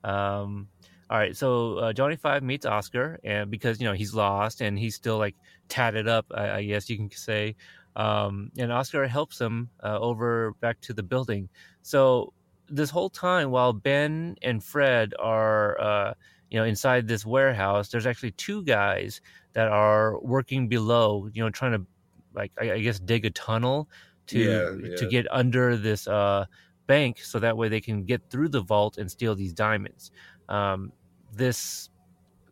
Um, 0.04 0.68
all 1.10 1.18
right, 1.20 1.36
so 1.38 1.78
uh, 1.78 1.94
Johnny 1.94 2.16
Five 2.16 2.42
meets 2.42 2.66
Oscar, 2.66 3.20
and 3.24 3.52
because 3.52 3.80
you 3.80 3.86
know 3.88 3.94
he's 3.94 4.16
lost 4.16 4.62
and 4.62 4.78
he's 4.80 4.96
still 4.96 5.20
like 5.20 5.36
tatted 5.70 6.08
up, 6.08 6.26
I, 6.34 6.50
I 6.58 6.64
guess 6.64 6.90
you 6.90 6.98
can 6.98 7.12
say. 7.12 7.56
Um, 7.96 8.52
and 8.58 8.72
Oscar 8.72 9.06
helps 9.08 9.40
him 9.40 9.70
uh, 9.84 10.00
over 10.00 10.54
back 10.60 10.82
to 10.82 10.94
the 10.94 11.04
building. 11.04 11.50
So 11.84 12.34
this 12.70 12.90
whole 12.90 13.10
time, 13.10 13.52
while 13.52 13.74
Ben 13.74 14.36
and 14.42 14.64
Fred 14.64 15.14
are 15.20 15.80
uh, 15.80 16.14
you 16.50 16.60
know 16.60 16.66
inside 16.66 17.08
this 17.08 17.26
warehouse, 17.26 17.90
there's 17.90 18.06
actually 18.06 18.32
two 18.32 18.64
guys 18.64 19.22
that 19.54 19.68
are 19.68 20.20
working 20.22 20.68
below, 20.68 21.30
you 21.34 21.44
know, 21.44 21.50
trying 21.50 21.74
to 21.74 21.86
like 22.34 22.52
I, 22.60 22.74
I 22.74 22.80
guess 22.80 23.00
dig 23.00 23.26
a 23.26 23.30
tunnel 23.32 23.90
to 24.28 24.40
Yeah, 24.40 24.72
to 24.96 25.06
get 25.06 25.28
under 25.32 25.78
this 25.78 26.08
uh, 26.08 26.46
bank, 26.88 27.20
so 27.20 27.40
that 27.40 27.58
way 27.58 27.70
they 27.70 27.82
can 27.82 28.04
get 28.06 28.30
through 28.30 28.50
the 28.50 28.62
vault 28.62 28.98
and 28.98 29.10
steal 29.12 29.36
these 29.36 29.54
diamonds. 29.54 30.12
Um, 30.50 30.92
this 31.32 31.90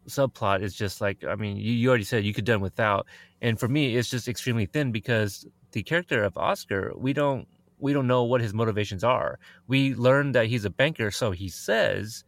subplot 0.08 0.62
is 0.62 0.76
just 0.76 1.02
like 1.02 1.24
I 1.24 1.36
mean, 1.36 1.58
you, 1.58 1.74
you 1.74 1.90
already 1.90 2.04
said 2.04 2.26
you 2.26 2.34
could 2.34 2.46
done 2.46 2.62
without, 2.62 3.08
and 3.42 3.60
for 3.60 3.68
me, 3.68 3.96
it's 3.96 4.10
just 4.10 4.28
extremely 4.28 4.66
thin 4.66 4.92
because 4.92 5.46
the 5.72 5.84
character 5.84 6.24
of 6.24 6.38
Oscar, 6.38 6.94
we 6.96 7.14
don't 7.14 7.48
we 7.82 7.94
don't 7.94 8.08
know 8.08 8.24
what 8.24 8.42
his 8.42 8.54
motivations 8.54 9.04
are. 9.04 9.40
We 9.68 9.96
learned 9.96 10.36
that 10.36 10.48
he's 10.48 10.66
a 10.66 10.70
banker, 10.70 11.12
so 11.12 11.32
he 11.32 11.50
says, 11.50 12.24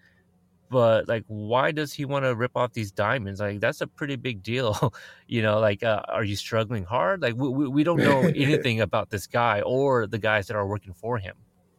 but 0.69 1.07
like, 1.07 1.23
why 1.27 1.71
does 1.71 1.93
he 1.93 2.03
want 2.03 2.25
to 2.25 2.35
rip 2.35 2.57
off 2.57 2.73
these 2.73 2.91
diamonds? 2.91 3.39
Like, 3.39 3.59
that's 3.59 3.81
a 3.81 3.87
pretty 3.87 4.15
big 4.15 4.41
deal, 4.41 4.93
you 5.27 5.43
know. 5.43 5.59
Like, 5.59 5.83
uh, 5.83 6.01
are 6.09 6.23
you 6.23 6.35
struggling 6.35 6.83
hard? 6.83 7.21
Like, 7.21 7.35
we, 7.35 7.47
we, 7.47 7.67
we 7.67 7.83
don't 7.83 7.99
know 7.99 8.21
anything 8.35 8.81
about 8.81 9.11
this 9.11 9.27
guy 9.27 9.61
or 9.61 10.07
the 10.07 10.17
guys 10.17 10.47
that 10.47 10.55
are 10.55 10.65
working 10.65 10.93
for 10.93 11.19
him. 11.19 11.35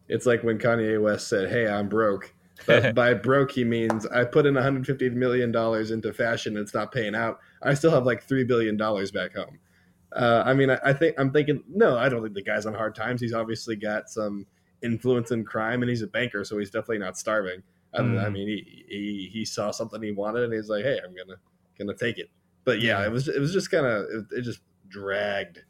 It's 0.08 0.26
like 0.26 0.44
when 0.44 0.58
Kanye 0.58 1.02
West 1.02 1.28
said, 1.28 1.50
"Hey, 1.50 1.66
I'm 1.66 1.88
broke." 1.88 2.32
But 2.66 2.94
by 2.94 3.14
broke, 3.14 3.50
he 3.50 3.64
means 3.64 4.06
I 4.06 4.24
put 4.24 4.46
in 4.46 4.54
150 4.54 5.10
million 5.10 5.50
dollars 5.50 5.90
into 5.90 6.12
fashion 6.12 6.56
and 6.56 6.62
it's 6.62 6.74
not 6.74 6.92
paying 6.92 7.14
out. 7.14 7.40
I 7.62 7.74
still 7.74 7.90
have 7.90 8.06
like 8.06 8.22
three 8.22 8.44
billion 8.44 8.76
dollars 8.76 9.10
back 9.10 9.34
home. 9.34 9.58
Uh, 10.14 10.42
I 10.46 10.54
mean, 10.54 10.70
I, 10.70 10.78
I 10.84 10.92
think 10.92 11.16
I'm 11.18 11.32
thinking. 11.32 11.62
No, 11.68 11.96
I 11.98 12.08
don't 12.08 12.22
think 12.22 12.34
the 12.34 12.42
guy's 12.42 12.66
on 12.66 12.74
hard 12.74 12.94
times. 12.94 13.20
He's 13.20 13.32
obviously 13.34 13.76
got 13.76 14.08
some 14.08 14.46
influence 14.82 15.30
in 15.30 15.44
crime, 15.44 15.82
and 15.82 15.90
he's 15.90 16.02
a 16.02 16.06
banker, 16.06 16.44
so 16.44 16.58
he's 16.58 16.70
definitely 16.70 16.98
not 16.98 17.16
starving. 17.18 17.62
I, 17.92 18.00
I 18.00 18.02
Mm. 18.02 18.30
mean, 18.30 18.48
he, 18.48 18.84
he 18.88 19.30
he 19.32 19.44
saw 19.44 19.70
something 19.70 20.02
he 20.02 20.12
wanted, 20.12 20.44
and 20.44 20.52
he's 20.52 20.68
like, 20.68 20.84
"Hey, 20.84 21.00
I'm 21.04 21.14
gonna 21.14 21.38
gonna 21.78 21.94
take 21.96 22.18
it." 22.18 22.30
But 22.64 22.80
yeah, 22.80 23.04
it 23.04 23.10
was 23.10 23.28
it 23.28 23.40
was 23.40 23.52
just 23.52 23.70
kind 23.70 23.86
of 23.86 24.02
it, 24.10 24.26
it 24.38 24.42
just 24.42 24.60
dragged. 24.88 25.60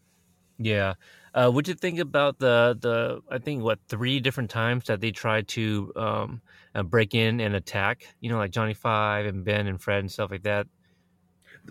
Yeah. 0.58 0.94
Uh, 1.34 1.50
what'd 1.50 1.66
you 1.68 1.74
think 1.74 1.98
about 1.98 2.38
the 2.38 2.76
the 2.80 3.20
I 3.28 3.38
think 3.38 3.62
what 3.64 3.80
three 3.88 4.20
different 4.20 4.50
times 4.50 4.84
that 4.86 5.00
they 5.00 5.10
tried 5.10 5.48
to 5.48 5.92
um, 5.96 6.42
uh, 6.74 6.82
break 6.84 7.14
in 7.14 7.40
and 7.40 7.56
attack? 7.56 8.06
You 8.20 8.30
know, 8.30 8.38
like 8.38 8.52
Johnny 8.52 8.74
Five 8.74 9.26
and 9.26 9.44
Ben 9.44 9.66
and 9.66 9.80
Fred 9.80 10.00
and 10.00 10.10
stuff 10.12 10.30
like 10.30 10.44
that. 10.44 10.68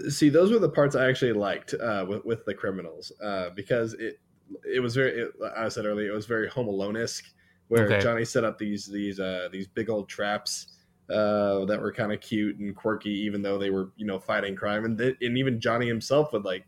See 0.10 0.30
those 0.30 0.52
were 0.52 0.60
the 0.60 0.70
parts 0.70 0.96
i 0.96 1.08
actually 1.08 1.34
liked 1.34 1.74
uh, 1.76 2.06
with, 2.08 2.24
with 2.26 2.46
the 2.46 2.54
criminals 2.54 3.12
uh, 3.24 3.50
because 3.52 3.94
it 3.96 4.20
it 4.66 4.80
was 4.80 4.96
very 4.96 5.12
it, 5.24 5.32
i 5.56 5.70
said 5.70 5.86
earlier 5.86 6.12
it 6.12 6.16
was 6.16 6.26
very 6.26 6.48
home 6.50 6.68
alone-esque 6.68 7.32
where 7.68 7.94
Okay. 7.94 7.98
johnny 7.98 8.26
set 8.26 8.44
up 8.44 8.58
these 8.58 8.86
these 8.88 9.20
uh, 9.20 9.50
these 9.52 9.68
big 9.68 9.90
old 9.90 10.10
traps 10.10 10.68
uh, 11.10 11.66
that 11.66 11.80
were 11.82 11.92
kind 11.92 12.14
of 12.14 12.22
cute 12.22 12.58
and 12.58 12.76
quirky 12.76 13.10
even 13.12 13.42
though 13.42 13.58
they 13.58 13.70
were 13.70 13.92
you 13.98 14.06
know 14.06 14.20
fighting 14.20 14.56
crime 14.56 14.86
and, 14.86 14.98
th- 14.98 15.18
and 15.22 15.38
even 15.38 15.60
johnny 15.60 15.88
himself 15.88 16.34
would 16.34 16.46
like 16.46 16.66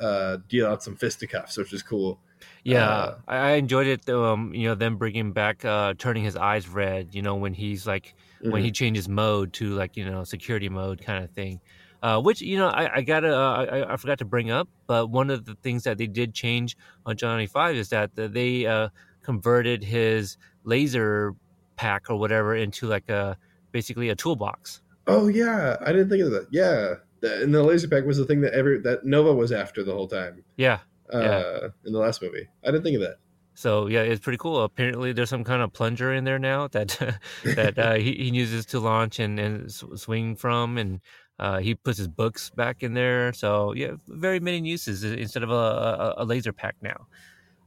uh, 0.00 0.38
deal 0.48 0.66
out 0.66 0.82
some 0.82 0.96
fisticuffs 0.96 1.56
which 1.56 1.72
is 1.72 1.82
cool 1.82 2.20
Yeah, 2.64 3.08
Uh, 3.08 3.16
I, 3.26 3.52
enjoyed 3.52 3.86
it. 3.86 4.08
Um, 4.08 4.54
you 4.54 4.68
know, 4.68 4.74
them 4.74 4.96
bringing 4.96 5.32
back, 5.32 5.64
uh, 5.64 5.94
turning 5.98 6.24
his 6.24 6.36
eyes 6.36 6.68
red. 6.68 7.14
You 7.14 7.22
know, 7.22 7.36
when 7.36 7.54
he's 7.54 7.86
like 7.86 8.14
when 8.48 8.62
he 8.62 8.70
changes 8.72 9.08
mode 9.08 9.52
to 9.54 9.70
like 9.74 9.96
you 9.96 10.04
know 10.08 10.24
security 10.24 10.68
mode 10.68 11.00
kind 11.02 11.24
of 11.24 11.30
thing. 11.32 11.60
Uh, 12.02 12.20
which 12.20 12.40
you 12.42 12.58
know 12.58 12.66
I, 12.68 12.96
I 12.96 13.02
gotta 13.02 13.32
uh, 13.36 13.66
I, 13.88 13.92
I 13.92 13.96
forgot 13.96 14.18
to 14.18 14.24
bring 14.24 14.50
up, 14.50 14.68
but 14.88 15.08
one 15.10 15.30
of 15.30 15.44
the 15.44 15.54
things 15.62 15.84
that 15.84 15.98
they 15.98 16.08
did 16.08 16.34
change 16.34 16.76
on 17.06 17.16
Johnny 17.16 17.46
Five 17.46 17.76
is 17.76 17.90
that 17.90 18.14
the- 18.16 18.28
they 18.28 18.66
uh, 18.66 18.88
converted 19.22 19.84
his 19.84 20.36
laser 20.64 21.34
pack 21.76 22.10
or 22.10 22.16
whatever 22.18 22.54
into 22.56 22.86
like 22.86 23.08
a 23.08 23.36
basically 23.70 24.08
a 24.10 24.14
toolbox. 24.16 24.82
oh 25.06 25.26
yeah 25.28 25.76
i 25.80 25.90
didn't 25.90 26.08
think 26.08 26.22
of 26.22 26.30
that 26.30 26.46
yeah 26.52 26.94
and 27.22 27.52
the 27.54 27.62
laser 27.62 27.88
pack 27.88 28.04
was 28.04 28.16
the 28.18 28.24
thing 28.24 28.40
that 28.40 28.52
every 28.52 28.78
that 28.80 29.04
nova 29.04 29.32
was 29.34 29.50
after 29.50 29.82
the 29.82 29.92
whole 29.92 30.06
time 30.06 30.44
Yeah. 30.56 30.78
uh, 31.12 31.18
Yeah. 31.20 31.68
in 31.86 31.92
the 31.92 31.98
last 31.98 32.22
movie 32.22 32.46
i 32.62 32.66
didn't 32.70 32.84
think 32.84 32.96
of 32.96 33.02
that 33.02 33.16
So 33.54 33.86
yeah, 33.86 34.00
it's 34.00 34.20
pretty 34.24 34.38
cool. 34.38 34.62
Apparently, 34.64 35.12
there's 35.12 35.28
some 35.28 35.44
kind 35.44 35.60
of 35.60 35.72
plunger 35.74 36.08
in 36.10 36.24
there 36.24 36.38
now 36.38 36.68
that 36.72 36.96
that 37.44 37.76
uh, 37.78 37.94
he, 38.00 38.12
he 38.16 38.28
uses 38.32 38.64
to 38.72 38.80
launch 38.80 39.18
and, 39.20 39.38
and 39.38 39.70
swing 39.70 40.36
from, 40.36 40.78
and 40.78 41.00
uh, 41.42 41.58
he 41.58 41.74
puts 41.74 41.98
his 41.98 42.08
books 42.08 42.50
back 42.50 42.82
in 42.82 42.94
there. 42.94 43.32
So 43.32 43.74
yeah, 43.74 43.92
very 44.06 44.40
many 44.40 44.60
uses 44.68 45.02
instead 45.04 45.42
of 45.42 45.50
a, 45.50 45.54
a, 45.54 46.14
a 46.18 46.24
laser 46.24 46.52
pack 46.52 46.76
now. 46.80 47.06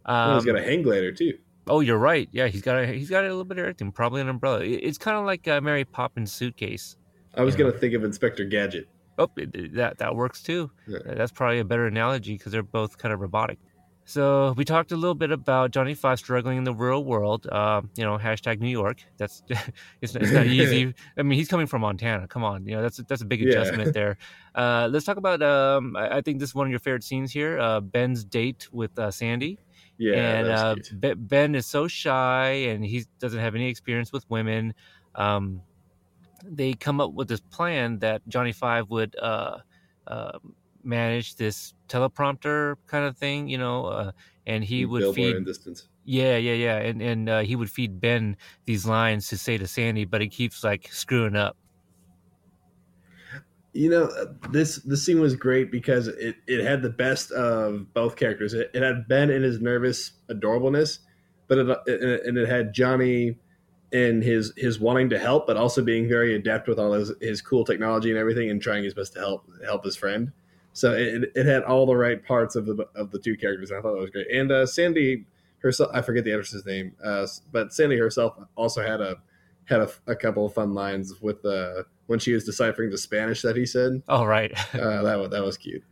oh, 0.05 0.35
he's 0.35 0.45
got 0.45 0.55
Um, 0.55 0.61
a 0.61 0.65
hang 0.65 0.81
glider 0.81 1.11
too 1.11 1.33
oh, 1.67 1.79
you're 1.79 1.97
right. 1.97 2.29
Yeah, 2.31 2.47
he's 2.47 2.61
got 2.61 2.83
a, 2.83 2.87
he's 2.87 3.09
got 3.09 3.23
a 3.23 3.27
little 3.27 3.43
bit 3.43 3.57
of 3.57 3.63
everything. 3.63 3.91
Probably 3.91 4.21
an 4.21 4.29
umbrella. 4.29 4.59
It's 4.63 4.97
kind 4.97 5.17
of 5.17 5.25
like 5.25 5.47
uh, 5.47 5.61
Mary 5.61 5.85
Poppins 5.85 6.31
suitcase. 6.31 6.97
I 7.35 7.43
was 7.43 7.55
gonna 7.55 7.71
think 7.71 7.93
of 7.93 8.03
Inspector 8.03 8.43
Gadget. 8.45 8.87
Oh, 9.17 9.29
that 9.73 9.97
that 9.97 10.15
works 10.15 10.41
too. 10.41 10.71
Yeah. 10.87 10.99
That's 11.05 11.31
probably 11.31 11.59
a 11.59 11.65
better 11.65 11.87
analogy 11.87 12.33
because 12.37 12.51
they're 12.51 12.63
both 12.63 12.97
kind 12.97 13.13
of 13.13 13.19
robotic. 13.19 13.59
So 14.07 14.53
we 14.55 14.63
talked 14.65 14.91
a 14.91 14.95
little 14.95 15.15
bit 15.15 15.31
about 15.31 15.71
Johnny 15.71 15.95
Five 15.95 16.19
struggling 16.19 16.59
in 16.59 16.63
the 16.63 16.73
real 16.73 17.03
world. 17.03 17.47
Uh, 17.47 17.81
you 17.95 18.03
know, 18.03 18.19
hashtag 18.19 18.59
New 18.59 18.69
York. 18.69 19.03
That's 19.17 19.41
it's, 20.01 20.15
it's 20.15 20.31
not 20.31 20.45
easy. 20.45 20.93
I 21.17 21.23
mean, 21.23 21.37
he's 21.39 21.47
coming 21.47 21.65
from 21.65 21.81
Montana. 21.81 22.27
Come 22.27 22.43
on, 22.43 22.65
you 22.67 22.75
know 22.75 22.83
that's 22.83 22.97
that's 23.07 23.23
a 23.23 23.25
big 23.25 23.41
Yeah. 23.41 23.49
adjustment 23.49 23.93
there. 23.95 24.17
Uh, 24.53 24.87
let's 24.91 25.05
talk 25.05 25.17
about. 25.17 25.41
Um, 25.41 25.95
I, 25.95 26.17
I 26.17 26.21
think 26.21 26.39
this 26.39 26.49
is 26.49 26.55
one 26.55 26.67
of 26.67 26.71
your 26.71 26.79
favorite 26.79 27.03
scenes 27.03 27.31
here. 27.31 27.59
Uh, 27.59 27.79
Ben's 27.79 28.23
date 28.23 28.67
with 28.71 28.97
uh, 28.99 29.09
Sandy. 29.09 29.57
Yeah, 29.97 30.13
and 30.13 30.47
uh, 30.49 30.75
cute. 30.75 31.27
Ben 31.27 31.55
is 31.55 31.65
so 31.65 31.87
shy 31.87 32.49
and 32.69 32.85
he 32.85 33.05
doesn't 33.19 33.39
have 33.39 33.55
any 33.55 33.69
experience 33.69 34.11
with 34.11 34.29
women. 34.29 34.73
Um, 35.15 35.61
they 36.43 36.73
come 36.73 37.01
up 37.01 37.13
with 37.13 37.27
this 37.27 37.39
plan 37.39 37.99
that 37.99 38.21
Johnny 38.27 38.51
Five 38.51 38.89
would 38.91 39.15
manage 40.85 41.35
this 41.35 41.73
teleprompter 41.87 42.75
kind 42.87 43.05
of 43.05 43.17
thing, 43.17 43.47
you 43.47 43.57
know, 43.57 43.85
uh, 43.85 44.11
and 44.45 44.63
he 44.63 44.85
would 44.85 45.01
Billboard 45.01 45.37
feed. 45.37 45.45
distance. 45.45 45.87
Yeah, 46.05 46.37
yeah, 46.37 46.53
yeah, 46.53 46.77
and 46.77 47.01
and 47.01 47.29
uh, 47.29 47.39
he 47.39 47.55
would 47.55 47.69
feed 47.69 47.99
Ben 47.99 48.37
these 48.65 48.85
lines 48.85 49.27
to 49.29 49.37
say 49.37 49.57
to 49.57 49.67
Sandy, 49.67 50.05
but 50.05 50.21
he 50.21 50.29
keeps 50.29 50.63
like 50.63 50.87
screwing 50.91 51.35
up. 51.35 51.57
You 53.73 53.89
know, 53.89 54.03
uh, 54.05 54.25
this 54.51 54.77
this 54.83 55.03
scene 55.03 55.19
was 55.19 55.35
great 55.35 55.71
because 55.71 56.07
it, 56.07 56.35
it 56.47 56.63
had 56.63 56.81
the 56.81 56.91
best 56.91 57.31
of 57.31 57.91
both 57.93 58.15
characters. 58.15 58.53
It, 58.53 58.69
it 58.73 58.83
had 58.83 59.07
Ben 59.07 59.31
in 59.31 59.41
his 59.41 59.59
nervous 59.59 60.11
adorableness, 60.29 60.99
but 61.47 61.57
it, 61.57 61.77
it 61.87 62.25
and 62.25 62.37
it 62.37 62.47
had 62.47 62.71
Johnny 62.71 63.39
in 63.91 64.21
his 64.21 64.53
his 64.57 64.79
wanting 64.79 65.09
to 65.09 65.17
help, 65.17 65.47
but 65.47 65.57
also 65.57 65.81
being 65.81 66.07
very 66.07 66.35
adept 66.35 66.67
with 66.67 66.79
all 66.79 66.93
his, 66.93 67.11
his 67.21 67.41
cool 67.41 67.65
technology 67.65 68.09
and 68.09 68.19
everything, 68.19 68.49
and 68.49 68.61
trying 68.61 68.83
his 68.83 68.93
best 68.93 69.13
to 69.13 69.19
help 69.19 69.49
help 69.65 69.83
his 69.83 69.95
friend. 69.95 70.31
So 70.75 70.91
it, 70.91 71.31
it 71.35 71.45
had 71.45 71.63
all 71.63 71.85
the 71.85 71.95
right 71.95 72.21
parts 72.23 72.55
of 72.57 72.65
the 72.65 72.85
of 72.95 73.09
the 73.11 73.17
two 73.17 73.37
characters. 73.37 73.71
And 73.71 73.79
I 73.79 73.81
thought 73.81 73.93
that 73.93 74.01
was 74.01 74.09
great. 74.09 74.29
And 74.29 74.51
uh, 74.51 74.65
Sandy 74.65 75.25
herself, 75.59 75.89
I 75.93 76.01
forget 76.01 76.25
the 76.25 76.33
actress's 76.33 76.65
name, 76.65 76.93
uh, 77.03 77.25
but 77.51 77.73
Sandy 77.73 77.97
herself 77.97 78.35
also 78.55 78.85
had 78.85 78.99
a 78.99 79.15
had 79.63 79.79
a, 79.79 79.89
a 80.05 80.15
couple 80.15 80.45
of 80.45 80.53
fun 80.53 80.73
lines 80.73 81.13
with 81.21 81.45
uh, 81.45 81.83
when 82.07 82.19
she 82.19 82.33
was 82.33 82.43
deciphering 82.43 82.89
the 82.89 82.97
Spanish 82.97 83.41
that 83.41 83.55
he 83.55 83.65
said. 83.65 84.03
All 84.09 84.27
right. 84.27 84.53
Uh, 84.75 85.01
that 85.03 85.17
was 85.17 85.29
that 85.31 85.43
was 85.43 85.57
cute. 85.57 85.83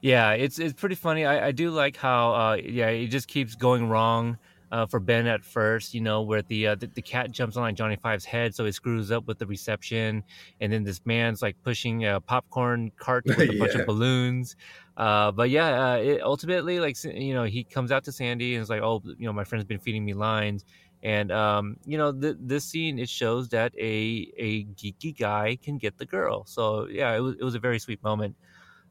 Yeah, 0.00 0.32
it's 0.32 0.58
it's 0.58 0.72
pretty 0.72 0.96
funny. 0.96 1.24
I, 1.24 1.46
I 1.46 1.52
do 1.52 1.70
like 1.70 1.96
how 1.96 2.34
uh, 2.34 2.54
yeah 2.54 2.88
it 2.88 3.06
just 3.06 3.28
keeps 3.28 3.54
going 3.54 3.88
wrong 3.88 4.38
uh, 4.72 4.86
for 4.86 5.00
Ben 5.00 5.28
at 5.28 5.44
first. 5.44 5.94
You 5.94 6.00
know 6.02 6.22
where 6.22 6.42
the, 6.42 6.68
uh, 6.68 6.76
the 6.76 6.88
the 6.88 7.02
cat 7.02 7.30
jumps 7.30 7.56
on 7.56 7.62
like 7.64 7.76
Johnny 7.76 7.96
Five's 7.96 8.24
head, 8.26 8.56
so 8.56 8.64
he 8.64 8.72
screws 8.72 9.12
up 9.12 9.28
with 9.28 9.38
the 9.38 9.46
reception, 9.46 10.24
and 10.60 10.72
then 10.72 10.84
this 10.84 11.02
man's 11.06 11.42
like 11.42 11.56
pushing 11.62 12.06
a 12.06 12.20
popcorn 12.20 12.92
cart 12.98 13.26
with 13.36 13.50
a 13.50 13.58
bunch 13.58 13.74
of 13.76 13.86
balloons. 13.86 14.56
Uh, 14.96 15.32
but 15.32 15.50
yeah, 15.50 15.92
uh, 15.92 15.96
it, 15.96 16.22
ultimately 16.22 16.80
like 16.80 16.96
you 17.04 17.34
know 17.34 17.44
he 17.44 17.64
comes 17.64 17.92
out 17.92 18.04
to 18.04 18.12
Sandy 18.12 18.54
and 18.56 18.62
is 18.62 18.70
like, 18.70 18.82
oh 18.82 19.02
you 19.18 19.26
know 19.26 19.32
my 19.32 19.44
friend's 19.44 19.64
been 19.66 19.80
feeding 19.80 20.04
me 20.04 20.14
lines, 20.14 20.64
And 21.02 21.32
um, 21.32 21.76
you 21.84 21.98
know, 21.98 22.12
th- 22.12 22.36
this 22.40 22.64
scene 22.64 22.98
it 22.98 23.08
shows 23.08 23.48
that 23.50 23.72
a 23.78 24.32
a 24.38 24.64
geeky 24.66 25.16
guy 25.18 25.58
can 25.62 25.78
get 25.78 25.98
the 25.98 26.06
girl. 26.06 26.44
So 26.46 26.86
yeah, 26.88 27.14
it 27.16 27.20
was 27.20 27.36
it 27.36 27.44
was 27.44 27.54
a 27.54 27.60
very 27.60 27.78
sweet 27.80 28.02
moment. 28.02 28.36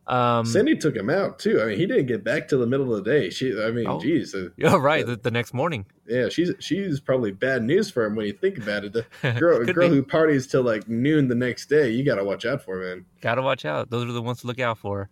Um, 0.08 0.46
Cindy 0.46 0.76
took 0.76 0.96
him 0.96 1.10
out 1.10 1.40
too. 1.40 1.62
I 1.62 1.66
mean, 1.66 1.78
he 1.78 1.86
didn't 1.86 2.08
get 2.08 2.24
back 2.24 2.48
till 2.48 2.60
the 2.60 2.66
middle 2.68 2.94
of 2.94 3.04
the 3.04 3.10
day. 3.12 3.30
She, 3.30 3.54
I 3.62 3.72
mean, 3.72 3.86
Oh. 3.88 4.00
geez, 4.00 4.34
uh, 4.36 4.50
yeah, 4.58 4.76
right. 4.76 5.06
The, 5.06 5.16
the 5.16 5.32
next 5.32 5.54
morning, 5.54 5.86
yeah, 6.08 6.28
she's 6.30 6.52
she's 6.60 7.00
probably 7.00 7.32
bad 7.32 7.64
news 7.64 7.90
for 7.92 8.04
him 8.06 8.16
when 8.16 8.26
you 8.26 8.34
think 8.34 8.58
about 8.58 8.84
it. 8.84 8.94
The 8.94 9.06
girl, 9.40 9.64
girl 9.66 9.90
be. 9.90 9.96
who 9.96 10.04
parties 10.04 10.48
till 10.48 10.64
like 10.64 10.88
noon 10.90 11.28
the 11.28 11.36
next 11.36 11.68
day, 11.68 11.92
you 11.92 12.04
got 12.04 12.16
to 12.16 12.24
watch 12.26 12.46
out 12.46 12.64
for, 12.64 12.78
man. 12.82 13.06
gotta 13.22 13.42
watch 13.42 13.64
out. 13.64 13.90
Those 13.90 14.10
are 14.10 14.12
the 14.14 14.22
ones 14.22 14.42
to 14.42 14.48
look 14.48 14.60
out 14.60 14.80
for. 14.80 15.10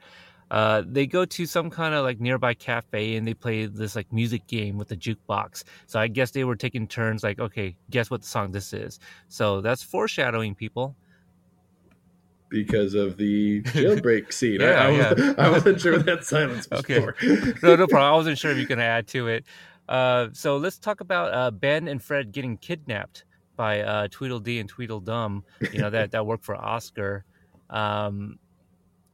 Uh, 0.51 0.81
they 0.83 1.05
go 1.05 1.25
to 1.25 1.45
some 1.45 1.69
kind 1.69 1.93
of 1.93 2.03
like 2.03 2.19
nearby 2.19 2.55
cafe 2.55 3.15
and 3.15 3.27
they 3.27 3.35
play 3.35 3.67
this 3.67 3.95
like 3.95 4.11
music 4.11 4.47
game 4.47 4.79
with 4.79 4.87
the 4.87 4.97
jukebox. 4.97 5.63
So 5.85 5.99
I 5.99 6.07
guess 6.07 6.31
they 6.31 6.43
were 6.43 6.55
taking 6.55 6.87
turns, 6.87 7.21
like, 7.23 7.37
okay, 7.37 7.75
guess 7.91 8.09
what 8.09 8.21
the 8.23 8.27
song 8.27 8.51
this 8.51 8.73
is. 8.73 8.99
So 9.27 9.61
that's 9.61 9.83
foreshadowing, 9.83 10.55
people. 10.55 10.95
Because 12.49 12.93
of 12.93 13.17
the 13.17 13.61
jailbreak 13.63 14.33
scene. 14.33 14.61
Yeah, 14.61 14.71
I, 14.71 14.87
I, 14.87 14.89
yeah. 14.91 15.13
was, 15.13 15.35
I 15.37 15.49
wasn't 15.49 15.81
sure 15.81 15.93
what 15.97 16.05
that 16.05 16.23
silence 16.23 16.67
was 16.69 16.79
Okay. 16.81 16.99
for. 16.99 17.15
no, 17.63 17.75
no 17.75 17.87
problem. 17.87 18.03
I 18.03 18.15
wasn't 18.15 18.37
sure 18.37 18.51
if 18.51 18.57
you 18.57 18.67
can 18.67 18.79
add 18.79 19.07
to 19.09 19.27
it. 19.27 19.45
Uh, 19.87 20.27
so 20.33 20.57
let's 20.57 20.77
talk 20.77 21.01
about 21.01 21.33
uh, 21.33 21.51
Ben 21.51 21.87
and 21.87 22.01
Fred 22.03 22.31
getting 22.31 22.57
kidnapped 22.57 23.23
by 23.55 23.81
uh, 23.81 24.07
Tweedledee 24.09 24.59
and 24.59 24.69
Tweedledum. 24.69 25.43
You 25.73 25.79
know 25.79 25.89
that 25.89 26.11
that 26.11 26.25
work 26.25 26.43
for 26.43 26.55
Oscar. 26.55 27.25
Um, 27.69 28.37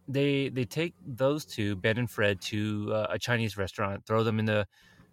they 0.07 0.49
they 0.49 0.65
take 0.65 0.93
those 1.05 1.45
two, 1.45 1.75
Ben 1.77 1.97
and 1.97 2.09
Fred, 2.09 2.41
to 2.41 2.91
uh, 2.93 3.07
a 3.11 3.19
Chinese 3.19 3.57
restaurant, 3.57 4.05
throw 4.05 4.23
them 4.23 4.37
in 4.37 4.45
the 4.45 4.67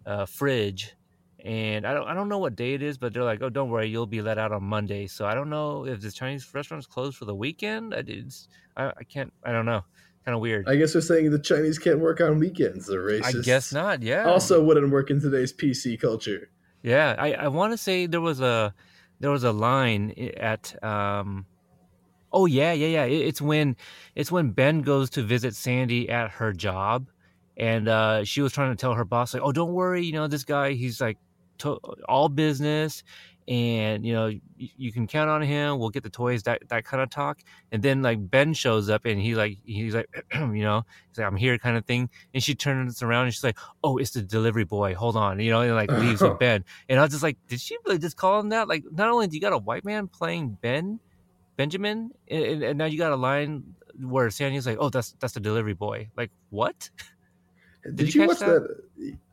uh, 0.05 0.25
fridge, 0.25 0.95
and 1.43 1.85
I 1.85 1.93
don't 1.93 2.07
I 2.07 2.13
don't 2.13 2.29
know 2.29 2.37
what 2.39 2.55
day 2.55 2.73
it 2.73 2.81
is, 2.81 2.97
but 2.97 3.13
they're 3.13 3.23
like, 3.23 3.41
oh, 3.41 3.49
don't 3.49 3.69
worry, 3.69 3.87
you'll 3.89 4.07
be 4.07 4.21
let 4.21 4.37
out 4.37 4.51
on 4.51 4.63
Monday. 4.63 5.07
So 5.07 5.25
I 5.25 5.35
don't 5.35 5.49
know 5.49 5.85
if 5.85 6.01
the 6.01 6.09
Chinese 6.11 6.47
restaurant's 6.53 6.87
closed 6.87 7.17
for 7.17 7.25
the 7.25 7.35
weekend. 7.35 7.93
I 7.93 8.03
it's, 8.07 8.47
I, 8.77 8.85
I 8.97 9.03
can't 9.03 9.31
I 9.43 9.51
don't 9.51 9.65
know, 9.65 9.81
kind 10.25 10.33
of 10.35 10.41
weird. 10.41 10.67
I 10.69 10.77
guess 10.77 10.93
they're 10.93 11.01
saying 11.01 11.29
the 11.31 11.39
Chinese 11.39 11.77
can't 11.77 11.99
work 11.99 12.21
on 12.21 12.39
weekends. 12.39 12.87
They're 12.87 13.01
racist. 13.01 13.39
I 13.41 13.41
guess 13.43 13.73
not. 13.73 14.01
Yeah. 14.01 14.23
Also, 14.25 14.63
wouldn't 14.63 14.89
work 14.91 15.09
in 15.11 15.19
today's 15.21 15.51
PC 15.53 15.99
culture. 15.99 16.49
Yeah, 16.81 17.15
I, 17.17 17.33
I 17.33 17.47
want 17.49 17.71
to 17.73 17.77
say 17.77 18.07
there 18.07 18.21
was 18.21 18.39
a 18.41 18.73
there 19.19 19.31
was 19.31 19.43
a 19.43 19.51
line 19.51 20.11
at 20.37 20.81
um 20.83 21.45
oh 22.31 22.45
yeah 22.45 22.73
yeah 22.73 22.87
yeah 22.87 23.03
It- 23.05 23.27
it's 23.27 23.41
when 23.41 23.75
it's 24.15 24.31
when 24.31 24.49
Ben 24.51 24.81
goes 24.81 25.09
to 25.11 25.21
visit 25.23 25.55
Sandy 25.55 26.09
at 26.09 26.31
her 26.31 26.51
job 26.51 27.07
and 27.55 27.87
uh 27.87 28.23
she 28.23 28.41
was 28.41 28.51
trying 28.51 28.71
to 28.71 28.75
tell 28.75 28.95
her 28.95 29.05
boss 29.05 29.33
like 29.33 29.43
oh 29.43 29.51
don't 29.51 29.71
worry 29.73 30.03
you 30.03 30.11
know 30.13 30.27
this 30.27 30.43
guy 30.43 30.71
he's 30.73 30.99
like 30.99 31.17
to- 31.63 31.79
all 32.07 32.29
business 32.29 33.03
and 33.45 34.05
you 34.05 34.13
know 34.13 34.27
you, 34.27 34.41
you 34.55 34.91
can 34.93 35.05
count 35.05 35.29
on 35.29 35.41
him 35.41 35.77
we'll 35.77 35.89
get 35.89 36.01
the 36.01 36.09
toys 36.09 36.43
that 36.43 36.61
that 36.69 36.85
kind 36.85 37.03
of 37.03 37.09
talk 37.09 37.41
and 37.73 37.83
then 37.83 38.01
like 38.01 38.17
Ben 38.29 38.53
shows 38.53 38.89
up 38.89 39.03
and 39.03 39.19
he 39.19 39.35
like 39.35 39.57
he's 39.65 39.93
like 39.93 40.07
you 40.33 40.63
know 40.63 40.85
he's 41.09 41.17
like 41.17 41.27
I'm 41.27 41.35
here 41.35 41.57
kind 41.57 41.75
of 41.75 41.85
thing 41.85 42.09
and 42.33 42.41
she 42.41 42.55
turns 42.55 43.03
around 43.03 43.25
and 43.25 43.33
she's 43.33 43.43
like 43.43 43.57
oh 43.83 43.97
it's 43.97 44.11
the 44.11 44.21
delivery 44.21 44.63
boy 44.63 44.95
hold 44.95 45.17
on 45.17 45.41
you 45.41 45.51
know 45.51 45.59
and 45.59 45.75
like 45.75 45.91
leaves 45.91 46.21
with 46.21 46.39
Ben 46.39 46.63
and 46.89 46.99
I 46.99 47.03
was 47.03 47.11
just 47.11 47.23
like, 47.23 47.37
did 47.47 47.59
she 47.59 47.77
really 47.85 47.97
just 47.97 48.17
call 48.17 48.39
him 48.39 48.49
that? 48.49 48.67
Like, 48.67 48.83
not 48.91 49.09
only 49.09 49.27
do 49.27 49.35
you 49.35 49.41
got 49.41 49.53
a 49.53 49.57
white 49.57 49.85
man 49.85 50.07
playing 50.07 50.57
Ben, 50.61 50.99
Benjamin, 51.57 52.11
and, 52.29 52.63
and 52.63 52.77
now 52.77 52.85
you 52.85 52.97
got 52.97 53.11
a 53.11 53.15
line 53.15 53.63
where 53.99 54.29
Sandy's 54.29 54.65
like, 54.65 54.77
oh, 54.79 54.89
that's 54.89 55.15
that's 55.19 55.33
the 55.33 55.39
delivery 55.39 55.73
boy. 55.73 56.09
Like, 56.15 56.31
what? 56.49 56.89
Did, 57.95 58.15
you 58.15 58.21
you, 58.21 58.27
watch 58.27 58.39
that? 58.39 58.81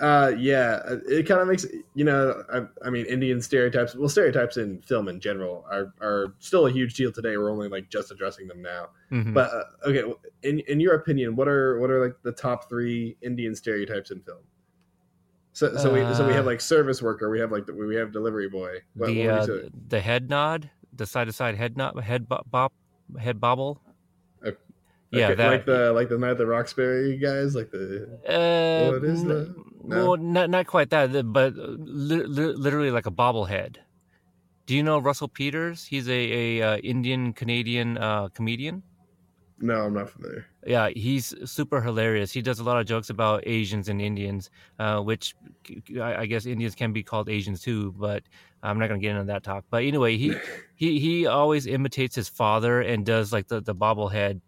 Uh, 0.00 0.32
yeah, 0.36 0.80
it 1.08 1.28
kind 1.28 1.40
of 1.40 1.46
makes 1.46 1.64
you 1.94 2.04
know. 2.04 2.42
I, 2.52 2.62
I 2.84 2.90
mean, 2.90 3.06
Indian 3.06 3.40
stereotypes. 3.40 3.94
Well, 3.94 4.08
stereotypes 4.08 4.56
in 4.56 4.82
film 4.82 5.06
in 5.06 5.20
general 5.20 5.64
are 5.70 5.94
are 6.00 6.34
still 6.40 6.66
a 6.66 6.72
huge 6.72 6.94
deal 6.94 7.12
today. 7.12 7.36
We're 7.36 7.50
only 7.50 7.68
like 7.68 7.90
just 7.90 8.10
addressing 8.10 8.48
them 8.48 8.60
now. 8.60 8.88
Mhm. 9.12 9.34
But 9.34 9.50
uh, 9.52 9.88
okay, 9.88 10.02
in 10.42 10.60
in 10.60 10.80
your 10.80 10.94
opinion, 10.94 11.36
what 11.36 11.46
are 11.46 11.78
what 11.78 11.90
are 11.90 12.04
like 12.04 12.16
the 12.22 12.32
top 12.32 12.68
three 12.68 13.16
Indian 13.22 13.54
stereotypes 13.54 14.10
in 14.10 14.20
film? 14.20 14.42
So 15.52 15.76
so 15.76 15.92
we 15.92 16.00
so 16.14 16.26
we 16.26 16.32
have 16.32 16.44
Uh, 16.44 16.50
like 16.50 16.60
service 16.60 17.00
worker. 17.00 17.30
We 17.30 17.38
have 17.38 17.52
like 17.52 17.66
the, 17.66 17.74
we 17.74 17.94
have 17.94 18.12
delivery 18.12 18.48
boy. 18.48 18.78
What, 18.94 19.08
the 19.08 19.26
what 19.26 19.34
uh, 19.34 19.40
would 19.40 19.48
you 19.48 19.62
say? 19.62 19.70
the 19.88 20.00
head 20.00 20.28
nod, 20.28 20.70
the 20.92 21.06
side 21.06 21.26
to 21.26 21.32
side 21.32 21.54
head 21.54 21.76
nod, 21.76 21.98
head 22.00 22.28
bop, 22.28 22.50
bop 22.50 22.72
head 23.18 23.40
bobble. 23.40 23.80
Okay, 25.12 25.20
yeah, 25.20 25.34
that. 25.34 25.48
like 25.48 25.66
the 25.66 25.92
like 25.92 26.08
the 26.08 26.18
night 26.18 26.30
at 26.30 26.38
the 26.38 26.46
Roxbury 26.46 27.18
guys, 27.18 27.56
like 27.56 27.72
the 27.72 28.04
uh, 28.28 28.92
what 28.92 29.04
is 29.04 29.24
that? 29.24 29.52
No? 29.82 30.10
Well, 30.10 30.16
not 30.16 30.50
not 30.50 30.66
quite 30.68 30.90
that, 30.90 31.10
but 31.32 31.54
li- 31.56 32.26
li- 32.26 32.54
literally 32.54 32.92
like 32.92 33.06
a 33.06 33.10
bobblehead. 33.10 33.78
Do 34.66 34.76
you 34.76 34.84
know 34.84 34.98
Russell 35.00 35.26
Peters? 35.26 35.84
He's 35.84 36.08
a, 36.08 36.12
a 36.12 36.62
uh, 36.62 36.76
Indian 36.78 37.32
Canadian 37.32 37.98
uh, 37.98 38.28
comedian. 38.28 38.84
no, 39.58 39.82
I'm 39.82 39.94
not 39.94 40.10
familiar. 40.10 40.46
Yeah, 40.64 40.90
he's 40.90 41.34
super 41.50 41.80
hilarious. 41.80 42.30
He 42.30 42.40
does 42.40 42.60
a 42.60 42.64
lot 42.64 42.78
of 42.78 42.86
jokes 42.86 43.10
about 43.10 43.42
Asians 43.46 43.88
and 43.88 44.00
Indians, 44.00 44.48
uh, 44.78 45.00
which 45.00 45.34
I, 46.00 46.22
I 46.22 46.26
guess 46.26 46.46
Indians 46.46 46.76
can 46.76 46.92
be 46.92 47.02
called 47.02 47.28
Asians 47.28 47.62
too. 47.62 47.92
But 47.98 48.22
I'm 48.62 48.78
not 48.78 48.86
gonna 48.86 49.00
get 49.00 49.16
into 49.16 49.24
that 49.24 49.42
talk. 49.42 49.64
But 49.70 49.82
anyway, 49.82 50.16
he 50.16 50.34
he 50.76 51.00
he 51.00 51.26
always 51.26 51.66
imitates 51.66 52.14
his 52.14 52.28
father 52.28 52.80
and 52.80 53.04
does 53.04 53.32
like 53.32 53.48
the 53.48 53.60
the 53.60 53.74
bobblehead 53.74 54.40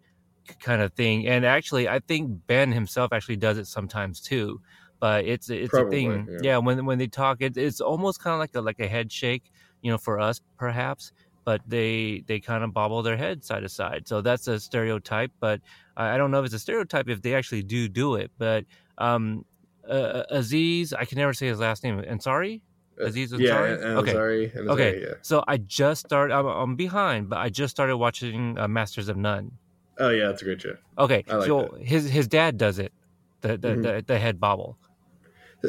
kind 0.61 0.83
of 0.83 0.93
thing. 0.95 1.27
And 1.27 1.45
actually, 1.45 1.89
I 1.89 1.99
think 2.01 2.47
Ben 2.47 2.73
himself 2.73 3.13
actually 3.13 3.37
does 3.37 3.59
it 3.59 3.67
sometimes 3.67 4.21
too. 4.21 4.61
But 5.01 5.25
it's 5.25 5.51
it's 5.51 5.71
Probably, 5.71 6.05
a 6.07 6.11
thing. 6.11 6.29
yeah. 6.31 6.39
Yeah, 6.43 6.59
when 6.59 6.85
when 6.87 6.99
they 6.99 7.09
talk, 7.09 7.43
it, 7.43 7.57
it's 7.57 7.81
almost 7.81 8.23
kind 8.23 8.35
of 8.35 8.41
like 8.41 8.55
a 8.55 8.61
like 8.61 8.79
a 8.79 8.87
head 8.87 9.11
shake, 9.11 9.51
you 9.83 9.91
know, 9.91 9.99
for 9.99 10.21
us 10.21 10.41
perhaps. 10.57 11.13
But 11.45 11.61
they 11.67 12.23
they 12.29 12.39
kind 12.39 12.63
of 12.63 12.73
bobble 12.73 13.03
their 13.03 13.17
head 13.17 13.43
side 13.43 13.63
to 13.63 13.69
side. 13.69 14.07
So 14.07 14.21
that's 14.21 14.47
a 14.47 14.61
stereotype. 14.61 15.33
But 15.41 15.61
I 15.97 16.15
I 16.15 16.17
don't 16.17 16.31
know 16.31 16.39
if 16.39 16.45
it's 16.47 16.55
a 16.55 16.61
stereotype 16.61 17.09
if 17.09 17.21
they 17.21 17.35
actually 17.35 17.65
do 17.65 17.89
do 17.89 18.15
it. 18.15 18.31
But 18.39 18.65
um, 18.99 19.45
uh, 19.89 20.23
Aziz, 20.31 20.93
I 20.93 21.05
can 21.05 21.19
never 21.19 21.33
say 21.33 21.49
his 21.49 21.59
last 21.59 21.83
name. 21.83 22.01
Ansari. 22.03 22.61
Uh, 23.01 23.07
Aziz 23.07 23.33
yeah, 23.33 23.57
Ansari? 23.57 23.75
and 23.75 23.99
Okay. 23.99 24.15
Ansari, 24.15 24.55
and 24.55 24.71
Okay. 24.71 25.01
Yeah. 25.03 25.15
So 25.23 25.43
I 25.49 25.57
just 25.57 26.07
started. 26.07 26.33
I'm, 26.33 26.47
I'm 26.47 26.77
behind, 26.77 27.29
but 27.29 27.39
I 27.39 27.49
just 27.49 27.73
started 27.73 27.97
watching 27.97 28.57
uh, 28.57 28.69
Masters 28.69 29.09
of 29.09 29.17
None. 29.17 29.51
Oh 30.03 30.11
yeah, 30.11 30.27
that's 30.27 30.43
a 30.43 30.45
great 30.45 30.61
show. 30.61 30.75
Okay, 30.99 31.23
like 31.29 31.47
so 31.47 31.77
his 31.81 32.11
his 32.11 32.27
dad 32.27 32.59
does 32.59 32.79
it, 32.79 32.93
the 33.41 33.57
the, 33.57 33.69
Mhm. 33.69 33.83
the 33.83 34.05
the 34.09 34.19
head 34.19 34.41
bobble. 34.41 34.77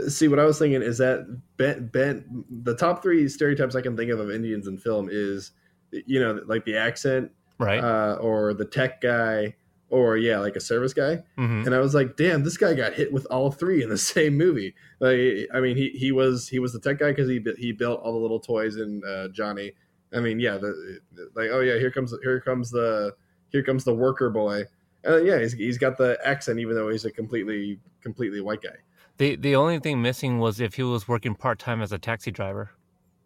See, 0.08 0.28
what 0.28 0.40
I 0.40 0.46
was 0.46 0.58
thinking 0.58 0.82
is 0.82 0.98
that 0.98 1.28
Ben, 1.58 1.88
Ben, 1.94 2.44
the 2.50 2.76
top 2.76 3.04
three 3.04 3.30
stereotypes 3.30 3.76
I 3.76 3.82
can 3.82 3.96
think 3.96 4.10
of 4.12 4.20
of 4.20 4.32
Indians 4.32 4.66
in 4.68 4.78
film 4.80 5.08
is, 5.12 5.52
you 5.92 6.20
know, 6.20 6.42
like 6.48 6.66
the 6.66 6.76
accent, 6.76 7.32
Right. 7.60 7.80
uh, 7.84 8.16
or 8.20 8.56
the 8.56 8.66
tech 8.66 9.02
guy, 9.02 9.56
or 9.90 10.18
yeah, 10.18 10.40
like 10.40 10.56
a 10.56 10.60
service 10.60 10.96
guy. 10.96 11.24
hmm 11.38 11.62
And 11.64 11.76
I 11.76 11.80
was 11.80 11.94
like, 11.94 12.18
damn, 12.18 12.44
this 12.44 12.58
guy 12.58 12.74
got 12.74 12.94
hit 12.94 13.14
with 13.14 13.28
all 13.28 13.52
three 13.52 13.84
in 13.84 13.90
the 13.90 13.98
same 14.16 14.36
movie. 14.36 14.74
Like, 15.00 15.48
I 15.54 15.60
mean, 15.60 15.78
he 15.78 15.90
he 15.90 16.12
was 16.12 16.48
he 16.50 16.58
was 16.58 16.74
the 16.74 16.80
tech 16.80 16.98
guy 16.98 17.12
because 17.12 17.30
he 17.30 17.40
he 17.60 17.72
built 17.72 18.02
all 18.02 18.14
the 18.14 18.20
little 18.20 18.40
toys 18.40 18.78
in 18.78 19.04
uh, 19.08 19.28
Johnny. 19.28 19.74
I 20.12 20.20
mean, 20.22 20.40
yeah, 20.40 20.58
the, 20.58 21.00
like 21.36 21.50
oh 21.52 21.60
yeah, 21.60 21.78
here 21.78 21.92
comes 21.92 22.16
here 22.24 22.40
comes 22.40 22.72
the 22.72 23.14
here 23.54 23.64
comes 23.64 23.86
the 23.86 23.94
worker 23.94 24.30
boy. 24.30 24.64
And 25.06 25.26
yeah, 25.26 25.40
he's, 25.40 25.54
he's 25.54 25.78
got 25.78 25.98
the 25.98 26.18
accent 26.26 26.60
even 26.60 26.76
though 26.76 26.90
he's 26.90 27.06
a 27.06 27.12
completely 27.12 27.80
completely 28.02 28.42
white 28.42 28.62
guy. 28.62 28.76
The 29.18 29.38
the 29.38 29.56
only 29.56 29.80
thing 29.80 30.02
missing 30.02 30.40
was 30.40 30.60
if 30.60 30.74
he 30.74 30.84
was 30.84 31.08
working 31.08 31.36
part 31.36 31.60
time 31.60 31.82
as 31.82 31.94
a 31.94 31.98
taxi 31.98 32.32
driver. 32.32 32.72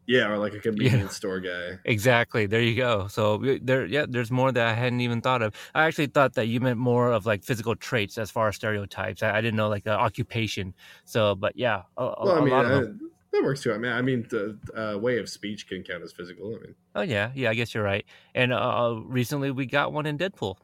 Yeah, 0.06 0.30
or 0.30 0.38
like 0.38 0.54
a 0.54 0.60
convenience 0.60 1.18
store 1.18 1.42
guy. 1.42 1.80
Exactly. 1.84 2.46
There 2.46 2.62
you 2.62 2.76
go. 2.76 3.08
So 3.08 3.44
there, 3.62 3.86
yeah, 3.86 4.06
there's 4.08 4.32
more 4.32 4.54
that 4.54 4.66
I 4.66 4.74
hadn't 4.74 5.02
even 5.02 5.20
thought 5.20 5.42
of. 5.42 5.54
I 5.76 5.84
actually 5.84 6.08
thought 6.08 6.34
that 6.36 6.48
you 6.48 6.62
meant 6.62 6.80
more 6.80 7.12
of 7.12 7.26
like 7.26 7.44
physical 7.44 7.76
traits 7.76 8.18
as 8.18 8.32
far 8.32 8.48
as 8.48 8.56
stereotypes. 8.56 9.22
I, 9.22 9.38
I 9.38 9.42
didn't 9.42 9.58
know 9.58 9.68
like 9.68 9.86
uh, 9.86 9.90
occupation. 9.90 10.74
So, 11.04 11.36
but 11.36 11.58
yeah, 11.58 11.82
a, 11.98 12.04
a, 12.04 12.26
Well, 12.26 12.36
I 12.36 12.40
a 12.40 12.82
mean, 12.82 13.10
lot 13.36 13.40
of 13.40 13.44
uh, 13.44 13.44
them. 13.44 13.44
that 13.44 13.44
works 13.44 13.62
too. 13.62 13.74
I 13.74 13.78
mean, 13.78 13.92
I 13.92 14.02
mean, 14.02 14.28
the 14.30 14.58
uh, 14.76 14.98
way 14.98 15.20
of 15.20 15.30
speech 15.30 15.68
can 15.68 15.84
count 15.84 16.04
as 16.04 16.12
physical. 16.12 16.56
I 16.56 16.60
mean, 16.60 16.76
Oh 16.96 17.02
yeah, 17.02 17.32
yeah. 17.36 17.50
I 17.50 17.54
guess 17.54 17.74
you're 17.74 17.84
right. 17.84 18.06
And 18.34 18.54
uh, 18.54 18.96
recently 19.04 19.52
we 19.52 19.66
got 19.66 19.94
one 19.94 20.06
in 20.06 20.18
Deadpool. 20.18 20.58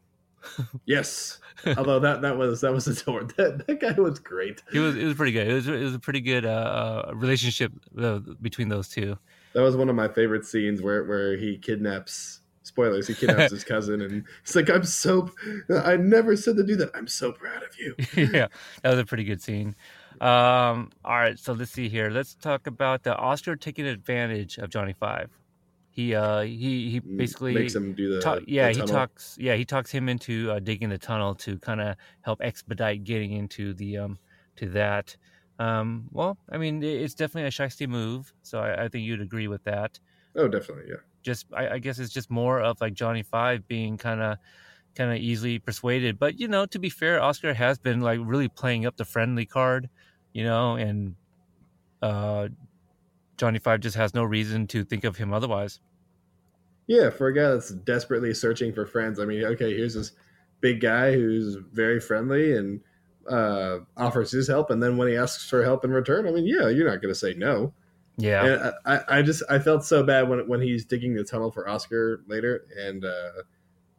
yes. 0.86 1.40
Although 1.78 2.00
that 2.00 2.22
that 2.22 2.38
was 2.38 2.62
that 2.62 2.74
was 2.74 2.88
adored. 2.88 3.34
That 3.38 3.66
that 3.68 3.80
guy 3.80 3.94
was 3.94 4.20
great. 4.20 4.62
It 4.74 4.80
was 4.80 4.96
it 4.96 5.06
was 5.06 5.16
pretty 5.16 5.32
good. 5.32 5.48
It 5.48 5.54
was 5.54 5.68
it 5.68 5.80
was 5.80 5.96
a 5.96 6.00
pretty 6.00 6.22
good 6.22 6.46
uh, 6.46 7.06
uh, 7.08 7.14
relationship 7.16 7.72
uh, 7.98 8.20
between 8.42 8.70
those 8.70 8.90
two. 8.90 9.18
That 9.54 9.62
was 9.62 9.78
one 9.78 9.90
of 9.90 9.96
my 9.96 10.08
favorite 10.08 10.46
scenes 10.46 10.82
where 10.82 11.04
where 11.04 11.38
he 11.38 11.58
kidnaps. 11.58 12.42
Spoilers. 12.66 13.08
He 13.08 13.14
kidnaps 13.14 13.52
his 13.52 13.64
cousin, 13.66 14.02
and 14.02 14.24
he's 14.46 14.56
like, 14.56 14.70
"I'm 14.70 14.86
so. 14.86 15.30
I 15.84 15.98
never 15.98 16.38
said 16.38 16.56
to 16.56 16.64
do 16.64 16.78
that. 16.78 16.92
I'm 16.96 17.08
so 17.08 17.34
proud 17.34 17.62
of 17.62 17.78
you." 17.78 17.94
yeah, 18.16 18.48
that 18.82 18.90
was 18.90 19.00
a 19.00 19.06
pretty 19.06 19.26
good 19.26 19.42
scene. 19.42 19.76
Um, 20.24 20.92
all 21.04 21.18
right, 21.18 21.38
so 21.38 21.52
let's 21.52 21.72
see 21.72 21.90
here. 21.90 22.10
Let's 22.10 22.36
talk 22.36 22.66
about 22.68 23.04
the 23.04 23.14
Oscar 23.14 23.58
taking 23.58 23.86
advantage 23.86 24.58
of 24.58 24.70
Johnny 24.70 24.94
Five. 24.94 25.30
He 25.90 26.16
uh 26.16 26.42
he 26.42 26.90
he 26.90 27.00
basically 27.00 27.54
makes 27.54 27.76
him 27.76 27.94
do 27.94 28.20
the. 28.20 28.44
yeah 28.48 28.72
the 28.72 28.80
he 28.80 28.86
talks 28.88 29.38
yeah 29.40 29.56
he 29.56 29.64
talks 29.64 29.92
him 29.92 30.10
into 30.10 30.50
uh, 30.50 30.60
digging 30.60 30.90
the 30.90 30.98
tunnel 30.98 31.36
to 31.36 31.60
kind 31.60 31.80
of 31.82 31.98
help 32.22 32.42
expedite 32.42 33.04
getting 33.04 33.34
into 33.34 33.74
the 33.74 33.98
um 33.98 34.18
to 34.56 34.70
that. 34.70 35.16
Um, 35.60 36.06
well, 36.12 36.38
I 36.50 36.58
mean, 36.58 36.82
it's 36.84 37.14
definitely 37.14 37.48
a 37.48 37.52
shisty 37.52 37.88
move, 37.88 38.34
so 38.42 38.60
I, 38.60 38.86
I 38.86 38.88
think 38.88 39.06
you'd 39.06 39.22
agree 39.22 39.48
with 39.48 39.64
that. 39.66 40.00
Oh, 40.36 40.48
definitely, 40.48 40.86
yeah. 40.90 41.02
Just, 41.22 41.46
I, 41.54 41.76
I 41.76 41.80
guess 41.80 42.00
it's 42.00 42.12
just 42.12 42.32
more 42.32 42.60
of 42.60 42.82
like 42.82 42.94
Johnny 42.94 43.24
Five 43.24 43.68
being 43.68 43.98
kind 43.98 44.22
of, 44.22 44.38
kind 44.96 45.12
of 45.12 45.18
easily 45.18 45.60
persuaded. 45.60 46.18
But 46.18 46.40
you 46.40 46.48
know, 46.48 46.66
to 46.66 46.80
be 46.80 46.90
fair, 46.90 47.22
Oscar 47.22 47.54
has 47.54 47.78
been 47.78 48.02
like 48.02 48.20
really 48.24 48.50
playing 48.50 48.86
up 48.86 48.98
the 48.98 49.06
friendly 49.06 49.46
card, 49.46 49.90
you 50.34 50.44
know, 50.44 50.76
and 50.76 51.16
uh, 52.02 52.50
Johnny 53.38 53.60
Five 53.60 53.80
just 53.80 53.96
has 53.96 54.14
no 54.14 54.24
reason 54.24 54.68
to 54.68 54.84
think 54.84 55.04
of 55.04 55.18
him 55.18 55.34
otherwise. 55.34 55.80
Yeah, 56.88 57.10
for 57.12 57.28
a 57.28 57.34
guy 57.34 57.50
that's 57.52 57.70
desperately 57.72 58.34
searching 58.34 58.74
for 58.74 58.86
friends, 58.86 59.20
I 59.20 59.26
mean, 59.26 59.44
okay, 59.46 59.74
here's 59.76 59.94
this 59.94 60.12
big 60.60 60.82
guy 60.82 61.14
who's 61.14 61.56
very 61.72 62.00
friendly 62.02 62.58
and 62.58 62.82
uh, 63.30 63.80
offers 63.96 64.32
his 64.32 64.48
help, 64.50 64.70
and 64.70 64.84
then 64.84 64.98
when 64.98 65.08
he 65.08 65.16
asks 65.16 65.50
for 65.50 65.64
help 65.64 65.86
in 65.86 65.92
return, 65.92 66.28
I 66.28 66.32
mean, 66.32 66.46
yeah, 66.46 66.68
you're 66.68 66.90
not 66.90 67.02
going 67.02 67.14
to 67.14 67.20
say 67.20 67.34
no. 67.36 67.74
Yeah, 68.18 68.46
And 68.46 68.74
I, 68.86 68.96
I- 68.96 69.20
I 69.20 69.22
just 69.22 69.44
I 69.50 69.58
felt 69.60 69.84
so 69.86 70.04
bad 70.04 70.30
when 70.30 70.48
when 70.48 70.62
he's 70.62 70.86
digging 70.86 71.16
the 71.16 71.24
tunnel 71.24 71.50
for 71.52 71.68
Oscar 71.68 72.22
later, 72.28 72.66
and 72.78 73.04
uh, 73.06 73.44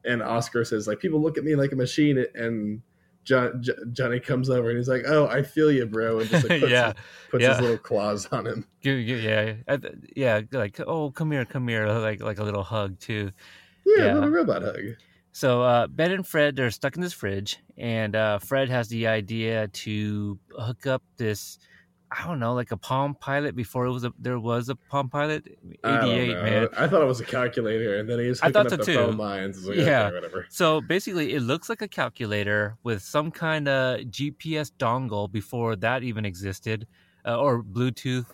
and 0.05 0.23
Oscar 0.23 0.65
says 0.65 0.87
like 0.87 1.01
people 1.01 1.21
look 1.23 1.37
at 1.39 1.43
me 1.45 1.57
like 1.57 1.73
a 1.73 1.77
machine, 1.77 2.25
and 2.35 2.83
John, 3.25 3.63
J- 3.63 3.73
Johnny 3.93 4.21
comes 4.21 4.51
over 4.51 4.69
and 4.69 4.79
he's 4.79 4.89
like, 4.89 5.03
"Oh, 5.07 5.27
I 5.27 5.43
feel 5.43 5.73
you, 5.73 5.87
bro," 5.87 6.21
and 6.21 6.29
just 6.31 6.49
like 6.49 6.61
puts, 6.61 6.71
Yeah, 6.73 6.87
his, 6.89 6.95
puts 7.31 7.43
yeah. 7.43 7.53
his 7.55 7.61
little 7.61 7.79
claws 7.79 8.27
on 8.31 8.47
him. 8.47 8.67
Yeah, 8.83 9.55
yeah, 10.15 10.41
like 10.53 10.79
oh, 10.87 11.11
come 11.11 11.31
here, 11.33 11.45
come 11.45 11.67
here, 11.69 11.89
like 11.89 12.21
like 12.23 12.39
a 12.39 12.45
little 12.45 12.63
hug 12.63 12.99
too. 13.01 13.31
Yeah, 13.85 14.05
Yeah. 14.05 14.13
a 14.13 14.15
little 14.15 14.31
robot 14.31 14.63
hug. 14.63 14.81
So 15.33 15.63
uh, 15.63 15.87
Ben 15.89 16.13
and 16.13 16.27
Fred 16.27 16.55
they're 16.57 16.71
stuck 16.71 16.95
in 16.97 17.03
this 17.03 17.13
fridge, 17.13 17.59
and 17.77 18.15
uh, 18.15 18.39
Fred 18.39 18.69
has 18.69 18.89
the 18.89 19.07
idea 19.09 19.69
to 19.69 20.39
hook 20.59 20.87
up 20.87 21.03
this. 21.17 21.59
I 22.17 22.27
don't 22.27 22.39
know, 22.39 22.55
like 22.55 22.71
a 22.71 22.77
Palm 22.77 23.15
Pilot 23.17 23.57
before 23.57 23.87
it 23.87 23.93
was 23.93 24.05
a 24.05 24.13
there 24.19 24.39
was 24.39 24.69
a 24.69 24.77
Palm 24.77 25.09
Pilot. 25.09 25.49
I 25.83 25.99
Eighty 25.99 26.11
eight, 26.13 26.35
man. 26.35 26.69
I 26.77 26.87
thought 26.87 27.03
it 27.03 27.07
was 27.07 27.21
a 27.21 27.25
calculator, 27.25 27.97
and 27.99 28.09
then 28.09 28.19
he's 28.21 28.41
I 28.41 28.47
hooking 28.47 28.63
thought 28.63 28.71
so 28.71 28.77
the 28.77 28.85
too. 28.85 28.95
phone 28.95 29.17
lines. 29.17 29.67
Like, 29.67 29.77
Yeah. 29.79 30.07
okay, 30.07 30.15
whatever. 30.15 30.47
So 30.49 30.81
basically, 30.81 31.35
it 31.35 31.41
looks 31.41 31.69
like 31.69 31.83
a 31.83 31.89
calculator 31.89 32.77
with 32.85 33.03
some 33.03 33.31
kind 33.31 33.67
of 33.69 34.01
GPS 34.03 34.71
dongle 34.79 35.31
before 35.31 35.75
that 35.77 36.03
even 36.05 36.25
existed, 36.25 36.87
uh, 37.27 37.39
or 37.39 37.63
Bluetooth 37.63 38.27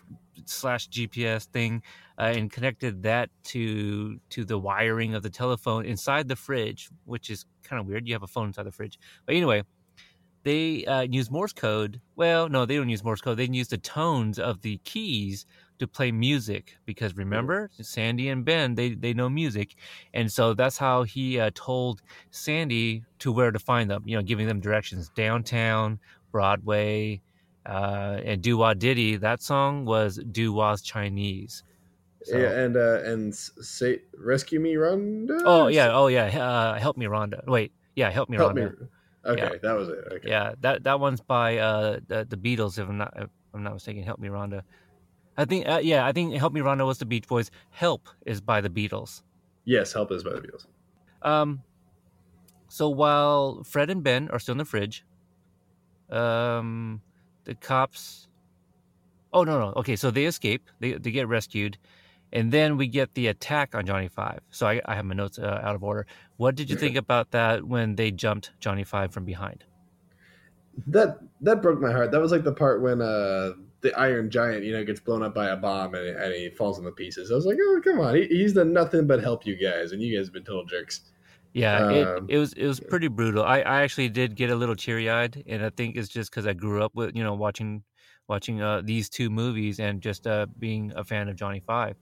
slash 0.45 0.89
GPS 0.89 1.45
thing, 1.47 1.83
uh, 2.18 2.33
and 2.37 2.51
connected 2.53 3.03
that 3.05 3.31
to 3.45 4.18
to 4.31 4.45
the 4.45 4.59
wiring 4.59 5.14
of 5.14 5.22
the 5.22 5.31
telephone 5.31 5.85
inside 5.87 6.28
the 6.28 6.37
fridge, 6.37 6.91
which 7.05 7.31
is 7.31 7.47
kind 7.62 7.81
of 7.81 7.87
weird. 7.87 8.07
You 8.07 8.14
have 8.14 8.22
a 8.22 8.26
phone 8.26 8.49
inside 8.49 8.64
the 8.64 8.72
fridge, 8.72 8.99
but 9.26 9.35
anyway, 9.35 9.62
they 10.43 10.84
uh, 10.86 11.03
use 11.03 11.30
Morse 11.30 11.53
code. 11.53 12.01
Well, 12.16 12.49
no, 12.49 12.64
they 12.64 12.76
don't 12.76 12.88
use 12.88 13.05
Morse 13.05 13.20
code. 13.20 13.36
They 13.38 13.45
use 13.47 13.68
the 13.68 13.78
tones 13.78 14.38
of 14.38 14.62
the 14.62 14.78
keys 14.84 15.47
to 15.78 15.86
play 15.86 16.12
music 16.12 16.76
because 16.84 17.16
remember, 17.16 17.70
Sandy 17.80 18.28
and 18.28 18.45
Ben 18.45 18.74
they 18.74 18.91
they 18.95 19.12
know 19.14 19.28
music, 19.30 19.76
and 20.14 20.30
so 20.30 20.53
that's 20.55 20.76
how 20.78 21.03
he 21.05 21.41
uh, 21.41 21.51
told 21.55 22.03
Sandy 22.30 23.03
to 23.20 23.32
where 23.32 23.51
to 23.51 23.59
find 23.59 23.91
them. 23.91 24.03
You 24.07 24.16
know, 24.16 24.22
giving 24.22 24.47
them 24.47 24.61
directions 24.61 25.11
downtown, 25.14 25.99
Broadway, 26.32 27.20
uh, 27.66 28.20
and 28.24 28.43
Do 28.43 28.59
Wah 28.59 28.74
Diddy. 28.74 29.16
That 29.16 29.43
song 29.43 29.84
was 29.84 30.18
Do 30.32 30.53
Wah's 30.53 30.82
Chinese. 30.82 31.64
So- 32.24 32.36
Yeah, 32.38 32.51
and 32.51 32.76
uh, 32.76 33.01
and 33.05 33.34
say, 33.34 34.01
rescue 34.18 34.61
me, 34.61 34.74
Rhonda. 34.74 35.41
oh 35.45 35.68
yeah, 35.68 35.91
oh 35.93 36.09
yeah. 36.09 36.26
Uh, 36.26 36.78
help 36.78 36.97
me, 36.99 37.07
Rhonda. 37.07 37.47
Wait, 37.47 37.72
yeah, 37.97 38.11
help 38.11 38.28
me, 38.28 38.36
help 38.36 38.53
Rhonda. 38.53 38.78
me. 38.80 38.86
Okay, 39.24 39.42
Yeah. 39.42 39.58
that 39.62 39.72
was 39.72 39.88
it. 39.88 39.98
Okay. 40.12 40.28
Yeah, 40.28 40.54
that 40.60 40.82
that 40.84 40.98
one's 41.00 41.20
by 41.20 41.58
uh 41.58 42.00
the, 42.08 42.26
the 42.28 42.36
Beatles. 42.36 42.78
If 42.78 42.88
I'm 42.88 42.96
not 42.98 43.12
if 43.16 43.28
I'm 43.54 43.62
not 43.62 43.74
mistaken, 43.74 44.02
Help 44.02 44.18
Me 44.18 44.28
Rhonda. 44.28 44.62
I 45.36 45.44
think 45.44 45.68
uh, 45.68 45.80
yeah, 45.82 46.06
I 46.06 46.12
think 46.12 46.34
Help 46.34 46.52
Me 46.52 46.60
Rhonda 46.60 46.86
was 46.86 46.98
the 46.98 47.06
Beach 47.06 47.26
Boys. 47.28 47.50
Help 47.70 48.08
is 48.26 48.40
by 48.40 48.60
the 48.60 48.70
Beatles. 48.70 49.22
Yes, 49.64 49.92
help 49.92 50.10
is 50.10 50.24
by 50.24 50.30
the 50.30 50.40
Beatles. 50.40 50.66
Um, 51.22 51.62
so 52.68 52.88
while 52.88 53.62
Fred 53.64 53.90
and 53.90 54.02
Ben 54.02 54.28
are 54.30 54.38
still 54.38 54.52
in 54.52 54.58
the 54.58 54.64
fridge, 54.64 55.04
um, 56.10 57.00
the 57.44 57.54
cops. 57.54 58.28
Oh 59.32 59.44
no 59.44 59.58
no 59.60 59.72
okay, 59.76 59.96
so 59.96 60.10
they 60.10 60.24
escape. 60.24 60.68
They 60.80 60.92
they 60.94 61.10
get 61.10 61.28
rescued, 61.28 61.78
and 62.32 62.50
then 62.50 62.76
we 62.76 62.86
get 62.88 63.14
the 63.14 63.28
attack 63.28 63.74
on 63.74 63.86
Johnny 63.86 64.08
Five. 64.08 64.40
So 64.50 64.66
I, 64.66 64.80
I 64.86 64.94
have 64.94 65.04
my 65.04 65.14
notes 65.14 65.38
uh, 65.38 65.60
out 65.62 65.74
of 65.74 65.84
order. 65.84 66.06
What 66.41 66.55
did 66.55 66.70
you 66.70 66.76
think 66.76 66.97
about 66.97 67.32
that 67.32 67.64
when 67.64 67.97
they 67.97 68.11
jumped 68.11 68.53
Johnny 68.61 68.82
Five 68.82 69.12
from 69.12 69.26
behind? 69.26 69.64
That 70.86 71.18
that 71.43 71.61
broke 71.61 71.80
my 71.80 71.93
heart. 71.93 72.12
That 72.12 72.20
was 72.20 72.32
like 72.32 72.45
the 72.45 72.53
part 72.53 72.80
when 72.80 73.03
uh 73.03 73.53
the 73.82 73.93
Iron 73.99 74.30
Giant, 74.30 74.64
you 74.64 74.72
know, 74.72 74.82
gets 74.82 75.01
blown 75.01 75.22
up 75.22 75.34
by 75.34 75.49
a 75.49 75.57
bomb 75.57 75.95
and, 75.95 76.16
and 76.16 76.34
he 76.34 76.49
falls 76.49 76.78
into 76.78 76.93
pieces. 76.93 77.30
I 77.30 77.34
was 77.34 77.45
like, 77.45 77.59
oh 77.61 77.80
come 77.84 78.01
on, 78.01 78.14
he, 78.14 78.26
he's 78.26 78.55
done 78.55 78.72
nothing 78.72 79.07
but 79.07 79.20
help 79.20 79.45
you 79.45 79.55
guys, 79.57 79.93
and 79.93 80.01
you 80.01 80.16
guys 80.16 80.28
have 80.28 80.32
been 80.32 80.45
total 80.45 80.64
jerks. 80.64 81.03
Yeah, 81.53 81.76
Um, 81.76 81.91
it, 82.30 82.36
it 82.36 82.38
was 82.38 82.55
it 82.55 82.66
was 82.66 82.80
pretty 82.80 83.09
brutal. 83.09 83.45
I, 83.45 83.61
I 83.61 83.82
actually 83.82 84.09
did 84.09 84.34
get 84.34 84.51
a 84.51 84.57
little 84.57 84.76
teary 84.76 85.11
eyed, 85.11 85.43
and 85.47 85.62
I 85.62 85.68
think 85.68 85.97
it's 85.97 86.09
just 86.09 86.30
because 86.30 86.47
I 86.47 86.55
grew 86.55 86.82
up 86.82 86.95
with 86.95 87.14
you 87.14 87.22
know 87.22 87.34
watching 87.34 87.82
watching 88.28 88.62
uh, 88.62 88.80
these 88.82 89.11
two 89.11 89.28
movies 89.28 89.78
and 89.78 90.01
just 90.01 90.26
uh, 90.26 90.47
being 90.59 90.93
a 90.97 91.05
fan 91.05 91.28
of 91.28 91.36
Johnny 91.36 91.61
Five. 91.61 91.97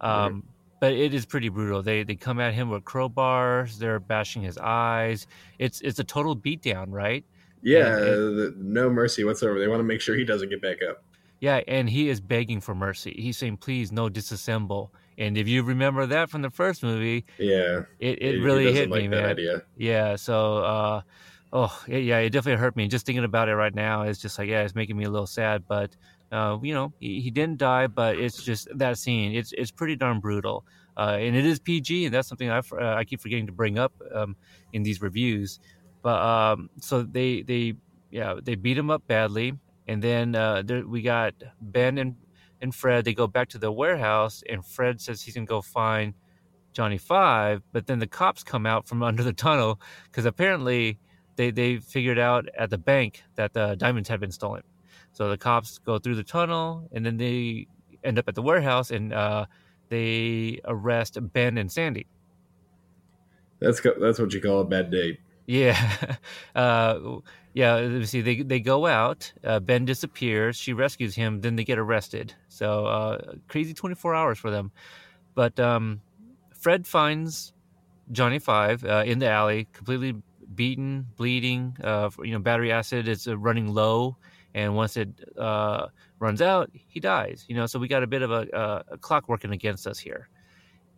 Um, 0.00 0.44
But 0.80 0.94
it 0.94 1.12
is 1.14 1.26
pretty 1.26 1.50
brutal. 1.50 1.82
They 1.82 2.02
they 2.04 2.16
come 2.16 2.40
at 2.40 2.54
him 2.54 2.70
with 2.70 2.84
crowbars. 2.84 3.78
They're 3.78 4.00
bashing 4.00 4.42
his 4.42 4.56
eyes. 4.58 5.26
It's 5.58 5.80
it's 5.82 5.98
a 5.98 6.04
total 6.04 6.34
beatdown, 6.36 6.86
right? 6.88 7.24
Yeah, 7.62 7.96
And 7.98 8.04
the, 8.38 8.54
no 8.56 8.88
mercy 8.88 9.22
whatsoever. 9.22 9.58
They 9.60 9.68
want 9.68 9.80
to 9.80 9.84
make 9.84 10.00
sure 10.00 10.16
he 10.16 10.24
doesn't 10.24 10.48
get 10.48 10.62
back 10.62 10.78
up. 10.88 11.04
Yeah, 11.40 11.60
and 11.68 11.88
he 11.90 12.08
is 12.08 12.20
begging 12.20 12.60
for 12.60 12.74
mercy. 12.74 13.14
He's 13.18 13.36
saying, 13.36 13.58
"Please, 13.58 13.92
no 13.92 14.08
disassemble." 14.08 14.90
And 15.18 15.36
if 15.36 15.46
you 15.48 15.62
remember 15.62 16.06
that 16.06 16.30
from 16.30 16.40
the 16.40 16.48
first 16.50 16.82
movie, 16.82 17.26
Yeah, 17.38 17.82
it, 17.98 18.22
it 18.22 18.34
he 18.36 18.40
really 18.40 18.64
doesn't 18.64 18.76
hit 18.78 18.90
like 18.90 19.02
me, 19.02 19.08
man. 19.08 19.24
idea. 19.26 19.62
Yeah. 19.76 20.16
So, 20.16 20.58
uh, 20.58 21.00
oh, 21.52 21.82
yeah, 21.86 21.98
yeah, 21.98 22.18
it 22.20 22.30
definitely 22.30 22.58
hurt 22.58 22.74
me. 22.74 22.88
Just 22.88 23.04
thinking 23.04 23.24
about 23.24 23.50
it 23.50 23.54
right 23.54 23.74
now, 23.74 24.02
it's 24.02 24.18
just 24.18 24.38
like, 24.38 24.48
yeah, 24.48 24.62
it's 24.62 24.74
making 24.74 24.96
me 24.96 25.04
a 25.04 25.10
little 25.10 25.26
sad. 25.26 25.64
But, 25.68 25.94
uh, 26.32 26.58
you 26.62 26.74
know, 26.74 26.92
he, 27.00 27.20
he 27.20 27.30
didn't 27.30 27.58
die, 27.58 27.86
but 27.86 28.18
it's 28.18 28.42
just 28.42 28.68
that 28.76 28.98
scene. 28.98 29.34
It's 29.34 29.52
it's 29.52 29.70
pretty 29.70 29.96
darn 29.96 30.20
brutal, 30.20 30.64
uh, 30.96 31.16
and 31.18 31.34
it 31.34 31.44
is 31.44 31.58
PG, 31.58 32.06
and 32.06 32.14
that's 32.14 32.28
something 32.28 32.50
I 32.50 32.58
uh, 32.58 32.94
I 32.94 33.04
keep 33.04 33.20
forgetting 33.20 33.46
to 33.46 33.52
bring 33.52 33.78
up 33.78 33.92
um, 34.14 34.36
in 34.72 34.82
these 34.82 35.02
reviews. 35.02 35.58
But 36.02 36.22
um, 36.22 36.70
so 36.80 37.02
they 37.02 37.42
they 37.42 37.74
yeah 38.10 38.34
they 38.42 38.54
beat 38.54 38.78
him 38.78 38.90
up 38.90 39.06
badly, 39.08 39.54
and 39.88 40.00
then 40.00 40.36
uh, 40.36 40.62
there, 40.64 40.86
we 40.86 41.02
got 41.02 41.34
Ben 41.60 41.98
and 41.98 42.14
and 42.60 42.72
Fred. 42.72 43.04
They 43.04 43.14
go 43.14 43.26
back 43.26 43.48
to 43.50 43.58
the 43.58 43.72
warehouse, 43.72 44.44
and 44.48 44.64
Fred 44.64 45.00
says 45.00 45.22
he's 45.22 45.34
gonna 45.34 45.46
go 45.46 45.60
find 45.60 46.14
Johnny 46.72 46.98
Five, 46.98 47.62
but 47.72 47.88
then 47.88 47.98
the 47.98 48.06
cops 48.06 48.44
come 48.44 48.66
out 48.66 48.86
from 48.86 49.02
under 49.08 49.24
the 49.24 49.32
tunnel 49.32 49.80
because 50.04 50.26
apparently 50.26 50.96
they 51.34 51.50
they 51.50 51.78
figured 51.78 52.20
out 52.20 52.48
at 52.56 52.70
the 52.70 52.78
bank 52.78 53.24
that 53.34 53.52
the 53.52 53.74
diamonds 53.74 54.08
had 54.08 54.20
been 54.20 54.30
stolen. 54.30 54.62
So 55.12 55.28
the 55.28 55.38
cops 55.38 55.78
go 55.78 55.98
through 55.98 56.16
the 56.16 56.24
tunnel, 56.24 56.88
and 56.92 57.04
then 57.04 57.16
they 57.16 57.66
end 58.04 58.18
up 58.18 58.28
at 58.28 58.34
the 58.34 58.42
warehouse, 58.42 58.90
and 58.90 59.12
uh, 59.12 59.46
they 59.88 60.60
arrest 60.64 61.18
Ben 61.32 61.58
and 61.58 61.70
Sandy. 61.70 62.06
That's 63.60 63.80
that's 64.00 64.18
what 64.18 64.32
you 64.32 64.40
call 64.40 64.60
a 64.60 64.64
bad 64.64 64.90
date. 64.90 65.20
Yeah, 65.46 66.16
uh, 66.54 66.98
yeah. 67.54 67.74
let 67.74 67.90
me 67.90 68.04
See, 68.04 68.20
they 68.20 68.42
they 68.42 68.60
go 68.60 68.86
out. 68.86 69.32
Uh, 69.44 69.60
ben 69.60 69.84
disappears. 69.84 70.56
She 70.56 70.72
rescues 70.72 71.14
him. 71.14 71.40
Then 71.40 71.56
they 71.56 71.64
get 71.64 71.78
arrested. 71.78 72.34
So 72.48 72.86
uh, 72.86 73.34
crazy 73.48 73.74
twenty 73.74 73.96
four 73.96 74.14
hours 74.14 74.38
for 74.38 74.50
them. 74.50 74.70
But 75.34 75.58
um, 75.58 76.00
Fred 76.54 76.86
finds 76.86 77.52
Johnny 78.12 78.38
Five 78.38 78.84
uh, 78.84 79.02
in 79.06 79.18
the 79.18 79.28
alley, 79.28 79.66
completely 79.72 80.14
beaten, 80.54 81.06
bleeding. 81.16 81.76
Uh, 81.82 82.10
you 82.22 82.32
know, 82.32 82.38
battery 82.38 82.72
acid 82.72 83.08
is 83.08 83.28
uh, 83.28 83.36
running 83.36 83.72
low, 83.74 84.16
and 84.54 84.74
once 84.74 84.96
it 84.96 85.08
uh, 85.38 85.86
runs 86.18 86.42
out, 86.42 86.70
he 86.72 87.00
dies. 87.00 87.44
You 87.48 87.56
know, 87.56 87.66
so 87.66 87.78
we 87.78 87.88
got 87.88 88.02
a 88.02 88.06
bit 88.06 88.22
of 88.22 88.30
a, 88.30 88.84
a, 88.90 88.98
clock 88.98 89.28
working 89.28 89.52
against 89.52 89.86
us 89.86 89.98
here. 89.98 90.28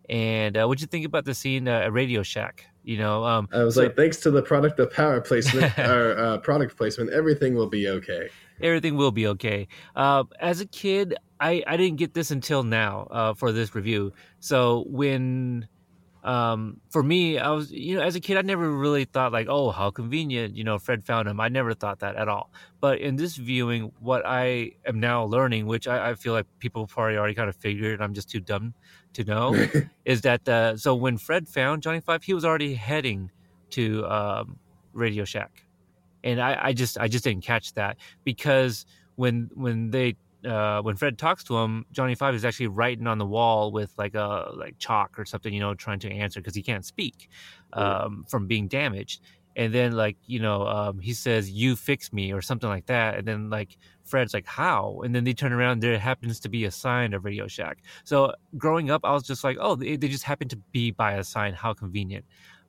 And 0.09 0.57
uh, 0.57 0.67
what'd 0.67 0.81
you 0.81 0.87
think 0.87 1.07
about 1.07 1.25
the 1.25 1.35
scene 1.35 1.69
uh, 1.69 1.81
at 1.81 1.93
Radio 1.93 2.23
Shack? 2.23 2.67
You 2.83 2.99
know, 2.99 3.25
um, 3.25 3.49
I 3.53 3.63
was 3.63 3.77
so- 3.77 3.85
like, 3.85 3.97
thanks 3.97 4.19
to 4.19 4.31
the 4.31 4.43
product 4.43 4.79
of 4.81 4.93
power 4.93 5.21
placement 5.21 5.79
or 5.79 6.19
uh, 6.19 6.39
product 6.39 6.77
placement, 6.77 7.11
everything 7.11 7.55
will 7.55 7.69
be 7.69 7.89
okay. 7.89 8.29
everything 8.61 8.97
will 8.97 9.13
be 9.13 9.27
okay. 9.29 9.69
Uh, 9.95 10.25
as 10.41 10.61
a 10.61 10.67
kid, 10.67 11.15
I, 11.41 11.63
I 11.67 11.77
didn't 11.77 11.99
get 11.99 12.15
this 12.15 12.31
until 12.31 12.63
now 12.63 13.07
uh, 13.11 13.35
for 13.35 13.53
this 13.53 13.75
review. 13.75 14.13
So 14.41 14.85
when, 14.89 15.69
um, 16.23 16.81
for 16.91 17.03
me, 17.03 17.39
I 17.39 17.51
was 17.51 17.73
you 17.73 17.97
know 17.97 18.03
as 18.03 18.15
a 18.15 18.21
kid, 18.21 18.37
I 18.37 18.43
never 18.43 18.71
really 18.71 19.05
thought 19.05 19.33
like, 19.33 19.49
oh, 19.49 19.71
how 19.71 19.91
convenient, 19.91 20.57
you 20.57 20.63
know, 20.63 20.79
Fred 20.79 21.05
found 21.05 21.29
him. 21.29 21.41
I 21.41 21.49
never 21.49 21.75
thought 21.75 21.99
that 22.01 22.17
at 22.17 22.29
all. 22.29 22.51
But 22.81 23.01
in 23.01 23.17
this 23.17 23.37
viewing, 23.37 23.93
what 23.99 24.23
I 24.25 24.73
am 24.87 25.01
now 25.01 25.25
learning, 25.25 25.67
which 25.67 25.89
I, 25.89 26.11
I 26.11 26.15
feel 26.15 26.33
like 26.33 26.47
people 26.61 26.87
probably 26.87 27.17
already 27.17 27.35
kind 27.35 27.49
of 27.49 27.57
figured, 27.57 28.01
I'm 28.01 28.15
just 28.15 28.31
too 28.31 28.41
dumb 28.41 28.75
to 29.15 29.25
know, 29.25 29.67
is 30.05 30.21
that 30.21 30.49
uh, 30.49 30.77
so 30.77 30.95
when 30.95 31.19
Fred 31.19 31.49
found 31.49 31.83
Johnny 31.83 32.01
Five, 32.01 32.23
he 32.23 32.35
was 32.35 32.45
already 32.45 32.75
heading 32.75 33.31
to 33.71 34.07
um, 34.07 34.59
Radio 34.93 35.25
Shack, 35.25 35.65
and 36.23 36.41
I, 36.41 36.59
I 36.63 36.73
just 36.73 36.99
I 36.99 37.09
just 37.09 37.25
didn't 37.25 37.43
catch 37.43 37.75
that 37.75 37.97
because 38.23 38.87
when 39.17 39.51
when 39.55 39.91
they 39.91 40.17
uh, 40.45 40.83
when 40.83 40.97
Fred 40.97 41.19
talks 41.19 41.45
to 41.45 41.57
him, 41.57 41.87
Johnny 41.93 42.15
Five 42.15 42.35
is 42.35 42.45
actually 42.45 42.69
writing 42.69 43.07
on 43.07 43.19
the 43.19 43.27
wall 43.27 43.71
with 43.73 43.93
like 43.97 44.15
a 44.15 44.51
like 44.55 44.79
chalk 44.79 45.19
or 45.19 45.25
something, 45.25 45.53
you 45.53 45.61
know, 45.61 45.75
trying 45.75 46.01
to 46.01 46.11
answer 46.11 46.41
because 46.41 46.55
he 46.55 46.63
can't 46.63 46.85
speak 46.85 47.29
um, 47.73 48.25
from 48.29 48.47
being 48.47 48.69
damaged. 48.69 49.21
And 49.55 49.73
then 49.73 49.93
like 49.93 50.17
you 50.27 50.41
know 50.41 50.67
um, 50.67 50.99
he 50.99 51.13
says 51.13 51.51
you 51.51 51.77
fix 51.77 52.13
me 52.13 52.33
or 52.33 52.41
something 52.41 52.69
like 52.69 52.87
that, 52.87 53.19
and 53.19 53.29
then 53.29 53.51
like 53.51 53.77
Fred's 54.03 54.33
like 54.33 54.47
how, 54.47 55.03
and 55.05 55.15
then 55.15 55.25
they 55.25 55.35
turn 55.35 55.53
around 55.53 55.81
there 55.81 55.99
happens 55.99 56.41
to 56.41 56.49
be 56.49 56.65
a 56.65 56.71
sign 56.71 57.13
of 57.13 57.25
Radio 57.25 57.47
Shack. 57.47 57.83
So 58.05 58.33
growing 58.57 58.91
up, 58.91 59.03
I 59.05 59.13
was 59.13 59.25
just 59.25 59.45
like 59.45 59.59
oh 59.61 59.75
they, 59.75 59.97
they 59.97 60.09
just 60.09 60.25
happen 60.25 60.49
to 60.49 60.57
be 60.73 60.91
by 60.91 61.15
a 61.15 61.25
sign, 61.25 61.53
how 61.53 61.75
convenient. 61.75 62.25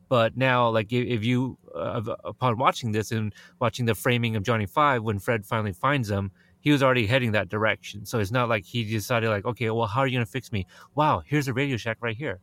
But 0.09 0.38
now, 0.38 0.69
like 0.69 0.91
if, 0.91 1.07
if 1.07 1.24
you 1.24 1.57
uh, 1.74 2.01
upon 2.26 2.57
watching 2.57 2.91
this 2.91 3.11
and 3.11 3.34
watching 3.59 3.86
the 3.86 3.95
framing 3.95 4.36
of 4.36 4.43
Johnny 4.43 4.65
Five, 4.65 5.03
when 5.03 5.19
Fred 5.19 5.45
finally 5.45 5.74
finds 5.74 6.09
him, 6.09 6.32
he 6.64 6.72
was 6.72 6.82
already 6.82 7.05
heading 7.05 7.34
that 7.34 7.49
direction. 7.49 8.05
So 8.05 8.20
it's 8.20 8.32
not 8.32 8.47
like 8.47 8.64
he 8.64 8.86
decided 8.86 9.30
like, 9.30 9.43
okay, 9.43 9.70
well, 9.70 9.86
how 9.86 9.99
are 9.99 10.07
you 10.07 10.16
gonna 10.18 10.26
fix 10.26 10.49
me? 10.49 10.66
Wow, 10.95 11.22
here's 11.26 11.49
a 11.49 11.53
Radio 11.53 11.76
Shack 11.76 11.97
right 11.99 12.16
here. 12.16 12.39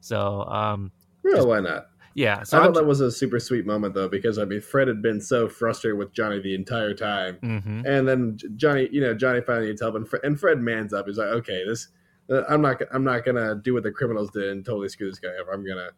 So 0.00 0.44
um, 0.44 0.92
Well, 1.24 1.48
why 1.48 1.58
not? 1.58 1.86
yeah, 2.14 2.44
so 2.44 2.56
I 2.56 2.60
I'm 2.60 2.66
thought 2.68 2.80
that 2.82 2.86
was 2.86 3.00
a 3.00 3.10
super 3.10 3.40
sweet 3.40 3.66
moment 3.66 3.94
though, 3.94 4.08
because 4.08 4.38
I 4.38 4.44
mean, 4.44 4.60
Fred 4.60 4.86
had 4.86 5.02
been 5.02 5.20
so 5.20 5.48
frustrated 5.48 5.98
with 5.98 6.12
Johnny 6.12 6.40
the 6.40 6.54
entire 6.54 6.94
time, 6.94 7.38
hmm 7.42 7.82
and 7.84 8.06
then 8.06 8.38
Johnny, 8.54 8.88
you 8.92 9.00
know, 9.00 9.12
Johnny 9.12 9.40
finally 9.40 9.66
needs 9.66 9.80
help, 9.80 9.96
and 9.96 10.08
Fred, 10.08 10.22
and 10.22 10.38
Fred 10.38 10.60
mans 10.60 10.92
up. 10.94 11.08
He's 11.08 11.18
like, 11.18 11.26
okay, 11.28 11.64
this, 11.66 11.88
uh, 12.30 12.44
I'm 12.48 12.62
not, 12.62 12.80
I'm 12.92 13.02
not 13.02 13.24
gonna 13.24 13.56
do 13.56 13.74
what 13.74 13.82
the 13.82 13.90
criminals 13.90 14.30
did 14.30 14.50
and 14.50 14.64
totally 14.64 14.88
screw 14.88 15.10
this 15.10 15.18
guy 15.18 15.30
up. 15.40 15.48
I'm 15.52 15.66
gonna, 15.66 15.88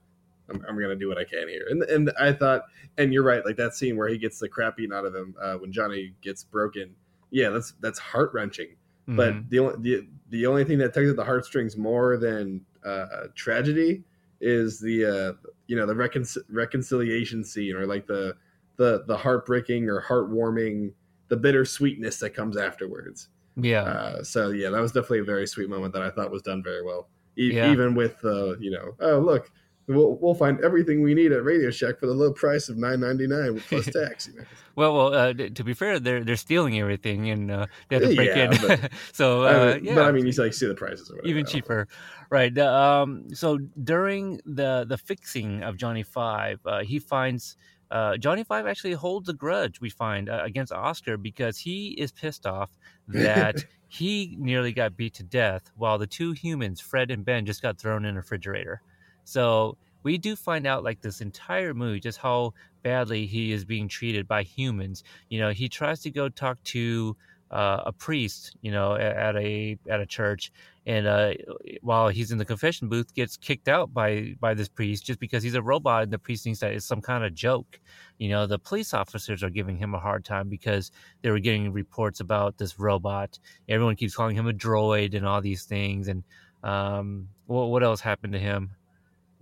I'm, 0.48 0.64
I'm 0.66 0.80
gonna 0.80 0.96
do 0.96 1.08
what 1.08 1.18
I 1.18 1.24
can 1.24 1.46
here. 1.46 1.66
And 1.68 1.82
and 1.82 2.10
I 2.18 2.32
thought, 2.32 2.62
and 2.96 3.12
you're 3.12 3.22
right, 3.22 3.44
like 3.44 3.56
that 3.56 3.74
scene 3.74 3.98
where 3.98 4.08
he 4.08 4.16
gets 4.16 4.38
the 4.38 4.48
crap 4.48 4.80
eaten 4.80 4.96
out 4.96 5.04
of 5.04 5.14
him 5.14 5.34
uh, 5.42 5.56
when 5.56 5.70
Johnny 5.70 6.14
gets 6.22 6.42
broken. 6.42 6.94
Yeah, 7.40 7.50
that's 7.54 7.70
that's 7.84 7.98
heart 7.98 8.30
wrenching. 8.34 8.70
Mm-hmm. 9.08 9.16
But 9.20 9.50
the 9.50 9.58
only 9.58 9.76
the, 9.86 10.08
the 10.30 10.46
only 10.46 10.64
thing 10.64 10.78
that 10.78 10.94
tugs 10.94 11.10
at 11.10 11.16
the 11.16 11.24
heartstrings 11.32 11.76
more 11.76 12.16
than 12.16 12.60
uh, 12.84 13.28
tragedy 13.34 13.92
is 14.40 14.80
the 14.80 14.96
uh, 15.04 15.32
you 15.66 15.76
know 15.78 15.86
the 15.86 15.94
recon- 15.94 16.42
reconciliation 16.48 17.44
scene 17.44 17.74
or 17.76 17.86
like 17.86 18.06
the 18.06 18.34
the 18.76 19.04
the 19.06 19.16
heartbreaking 19.16 19.88
or 19.88 20.00
heartwarming 20.02 20.92
the 21.28 21.36
bittersweetness 21.36 22.18
that 22.20 22.30
comes 22.30 22.56
afterwards. 22.56 23.28
yeah, 23.56 23.82
Uh, 23.82 24.22
so 24.22 24.50
yeah, 24.50 24.70
that 24.70 24.80
was 24.80 24.92
definitely 24.92 25.20
a 25.20 25.24
very 25.34 25.46
sweet 25.46 25.68
moment 25.68 25.92
that 25.94 26.02
I 26.02 26.10
thought 26.10 26.30
was 26.30 26.42
done 26.42 26.62
very 26.62 26.82
well. 26.84 27.08
E- 27.38 27.52
Yeah. 27.54 27.70
Even 27.72 27.94
with 27.94 28.16
uh, 28.24 28.56
you 28.58 28.70
know, 28.70 28.94
oh 29.00 29.18
look, 29.18 29.50
we'll 29.86 30.16
we'll 30.20 30.34
find 30.34 30.60
everything 30.64 31.02
we 31.02 31.14
need 31.14 31.32
at 31.32 31.44
Radio 31.44 31.70
Shack 31.70 31.98
for 31.98 32.06
the 32.06 32.14
low 32.14 32.32
price 32.32 32.68
of 32.68 32.76
nine 32.76 33.00
ninety 33.00 33.26
nine 33.26 33.60
plus 33.68 33.86
tax. 33.86 34.28
You 34.28 34.38
know? 34.40 34.44
well, 34.74 34.94
well, 34.94 35.14
uh, 35.14 35.32
to 35.32 35.64
be 35.64 35.74
fair, 35.74 35.98
they're 36.00 36.24
they're 36.24 36.36
stealing 36.36 36.78
everything 36.80 37.30
and 37.30 37.50
uh, 37.50 37.66
they 37.88 37.96
have 37.96 38.08
to 38.08 38.14
break 38.16 38.28
Yeah, 38.28 38.52
in. 38.52 38.68
but- 38.80 38.90
so 39.12 39.44
I 39.44 39.54
uh, 39.54 39.74
mean, 39.76 39.84
yeah, 39.84 39.94
But 39.94 40.04
I 40.04 40.12
mean, 40.12 40.26
you 40.26 40.32
like 40.32 40.54
see 40.54 40.66
the 40.66 40.74
prices 40.74 41.10
or 41.10 41.16
whatever. 41.16 41.28
even 41.28 41.46
cheaper 41.46 41.88
right 42.28 42.58
um 42.58 43.32
so 43.32 43.56
during 43.84 44.40
the 44.46 44.84
the 44.88 44.98
fixing 44.98 45.62
of 45.62 45.76
johnny 45.76 46.02
five 46.02 46.58
uh, 46.66 46.82
he 46.82 46.98
finds 46.98 47.56
uh, 47.88 48.16
Johnny 48.16 48.42
Five 48.42 48.66
actually 48.66 48.94
holds 48.94 49.28
a 49.28 49.32
grudge. 49.32 49.80
We 49.80 49.90
find 49.90 50.28
uh, 50.28 50.40
against 50.42 50.72
Oscar 50.72 51.16
because 51.16 51.56
he 51.56 51.90
is 51.90 52.10
pissed 52.10 52.44
off 52.44 52.70
that 53.06 53.64
he 53.88 54.34
nearly 54.40 54.72
got 54.72 54.96
beat 54.96 55.14
to 55.14 55.22
death, 55.22 55.70
while 55.76 55.96
the 55.96 56.06
two 56.08 56.32
humans, 56.32 56.80
Fred 56.80 57.12
and 57.12 57.24
Ben, 57.24 57.46
just 57.46 57.62
got 57.62 57.78
thrown 57.78 58.04
in 58.04 58.14
a 58.14 58.16
refrigerator. 58.18 58.82
So 59.26 59.76
we 60.04 60.18
do 60.18 60.36
find 60.36 60.66
out 60.66 60.84
like 60.84 61.00
this 61.00 61.20
entire 61.20 61.74
movie 61.74 62.00
just 62.00 62.18
how 62.18 62.54
badly 62.82 63.26
he 63.26 63.52
is 63.52 63.64
being 63.64 63.88
treated 63.88 64.28
by 64.28 64.44
humans. 64.44 65.02
You 65.28 65.40
know, 65.40 65.50
he 65.50 65.68
tries 65.68 66.00
to 66.02 66.10
go 66.10 66.28
talk 66.28 66.62
to 66.64 67.16
uh, 67.50 67.82
a 67.86 67.92
priest, 67.92 68.56
you 68.62 68.70
know, 68.72 68.94
at 68.94 69.36
a 69.36 69.76
at 69.88 70.00
a 70.00 70.06
church, 70.06 70.52
and 70.84 71.06
uh, 71.06 71.32
while 71.80 72.08
he's 72.08 72.32
in 72.32 72.38
the 72.38 72.44
confession 72.44 72.88
booth, 72.88 73.14
gets 73.14 73.36
kicked 73.36 73.68
out 73.68 73.92
by 73.94 74.34
by 74.40 74.54
this 74.54 74.68
priest 74.68 75.04
just 75.04 75.20
because 75.20 75.42
he's 75.42 75.54
a 75.54 75.62
robot, 75.62 76.04
and 76.04 76.12
the 76.12 76.18
priest 76.18 76.44
thinks 76.44 76.60
that 76.60 76.72
it's 76.72 76.86
some 76.86 77.00
kind 77.00 77.24
of 77.24 77.34
joke. 77.34 77.78
You 78.18 78.30
know, 78.30 78.46
the 78.46 78.58
police 78.58 78.92
officers 78.94 79.42
are 79.42 79.50
giving 79.50 79.76
him 79.76 79.94
a 79.94 80.00
hard 80.00 80.24
time 80.24 80.48
because 80.48 80.90
they 81.22 81.30
were 81.30 81.38
getting 81.38 81.72
reports 81.72 82.20
about 82.20 82.58
this 82.58 82.78
robot. 82.78 83.38
Everyone 83.68 83.96
keeps 83.96 84.16
calling 84.16 84.36
him 84.36 84.48
a 84.48 84.52
droid 84.52 85.14
and 85.14 85.26
all 85.26 85.40
these 85.40 85.64
things. 85.64 86.08
And 86.08 86.24
um, 86.64 87.28
what 87.46 87.66
what 87.66 87.82
else 87.84 88.00
happened 88.00 88.32
to 88.32 88.40
him? 88.40 88.70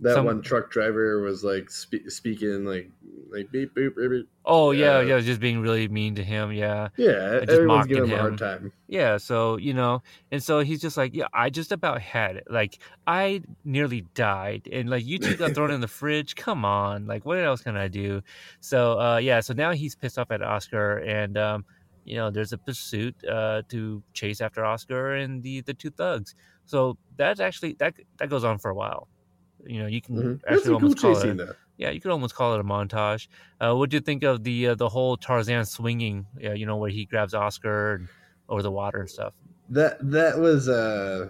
That 0.01 0.13
some- 0.15 0.25
one 0.25 0.41
truck 0.41 0.69
driver 0.71 1.21
was 1.21 1.43
like 1.43 1.69
spe- 1.69 2.09
speaking 2.09 2.65
like 2.65 2.91
like 3.31 3.51
beep 3.51 3.73
boop 3.75 3.95
beep, 3.95 4.09
beep. 4.11 4.29
Oh 4.45 4.71
yeah, 4.71 4.99
Yeah. 5.01 5.15
yeah, 5.15 5.19
just 5.19 5.39
being 5.41 5.59
really 5.59 5.87
mean 5.87 6.15
to 6.15 6.23
him. 6.23 6.51
Yeah. 6.51 6.89
Yeah, 6.95 7.39
just 7.39 7.51
everyone's 7.51 7.87
giving 7.87 8.05
him 8.05 8.13
a 8.13 8.21
hard 8.21 8.37
time. 8.37 8.71
Yeah, 8.87 9.17
so 9.17 9.57
you 9.57 9.73
know, 9.73 10.03
and 10.31 10.41
so 10.41 10.59
he's 10.59 10.79
just 10.81 10.95
like, 10.95 11.13
yeah, 11.15 11.27
I 11.33 11.49
just 11.49 11.71
about 11.71 12.01
had 12.01 12.35
it. 12.37 12.43
Like 12.49 12.79
I 13.07 13.41
nearly 13.63 14.01
died, 14.13 14.69
and 14.71 14.89
like 14.89 15.05
you 15.05 15.17
two 15.19 15.35
got 15.35 15.53
thrown 15.53 15.71
in 15.71 15.81
the 15.81 15.87
fridge. 15.99 16.35
Come 16.35 16.63
on, 16.65 17.07
like 17.07 17.25
what 17.25 17.39
else 17.39 17.61
can 17.61 17.75
I 17.75 17.87
do? 17.87 18.21
So 18.59 18.99
uh, 18.99 19.17
yeah, 19.17 19.39
so 19.39 19.53
now 19.53 19.71
he's 19.71 19.95
pissed 19.95 20.17
off 20.19 20.29
at 20.31 20.41
Oscar, 20.41 20.97
and 20.99 21.37
um, 21.37 21.65
you 22.05 22.15
know, 22.15 22.29
there's 22.29 22.53
a 22.53 22.57
pursuit 22.57 23.15
uh, 23.25 23.63
to 23.69 24.03
chase 24.13 24.39
after 24.39 24.63
Oscar 24.63 25.15
and 25.15 25.41
the 25.41 25.61
the 25.61 25.73
two 25.73 25.89
thugs. 25.89 26.35
So 26.65 26.97
that's 27.17 27.39
actually 27.39 27.73
that 27.79 27.95
that 28.19 28.29
goes 28.29 28.43
on 28.43 28.59
for 28.59 28.69
a 28.71 28.75
while. 28.75 29.07
You 29.65 29.79
know, 29.81 29.87
you 29.87 30.01
can 30.01 30.15
Mhm. 30.15 30.41
That's 30.47 30.61
actually 30.61 30.75
a 30.75 30.79
cool 30.79 30.83
almost 30.83 31.01
call 31.01 31.17
it. 31.17 31.21
scene. 31.21 31.41
Yeah, 31.77 31.89
you 31.89 31.99
could 31.99 32.11
almost 32.11 32.35
call 32.35 32.53
it 32.53 32.59
a 32.59 32.63
montage. 32.63 33.27
Uh, 33.59 33.75
what 33.75 33.89
do 33.89 33.97
you 33.97 34.01
think 34.01 34.23
of 34.23 34.43
the 34.43 34.67
uh, 34.67 34.75
the 34.75 34.87
whole 34.87 35.17
Tarzan 35.17 35.65
swinging? 35.65 36.25
Uh, 36.43 36.51
you 36.53 36.65
know, 36.65 36.77
where 36.77 36.89
he 36.89 37.05
grabs 37.05 37.33
Oscar 37.33 37.95
and, 37.95 38.07
over 38.47 38.61
the 38.61 38.71
water 38.71 38.99
and 38.99 39.09
stuff. 39.09 39.33
That 39.69 39.97
that 40.11 40.37
was 40.39 40.69
uh 40.69 41.29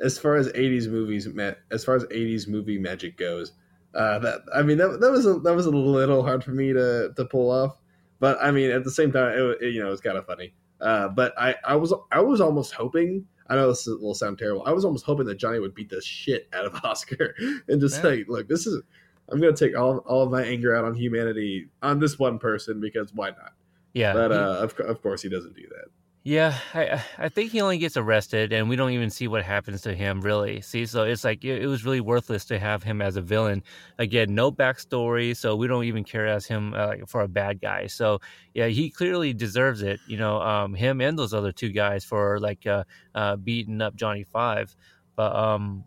as 0.00 0.18
far 0.18 0.36
as 0.36 0.48
80s 0.54 0.88
movies 0.88 1.28
as 1.70 1.84
far 1.84 1.96
as 1.96 2.04
80s 2.10 2.46
movie 2.46 2.78
magic 2.78 3.16
goes. 3.16 3.52
Uh 3.94 4.18
that 4.20 4.42
I 4.54 4.62
mean 4.62 4.78
that, 4.78 5.00
that 5.00 5.10
was 5.10 5.26
a, 5.26 5.34
that 5.40 5.54
was 5.54 5.66
a 5.66 5.70
little 5.70 6.22
hard 6.22 6.44
for 6.44 6.52
me 6.52 6.72
to 6.72 7.12
to 7.16 7.24
pull 7.24 7.50
off. 7.50 7.80
But 8.18 8.38
I 8.40 8.50
mean 8.50 8.70
at 8.70 8.84
the 8.84 8.90
same 8.90 9.12
time 9.12 9.32
it, 9.36 9.58
it, 9.62 9.74
you 9.74 9.80
know 9.80 9.88
it 9.88 9.90
was 9.90 10.00
kind 10.00 10.16
of 10.18 10.26
funny. 10.26 10.54
Uh 10.80 11.08
but 11.08 11.32
I 11.38 11.54
I 11.64 11.76
was 11.76 11.92
I 12.12 12.20
was 12.20 12.40
almost 12.40 12.72
hoping 12.72 13.26
I 13.50 13.56
know 13.56 13.68
this 13.68 13.86
will 13.86 14.14
sound 14.14 14.38
terrible. 14.38 14.62
I 14.64 14.72
was 14.72 14.84
almost 14.84 15.04
hoping 15.04 15.26
that 15.26 15.34
Johnny 15.36 15.58
would 15.58 15.74
beat 15.74 15.90
the 15.90 16.00
shit 16.00 16.48
out 16.52 16.64
of 16.64 16.74
Oscar 16.84 17.34
and 17.68 17.80
just 17.80 17.96
Yeah. 17.96 18.02
say, 18.02 18.24
"Look, 18.28 18.48
this 18.48 18.66
is 18.66 18.80
I'm 19.28 19.40
going 19.40 19.54
to 19.54 19.64
take 19.66 19.76
all 19.78 19.98
all 19.98 20.22
of 20.22 20.30
my 20.30 20.42
anger 20.42 20.74
out 20.74 20.84
on 20.84 20.94
humanity 20.94 21.68
on 21.82 21.98
this 21.98 22.18
one 22.18 22.38
person 22.38 22.80
because 22.80 23.12
why 23.12 23.30
not?" 23.30 23.52
Yeah, 23.92 24.12
But 24.12 24.30
uh, 24.32 24.58
of, 24.60 24.78
of 24.80 25.02
course 25.02 25.20
he 25.22 25.28
doesn't 25.28 25.56
do 25.56 25.66
that. 25.68 25.86
Yeah. 26.22 26.58
I 26.74 27.02
I- 27.18 27.28
think 27.30 27.50
he 27.50 27.60
only 27.62 27.78
gets 27.78 27.96
arrested, 27.96 28.52
and 28.52 28.68
we 28.68 28.76
don't 28.76 28.90
even 28.92 29.08
see 29.10 29.26
what 29.28 29.42
happens 29.42 29.80
to 29.82 29.94
him. 29.94 30.20
Really, 30.20 30.60
see, 30.60 30.84
so 30.86 31.04
it's 31.04 31.24
like 31.24 31.44
it, 31.44 31.62
it 31.62 31.66
was 31.66 31.84
really 31.84 32.00
worthless 32.00 32.44
to 32.46 32.58
have 32.58 32.82
him 32.82 33.00
as 33.00 33.16
a 33.16 33.22
villain. 33.22 33.62
Again, 33.98 34.34
no 34.34 34.52
backstory, 34.52 35.34
so 35.36 35.56
we 35.56 35.66
don't 35.66 35.84
even 35.84 36.04
care 36.04 36.26
as 36.26 36.46
him 36.46 36.74
uh, 36.74 36.96
for 37.06 37.22
a 37.22 37.28
bad 37.28 37.60
guy. 37.60 37.86
So 37.86 38.20
yeah, 38.54 38.66
he 38.66 38.90
clearly 38.90 39.32
deserves 39.32 39.82
it. 39.82 40.00
You 40.04 40.18
know, 40.18 40.40
um, 40.42 40.74
him 40.74 41.00
and 41.00 41.18
those 41.18 41.32
other 41.34 41.52
two 41.52 41.70
guys 41.70 42.04
for 42.04 42.38
like 42.38 42.66
uh, 42.66 42.84
uh, 43.14 43.36
beating 43.36 43.80
up 43.80 43.94
Johnny 43.96 44.24
Five. 44.24 44.76
But 45.16 45.34
um, 45.34 45.84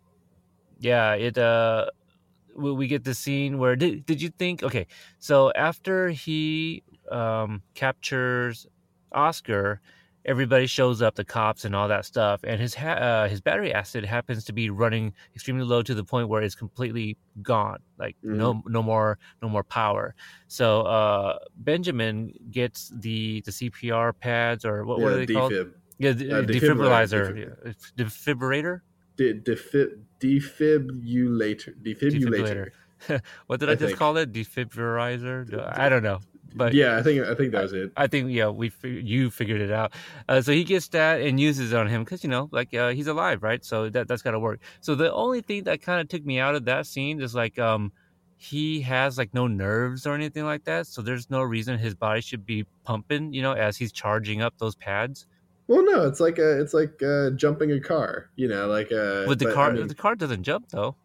yeah, 0.78 1.14
it 1.14 1.38
uh, 1.38 1.86
we, 2.56 2.72
we 2.72 2.86
get 2.86 3.04
the 3.04 3.14
scene 3.14 3.58
where 3.58 3.76
did 3.76 4.06
did 4.06 4.22
you 4.22 4.30
think? 4.30 4.62
Okay, 4.62 4.86
so 5.18 5.52
after 5.54 6.10
he 6.10 6.82
um 7.10 7.62
captures 7.74 8.66
Oscar, 9.12 9.80
everybody 10.24 10.66
shows 10.66 11.02
up, 11.02 11.14
the 11.14 11.24
cops 11.24 11.64
and 11.64 11.74
all 11.76 11.88
that 11.88 12.04
stuff, 12.04 12.40
and 12.44 12.60
his 12.60 12.74
ha- 12.74 12.94
uh, 13.08 13.28
his 13.28 13.40
battery 13.40 13.72
acid 13.72 14.04
happens 14.04 14.44
to 14.44 14.52
be 14.52 14.70
running 14.70 15.12
extremely 15.34 15.64
low 15.64 15.82
to 15.82 15.94
the 15.94 16.04
point 16.04 16.28
where 16.28 16.42
it's 16.42 16.54
completely 16.54 17.16
gone, 17.42 17.78
like 17.98 18.16
no 18.22 18.62
no 18.66 18.82
more 18.82 19.18
no 19.42 19.48
more 19.48 19.64
power. 19.64 20.14
So 20.48 20.82
uh, 20.82 21.38
Benjamin 21.56 22.32
gets 22.50 22.90
the 23.00 23.42
the 23.42 23.50
CPR 23.50 24.12
pads 24.18 24.64
or 24.64 24.84
what, 24.84 25.00
Yeah, 25.00 25.06
are 25.06 25.16
they 25.26 25.32
called? 25.34 25.52
Yeah, 25.98 26.12
the, 26.12 26.32
uh, 26.32 26.42
defibrillator, 26.42 27.54
defibrillator, 27.66 27.74
defibrillator. 27.96 28.80
De- 29.16 29.34
defib- 29.34 29.98
defibrillator. 30.20 31.74
Defibrillator. 31.82 32.70
What 33.46 33.60
did 33.60 33.68
I, 33.68 33.72
I 33.72 33.74
just 33.74 33.88
think. 33.90 33.98
call 33.98 34.16
it? 34.16 34.32
Defibrillator? 34.32 35.78
I 35.78 35.88
don't 35.88 36.02
know, 36.02 36.20
but 36.54 36.72
yeah, 36.72 36.96
I 36.96 37.02
think 37.02 37.24
I 37.26 37.34
think 37.34 37.52
that 37.52 37.62
was 37.62 37.72
it. 37.72 37.92
I 37.96 38.06
think 38.06 38.30
yeah, 38.30 38.48
we 38.48 38.72
you 38.82 39.30
figured 39.30 39.60
it 39.60 39.70
out. 39.70 39.92
Uh, 40.28 40.40
so 40.40 40.52
he 40.52 40.64
gets 40.64 40.88
that 40.88 41.20
and 41.20 41.38
uses 41.38 41.72
it 41.72 41.76
on 41.76 41.88
him 41.88 42.04
because 42.04 42.22
you 42.22 42.30
know, 42.30 42.48
like 42.52 42.72
uh, 42.74 42.90
he's 42.90 43.06
alive, 43.06 43.42
right? 43.42 43.64
So 43.64 43.88
that 43.90 44.08
that's 44.08 44.22
got 44.22 44.32
to 44.32 44.38
work. 44.38 44.60
So 44.80 44.94
the 44.94 45.12
only 45.12 45.40
thing 45.40 45.64
that 45.64 45.82
kind 45.82 46.00
of 46.00 46.08
took 46.08 46.24
me 46.24 46.38
out 46.38 46.54
of 46.54 46.64
that 46.66 46.86
scene 46.86 47.20
is 47.20 47.34
like 47.34 47.58
um 47.58 47.92
he 48.36 48.80
has 48.82 49.18
like 49.18 49.32
no 49.32 49.46
nerves 49.46 50.06
or 50.06 50.14
anything 50.14 50.44
like 50.44 50.64
that, 50.64 50.86
so 50.86 51.02
there's 51.02 51.30
no 51.30 51.42
reason 51.42 51.78
his 51.78 51.94
body 51.94 52.20
should 52.20 52.44
be 52.44 52.64
pumping, 52.84 53.32
you 53.32 53.42
know, 53.42 53.52
as 53.52 53.76
he's 53.76 53.92
charging 53.92 54.42
up 54.42 54.54
those 54.58 54.74
pads. 54.74 55.26
Well, 55.66 55.82
no, 55.82 56.06
it's 56.06 56.20
like 56.20 56.38
a, 56.38 56.60
it's 56.60 56.74
like 56.74 57.02
uh, 57.02 57.30
jumping 57.30 57.72
a 57.72 57.80
car. 57.80 58.30
You 58.36 58.48
know, 58.48 58.66
like 58.66 58.92
uh, 58.92 59.24
But 59.26 59.38
the 59.38 59.46
but, 59.46 59.54
car, 59.54 59.70
I 59.70 59.72
mean, 59.72 59.86
the 59.86 59.94
car 59.94 60.14
doesn't 60.14 60.42
jump 60.42 60.68
though. 60.68 60.96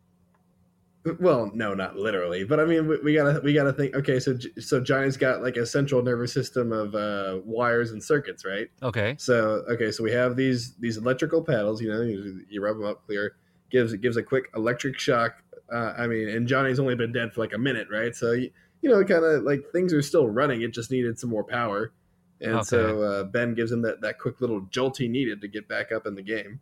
Well, 1.20 1.50
no, 1.54 1.74
not 1.74 1.96
literally, 1.96 2.44
but 2.44 2.60
I 2.60 2.66
mean, 2.66 2.88
we, 2.88 2.98
we 3.00 3.14
gotta 3.16 3.40
we 3.42 3.54
gotta 3.54 3.72
think. 3.74 3.96
Okay, 3.96 4.20
so 4.20 4.38
so 4.60 4.82
Johnny's 4.82 5.18
got 5.18 5.42
like 5.42 5.56
a 5.58 5.66
central 5.66 6.04
nervous 6.04 6.34
system 6.34 6.72
of 6.72 6.94
uh, 6.94 7.40
wires 7.46 7.92
and 7.92 8.04
circuits, 8.04 8.44
right? 8.46 8.68
Okay. 8.84 9.16
So 9.18 9.64
okay, 9.70 9.92
so 9.92 10.04
we 10.04 10.12
have 10.12 10.36
these 10.36 10.76
these 10.76 10.98
electrical 10.98 11.42
paddles. 11.44 11.82
You 11.82 11.90
know, 11.92 12.02
you, 12.02 12.42
you 12.50 12.62
rub 12.62 12.78
them 12.78 12.86
up 12.86 13.06
clear. 13.06 13.36
Gives 13.70 13.94
it 13.94 14.02
gives 14.02 14.18
a 14.18 14.24
quick 14.24 14.46
electric 14.56 15.00
shock. 15.00 15.36
Uh, 15.72 15.94
I 15.98 16.08
mean, 16.08 16.28
and 16.28 16.48
Johnny's 16.48 16.80
only 16.80 16.96
been 16.96 17.12
dead 17.14 17.34
for 17.34 17.42
like 17.42 17.54
a 17.54 17.58
minute, 17.58 17.88
right? 17.92 18.16
So 18.16 18.32
you, 18.34 18.50
you 18.82 18.90
know, 18.90 19.04
kind 19.06 19.24
of 19.24 19.44
like 19.44 19.62
things 19.72 19.94
are 19.94 20.02
still 20.02 20.28
running. 20.28 20.62
It 20.64 20.74
just 20.74 20.92
needed 20.92 21.18
some 21.20 21.30
more 21.30 21.44
power, 21.44 21.94
and 22.42 22.56
Okay. 22.56 22.64
so 22.66 23.02
uh, 23.04 23.24
Ben 23.24 23.54
gives 23.54 23.72
him 23.72 23.82
that 23.84 24.02
that 24.02 24.20
quick 24.20 24.42
little 24.42 24.62
jolt 24.72 24.98
he 24.98 25.08
needed 25.08 25.40
to 25.42 25.48
get 25.48 25.68
back 25.68 25.92
up 25.92 26.06
in 26.08 26.16
the 26.16 26.22
game. 26.24 26.60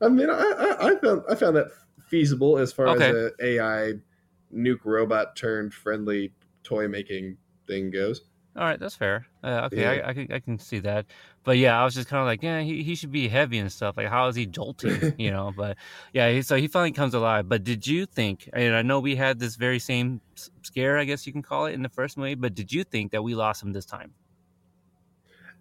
I 0.00 0.08
mean, 0.08 0.28
I 0.28 0.34
I, 0.34 0.88
I 0.88 0.98
found 0.98 1.22
I 1.30 1.34
found 1.34 1.56
that 1.56 1.66
feasible 2.06 2.58
as 2.58 2.72
far 2.72 2.88
Okay. 2.88 3.10
as 3.10 3.32
a 3.40 3.44
AI 3.44 3.92
nuke 4.52 4.84
robot 4.84 5.36
turned 5.36 5.74
friendly 5.74 6.34
toy 6.62 6.88
making 6.88 7.38
thing 7.66 7.90
goes. 7.90 8.22
All 8.56 8.62
right, 8.64 8.80
that's 8.80 8.94
fair. 8.96 9.26
Uh, 9.44 9.64
okay, 9.66 9.84
Yeah. 9.84 10.00
I, 10.00 10.08
I 10.08 10.14
can 10.14 10.32
I 10.32 10.40
can 10.40 10.58
see 10.58 10.78
that. 10.78 11.04
But 11.44 11.58
yeah, 11.58 11.78
I 11.78 11.84
was 11.84 11.94
just 11.94 12.08
kind 12.08 12.20
of 12.22 12.26
like, 12.26 12.42
yeah, 12.42 12.62
he, 12.62 12.82
he 12.82 12.94
should 12.94 13.12
be 13.12 13.28
heavy 13.28 13.58
and 13.58 13.70
stuff. 13.70 13.98
Like, 13.98 14.08
how 14.08 14.28
is 14.28 14.36
he 14.36 14.46
jolting? 14.46 15.04
you 15.18 15.30
know. 15.30 15.52
But 15.52 15.76
yeah, 16.14 16.30
he, 16.32 16.40
so 16.40 16.56
he 16.56 16.66
finally 16.66 16.92
comes 16.92 17.12
alive. 17.12 17.48
But 17.50 17.64
did 17.64 17.86
you 17.86 18.06
think? 18.06 18.48
And 18.54 18.74
I 18.74 18.80
know 18.80 18.98
we 18.98 19.14
had 19.14 19.38
this 19.38 19.56
very 19.56 19.78
same 19.78 20.22
scare, 20.62 20.96
I 20.96 21.04
guess 21.04 21.26
you 21.26 21.34
can 21.34 21.42
call 21.42 21.66
it, 21.66 21.74
in 21.74 21.82
the 21.82 21.90
first 21.90 22.16
movie. 22.16 22.34
But 22.34 22.54
did 22.54 22.72
you 22.72 22.82
think 22.82 23.12
that 23.12 23.22
we 23.22 23.34
lost 23.34 23.62
him 23.62 23.72
this 23.74 23.84
time? 23.84 24.14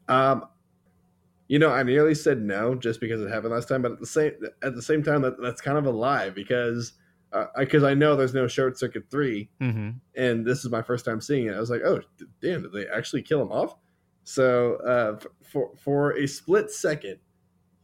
Um, 0.07 0.47
you 1.47 1.59
know, 1.59 1.69
I 1.69 1.83
nearly 1.83 2.15
said 2.15 2.41
no 2.41 2.75
just 2.75 2.99
because 2.99 3.21
it 3.21 3.29
happened 3.29 3.53
last 3.53 3.67
time, 3.67 3.81
but 3.81 3.91
at 3.93 3.99
the 3.99 4.05
same 4.07 4.31
at 4.63 4.75
the 4.75 4.81
same 4.81 5.03
time, 5.03 5.21
that 5.21 5.39
that's 5.41 5.61
kind 5.61 5.77
of 5.77 5.85
a 5.85 5.91
lie 5.91 6.29
because 6.29 6.93
because 7.59 7.83
I 7.83 7.93
know 7.93 8.15
there's 8.15 8.33
no 8.33 8.47
Short 8.47 8.77
Circuit 8.79 9.03
three, 9.11 9.49
Mm-hmm. 9.61 9.89
and 10.15 10.45
this 10.45 10.63
is 10.63 10.71
my 10.71 10.81
first 10.81 11.03
time 11.05 11.19
seeing 11.21 11.47
it. 11.47 11.53
I 11.55 11.59
was 11.59 11.69
like, 11.69 11.81
oh 11.85 11.99
d- 12.17 12.25
damn, 12.41 12.61
did 12.61 12.71
they 12.73 12.87
actually 12.87 13.21
kill 13.23 13.41
him 13.41 13.51
off? 13.51 13.75
So 14.23 14.75
uh, 14.77 15.19
for 15.43 15.71
for 15.77 16.11
a 16.17 16.27
split 16.27 16.71
second, 16.71 17.17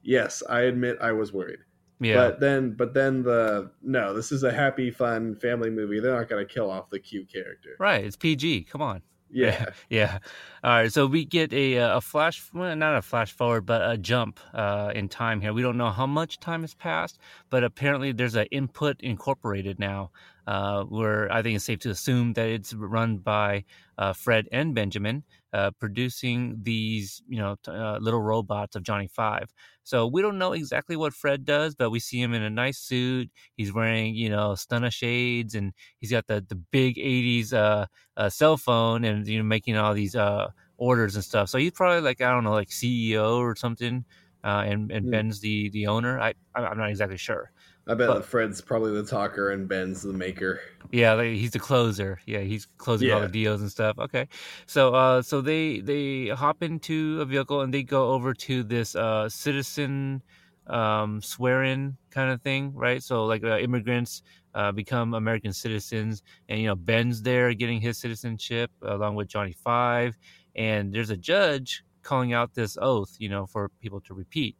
yes, 0.03 0.41
I 0.49 0.61
admit 0.61 0.97
I 1.01 1.11
was 1.11 1.33
worried. 1.33 1.59
Yeah. 1.99 2.15
But 2.15 2.39
then, 2.39 2.71
but 2.73 2.93
then 2.95 3.21
the 3.21 3.71
no, 3.83 4.13
this 4.15 4.31
is 4.31 4.41
a 4.43 4.51
happy, 4.51 4.89
fun 4.89 5.35
family 5.35 5.69
movie. 5.69 5.99
They're 5.99 6.15
not 6.17 6.27
going 6.29 6.43
to 6.47 6.51
kill 6.51 6.71
off 6.71 6.89
the 6.89 6.97
cute 6.99 7.31
character. 7.31 7.75
right. 7.77 8.03
It's 8.03 8.15
PG. 8.15 8.63
Come 8.63 8.81
on. 8.81 9.03
Yeah, 9.33 9.65
Yeah. 9.89 10.19
All 10.63 10.71
right. 10.71 10.91
So 10.93 11.07
we 11.07 11.25
get 11.25 11.53
a 11.53 11.75
a 11.75 12.01
flash, 12.01 12.43
well, 12.53 12.75
not 12.75 12.95
a 12.97 13.01
flash 13.01 13.31
forward, 13.31 13.65
but 13.65 13.81
a 13.89 13.97
jump 13.97 14.39
uh, 14.53 14.91
in 14.93 15.07
time 15.09 15.41
here. 15.41 15.53
We 15.53 15.61
don't 15.61 15.77
know 15.77 15.89
how 15.91 16.05
much 16.05 16.39
time 16.39 16.61
has 16.61 16.73
passed, 16.73 17.17
but 17.49 17.63
apparently 17.63 18.11
there's 18.11 18.35
an 18.35 18.47
input 18.51 18.99
incorporated 19.01 19.79
now. 19.79 20.11
Uh, 20.47 20.83
where 20.85 21.31
I 21.31 21.43
think 21.43 21.55
it's 21.55 21.65
safe 21.65 21.79
to 21.81 21.91
assume 21.91 22.33
that 22.33 22.47
it's 22.49 22.73
run 22.73 23.17
by 23.17 23.63
uh, 23.97 24.11
Fred 24.13 24.49
and 24.51 24.73
Benjamin, 24.73 25.23
uh, 25.53 25.71
producing 25.79 26.59
these, 26.63 27.21
you 27.27 27.37
know, 27.39 27.55
t- 27.63 27.71
uh, 27.71 27.97
little 27.99 28.21
robots 28.21 28.75
of 28.75 28.83
Johnny 28.83 29.07
Five. 29.07 29.53
So 29.83 30.07
we 30.07 30.21
don't 30.21 30.37
know 30.37 30.53
exactly 30.53 30.95
what 30.95 31.13
Fred 31.13 31.45
does, 31.45 31.75
but 31.75 31.89
we 31.89 31.99
see 31.99 32.21
him 32.21 32.33
in 32.33 32.41
a 32.43 32.49
nice 32.49 32.77
suit. 32.79 33.29
He's 33.57 33.73
wearing, 33.73 34.15
you 34.15 34.29
know, 34.29 34.55
stunner 34.55 34.91
shades, 34.91 35.55
and 35.55 35.73
he's 35.99 36.11
got 36.11 36.27
the 36.27 36.45
the 36.47 36.55
big 36.55 36.97
'80s 36.97 37.53
uh, 37.53 37.85
uh, 38.17 38.29
cell 38.29 38.57
phone, 38.57 39.03
and 39.03 39.27
you 39.27 39.37
know, 39.37 39.43
making 39.43 39.77
all 39.77 39.93
these 39.93 40.15
uh, 40.15 40.49
orders 40.77 41.15
and 41.15 41.23
stuff. 41.23 41.49
So 41.49 41.57
he's 41.57 41.71
probably 41.71 42.01
like 42.01 42.21
I 42.21 42.31
don't 42.31 42.43
know, 42.43 42.53
like 42.53 42.71
CEO 42.71 43.37
or 43.39 43.55
something. 43.55 44.05
Uh, 44.43 44.63
and 44.65 44.91
and 44.91 45.05
Hmm. 45.05 45.11
Ben's 45.11 45.39
the 45.41 45.69
the 45.69 45.87
owner. 45.87 46.19
I- 46.19 46.33
I'm 46.55 46.77
not 46.77 46.89
exactly 46.89 47.17
sure. 47.17 47.51
I 47.91 47.93
bet 47.93 48.07
But- 48.07 48.25
Fred's 48.25 48.61
probably 48.61 48.93
the 48.93 49.03
talker 49.05 49.51
and 49.51 49.67
Ben's 49.67 50.01
the 50.01 50.13
maker. 50.13 50.61
Yeah, 50.91 51.21
he's 51.21 51.51
the 51.51 51.59
closer. 51.59 52.19
Yeah, 52.25 52.39
he's 52.39 52.65
closing 52.77 53.11
all 53.11 53.19
the 53.21 53.27
deals 53.27 53.61
and 53.61 53.69
stuff. 53.69 53.99
Okay, 53.99 54.27
so 54.65 54.93
uh, 54.95 55.21
so 55.21 55.41
they 55.41 55.81
they 55.81 56.29
hop 56.29 56.63
into 56.63 57.19
a 57.21 57.25
vehicle 57.25 57.61
and 57.61 57.73
they 57.73 57.83
go 57.83 58.11
over 58.11 58.33
to 58.33 58.63
this 58.63 58.95
uh 58.95 59.27
citizen 59.29 60.21
um 60.67 61.21
swear-in 61.21 61.97
kind 62.11 62.31
of 62.31 62.41
thing, 62.41 62.73
right? 62.73 63.03
So 63.03 63.25
like 63.25 63.43
uh, 63.43 63.57
immigrants 63.57 64.21
uh, 64.55 64.71
become 64.71 65.13
American 65.13 65.51
citizens, 65.53 66.23
and 66.49 66.59
you 66.61 66.67
know 66.67 66.75
Ben's 66.75 67.21
there 67.21 67.53
getting 67.53 67.81
his 67.81 67.97
citizenship 67.99 68.71
along 68.81 69.15
with 69.15 69.27
Johnny 69.27 69.53
Five, 69.63 70.17
and 70.55 70.93
there's 70.93 71.09
a 71.09 71.17
judge 71.17 71.83
calling 72.03 72.33
out 72.33 72.53
this 72.53 72.77
oath, 72.81 73.15
you 73.19 73.29
know, 73.29 73.45
for 73.45 73.69
people 73.81 74.01
to 74.01 74.13
repeat. 74.13 74.55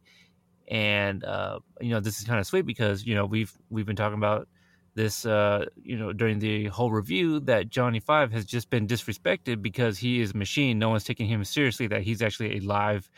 And 0.68 1.24
uh, 1.24 1.60
you 1.80 1.90
know 1.90 2.00
this 2.00 2.18
is 2.18 2.24
kind 2.26 2.40
of 2.40 2.46
sweet 2.46 2.66
because 2.66 3.04
you 3.04 3.14
know 3.14 3.26
we've 3.26 3.52
we've 3.70 3.86
been 3.86 3.96
talking 3.96 4.18
about 4.18 4.48
this 4.94 5.24
uh 5.24 5.64
you 5.82 5.96
know 5.96 6.12
during 6.12 6.38
the 6.38 6.66
whole 6.66 6.90
review 6.90 7.40
that 7.40 7.68
Johnny 7.70 8.00
Five 8.00 8.32
has 8.32 8.44
just 8.44 8.70
been 8.70 8.86
disrespected 8.86 9.62
because 9.62 9.98
he 9.98 10.20
is 10.20 10.34
machine. 10.34 10.78
No 10.78 10.90
one's 10.90 11.04
taking 11.04 11.26
him 11.26 11.44
seriously. 11.44 11.86
That 11.86 12.02
he's 12.02 12.22
actually 12.22 12.58
a 12.58 12.60
live, 12.60 13.10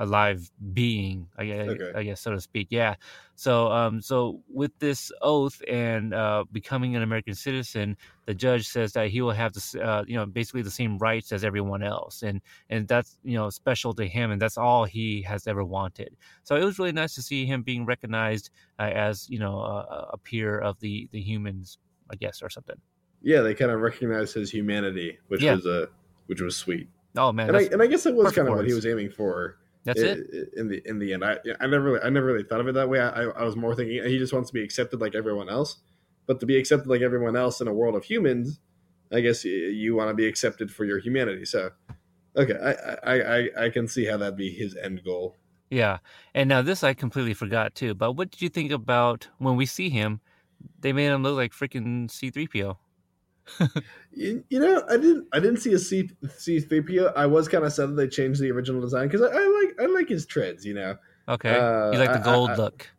a 0.00 0.06
live 0.06 0.50
being. 0.72 1.28
I 1.36 1.44
guess, 1.44 1.68
Okay. 1.68 1.92
I 1.94 2.02
guess 2.02 2.20
so 2.20 2.32
to 2.32 2.40
speak. 2.40 2.68
Yeah. 2.70 2.94
So 3.36 3.70
um 3.70 4.00
so 4.00 4.42
with 4.48 4.72
this 4.80 5.12
oath 5.22 5.62
and 5.68 6.12
uh 6.14 6.44
becoming 6.50 6.96
an 6.96 7.02
American 7.02 7.34
citizen, 7.34 7.96
the 8.26 8.34
judge 8.34 8.66
says 8.66 8.92
that 8.94 9.08
he 9.08 9.20
will 9.20 9.32
have 9.42 9.52
this 9.52 9.74
uh 9.76 10.02
you 10.06 10.16
know 10.16 10.26
basically 10.26 10.62
the 10.62 10.70
same 10.70 10.98
rights 10.98 11.32
as 11.32 11.44
everyone 11.44 11.82
else, 11.82 12.22
and 12.22 12.40
and 12.68 12.88
that's 12.88 13.18
you 13.22 13.36
know 13.36 13.50
special 13.50 13.92
to 13.94 14.06
him, 14.08 14.30
and 14.32 14.40
that's 14.42 14.58
all 14.58 14.84
he 14.84 15.22
has 15.22 15.46
ever 15.46 15.62
wanted. 15.64 16.16
So 16.42 16.56
it 16.56 16.64
was 16.64 16.78
really 16.78 16.92
nice 16.92 17.14
to 17.14 17.22
see 17.22 17.46
him 17.46 17.62
being 17.62 17.84
recognized 17.86 18.50
uh, 18.78 18.90
as 18.94 19.28
you 19.30 19.38
know 19.38 19.60
a, 19.60 20.10
a 20.14 20.18
peer 20.18 20.58
of 20.58 20.80
the 20.80 21.08
the 21.12 21.20
humans, 21.20 21.78
I 22.10 22.16
guess, 22.16 22.42
or 22.42 22.50
something. 22.50 22.80
Yeah, 23.22 23.42
they 23.42 23.54
kind 23.54 23.70
of 23.70 23.80
recognized 23.80 24.32
his 24.34 24.50
humanity, 24.50 25.18
which 25.28 25.42
Yeah. 25.42 25.54
was 25.56 25.66
a 25.66 25.88
which 26.26 26.40
was 26.40 26.56
sweet. 26.56 26.88
Oh 27.16 27.32
man, 27.32 27.48
and 27.48 27.56
I 27.56 27.62
and 27.72 27.82
I 27.82 27.86
guess 27.86 28.06
it 28.06 28.14
was 28.14 28.32
kind 28.32 28.48
of 28.48 28.54
what 28.56 28.66
he 28.66 28.72
was 28.72 28.86
aiming 28.86 29.10
for. 29.10 29.58
That's 29.84 30.00
i- 30.02 30.06
it. 30.06 30.50
in 30.56 30.68
the 30.68 30.82
in 30.84 30.98
the 30.98 31.12
end. 31.14 31.24
I 31.24 31.38
I 31.60 31.66
never 31.66 31.80
really, 31.84 32.00
I 32.00 32.10
never 32.10 32.26
really 32.26 32.44
thought 32.44 32.60
of 32.60 32.68
it 32.68 32.74
that 32.74 32.88
way. 32.88 33.00
I, 33.00 33.24
I 33.24 33.44
was 33.44 33.56
more 33.56 33.74
thinking 33.74 34.02
he 34.04 34.18
just 34.18 34.32
wants 34.32 34.50
to 34.50 34.54
be 34.54 34.62
accepted 34.62 35.00
like 35.00 35.14
everyone 35.14 35.48
else. 35.48 35.76
But 36.26 36.38
to 36.40 36.46
be 36.46 36.56
accepted 36.58 36.88
like 36.88 37.00
everyone 37.00 37.34
else 37.36 37.60
in 37.60 37.66
a 37.66 37.72
world 37.74 37.96
of 37.96 38.04
humans, 38.04 38.60
I 39.10 39.20
guess 39.20 39.44
you, 39.44 39.52
you 39.52 39.96
want 39.96 40.10
to 40.10 40.14
be 40.14 40.26
accepted 40.26 40.70
for 40.70 40.84
your 40.84 40.98
humanity. 41.00 41.44
So, 41.44 41.70
okay, 42.36 42.54
I, 42.62 42.72
I 43.14 43.38
I 43.38 43.48
I 43.66 43.70
can 43.70 43.88
see 43.88 44.04
how 44.04 44.16
that'd 44.16 44.36
be 44.36 44.50
his 44.50 44.76
end 44.76 45.02
goal. 45.04 45.36
Yeah, 45.70 45.98
and 46.34 46.48
now 46.48 46.62
this 46.62 46.84
I 46.84 46.94
completely 46.94 47.34
forgot 47.34 47.74
too. 47.74 47.94
But 47.94 48.12
what 48.12 48.30
did 48.30 48.42
you 48.42 48.48
think 48.48 48.70
about 48.72 49.28
when 49.38 49.56
we 49.56 49.66
see 49.66 49.88
him? 49.88 50.20
They 50.80 50.92
made 50.92 51.06
him 51.06 51.22
look 51.22 51.36
like 51.36 51.52
freaking 51.52 52.10
C 52.10 52.30
three 52.30 52.46
PO. 52.46 52.76
You, 54.12 54.42
you 54.50 54.58
know, 54.58 54.82
I 54.88 54.96
didn't 54.96 55.28
I 55.32 55.38
didn't 55.38 55.58
see 55.58 55.72
a 55.72 55.78
C 55.78 56.10
C 56.36 56.58
three 56.60 56.80
PO. 56.82 57.12
I 57.14 57.26
was 57.26 57.46
kind 57.46 57.64
of 57.64 57.72
sad 57.72 57.90
that 57.90 57.94
they 57.94 58.08
changed 58.08 58.40
the 58.40 58.50
original 58.50 58.80
design 58.80 59.06
because 59.06 59.22
I, 59.22 59.26
I 59.26 59.62
like 59.62 59.80
I 59.80 59.86
like 59.92 60.08
his 60.08 60.26
treads. 60.26 60.64
You 60.66 60.74
know, 60.74 60.96
Okay, 61.28 61.48
Uh, 61.50 61.92
you 61.92 61.98
like 61.98 62.12
the 62.12 62.18
I- 62.18 62.32
I- 62.32 62.34
gold 62.34 62.50
I- 62.50 62.56
look. 62.56 62.90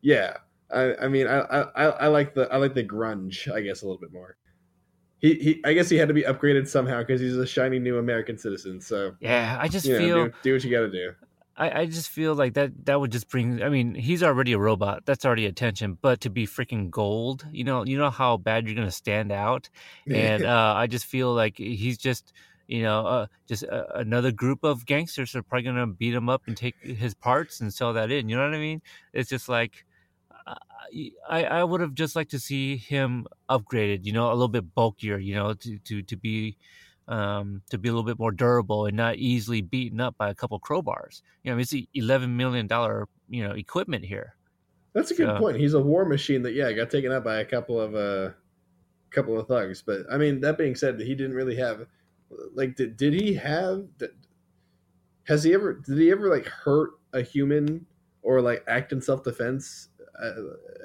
Yeah, 0.00 0.36
I, 0.72 0.94
I 1.02 1.08
mean, 1.08 1.26
I, 1.26 1.38
I, 1.40 1.84
I 1.86 2.06
like 2.08 2.34
the 2.34 2.52
I 2.52 2.56
like 2.56 2.74
the 2.74 2.84
grunge, 2.84 3.50
I 3.52 3.60
guess, 3.60 3.82
a 3.82 3.86
little 3.86 4.00
bit 4.00 4.12
more. 4.12 4.36
He, 5.20 5.34
he 5.34 5.60
I 5.64 5.72
guess 5.72 5.88
he 5.88 5.96
had 5.96 6.08
to 6.08 6.14
be 6.14 6.22
upgraded 6.22 6.68
somehow 6.68 6.98
because 6.98 7.20
he's 7.20 7.36
a 7.36 7.46
shiny 7.46 7.78
new 7.78 7.98
American 7.98 8.38
citizen. 8.38 8.80
So 8.80 9.14
Yeah, 9.20 9.56
I 9.60 9.68
just 9.68 9.86
you 9.86 9.92
know, 9.94 9.98
feel 9.98 10.24
do, 10.26 10.32
do 10.42 10.52
what 10.54 10.64
you 10.64 10.70
got 10.70 10.80
to 10.80 10.90
do. 10.90 11.12
I, 11.58 11.80
I 11.80 11.86
just 11.86 12.08
feel 12.08 12.34
like 12.34 12.54
that 12.54 12.86
that 12.86 13.00
would 13.00 13.10
just 13.10 13.28
bring 13.28 13.62
I 13.62 13.68
mean, 13.68 13.94
he's 13.94 14.22
already 14.22 14.52
a 14.52 14.58
robot. 14.58 15.04
That's 15.04 15.24
already 15.24 15.46
attention, 15.46 15.98
but 16.00 16.20
to 16.20 16.30
be 16.30 16.46
freaking 16.46 16.88
gold, 16.88 17.44
you 17.50 17.64
know, 17.64 17.84
you 17.84 17.98
know 17.98 18.10
how 18.10 18.36
bad 18.36 18.66
you're 18.66 18.76
going 18.76 18.86
to 18.86 18.92
stand 18.92 19.32
out. 19.32 19.68
And 20.08 20.44
uh, 20.44 20.74
I 20.76 20.86
just 20.86 21.06
feel 21.06 21.34
like 21.34 21.58
he's 21.58 21.98
just 21.98 22.32
you 22.68 22.82
know, 22.82 23.06
uh, 23.06 23.26
just 23.48 23.64
uh, 23.64 23.84
another 23.94 24.30
group 24.30 24.62
of 24.62 24.84
gangsters 24.84 25.34
are 25.34 25.42
probably 25.42 25.64
gonna 25.64 25.86
beat 25.86 26.12
him 26.14 26.28
up 26.28 26.42
and 26.46 26.56
take 26.56 26.76
his 26.82 27.14
parts 27.14 27.60
and 27.60 27.72
sell 27.72 27.94
that 27.94 28.10
in. 28.10 28.28
You 28.28 28.36
know 28.36 28.44
what 28.44 28.54
I 28.54 28.58
mean? 28.58 28.82
It's 29.14 29.30
just 29.30 29.48
like 29.48 29.86
uh, 30.46 30.54
I 31.28 31.44
I 31.44 31.64
would 31.64 31.80
have 31.80 31.94
just 31.94 32.14
liked 32.14 32.30
to 32.32 32.38
see 32.38 32.76
him 32.76 33.26
upgraded. 33.48 34.04
You 34.04 34.12
know, 34.12 34.28
a 34.28 34.34
little 34.34 34.48
bit 34.48 34.74
bulkier. 34.74 35.16
You 35.18 35.34
know, 35.34 35.54
to 35.54 35.78
to 35.78 36.02
to 36.02 36.16
be 36.16 36.58
um, 37.08 37.62
to 37.70 37.78
be 37.78 37.88
a 37.88 37.92
little 37.92 38.04
bit 38.06 38.18
more 38.18 38.30
durable 38.30 38.86
and 38.86 38.96
not 38.96 39.16
easily 39.16 39.62
beaten 39.62 40.00
up 40.00 40.16
by 40.18 40.28
a 40.30 40.34
couple 40.34 40.60
crowbars. 40.60 41.22
You 41.42 41.52
know, 41.52 41.58
it's 41.58 41.74
eleven 41.94 42.36
million 42.36 42.66
dollar 42.66 43.08
you 43.28 43.42
know 43.46 43.52
equipment 43.52 44.04
here. 44.04 44.34
That's 44.92 45.10
a 45.10 45.14
good 45.14 45.26
So- 45.26 45.38
point. 45.38 45.56
He's 45.58 45.74
a 45.74 45.80
war 45.80 46.04
machine 46.04 46.42
that 46.42 46.52
yeah 46.54 46.70
got 46.72 46.90
taken 46.90 47.10
out 47.12 47.24
by 47.24 47.40
a 47.40 47.44
couple 47.44 47.80
of 47.80 47.94
uh 47.94 48.30
couple 49.10 49.38
of 49.38 49.48
thugs. 49.48 49.82
But 49.82 50.02
I 50.12 50.18
mean, 50.18 50.40
that 50.40 50.58
being 50.58 50.74
said, 50.74 51.00
he 51.00 51.14
didn't 51.14 51.34
really 51.34 51.56
have 51.56 51.86
like 52.54 52.76
did 52.76 52.96
did 52.96 53.14
he 53.14 53.34
have 53.34 53.86
has 55.24 55.44
he 55.44 55.54
ever 55.54 55.74
did 55.74 55.98
he 55.98 56.10
ever 56.10 56.28
like 56.28 56.46
hurt 56.46 56.90
a 57.12 57.22
human 57.22 57.86
or 58.22 58.40
like 58.40 58.62
act 58.68 58.92
in 58.92 59.00
self 59.00 59.22
defense? 59.22 59.88
Uh, 60.20 60.32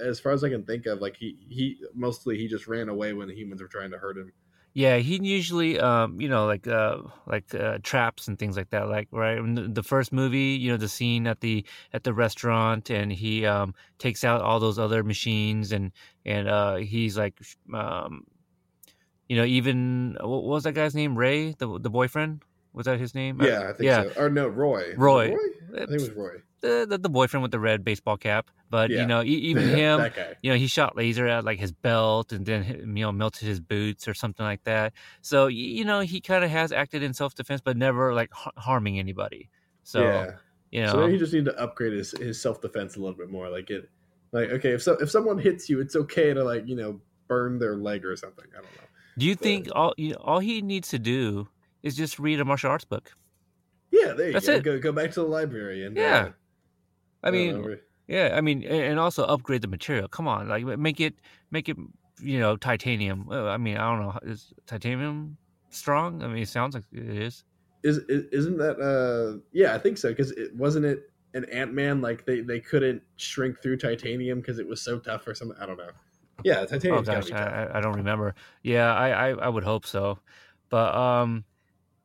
as 0.05 0.19
far 0.19 0.31
as 0.31 0.43
I 0.43 0.49
can 0.49 0.63
think 0.63 0.85
of, 0.85 1.01
like 1.01 1.15
he 1.17 1.37
he 1.49 1.77
mostly 1.95 2.37
he 2.37 2.47
just 2.47 2.67
ran 2.67 2.87
away 2.87 3.13
when 3.13 3.27
the 3.27 3.33
humans 3.33 3.61
were 3.61 3.67
trying 3.67 3.91
to 3.91 3.97
hurt 3.97 4.17
him. 4.17 4.31
Yeah, 4.75 4.97
he 4.97 5.19
usually, 5.21 5.79
um, 5.79 6.19
you 6.19 6.27
know, 6.27 6.47
like 6.47 6.67
uh, 6.67 6.97
like 7.27 7.53
uh, 7.53 7.77
traps 7.83 8.27
and 8.27 8.39
things 8.39 8.57
like 8.57 8.71
that. 8.71 8.89
Like 8.89 9.07
right 9.11 9.37
in 9.37 9.73
the, 9.73 9.83
first 9.83 10.11
movie, 10.11 10.57
you 10.59 10.71
know, 10.71 10.77
the 10.77 10.87
scene 10.89 11.27
at 11.27 11.41
the 11.41 11.63
at 11.93 12.03
the 12.03 12.13
restaurant, 12.13 12.89
and 12.89 13.11
he 13.11 13.45
um, 13.45 13.75
takes 13.99 14.23
out 14.23 14.41
all 14.41 14.59
those 14.59 14.79
other 14.79 15.03
machines, 15.03 15.71
and 15.71 15.91
and 16.25 16.47
uh, 16.47 16.77
he's 16.77 17.15
like, 17.15 17.39
um, 17.71 18.25
you 19.29 19.37
know, 19.37 19.45
even 19.45 20.17
what 20.21 20.43
was 20.43 20.63
that 20.63 20.73
guy's 20.73 20.95
name? 20.95 21.15
Ray, 21.17 21.51
the 21.53 21.79
the 21.79 21.91
boyfriend. 21.91 22.41
Was 22.73 22.85
that 22.85 22.99
his 22.99 23.13
name? 23.13 23.39
Yeah, 23.41 23.61
I 23.69 23.73
think 23.73 23.83
yeah. 23.83 24.03
so. 24.13 24.21
Or 24.23 24.29
no, 24.29 24.47
Roy. 24.47 24.93
Roy. 24.97 25.29
Roy? 25.29 25.35
I 25.75 25.77
think 25.85 25.91
it 25.91 25.93
was 25.93 26.11
Roy. 26.11 26.41
The, 26.61 26.85
the 26.89 26.97
the 26.97 27.09
boyfriend 27.09 27.41
with 27.41 27.51
the 27.51 27.59
red 27.59 27.83
baseball 27.83 28.17
cap. 28.17 28.49
But 28.69 28.89
Yeah. 28.89 29.01
you 29.01 29.07
know, 29.07 29.21
even 29.23 29.67
him, 29.77 29.99
that 29.99 30.15
guy. 30.15 30.35
you 30.41 30.51
know, 30.51 30.57
he 30.57 30.67
shot 30.67 30.95
laser 30.95 31.27
at 31.27 31.43
like 31.45 31.59
his 31.59 31.71
belt 31.71 32.31
and 32.31 32.45
then 32.45 32.63
you 32.95 33.03
know 33.03 33.11
melted 33.11 33.47
his 33.47 33.59
boots 33.59 34.07
or 34.07 34.13
something 34.13 34.45
like 34.45 34.63
that. 34.63 34.93
So 35.21 35.47
you 35.47 35.85
know, 35.85 35.99
he 35.99 36.21
kind 36.21 36.43
of 36.43 36.49
has 36.49 36.71
acted 36.71 37.03
in 37.03 37.13
self 37.13 37.35
defense, 37.35 37.61
but 37.63 37.77
never 37.77 38.13
like 38.13 38.31
har- 38.33 38.53
harming 38.57 38.97
anybody. 38.97 39.49
So 39.83 40.01
yeah. 40.01 40.31
you 40.71 40.81
know, 40.81 40.91
So 40.93 41.07
he 41.07 41.17
just 41.17 41.33
need 41.33 41.45
to 41.45 41.59
upgrade 41.59 41.93
his, 41.93 42.11
his 42.11 42.41
self 42.41 42.61
defense 42.61 42.95
a 42.95 42.99
little 42.99 43.17
bit 43.17 43.29
more. 43.29 43.49
Like 43.49 43.69
it, 43.69 43.89
like 44.31 44.49
okay, 44.49 44.71
if 44.71 44.81
so, 44.81 44.93
if 44.93 45.11
someone 45.11 45.37
hits 45.37 45.69
you, 45.69 45.79
it's 45.79 45.95
okay 45.95 46.33
to 46.33 46.43
like 46.43 46.65
you 46.67 46.75
know 46.75 46.99
burn 47.27 47.59
their 47.59 47.75
leg 47.75 48.03
or 48.05 48.15
something. 48.15 48.45
I 48.53 48.61
don't 48.61 48.63
know. 48.65 48.87
do 49.17 49.25
you 49.25 49.35
think 49.35 49.67
all 49.75 49.93
you 49.97 50.11
know, 50.11 50.17
all 50.23 50.39
he 50.39 50.61
needs 50.61 50.87
to 50.89 50.97
do 50.99 51.47
is 51.83 51.95
just 51.95 52.17
read 52.19 52.39
a 52.39 52.45
martial 52.45 52.71
arts 52.71 52.85
book? 52.85 53.11
Yeah, 53.91 54.13
there 54.13 54.27
you 54.27 54.33
That's 54.33 54.47
go. 54.47 54.53
it. 54.53 54.63
Go 54.63 54.79
go 54.79 54.91
back 54.91 55.11
to 55.11 55.21
the 55.21 55.27
library 55.27 55.85
and 55.85 55.95
Yeah. 55.95 56.29
uh, 56.29 56.31
I 57.27 57.31
mean, 57.31 57.57
re- 57.61 57.79
yeah, 58.07 58.33
I 58.35 58.41
mean, 58.41 58.63
and 58.63 58.99
also 58.99 59.23
upgrade 59.23 59.61
the 59.61 59.67
material. 59.67 60.07
Come 60.07 60.27
on, 60.27 60.47
like 60.49 60.65
make 60.65 60.99
it 60.99 61.15
make 61.51 61.69
it 61.69 61.77
you 62.19 62.39
know 62.39 62.57
titanium. 62.57 63.27
Uh, 63.31 63.45
I 63.45 63.57
mean, 63.57 63.77
I 63.77 63.89
don't 63.91 64.01
know, 64.01 64.19
is 64.23 64.53
titanium 64.65 65.37
strong? 65.69 66.23
I 66.23 66.27
mean, 66.27 66.43
it 66.43 66.49
sounds 66.49 66.75
like 66.75 66.83
it 66.91 67.03
is. 67.17 67.43
is, 67.83 67.97
is 68.09 68.25
isn't 68.31 68.57
that 68.57 68.79
uh 68.79 69.39
yeah 69.51 69.73
I 69.75 69.77
think 69.77 69.97
so 69.97 70.09
because 70.09 70.31
it 70.31 70.55
wasn't 70.55 70.85
it 70.85 71.11
an 71.33 71.45
Ant 71.45 71.73
Man 71.73 72.01
like 72.01 72.25
they 72.25 72.41
they 72.41 72.59
couldn't 72.59 73.01
shrink 73.17 73.61
through 73.61 73.77
titanium 73.77 74.39
because 74.41 74.59
it 74.59 74.67
was 74.67 74.81
so 74.81 74.99
tough 74.99 75.25
or 75.27 75.33
something. 75.35 75.57
I 75.59 75.65
don't 75.65 75.77
know. 75.77 75.89
Yeah, 76.43 76.61
Oh 76.61 76.65
titanium's 76.65 77.07
gotta 77.07 77.29
gosh. 77.29 77.39
I, 77.39 77.77
I- 77.77 77.81
don't 77.81 77.95
remember. 77.95 78.35
Yeah, 78.63 78.93
I, 78.93 79.09
I, 79.09 79.29
I 79.29 79.49
would 79.49 79.63
hope 79.63 79.85
so. 79.85 80.19
But 80.69 80.93
um, 80.95 81.45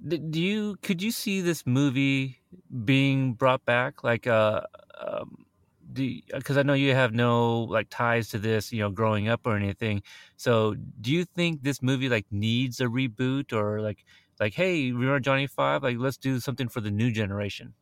do 0.06 0.40
you 0.40 0.76
could 0.82 1.02
you 1.02 1.10
see 1.10 1.40
this 1.40 1.66
movie 1.66 2.40
being 2.84 3.34
brought 3.34 3.64
back? 3.64 4.04
Like 4.04 4.26
uh, 4.26 4.62
um, 5.00 5.44
do 5.92 6.20
because 6.32 6.56
I 6.56 6.62
know 6.62 6.74
you 6.74 6.94
have 6.94 7.12
no 7.12 7.60
like 7.60 7.88
ties 7.90 8.28
to 8.30 8.38
this, 8.38 8.72
you 8.72 8.80
know, 8.80 8.90
growing 8.90 9.28
up 9.28 9.40
or 9.44 9.56
anything. 9.56 10.02
So 10.36 10.76
do 11.00 11.12
you 11.12 11.24
think 11.24 11.62
this 11.62 11.82
movie 11.82 12.08
like 12.08 12.26
needs 12.30 12.80
a 12.80 12.84
reboot 12.84 13.52
or 13.52 13.80
like 13.80 14.04
like 14.38 14.54
hey, 14.54 14.92
remember 14.92 15.20
Johnny 15.20 15.46
Five? 15.46 15.82
Like 15.82 15.98
let's 15.98 16.16
do 16.16 16.38
something 16.40 16.68
for 16.68 16.80
the 16.80 16.90
new 16.90 17.10
generation. 17.10 17.74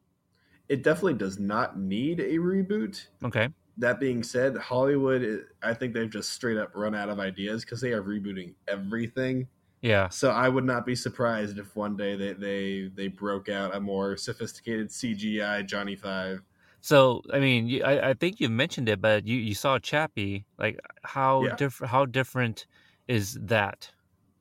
It 0.68 0.82
definitely 0.82 1.14
does 1.14 1.38
not 1.38 1.78
need 1.78 2.20
a 2.20 2.34
reboot. 2.38 3.06
Okay. 3.24 3.48
That 3.78 4.00
being 4.00 4.22
said, 4.22 4.56
Hollywood, 4.56 5.46
I 5.62 5.74
think 5.74 5.92
they've 5.92 6.10
just 6.10 6.32
straight 6.32 6.56
up 6.56 6.72
run 6.74 6.94
out 6.94 7.10
of 7.10 7.20
ideas 7.20 7.62
because 7.64 7.80
they 7.80 7.92
are 7.92 8.02
rebooting 8.02 8.54
everything. 8.66 9.48
Yeah. 9.82 10.08
So 10.08 10.30
I 10.30 10.48
would 10.48 10.64
not 10.64 10.86
be 10.86 10.94
surprised 10.94 11.58
if 11.58 11.76
one 11.76 11.96
day 11.96 12.16
they 12.16 12.32
they 12.32 12.90
they 12.94 13.08
broke 13.08 13.48
out 13.48 13.74
a 13.74 13.80
more 13.80 14.16
sophisticated 14.16 14.88
CGI 14.88 15.64
Johnny 15.66 15.96
Five. 15.96 16.42
So 16.80 17.22
I 17.32 17.38
mean, 17.40 17.66
you, 17.68 17.82
I, 17.84 18.10
I 18.10 18.14
think 18.14 18.40
you 18.40 18.48
mentioned 18.48 18.88
it, 18.88 19.00
but 19.00 19.26
you, 19.26 19.36
you 19.36 19.54
saw 19.54 19.78
Chappie. 19.78 20.44
Like 20.58 20.78
how 21.02 21.44
Yeah. 21.44 21.56
different? 21.56 21.90
How 21.90 22.06
different 22.06 22.66
is 23.08 23.34
that 23.42 23.90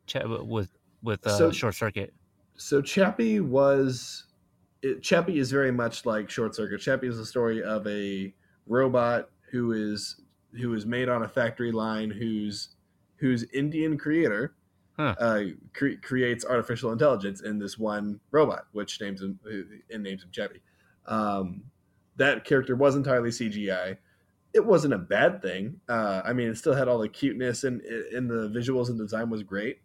Cha- 0.07 0.25
with 0.43 0.71
with 1.03 1.25
uh, 1.27 1.37
So- 1.37 1.51
Short 1.51 1.75
Circuit? 1.75 2.13
So 2.57 2.81
Chappie 2.81 3.41
was 3.41 4.23
it, 4.81 5.03
Chappie 5.03 5.39
is 5.39 5.51
very 5.51 5.71
much 5.71 6.05
like 6.05 6.29
Short 6.29 6.55
Circuit. 6.55 6.79
Chappie 6.79 7.07
is 7.07 7.17
the 7.17 7.25
story 7.25 7.61
of 7.61 7.85
a 7.87 8.33
robot 8.67 9.29
who 9.51 9.73
is 9.73 10.21
who 10.53 10.73
is 10.73 10.85
made 10.85 11.09
on 11.09 11.23
a 11.23 11.27
factory 11.27 11.71
line 11.73 12.09
whose 12.09 12.69
whose 13.17 13.43
Indian 13.53 13.97
creator 13.97 14.55
Huh. 14.97 15.15
uh, 15.19 15.43
cre- 15.73 15.99
creates 16.01 16.45
artificial 16.45 16.91
intelligence 16.91 17.41
in 17.41 17.59
this 17.59 17.77
one 17.77 18.21
robot, 18.31 18.67
which 18.71 19.01
names 19.01 19.21
him 19.21 19.39
and 19.91 20.03
names 20.03 20.23
him 20.23 20.29
Chappie. 20.31 20.61
Um, 21.05 21.63
that 22.15 22.45
character 22.45 22.75
was 22.75 22.95
entirely 22.95 23.29
CGI. 23.29 23.97
It 24.53 24.65
wasn't 24.65 24.93
a 24.93 24.97
bad 24.97 25.41
thing. 25.41 25.81
Uh, 25.89 26.21
I 26.23 26.31
mean, 26.31 26.47
it 26.47 26.57
still 26.57 26.73
had 26.73 26.87
all 26.87 26.97
the 26.97 27.09
cuteness 27.09 27.65
and 27.65 27.81
and 27.81 28.29
the 28.29 28.49
visuals 28.49 28.87
and 28.87 28.97
design 28.97 29.29
was 29.29 29.43
great. 29.43 29.79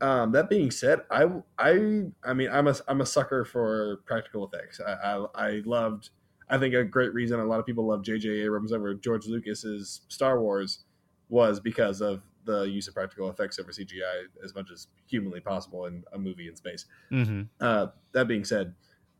Um, 0.00 0.32
that 0.32 0.48
being 0.48 0.70
said, 0.70 1.00
I 1.10 1.26
I 1.58 2.04
I 2.24 2.32
mean 2.32 2.48
I'm 2.50 2.68
a 2.68 2.76
I'm 2.88 3.02
a 3.02 3.06
sucker 3.06 3.44
for 3.44 3.98
practical 4.06 4.46
effects. 4.46 4.80
I 4.80 4.92
I, 4.92 5.26
I 5.34 5.62
loved. 5.64 6.10
I 6.48 6.58
think 6.58 6.74
a 6.74 6.84
great 6.84 7.12
reason 7.12 7.40
a 7.40 7.44
lot 7.44 7.58
of 7.58 7.66
people 7.66 7.86
love 7.88 8.02
J.J. 8.02 8.28
Abrams 8.28 8.72
over 8.72 8.94
George 8.94 9.26
Lucas's 9.26 10.02
Star 10.08 10.40
Wars 10.40 10.84
was 11.28 11.58
because 11.58 12.00
of 12.00 12.22
the 12.46 12.62
use 12.62 12.88
of 12.88 12.94
practical 12.94 13.28
effects 13.28 13.58
over 13.58 13.70
CGI 13.70 14.24
as 14.42 14.54
much 14.54 14.70
as 14.72 14.86
humanly 15.06 15.40
possible 15.40 15.84
in 15.86 16.04
a 16.12 16.18
movie 16.18 16.48
in 16.48 16.56
space. 16.56 16.86
Mm-hmm. 17.12 17.42
Uh, 17.60 17.88
that 18.12 18.26
being 18.26 18.44
said, 18.44 18.74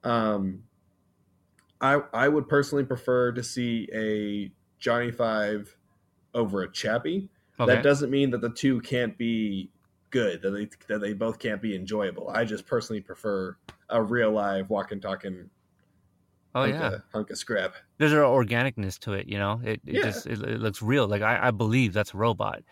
um, 0.05 0.63
I 1.81 2.01
I 2.15 2.29
would 2.29 2.49
personally 2.49 2.85
prefer 2.85 3.33
to 3.33 3.43
see 3.43 3.89
a 3.93 4.51
Johnny 4.79 5.11
Five 5.11 5.77
over 6.35 6.63
a 6.63 6.73
Chappie. 6.73 7.29
Okay. 7.59 7.75
That 7.75 7.83
doesn't 7.83 8.11
mean 8.11 8.31
that 8.31 8.41
the 8.41 8.51
two 8.51 8.81
can't 8.81 9.17
be 9.19 9.71
good. 10.11 10.43
That 10.43 10.51
they 10.51 10.69
that 10.89 11.01
they 11.01 11.13
both 11.13 11.39
can't 11.39 11.61
be 11.61 11.75
enjoyable. 11.75 12.31
I 12.31 12.45
just 12.45 12.67
personally 12.67 13.01
prefer 13.01 13.57
a 13.89 14.03
real 14.03 14.31
live 14.31 14.71
walking 14.71 15.01
talking 15.01 15.51
oh 16.55 16.61
hunk, 16.61 16.75
yeah. 16.75 16.87
of, 16.89 17.03
hunk 17.13 17.31
of 17.31 17.39
scrap. 17.39 17.75
There's 17.99 18.13
an 18.13 18.19
organicness 18.19 18.99
to 19.01 19.13
it. 19.15 19.29
You 19.29 19.39
know, 19.39 19.61
it, 19.65 19.81
it 19.87 19.95
Yeah. 19.95 20.03
just 20.03 20.27
it, 20.27 20.41
it 20.43 20.61
looks 20.61 20.83
real. 20.83 21.07
Like 21.09 21.23
I, 21.23 21.49
I 21.49 21.51
believe 21.51 21.93
that's 21.93 22.15
a 22.15 22.17
robot. 22.17 22.63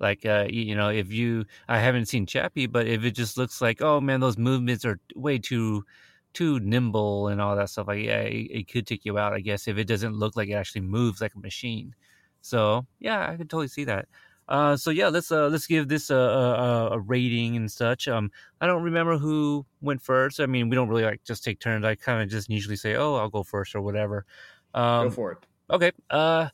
Like 0.00 0.26
uh, 0.26 0.46
you, 0.50 0.74
know, 0.74 0.88
if 0.90 1.12
you 1.12 1.44
I 1.68 1.78
haven't 1.78 2.06
seen 2.06 2.26
Chappie, 2.26 2.66
but 2.66 2.86
if 2.86 3.04
it 3.04 3.12
just 3.12 3.36
looks 3.36 3.60
like 3.60 3.80
oh 3.80 4.00
man, 4.00 4.20
those 4.20 4.38
movements 4.38 4.84
are 4.84 4.98
way 5.14 5.38
too 5.38 5.84
too 6.32 6.58
nimble 6.60 7.28
and 7.28 7.40
all 7.40 7.56
that 7.56 7.70
stuff. 7.70 7.88
Like 7.88 8.04
yeah, 8.04 8.20
it, 8.20 8.50
it 8.50 8.68
could 8.68 8.86
take 8.86 9.04
you 9.04 9.18
out. 9.18 9.32
I 9.32 9.40
guess 9.40 9.68
if 9.68 9.78
it 9.78 9.86
doesn't 9.86 10.14
look 10.14 10.36
like 10.36 10.48
it 10.48 10.54
actually 10.54 10.82
moves 10.82 11.20
like 11.20 11.34
a 11.34 11.38
machine. 11.38 11.94
So 12.40 12.86
yeah, 12.98 13.30
I 13.30 13.36
could 13.36 13.48
totally 13.48 13.68
see 13.68 13.84
that. 13.84 14.08
Uh, 14.46 14.76
so 14.76 14.90
yeah, 14.90 15.08
let's 15.08 15.32
uh, 15.32 15.48
let's 15.48 15.66
give 15.66 15.88
this 15.88 16.10
a, 16.10 16.16
a, 16.16 16.88
a 16.92 16.98
rating 16.98 17.56
and 17.56 17.70
such. 17.70 18.08
Um, 18.08 18.30
I 18.60 18.66
don't 18.66 18.82
remember 18.82 19.16
who 19.16 19.64
went 19.80 20.02
first. 20.02 20.38
I 20.38 20.46
mean, 20.46 20.68
we 20.68 20.76
don't 20.76 20.88
really 20.88 21.04
like 21.04 21.24
just 21.24 21.44
take 21.44 21.60
turns. 21.60 21.84
I 21.84 21.94
kind 21.94 22.22
of 22.22 22.28
just 22.28 22.50
usually 22.50 22.76
say, 22.76 22.96
"Oh, 22.96 23.14
I'll 23.14 23.30
go 23.30 23.42
first 23.42 23.74
or 23.74 23.80
whatever." 23.80 24.26
Um, 24.74 25.08
Go 25.08 25.10
for 25.10 25.32
it. 25.32 25.38
Okay. 25.70 25.92
Uh, 26.10 26.48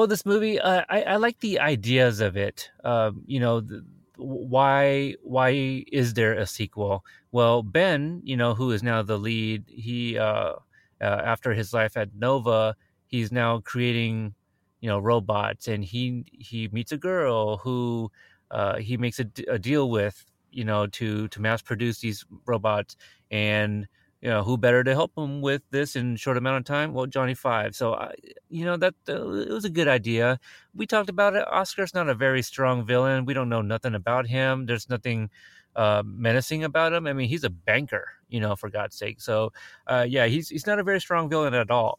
well, 0.00 0.06
this 0.06 0.24
movie, 0.24 0.58
uh, 0.58 0.82
I 0.88 1.02
I 1.02 1.16
like 1.16 1.40
the 1.40 1.60
ideas 1.60 2.20
of 2.20 2.34
it. 2.34 2.70
Um, 2.84 3.22
you 3.26 3.38
know, 3.38 3.60
the, 3.60 3.84
why 4.16 5.14
why 5.22 5.84
is 5.92 6.14
there 6.14 6.32
a 6.32 6.46
sequel? 6.46 7.04
Well, 7.32 7.62
Ben, 7.62 8.22
you 8.24 8.34
know, 8.34 8.54
who 8.54 8.70
is 8.70 8.82
now 8.82 9.02
the 9.02 9.18
lead, 9.18 9.64
he 9.68 10.16
uh, 10.16 10.54
uh 11.02 11.20
after 11.32 11.52
his 11.52 11.74
life 11.74 11.98
at 11.98 12.14
Nova, 12.14 12.74
he's 13.08 13.30
now 13.30 13.60
creating, 13.60 14.34
you 14.80 14.88
know, 14.88 14.98
robots, 14.98 15.68
and 15.68 15.84
he 15.84 16.24
he 16.32 16.68
meets 16.72 16.92
a 16.92 16.96
girl 16.96 17.58
who 17.58 18.10
uh, 18.50 18.76
he 18.78 18.96
makes 18.96 19.20
a, 19.20 19.58
deal 19.58 19.90
with, 19.90 20.24
you 20.50 20.64
know, 20.64 20.86
to 20.86 21.28
to 21.28 21.42
mass 21.42 21.60
produce 21.60 22.00
these 22.00 22.24
robots, 22.46 22.96
and 23.30 23.86
you 24.20 24.28
know 24.28 24.42
who 24.42 24.56
better 24.58 24.84
to 24.84 24.92
help 24.94 25.12
him 25.16 25.40
with 25.40 25.62
this 25.70 25.96
in 25.96 26.16
short 26.16 26.36
amount 26.36 26.58
of 26.58 26.64
time? 26.64 26.92
Well 26.92 27.06
johnny 27.06 27.34
five. 27.34 27.74
So 27.74 27.94
I, 27.94 28.14
you 28.48 28.64
know 28.64 28.76
that 28.76 28.94
uh, 29.08 29.30
it 29.32 29.50
was 29.50 29.64
a 29.64 29.70
good 29.70 29.88
idea. 29.88 30.38
We 30.74 30.86
talked 30.86 31.08
about 31.10 31.34
it. 31.36 31.46
Oscar's 31.48 31.94
not 31.94 32.08
a 32.08 32.14
very 32.14 32.42
strong 32.42 32.84
villain. 32.86 33.24
We 33.24 33.34
don't 33.34 33.48
know 33.48 33.62
nothing 33.62 33.94
about 33.94 34.26
him. 34.26 34.66
There's 34.66 34.88
nothing 34.88 35.30
uh, 35.76 36.02
menacing 36.04 36.64
about 36.64 36.92
him. 36.92 37.06
I 37.06 37.12
mean 37.12 37.28
he's 37.28 37.44
a 37.44 37.50
banker 37.50 38.08
you 38.28 38.40
know 38.40 38.56
for 38.56 38.70
god's 38.70 38.96
sake. 38.96 39.20
So 39.20 39.52
uh, 39.86 40.06
yeah 40.08 40.26
he's 40.26 40.48
he's 40.48 40.66
not 40.66 40.78
a 40.78 40.84
very 40.84 41.00
strong 41.00 41.28
villain 41.28 41.54
at 41.54 41.70
all. 41.70 41.98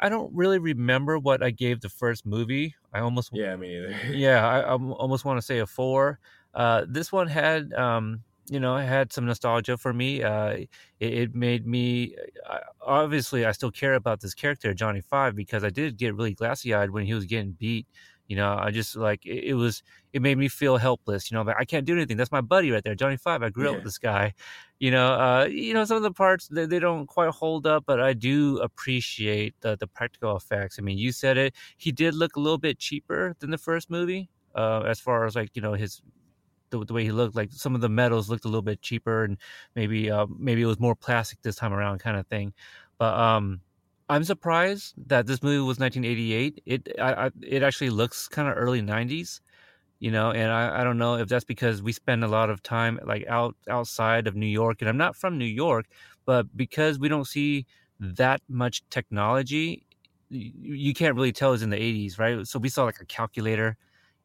I 0.00 0.08
don't 0.08 0.32
really 0.34 0.58
remember 0.58 1.18
what 1.18 1.42
i 1.42 1.50
gave 1.50 1.80
the 1.80 1.88
first 1.88 2.24
movie. 2.24 2.74
I 2.92 3.00
almost 3.00 3.32
Yeah, 3.32 3.56
me 3.56 3.68
neither. 3.68 3.96
yeah, 4.14 4.46
I, 4.46 4.60
I 4.60 4.72
almost 4.76 5.24
want 5.24 5.38
to 5.38 5.42
say 5.42 5.58
a 5.58 5.66
four. 5.66 6.18
Uh, 6.54 6.84
this 6.88 7.12
one 7.12 7.28
had, 7.28 7.72
um, 7.74 8.22
you 8.50 8.60
know, 8.60 8.76
it 8.76 8.86
had 8.86 9.12
some 9.12 9.26
nostalgia 9.26 9.76
for 9.76 9.92
me. 9.92 10.22
Uh, 10.22 10.50
it, 10.50 10.68
it 11.00 11.34
made 11.34 11.66
me 11.66 12.14
I, 12.48 12.60
obviously 12.80 13.44
I 13.44 13.52
still 13.52 13.70
care 13.70 13.94
about 13.94 14.20
this 14.20 14.34
character 14.34 14.72
Johnny 14.74 15.00
Five 15.00 15.36
because 15.36 15.64
I 15.64 15.70
did 15.70 15.96
get 15.96 16.14
really 16.14 16.34
glassy 16.34 16.74
eyed 16.74 16.90
when 16.90 17.04
he 17.04 17.14
was 17.14 17.24
getting 17.26 17.52
beat. 17.52 17.86
You 18.26 18.36
know, 18.36 18.58
I 18.60 18.70
just 18.70 18.94
like 18.94 19.24
it, 19.24 19.44
it 19.44 19.54
was. 19.54 19.82
It 20.12 20.20
made 20.22 20.36
me 20.36 20.48
feel 20.48 20.76
helpless. 20.76 21.30
You 21.30 21.36
know, 21.36 21.42
like 21.42 21.56
I 21.58 21.64
can't 21.64 21.86
do 21.86 21.94
anything. 21.94 22.16
That's 22.18 22.32
my 22.32 22.42
buddy 22.42 22.70
right 22.70 22.84
there, 22.84 22.94
Johnny 22.94 23.16
Five. 23.16 23.42
I 23.42 23.48
grew 23.48 23.68
up 23.68 23.76
with 23.76 23.84
this 23.84 23.98
guy. 23.98 24.34
You 24.78 24.90
know, 24.90 25.14
uh, 25.14 25.46
you 25.50 25.72
know 25.72 25.84
some 25.86 25.96
of 25.96 26.02
the 26.02 26.12
parts 26.12 26.46
they, 26.48 26.66
they 26.66 26.78
don't 26.78 27.06
quite 27.06 27.30
hold 27.30 27.66
up, 27.66 27.84
but 27.86 28.00
I 28.00 28.12
do 28.12 28.58
appreciate 28.58 29.54
the 29.60 29.76
the 29.78 29.86
practical 29.86 30.36
effects. 30.36 30.78
I 30.78 30.82
mean, 30.82 30.98
you 30.98 31.10
said 31.12 31.38
it. 31.38 31.54
He 31.78 31.90
did 31.90 32.14
look 32.14 32.36
a 32.36 32.40
little 32.40 32.58
bit 32.58 32.78
cheaper 32.78 33.34
than 33.40 33.50
the 33.50 33.58
first 33.58 33.90
movie, 33.90 34.28
uh, 34.54 34.82
as 34.86 35.00
far 35.00 35.24
as 35.24 35.34
like 35.34 35.50
you 35.54 35.62
know 35.62 35.72
his 35.72 36.02
the, 36.70 36.84
the 36.84 36.92
way 36.92 37.04
he 37.04 37.12
looked. 37.12 37.36
Like 37.36 37.52
some 37.52 37.74
of 37.74 37.80
the 37.80 37.88
metals 37.88 38.28
looked 38.28 38.44
a 38.44 38.48
little 38.48 38.62
bit 38.62 38.82
cheaper, 38.82 39.24
and 39.24 39.38
maybe 39.74 40.10
uh, 40.10 40.26
maybe 40.38 40.62
it 40.62 40.66
was 40.66 40.80
more 40.80 40.94
plastic 40.94 41.42
this 41.42 41.56
time 41.56 41.72
around, 41.72 41.98
kind 41.98 42.16
of 42.16 42.26
thing. 42.26 42.52
But 42.98 43.14
um, 43.14 43.60
I'm 44.08 44.24
surprised 44.24 44.94
that 45.08 45.26
this 45.26 45.42
movie 45.42 45.58
was 45.58 45.78
1988. 45.78 46.62
It 46.66 46.88
I, 46.98 47.26
I 47.26 47.30
it 47.42 47.62
actually 47.62 47.90
looks 47.90 48.28
kind 48.28 48.48
of 48.48 48.54
early 48.56 48.82
90s, 48.82 49.40
you 50.00 50.10
know. 50.10 50.30
And 50.30 50.50
I, 50.50 50.80
I 50.80 50.84
don't 50.84 50.98
know 50.98 51.16
if 51.16 51.28
that's 51.28 51.44
because 51.44 51.82
we 51.82 51.92
spend 51.92 52.24
a 52.24 52.28
lot 52.28 52.50
of 52.50 52.62
time 52.62 52.98
like 53.04 53.26
out 53.28 53.56
outside 53.68 54.26
of 54.26 54.34
New 54.36 54.46
York, 54.46 54.78
and 54.80 54.88
I'm 54.88 54.96
not 54.96 55.16
from 55.16 55.38
New 55.38 55.44
York, 55.44 55.86
but 56.24 56.56
because 56.56 56.98
we 56.98 57.08
don't 57.08 57.26
see 57.26 57.66
that 58.00 58.40
much 58.48 58.82
technology, 58.90 59.84
you, 60.30 60.74
you 60.74 60.94
can't 60.94 61.14
really 61.14 61.32
tell 61.32 61.52
it's 61.52 61.62
in 61.62 61.70
the 61.70 61.76
80s, 61.76 62.18
right? 62.18 62.46
So 62.46 62.58
we 62.58 62.68
saw 62.68 62.84
like 62.84 63.00
a 63.00 63.06
calculator 63.06 63.76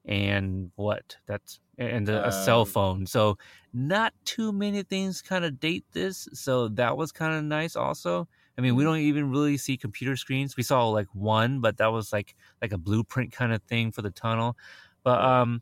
and 0.06 0.72
what 0.76 1.18
that's 1.26 1.60
and 1.78 2.08
a, 2.10 2.28
a 2.28 2.32
cell 2.32 2.62
Um, 2.62 2.68
phone. 2.68 3.06
So 3.08 3.38
not 3.74 4.14
too 4.26 4.52
many 4.52 4.84
things 4.84 5.22
kind 5.22 5.46
of 5.46 5.60
date 5.60 5.86
this. 5.94 6.28
So 6.34 6.68
that 6.70 6.98
was 6.98 7.12
kind 7.12 7.34
of 7.36 7.44
nice 7.44 7.76
also. 7.76 8.28
I 8.58 8.62
mean, 8.62 8.76
we 8.76 8.84
don't 8.84 9.00
even 9.00 9.32
really 9.32 9.58
see 9.58 9.78
computer 9.78 10.16
screens. 10.16 10.56
We 10.56 10.64
saw 10.64 10.88
like 10.90 11.08
one, 11.14 11.60
but 11.62 11.78
that 11.78 11.88
was 11.88 12.14
like 12.14 12.36
like 12.62 12.72
a 12.74 12.78
blueprint 12.78 13.32
kind 13.32 13.54
of 13.54 13.64
thing 13.64 13.92
for 13.92 14.02
the 14.02 14.12
tunnel. 14.12 14.58
But 15.04 15.22
um 15.24 15.62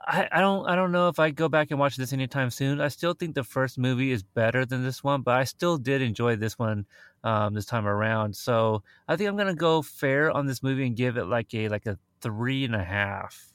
I, 0.00 0.28
I 0.32 0.40
don't 0.40 0.66
I 0.66 0.74
don't 0.76 0.92
know 0.92 1.08
if 1.08 1.18
I 1.18 1.30
go 1.30 1.48
back 1.48 1.70
and 1.70 1.78
watch 1.80 1.96
this 1.96 2.12
anytime 2.12 2.50
soon. 2.50 2.80
I 2.80 2.88
still 2.88 3.14
think 3.14 3.34
the 3.34 3.44
first 3.44 3.78
movie 3.78 4.12
is 4.12 4.22
better 4.22 4.64
than 4.64 4.82
this 4.84 5.02
one, 5.04 5.22
but 5.22 5.34
I 5.34 5.44
still 5.44 5.76
did 5.76 6.00
enjoy 6.02 6.36
this 6.36 6.58
one 6.58 6.86
um, 7.24 7.54
this 7.54 7.66
time 7.66 7.86
around. 7.86 8.36
So 8.36 8.82
I 9.08 9.16
think 9.16 9.28
I'm 9.28 9.36
gonna 9.36 9.54
go 9.54 9.82
fair 9.82 10.30
on 10.30 10.46
this 10.46 10.62
movie 10.62 10.86
and 10.86 10.96
give 10.96 11.16
it 11.16 11.24
like 11.26 11.52
a 11.54 11.68
like 11.68 11.86
a 11.86 11.98
three 12.20 12.64
and 12.64 12.74
a 12.74 12.84
half. 12.84 13.47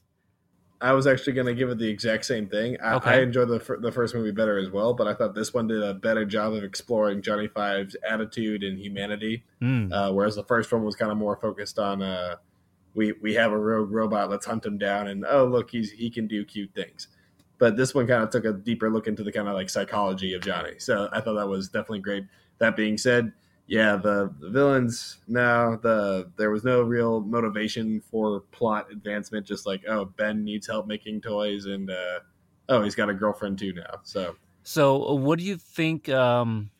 I 0.81 0.91
was 0.93 1.07
actually 1.07 1.33
going 1.33 1.47
to 1.47 1.53
give 1.55 1.69
it 1.69 1.77
the 1.77 1.87
exact 1.87 2.25
same 2.25 2.47
thing. 2.47 2.77
I, 2.83 2.95
Okay. 2.95 3.09
I 3.11 3.19
enjoyed 3.21 3.47
the 3.47 3.59
fir- 3.59 3.79
the 3.79 3.91
first 3.91 4.13
movie 4.13 4.31
better 4.31 4.57
as 4.57 4.69
well, 4.69 4.93
but 4.93 5.07
I 5.07 5.13
thought 5.13 5.33
this 5.33 5.53
one 5.53 5.67
did 5.67 5.81
a 5.81 5.93
better 5.93 6.25
job 6.25 6.53
of 6.53 6.63
exploring 6.63 7.21
Johnny 7.21 7.47
Five's 7.47 7.95
attitude 8.07 8.63
and 8.63 8.77
humanity, 8.77 9.43
Mm. 9.61 9.91
uh, 9.93 10.11
whereas 10.11 10.35
the 10.35 10.43
first 10.43 10.71
one 10.73 10.83
was 10.83 10.95
kind 10.95 11.11
of 11.11 11.17
more 11.17 11.37
focused 11.37 11.79
on 11.79 12.01
uh, 12.01 12.35
we 12.95 13.13
we 13.21 13.33
have 13.35 13.51
a 13.51 13.57
rogue 13.57 13.91
robot, 13.91 14.29
let's 14.29 14.45
hunt 14.45 14.65
him 14.65 14.77
down, 14.77 15.07
and 15.07 15.25
oh 15.27 15.45
look, 15.45 15.71
he's 15.71 15.91
he 15.91 16.09
can 16.09 16.27
do 16.27 16.43
cute 16.45 16.71
things. 16.75 17.07
But 17.59 17.77
this 17.77 17.95
one 17.95 18.05
kind 18.07 18.21
of 18.23 18.29
took 18.29 18.43
a 18.45 18.51
deeper 18.51 18.89
look 18.89 19.07
into 19.07 19.23
the 19.23 19.31
kind 19.31 19.47
of 19.47 19.53
like 19.53 19.69
psychology 19.69 20.33
of 20.33 20.41
Johnny, 20.41 20.73
so 20.79 21.07
I 21.13 21.21
thought 21.21 21.35
that 21.35 21.47
was 21.47 21.69
definitely 21.69 21.99
great. 21.99 22.25
That 22.59 22.75
being 22.75 22.97
said, 22.97 23.31
yeah, 23.67 23.95
the, 23.95 24.33
the 24.39 24.49
villains 24.49 25.19
no, 25.27 25.79
the 25.81 26.29
there 26.37 26.51
was 26.51 26.63
no 26.63 26.81
real 26.81 27.21
motivation 27.21 28.01
for 28.11 28.41
plot 28.51 28.91
advancement. 28.91 29.45
Just 29.45 29.65
like 29.65 29.81
oh, 29.87 30.05
Ben 30.05 30.43
needs 30.43 30.67
help 30.67 30.87
making 30.87 31.21
toys, 31.21 31.65
and 31.65 31.89
uh, 31.89 32.19
oh, 32.69 32.81
he's 32.83 32.95
got 32.95 33.09
a 33.09 33.13
girlfriend 33.13 33.59
too 33.59 33.73
now. 33.73 33.99
So 34.03 34.35
So, 34.63 35.07
uh, 35.07 35.13
what 35.13 35.39
do 35.39 35.45
you 35.45 35.57
think? 35.57 36.09
Um, 36.09 36.71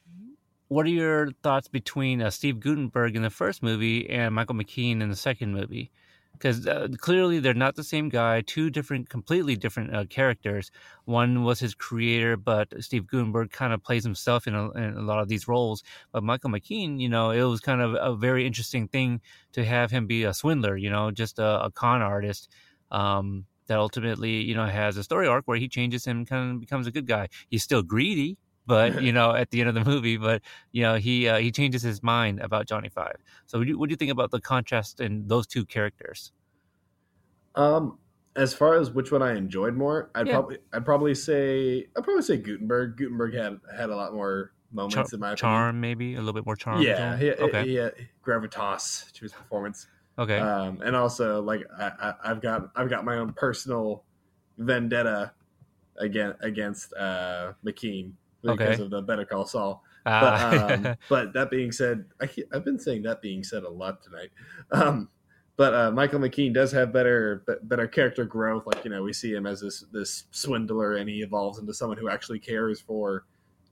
what 0.68 0.86
are 0.86 0.90
your 0.90 1.32
thoughts 1.44 1.68
between 1.68 2.22
uh, 2.22 2.30
Steve 2.32 2.60
Guttenberg 2.60 3.16
in 3.16 3.22
the 3.22 3.30
first 3.30 3.62
movie 3.64 4.10
and 4.10 4.34
Michael 4.34 4.56
McKean 4.56 5.02
in 5.02 5.10
the 5.10 5.16
second 5.16 5.54
movie? 5.54 5.92
Because 6.44 6.68
uh, 6.68 6.90
clearly 6.98 7.40
they're 7.40 7.54
not 7.54 7.76
the 7.76 7.86
same 7.86 8.10
guy. 8.10 8.42
Two 8.42 8.70
different, 8.70 9.08
completely 9.10 9.56
different 9.56 9.96
uh, 9.96 10.04
characters. 10.04 10.72
One 11.06 11.44
was 11.46 11.62
his 11.62 11.74
creator, 11.74 12.36
but 12.36 12.68
Steve 12.84 13.08
Guttenberg 13.08 13.50
kind 13.52 13.72
of 13.72 13.82
plays 13.82 14.04
himself 14.04 14.46
in 14.46 14.54
a, 14.54 14.70
in 14.72 14.98
a 14.98 15.02
lot 15.02 15.20
of 15.20 15.30
these 15.30 15.48
roles. 15.48 15.84
But 16.12 16.24
Michael 16.24 16.50
McKean, 16.50 17.00
you 17.00 17.08
know, 17.08 17.32
it 17.32 17.44
was 17.44 17.62
kind 17.62 17.80
of 17.80 17.96
a 17.96 18.14
very 18.14 18.46
interesting 18.46 18.90
thing 18.90 19.22
to 19.54 19.64
have 19.64 19.90
him 19.90 20.06
be 20.06 20.26
a 20.26 20.34
swindler. 20.34 20.76
You 20.76 20.90
know, 20.90 21.12
just 21.12 21.40
a, 21.40 21.64
a 21.64 21.72
con 21.72 22.02
artist. 22.02 22.50
Um, 22.92 23.46
that 23.68 23.80
ultimately, 23.80 24.42
you 24.42 24.56
know, 24.56 24.66
has 24.66 24.98
a 24.98 25.04
story 25.06 25.26
arc 25.26 25.46
where 25.46 25.58
he 25.58 25.70
changes 25.70 26.06
and 26.06 26.28
kind 26.28 26.52
of 26.52 26.60
becomes 26.60 26.86
a 26.86 26.92
good 26.92 27.08
guy. 27.08 27.30
He's 27.50 27.64
still 27.64 27.82
greedy, 27.82 28.38
but 28.66 29.02
you 29.04 29.12
know, 29.12 29.34
at 29.34 29.52
the 29.52 29.60
end 29.62 29.70
of 29.70 29.76
the 29.76 29.84
movie, 29.86 30.18
but 30.18 30.42
you 30.72 30.84
know, 30.84 30.96
he 30.96 31.28
uh, 31.28 31.38
he 31.38 31.52
changes 31.52 31.82
his 31.82 32.02
mind 32.04 32.40
about 32.40 32.68
Johnny 32.68 32.90
Five. 32.90 33.18
So, 33.46 33.58
what 33.58 33.66
do, 33.66 33.72
you, 33.72 33.78
what 33.80 33.90
do 33.90 33.94
you 33.94 33.98
think 33.98 34.12
about 34.12 34.32
the 34.32 34.42
contrast 34.42 35.00
in 35.00 35.28
those 35.28 35.48
two 35.48 35.66
characters? 35.66 36.32
Um, 37.56 38.00
as 38.36 38.54
far 38.54 38.76
as 38.76 38.90
which 38.92 39.12
one 39.12 39.22
I 39.22 39.36
enjoyed 39.36 39.76
more, 39.76 40.10
I'd 40.16 40.28
Yeah. 40.28 40.34
probably 40.34 40.58
I'd 40.74 40.86
probably 40.86 41.16
say 41.16 41.88
I'd 41.96 42.04
probably 42.04 42.24
say 42.24 42.38
Guttenberg. 42.38 42.98
Guttenberg 42.98 43.34
had 43.36 43.60
had 43.76 43.90
a 43.90 43.96
lot 43.96 44.14
more 44.14 44.54
moments 44.72 44.96
Char- 44.96 45.06
in 45.14 45.20
my 45.20 45.28
opinion. 45.34 45.38
charm, 45.38 45.80
maybe 45.82 46.16
a 46.16 46.18
little 46.18 46.34
bit 46.34 46.46
more 46.46 46.56
charm. 46.56 46.82
Yeah, 46.82 47.16
he, 47.18 47.32
okay, 47.32 47.64
he, 47.64 47.74
he, 47.76 47.90
gravitas 48.26 49.12
to 49.12 49.22
his 49.22 49.32
performance. 49.32 49.86
okay, 50.18 50.40
Um, 50.40 50.82
and 50.84 50.96
also 50.96 51.44
like 51.44 51.62
I, 51.78 51.92
I, 52.00 52.14
I've 52.32 52.42
got 52.42 52.72
I've 52.76 52.90
got 52.90 53.06
my 53.06 53.18
own 53.18 53.34
personal 53.34 54.04
vendetta 54.58 55.34
again 55.98 56.34
against 56.40 56.92
uh, 56.94 57.54
McKean 57.64 58.14
because 58.44 58.80
Okay. 58.80 58.84
of 58.84 58.90
the 58.92 59.02
Better 59.02 59.26
Call 59.26 59.46
Saul. 59.46 59.84
Ah, 60.06 60.20
But 60.20 60.42
um, 60.74 60.96
but 61.10 61.34
that 61.34 61.50
being 61.50 61.72
said, 61.72 62.06
I, 62.22 62.30
I've 62.54 62.66
been 62.66 62.80
saying 62.80 63.04
that 63.04 63.22
being 63.22 63.44
said 63.44 63.64
a 63.64 63.70
lot 63.70 64.04
tonight. 64.04 64.30
Um, 64.72 65.10
but 65.56 65.74
uh, 65.74 65.92
Michael 65.92 66.20
McKean 66.20 66.54
does 66.54 66.72
have 66.72 66.92
better 66.92 67.44
better 67.64 67.88
character 67.88 68.26
growth. 68.26 68.66
Like 68.66 68.84
you 68.84 68.90
know, 68.92 69.04
we 69.04 69.14
see 69.14 69.34
him 69.34 69.46
as 69.46 69.62
this 69.62 69.86
this 69.92 70.26
swindler, 70.32 70.96
and 70.96 71.08
he 71.10 71.22
evolves 71.22 71.60
into 71.60 71.74
someone 71.74 71.98
who 71.98 72.10
actually 72.10 72.40
cares 72.40 72.82
for 72.82 73.26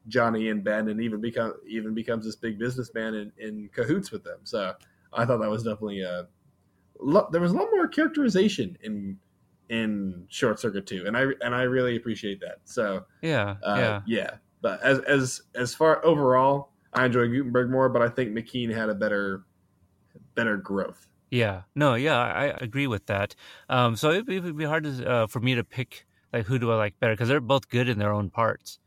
Johnny 0.07 0.49
and 0.49 0.63
Ben, 0.63 0.87
and 0.89 1.01
even 1.01 1.21
become 1.21 1.53
even 1.67 1.93
becomes 1.93 2.25
this 2.25 2.35
big 2.35 2.59
businessman 2.59 3.15
in, 3.15 3.31
in 3.37 3.69
cahoots 3.73 4.11
with 4.11 4.23
them. 4.23 4.39
So 4.43 4.73
I 5.11 5.25
thought 5.25 5.37
that 5.41 5.49
was 5.49 5.63
definitely 5.63 6.01
a 6.01 6.27
lo- 6.99 7.29
there 7.31 7.41
was 7.41 7.51
a 7.51 7.55
lot 7.55 7.67
more 7.73 7.87
characterization 7.87 8.77
in 8.83 9.17
in 9.69 10.25
Short 10.29 10.59
Circuit 10.59 10.85
Two, 10.85 11.05
and 11.07 11.17
I 11.17 11.25
and 11.41 11.55
I 11.55 11.63
really 11.63 11.95
appreciate 11.95 12.39
that. 12.41 12.59
So 12.65 13.05
yeah, 13.21 13.55
uh, 13.63 13.75
yeah, 13.77 14.01
yeah. 14.05 14.31
But 14.61 14.81
as 14.83 14.99
as 14.99 15.41
as 15.55 15.73
far 15.73 16.03
overall, 16.05 16.71
I 16.93 17.05
enjoy 17.05 17.27
Guttenberg 17.27 17.69
more, 17.71 17.89
but 17.89 18.01
I 18.01 18.09
think 18.09 18.31
McKean 18.31 18.73
had 18.73 18.89
a 18.89 18.95
better 18.95 19.43
better 20.35 20.57
growth. 20.57 21.07
yeah. 21.29 21.63
No, 21.75 21.95
yeah, 21.95 22.19
I, 22.19 22.45
agree 22.61 22.87
with 22.87 23.05
that. 23.07 23.35
Um, 23.69 23.95
so 23.95 24.11
it, 24.11 24.27
it 24.29 24.43
would 24.43 24.57
be 24.57 24.65
hard 24.65 24.83
to, 24.83 25.09
uh, 25.09 25.27
for 25.27 25.39
me 25.39 25.55
to 25.55 25.63
pick 25.63 26.05
like 26.33 26.45
who 26.45 26.59
do 26.59 26.71
I 26.71 26.75
like 26.75 26.99
better 26.99 27.13
because 27.13 27.29
they're 27.29 27.41
both 27.41 27.69
good 27.69 27.89
in 27.89 27.99
their 27.99 28.13
own 28.13 28.29
parts. 28.29 28.79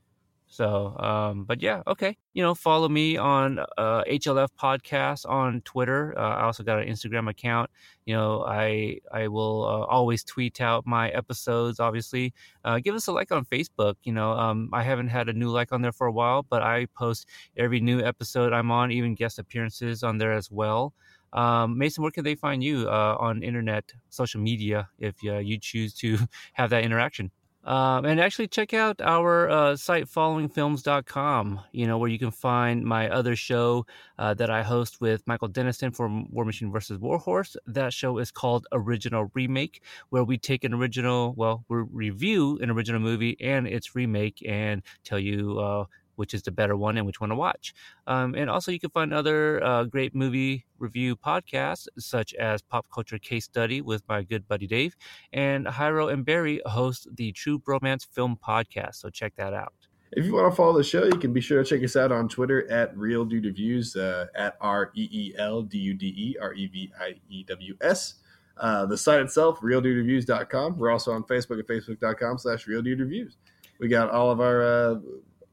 So, 0.55 0.97
um, 0.99 1.47
but 1.47 1.61
yeah, 1.61 1.83
okay. 1.85 2.17
You 2.33 2.45
know, 2.45 2.55
follow 2.55 2.89
me 2.89 3.17
on 3.17 3.59
uh, 3.77 4.05
HLF 4.07 4.51
Podcast 4.57 5.29
on 5.29 5.63
Twitter. 5.63 6.15
Uh, 6.17 6.37
I 6.37 6.43
also 6.45 6.63
got 6.63 6.79
an 6.81 6.87
Instagram 6.89 7.29
account. 7.29 7.71
You 8.07 8.15
know, 8.15 8.45
I 8.47 9.01
I 9.11 9.27
will 9.27 9.65
uh, 9.65 9.85
always 9.87 10.23
tweet 10.23 10.61
out 10.61 10.87
my 10.87 11.09
episodes. 11.11 11.81
Obviously, 11.81 12.33
uh, 12.65 12.79
give 12.79 12.95
us 12.95 13.09
a 13.09 13.13
like 13.13 13.33
on 13.33 13.45
Facebook. 13.47 13.97
You 14.05 14.13
know, 14.13 14.31
um, 14.31 14.71
I 14.73 14.85
haven't 14.85 15.09
had 15.09 15.29
a 15.29 15.33
new 15.33 15.51
like 15.51 15.73
on 15.73 15.83
there 15.83 15.91
for 15.93 16.07
a 16.07 16.13
while, 16.13 16.45
but 16.45 16.63
I 16.63 16.87
post 16.97 17.29
every 17.57 17.81
new 17.81 18.01
episode 18.01 18.53
I'm 18.53 18.71
on, 18.71 18.93
even 18.93 19.17
guest 19.17 19.41
appearances 19.41 20.05
on 20.05 20.19
there 20.19 20.33
as 20.33 20.53
well. 20.53 20.95
Um, 21.33 21.77
Mason, 21.79 22.03
where 22.03 22.13
can 22.13 22.23
they 22.23 22.37
find 22.37 22.63
you 22.63 22.89
uh, 22.89 23.17
on 23.19 23.43
internet, 23.43 23.93
social 24.09 24.41
media, 24.41 24.89
if 25.01 25.17
uh, 25.27 25.39
you 25.39 25.59
choose 25.59 25.93
to 25.95 26.17
have 26.53 26.71
that 26.71 26.85
interaction? 26.85 27.33
Um, 27.65 28.05
and 28.05 28.21
actually 28.21 28.49
check 28.49 28.75
out 28.75 29.01
our 29.01 29.49
uh, 29.49 29.77
site 29.77 30.05
followingfilms.com 30.05 31.61
you 31.73 31.87
know 31.87 31.97
where 31.97 32.11
you 32.11 32.19
can 32.19 32.31
find 32.31 32.85
my 32.85 33.09
other 33.09 33.35
show 33.35 33.87
uh, 34.19 34.35
that 34.35 34.51
i 34.51 34.63
host 34.63 35.01
with 35.01 35.27
michael 35.27 35.49
denniston 35.49 35.97
for 35.97 36.09
war 36.31 36.45
machine 36.45 36.71
versus 36.71 36.99
warhorse 36.99 37.57
that 37.67 37.95
show 37.95 38.19
is 38.19 38.31
called 38.31 38.67
original 38.73 39.31
remake 39.33 39.83
where 40.11 40.25
we 40.25 40.37
take 40.37 40.63
an 40.65 40.75
original 40.75 41.33
well 41.39 41.65
we 41.69 41.79
review 41.91 42.59
an 42.61 42.71
original 42.71 43.01
movie 43.01 43.35
and 43.41 43.67
its 43.67 43.95
remake 43.95 44.43
and 44.47 44.83
tell 45.03 45.19
you 45.19 45.59
uh, 45.59 45.85
which 46.17 46.35
is 46.35 46.43
the 46.43 46.51
better 46.51 46.77
one 46.77 46.97
and 46.97 47.07
which 47.07 47.21
one 47.21 47.31
to 47.31 47.37
watch 47.37 47.75
um, 48.07 48.35
and 48.35 48.49
also 48.51 48.71
you 48.71 48.81
can 48.81 48.91
find 48.91 49.13
other 49.13 49.63
uh, 49.65 49.85
great 49.85 50.15
movie 50.15 50.65
review 50.79 51.17
podcasts 51.17 51.87
such 51.99 52.35
as 52.35 52.63
pop 52.63 52.87
culture 52.93 53.19
case 53.19 53.45
study 53.45 53.81
with 53.81 54.03
my 54.09 54.23
good 54.23 54.47
buddy 54.49 54.67
dave 54.67 54.97
and 55.33 55.67
Hyro 55.67 56.13
and 56.13 56.25
Barry 56.25 56.61
host 56.67 57.09
the 57.17 57.33
True 57.33 57.59
Bromance 57.59 58.07
Film 58.07 58.39
Podcast. 58.47 58.97
So 58.97 59.11
check 59.11 59.35
that 59.37 59.53
out. 59.53 59.75
If 60.13 60.27
you 60.27 60.35
want 60.35 60.53
to 60.53 60.57
follow 60.57 60.77
the 60.77 60.85
show, 60.85 61.05
you 61.05 61.19
can 61.19 61.33
be 61.33 61.41
sure 61.41 61.63
to 61.63 61.69
check 61.69 61.83
us 61.83 61.97
out 61.97 62.13
on 62.13 62.29
Twitter 62.29 62.71
at 62.71 62.97
Reel 62.97 63.25
Dude 63.25 63.45
Reviews 63.47 63.97
uh, 63.97 64.27
at 64.37 64.57
R 64.61 64.93
E 64.95 65.09
E 65.11 65.35
L 65.39 65.63
D 65.63 65.79
U 65.79 65.95
D 65.95 66.07
E 66.07 66.37
R 66.41 66.55
E 66.55 66.67
V 66.69 66.93
I 67.01 67.15
E 67.29 67.45
W 67.49 67.77
S. 67.81 68.15
Uh, 68.57 68.87
the 68.87 68.97
site 68.97 69.21
itself, 69.21 69.59
reeldudereviews.com. 69.61 70.79
We're 70.79 70.93
also 70.93 71.11
on 71.11 71.25
Facebook 71.25 71.59
at 71.59 71.67
facebook.com 71.67 72.39
slash 72.39 72.69
Reel 72.69 72.83
Dude 72.83 73.01
Reviews. 73.01 73.39
We 73.81 73.89
got 73.89 74.11
all 74.11 74.31
of 74.31 74.41
our 74.41 74.63
uh, 74.63 74.95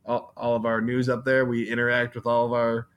all, 0.06 0.34
all 0.36 0.56
of 0.56 0.66
our 0.66 0.82
news 0.82 1.10
up 1.10 1.26
there. 1.26 1.46
We 1.46 1.70
interact 1.70 2.16
with 2.16 2.26
all 2.26 2.46
of 2.46 2.54
our 2.54 2.88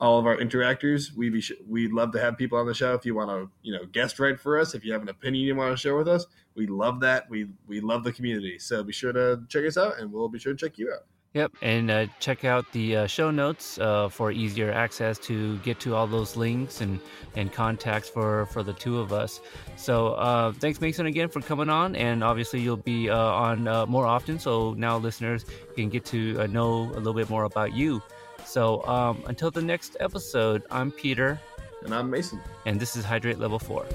all 0.00 0.18
of 0.18 0.26
our 0.26 0.36
interactors. 0.36 1.14
We 1.14 1.28
be 1.28 1.42
we'd 1.66 1.92
love 1.92 2.12
to 2.12 2.20
have 2.20 2.38
people 2.38 2.58
on 2.58 2.66
the 2.66 2.74
show. 2.74 2.94
If 2.94 3.04
you 3.04 3.14
want 3.14 3.30
to, 3.30 3.50
you 3.62 3.72
know, 3.72 3.84
guest 3.86 4.18
write 4.18 4.38
for 4.38 4.58
us, 4.58 4.74
if 4.74 4.84
you 4.84 4.92
have 4.92 5.02
an 5.02 5.08
opinion 5.08 5.44
you 5.44 5.56
want 5.56 5.72
to 5.72 5.76
share 5.76 5.96
with 5.96 6.08
us, 6.08 6.26
we 6.54 6.66
love 6.66 7.00
that. 7.00 7.28
We 7.28 7.48
we 7.66 7.80
love 7.80 8.04
the 8.04 8.12
community. 8.12 8.58
So 8.58 8.82
be 8.82 8.92
sure 8.92 9.12
to 9.12 9.42
check 9.48 9.64
us 9.64 9.76
out, 9.76 9.98
and 9.98 10.12
we'll 10.12 10.28
be 10.28 10.38
sure 10.38 10.52
to 10.52 10.58
check 10.58 10.78
you 10.78 10.92
out. 10.92 11.04
Yep, 11.34 11.52
and 11.60 11.90
uh, 11.90 12.06
check 12.20 12.44
out 12.44 12.64
the 12.72 12.96
uh, 12.96 13.06
show 13.06 13.30
notes 13.30 13.78
uh, 13.78 14.08
for 14.08 14.32
easier 14.32 14.72
access 14.72 15.18
to 15.18 15.58
get 15.58 15.78
to 15.80 15.94
all 15.94 16.06
those 16.06 16.36
links 16.36 16.80
and, 16.80 17.00
and 17.36 17.52
contacts 17.52 18.08
for, 18.08 18.46
for 18.46 18.62
the 18.62 18.72
two 18.72 18.98
of 18.98 19.12
us. 19.12 19.40
So 19.76 20.14
uh, 20.14 20.52
thanks, 20.52 20.80
Mason, 20.80 21.04
again 21.04 21.28
for 21.28 21.42
coming 21.42 21.68
on, 21.68 21.94
and 21.96 22.24
obviously 22.24 22.60
you'll 22.60 22.78
be 22.78 23.10
uh, 23.10 23.16
on 23.16 23.68
uh, 23.68 23.84
more 23.86 24.06
often, 24.06 24.38
so 24.38 24.72
now 24.74 24.96
listeners 24.96 25.44
can 25.76 25.90
get 25.90 26.06
to 26.06 26.48
know 26.48 26.84
a 26.94 26.98
little 26.98 27.14
bit 27.14 27.28
more 27.28 27.44
about 27.44 27.74
you. 27.74 28.02
So 28.46 28.82
um, 28.86 29.22
until 29.26 29.50
the 29.50 29.62
next 29.62 29.98
episode, 30.00 30.62
I'm 30.70 30.90
Peter. 30.90 31.38
And 31.84 31.94
I'm 31.94 32.10
Mason. 32.10 32.40
And 32.64 32.80
this 32.80 32.96
is 32.96 33.04
Hydrate 33.04 33.38
Level 33.38 33.58
4. 33.58 33.86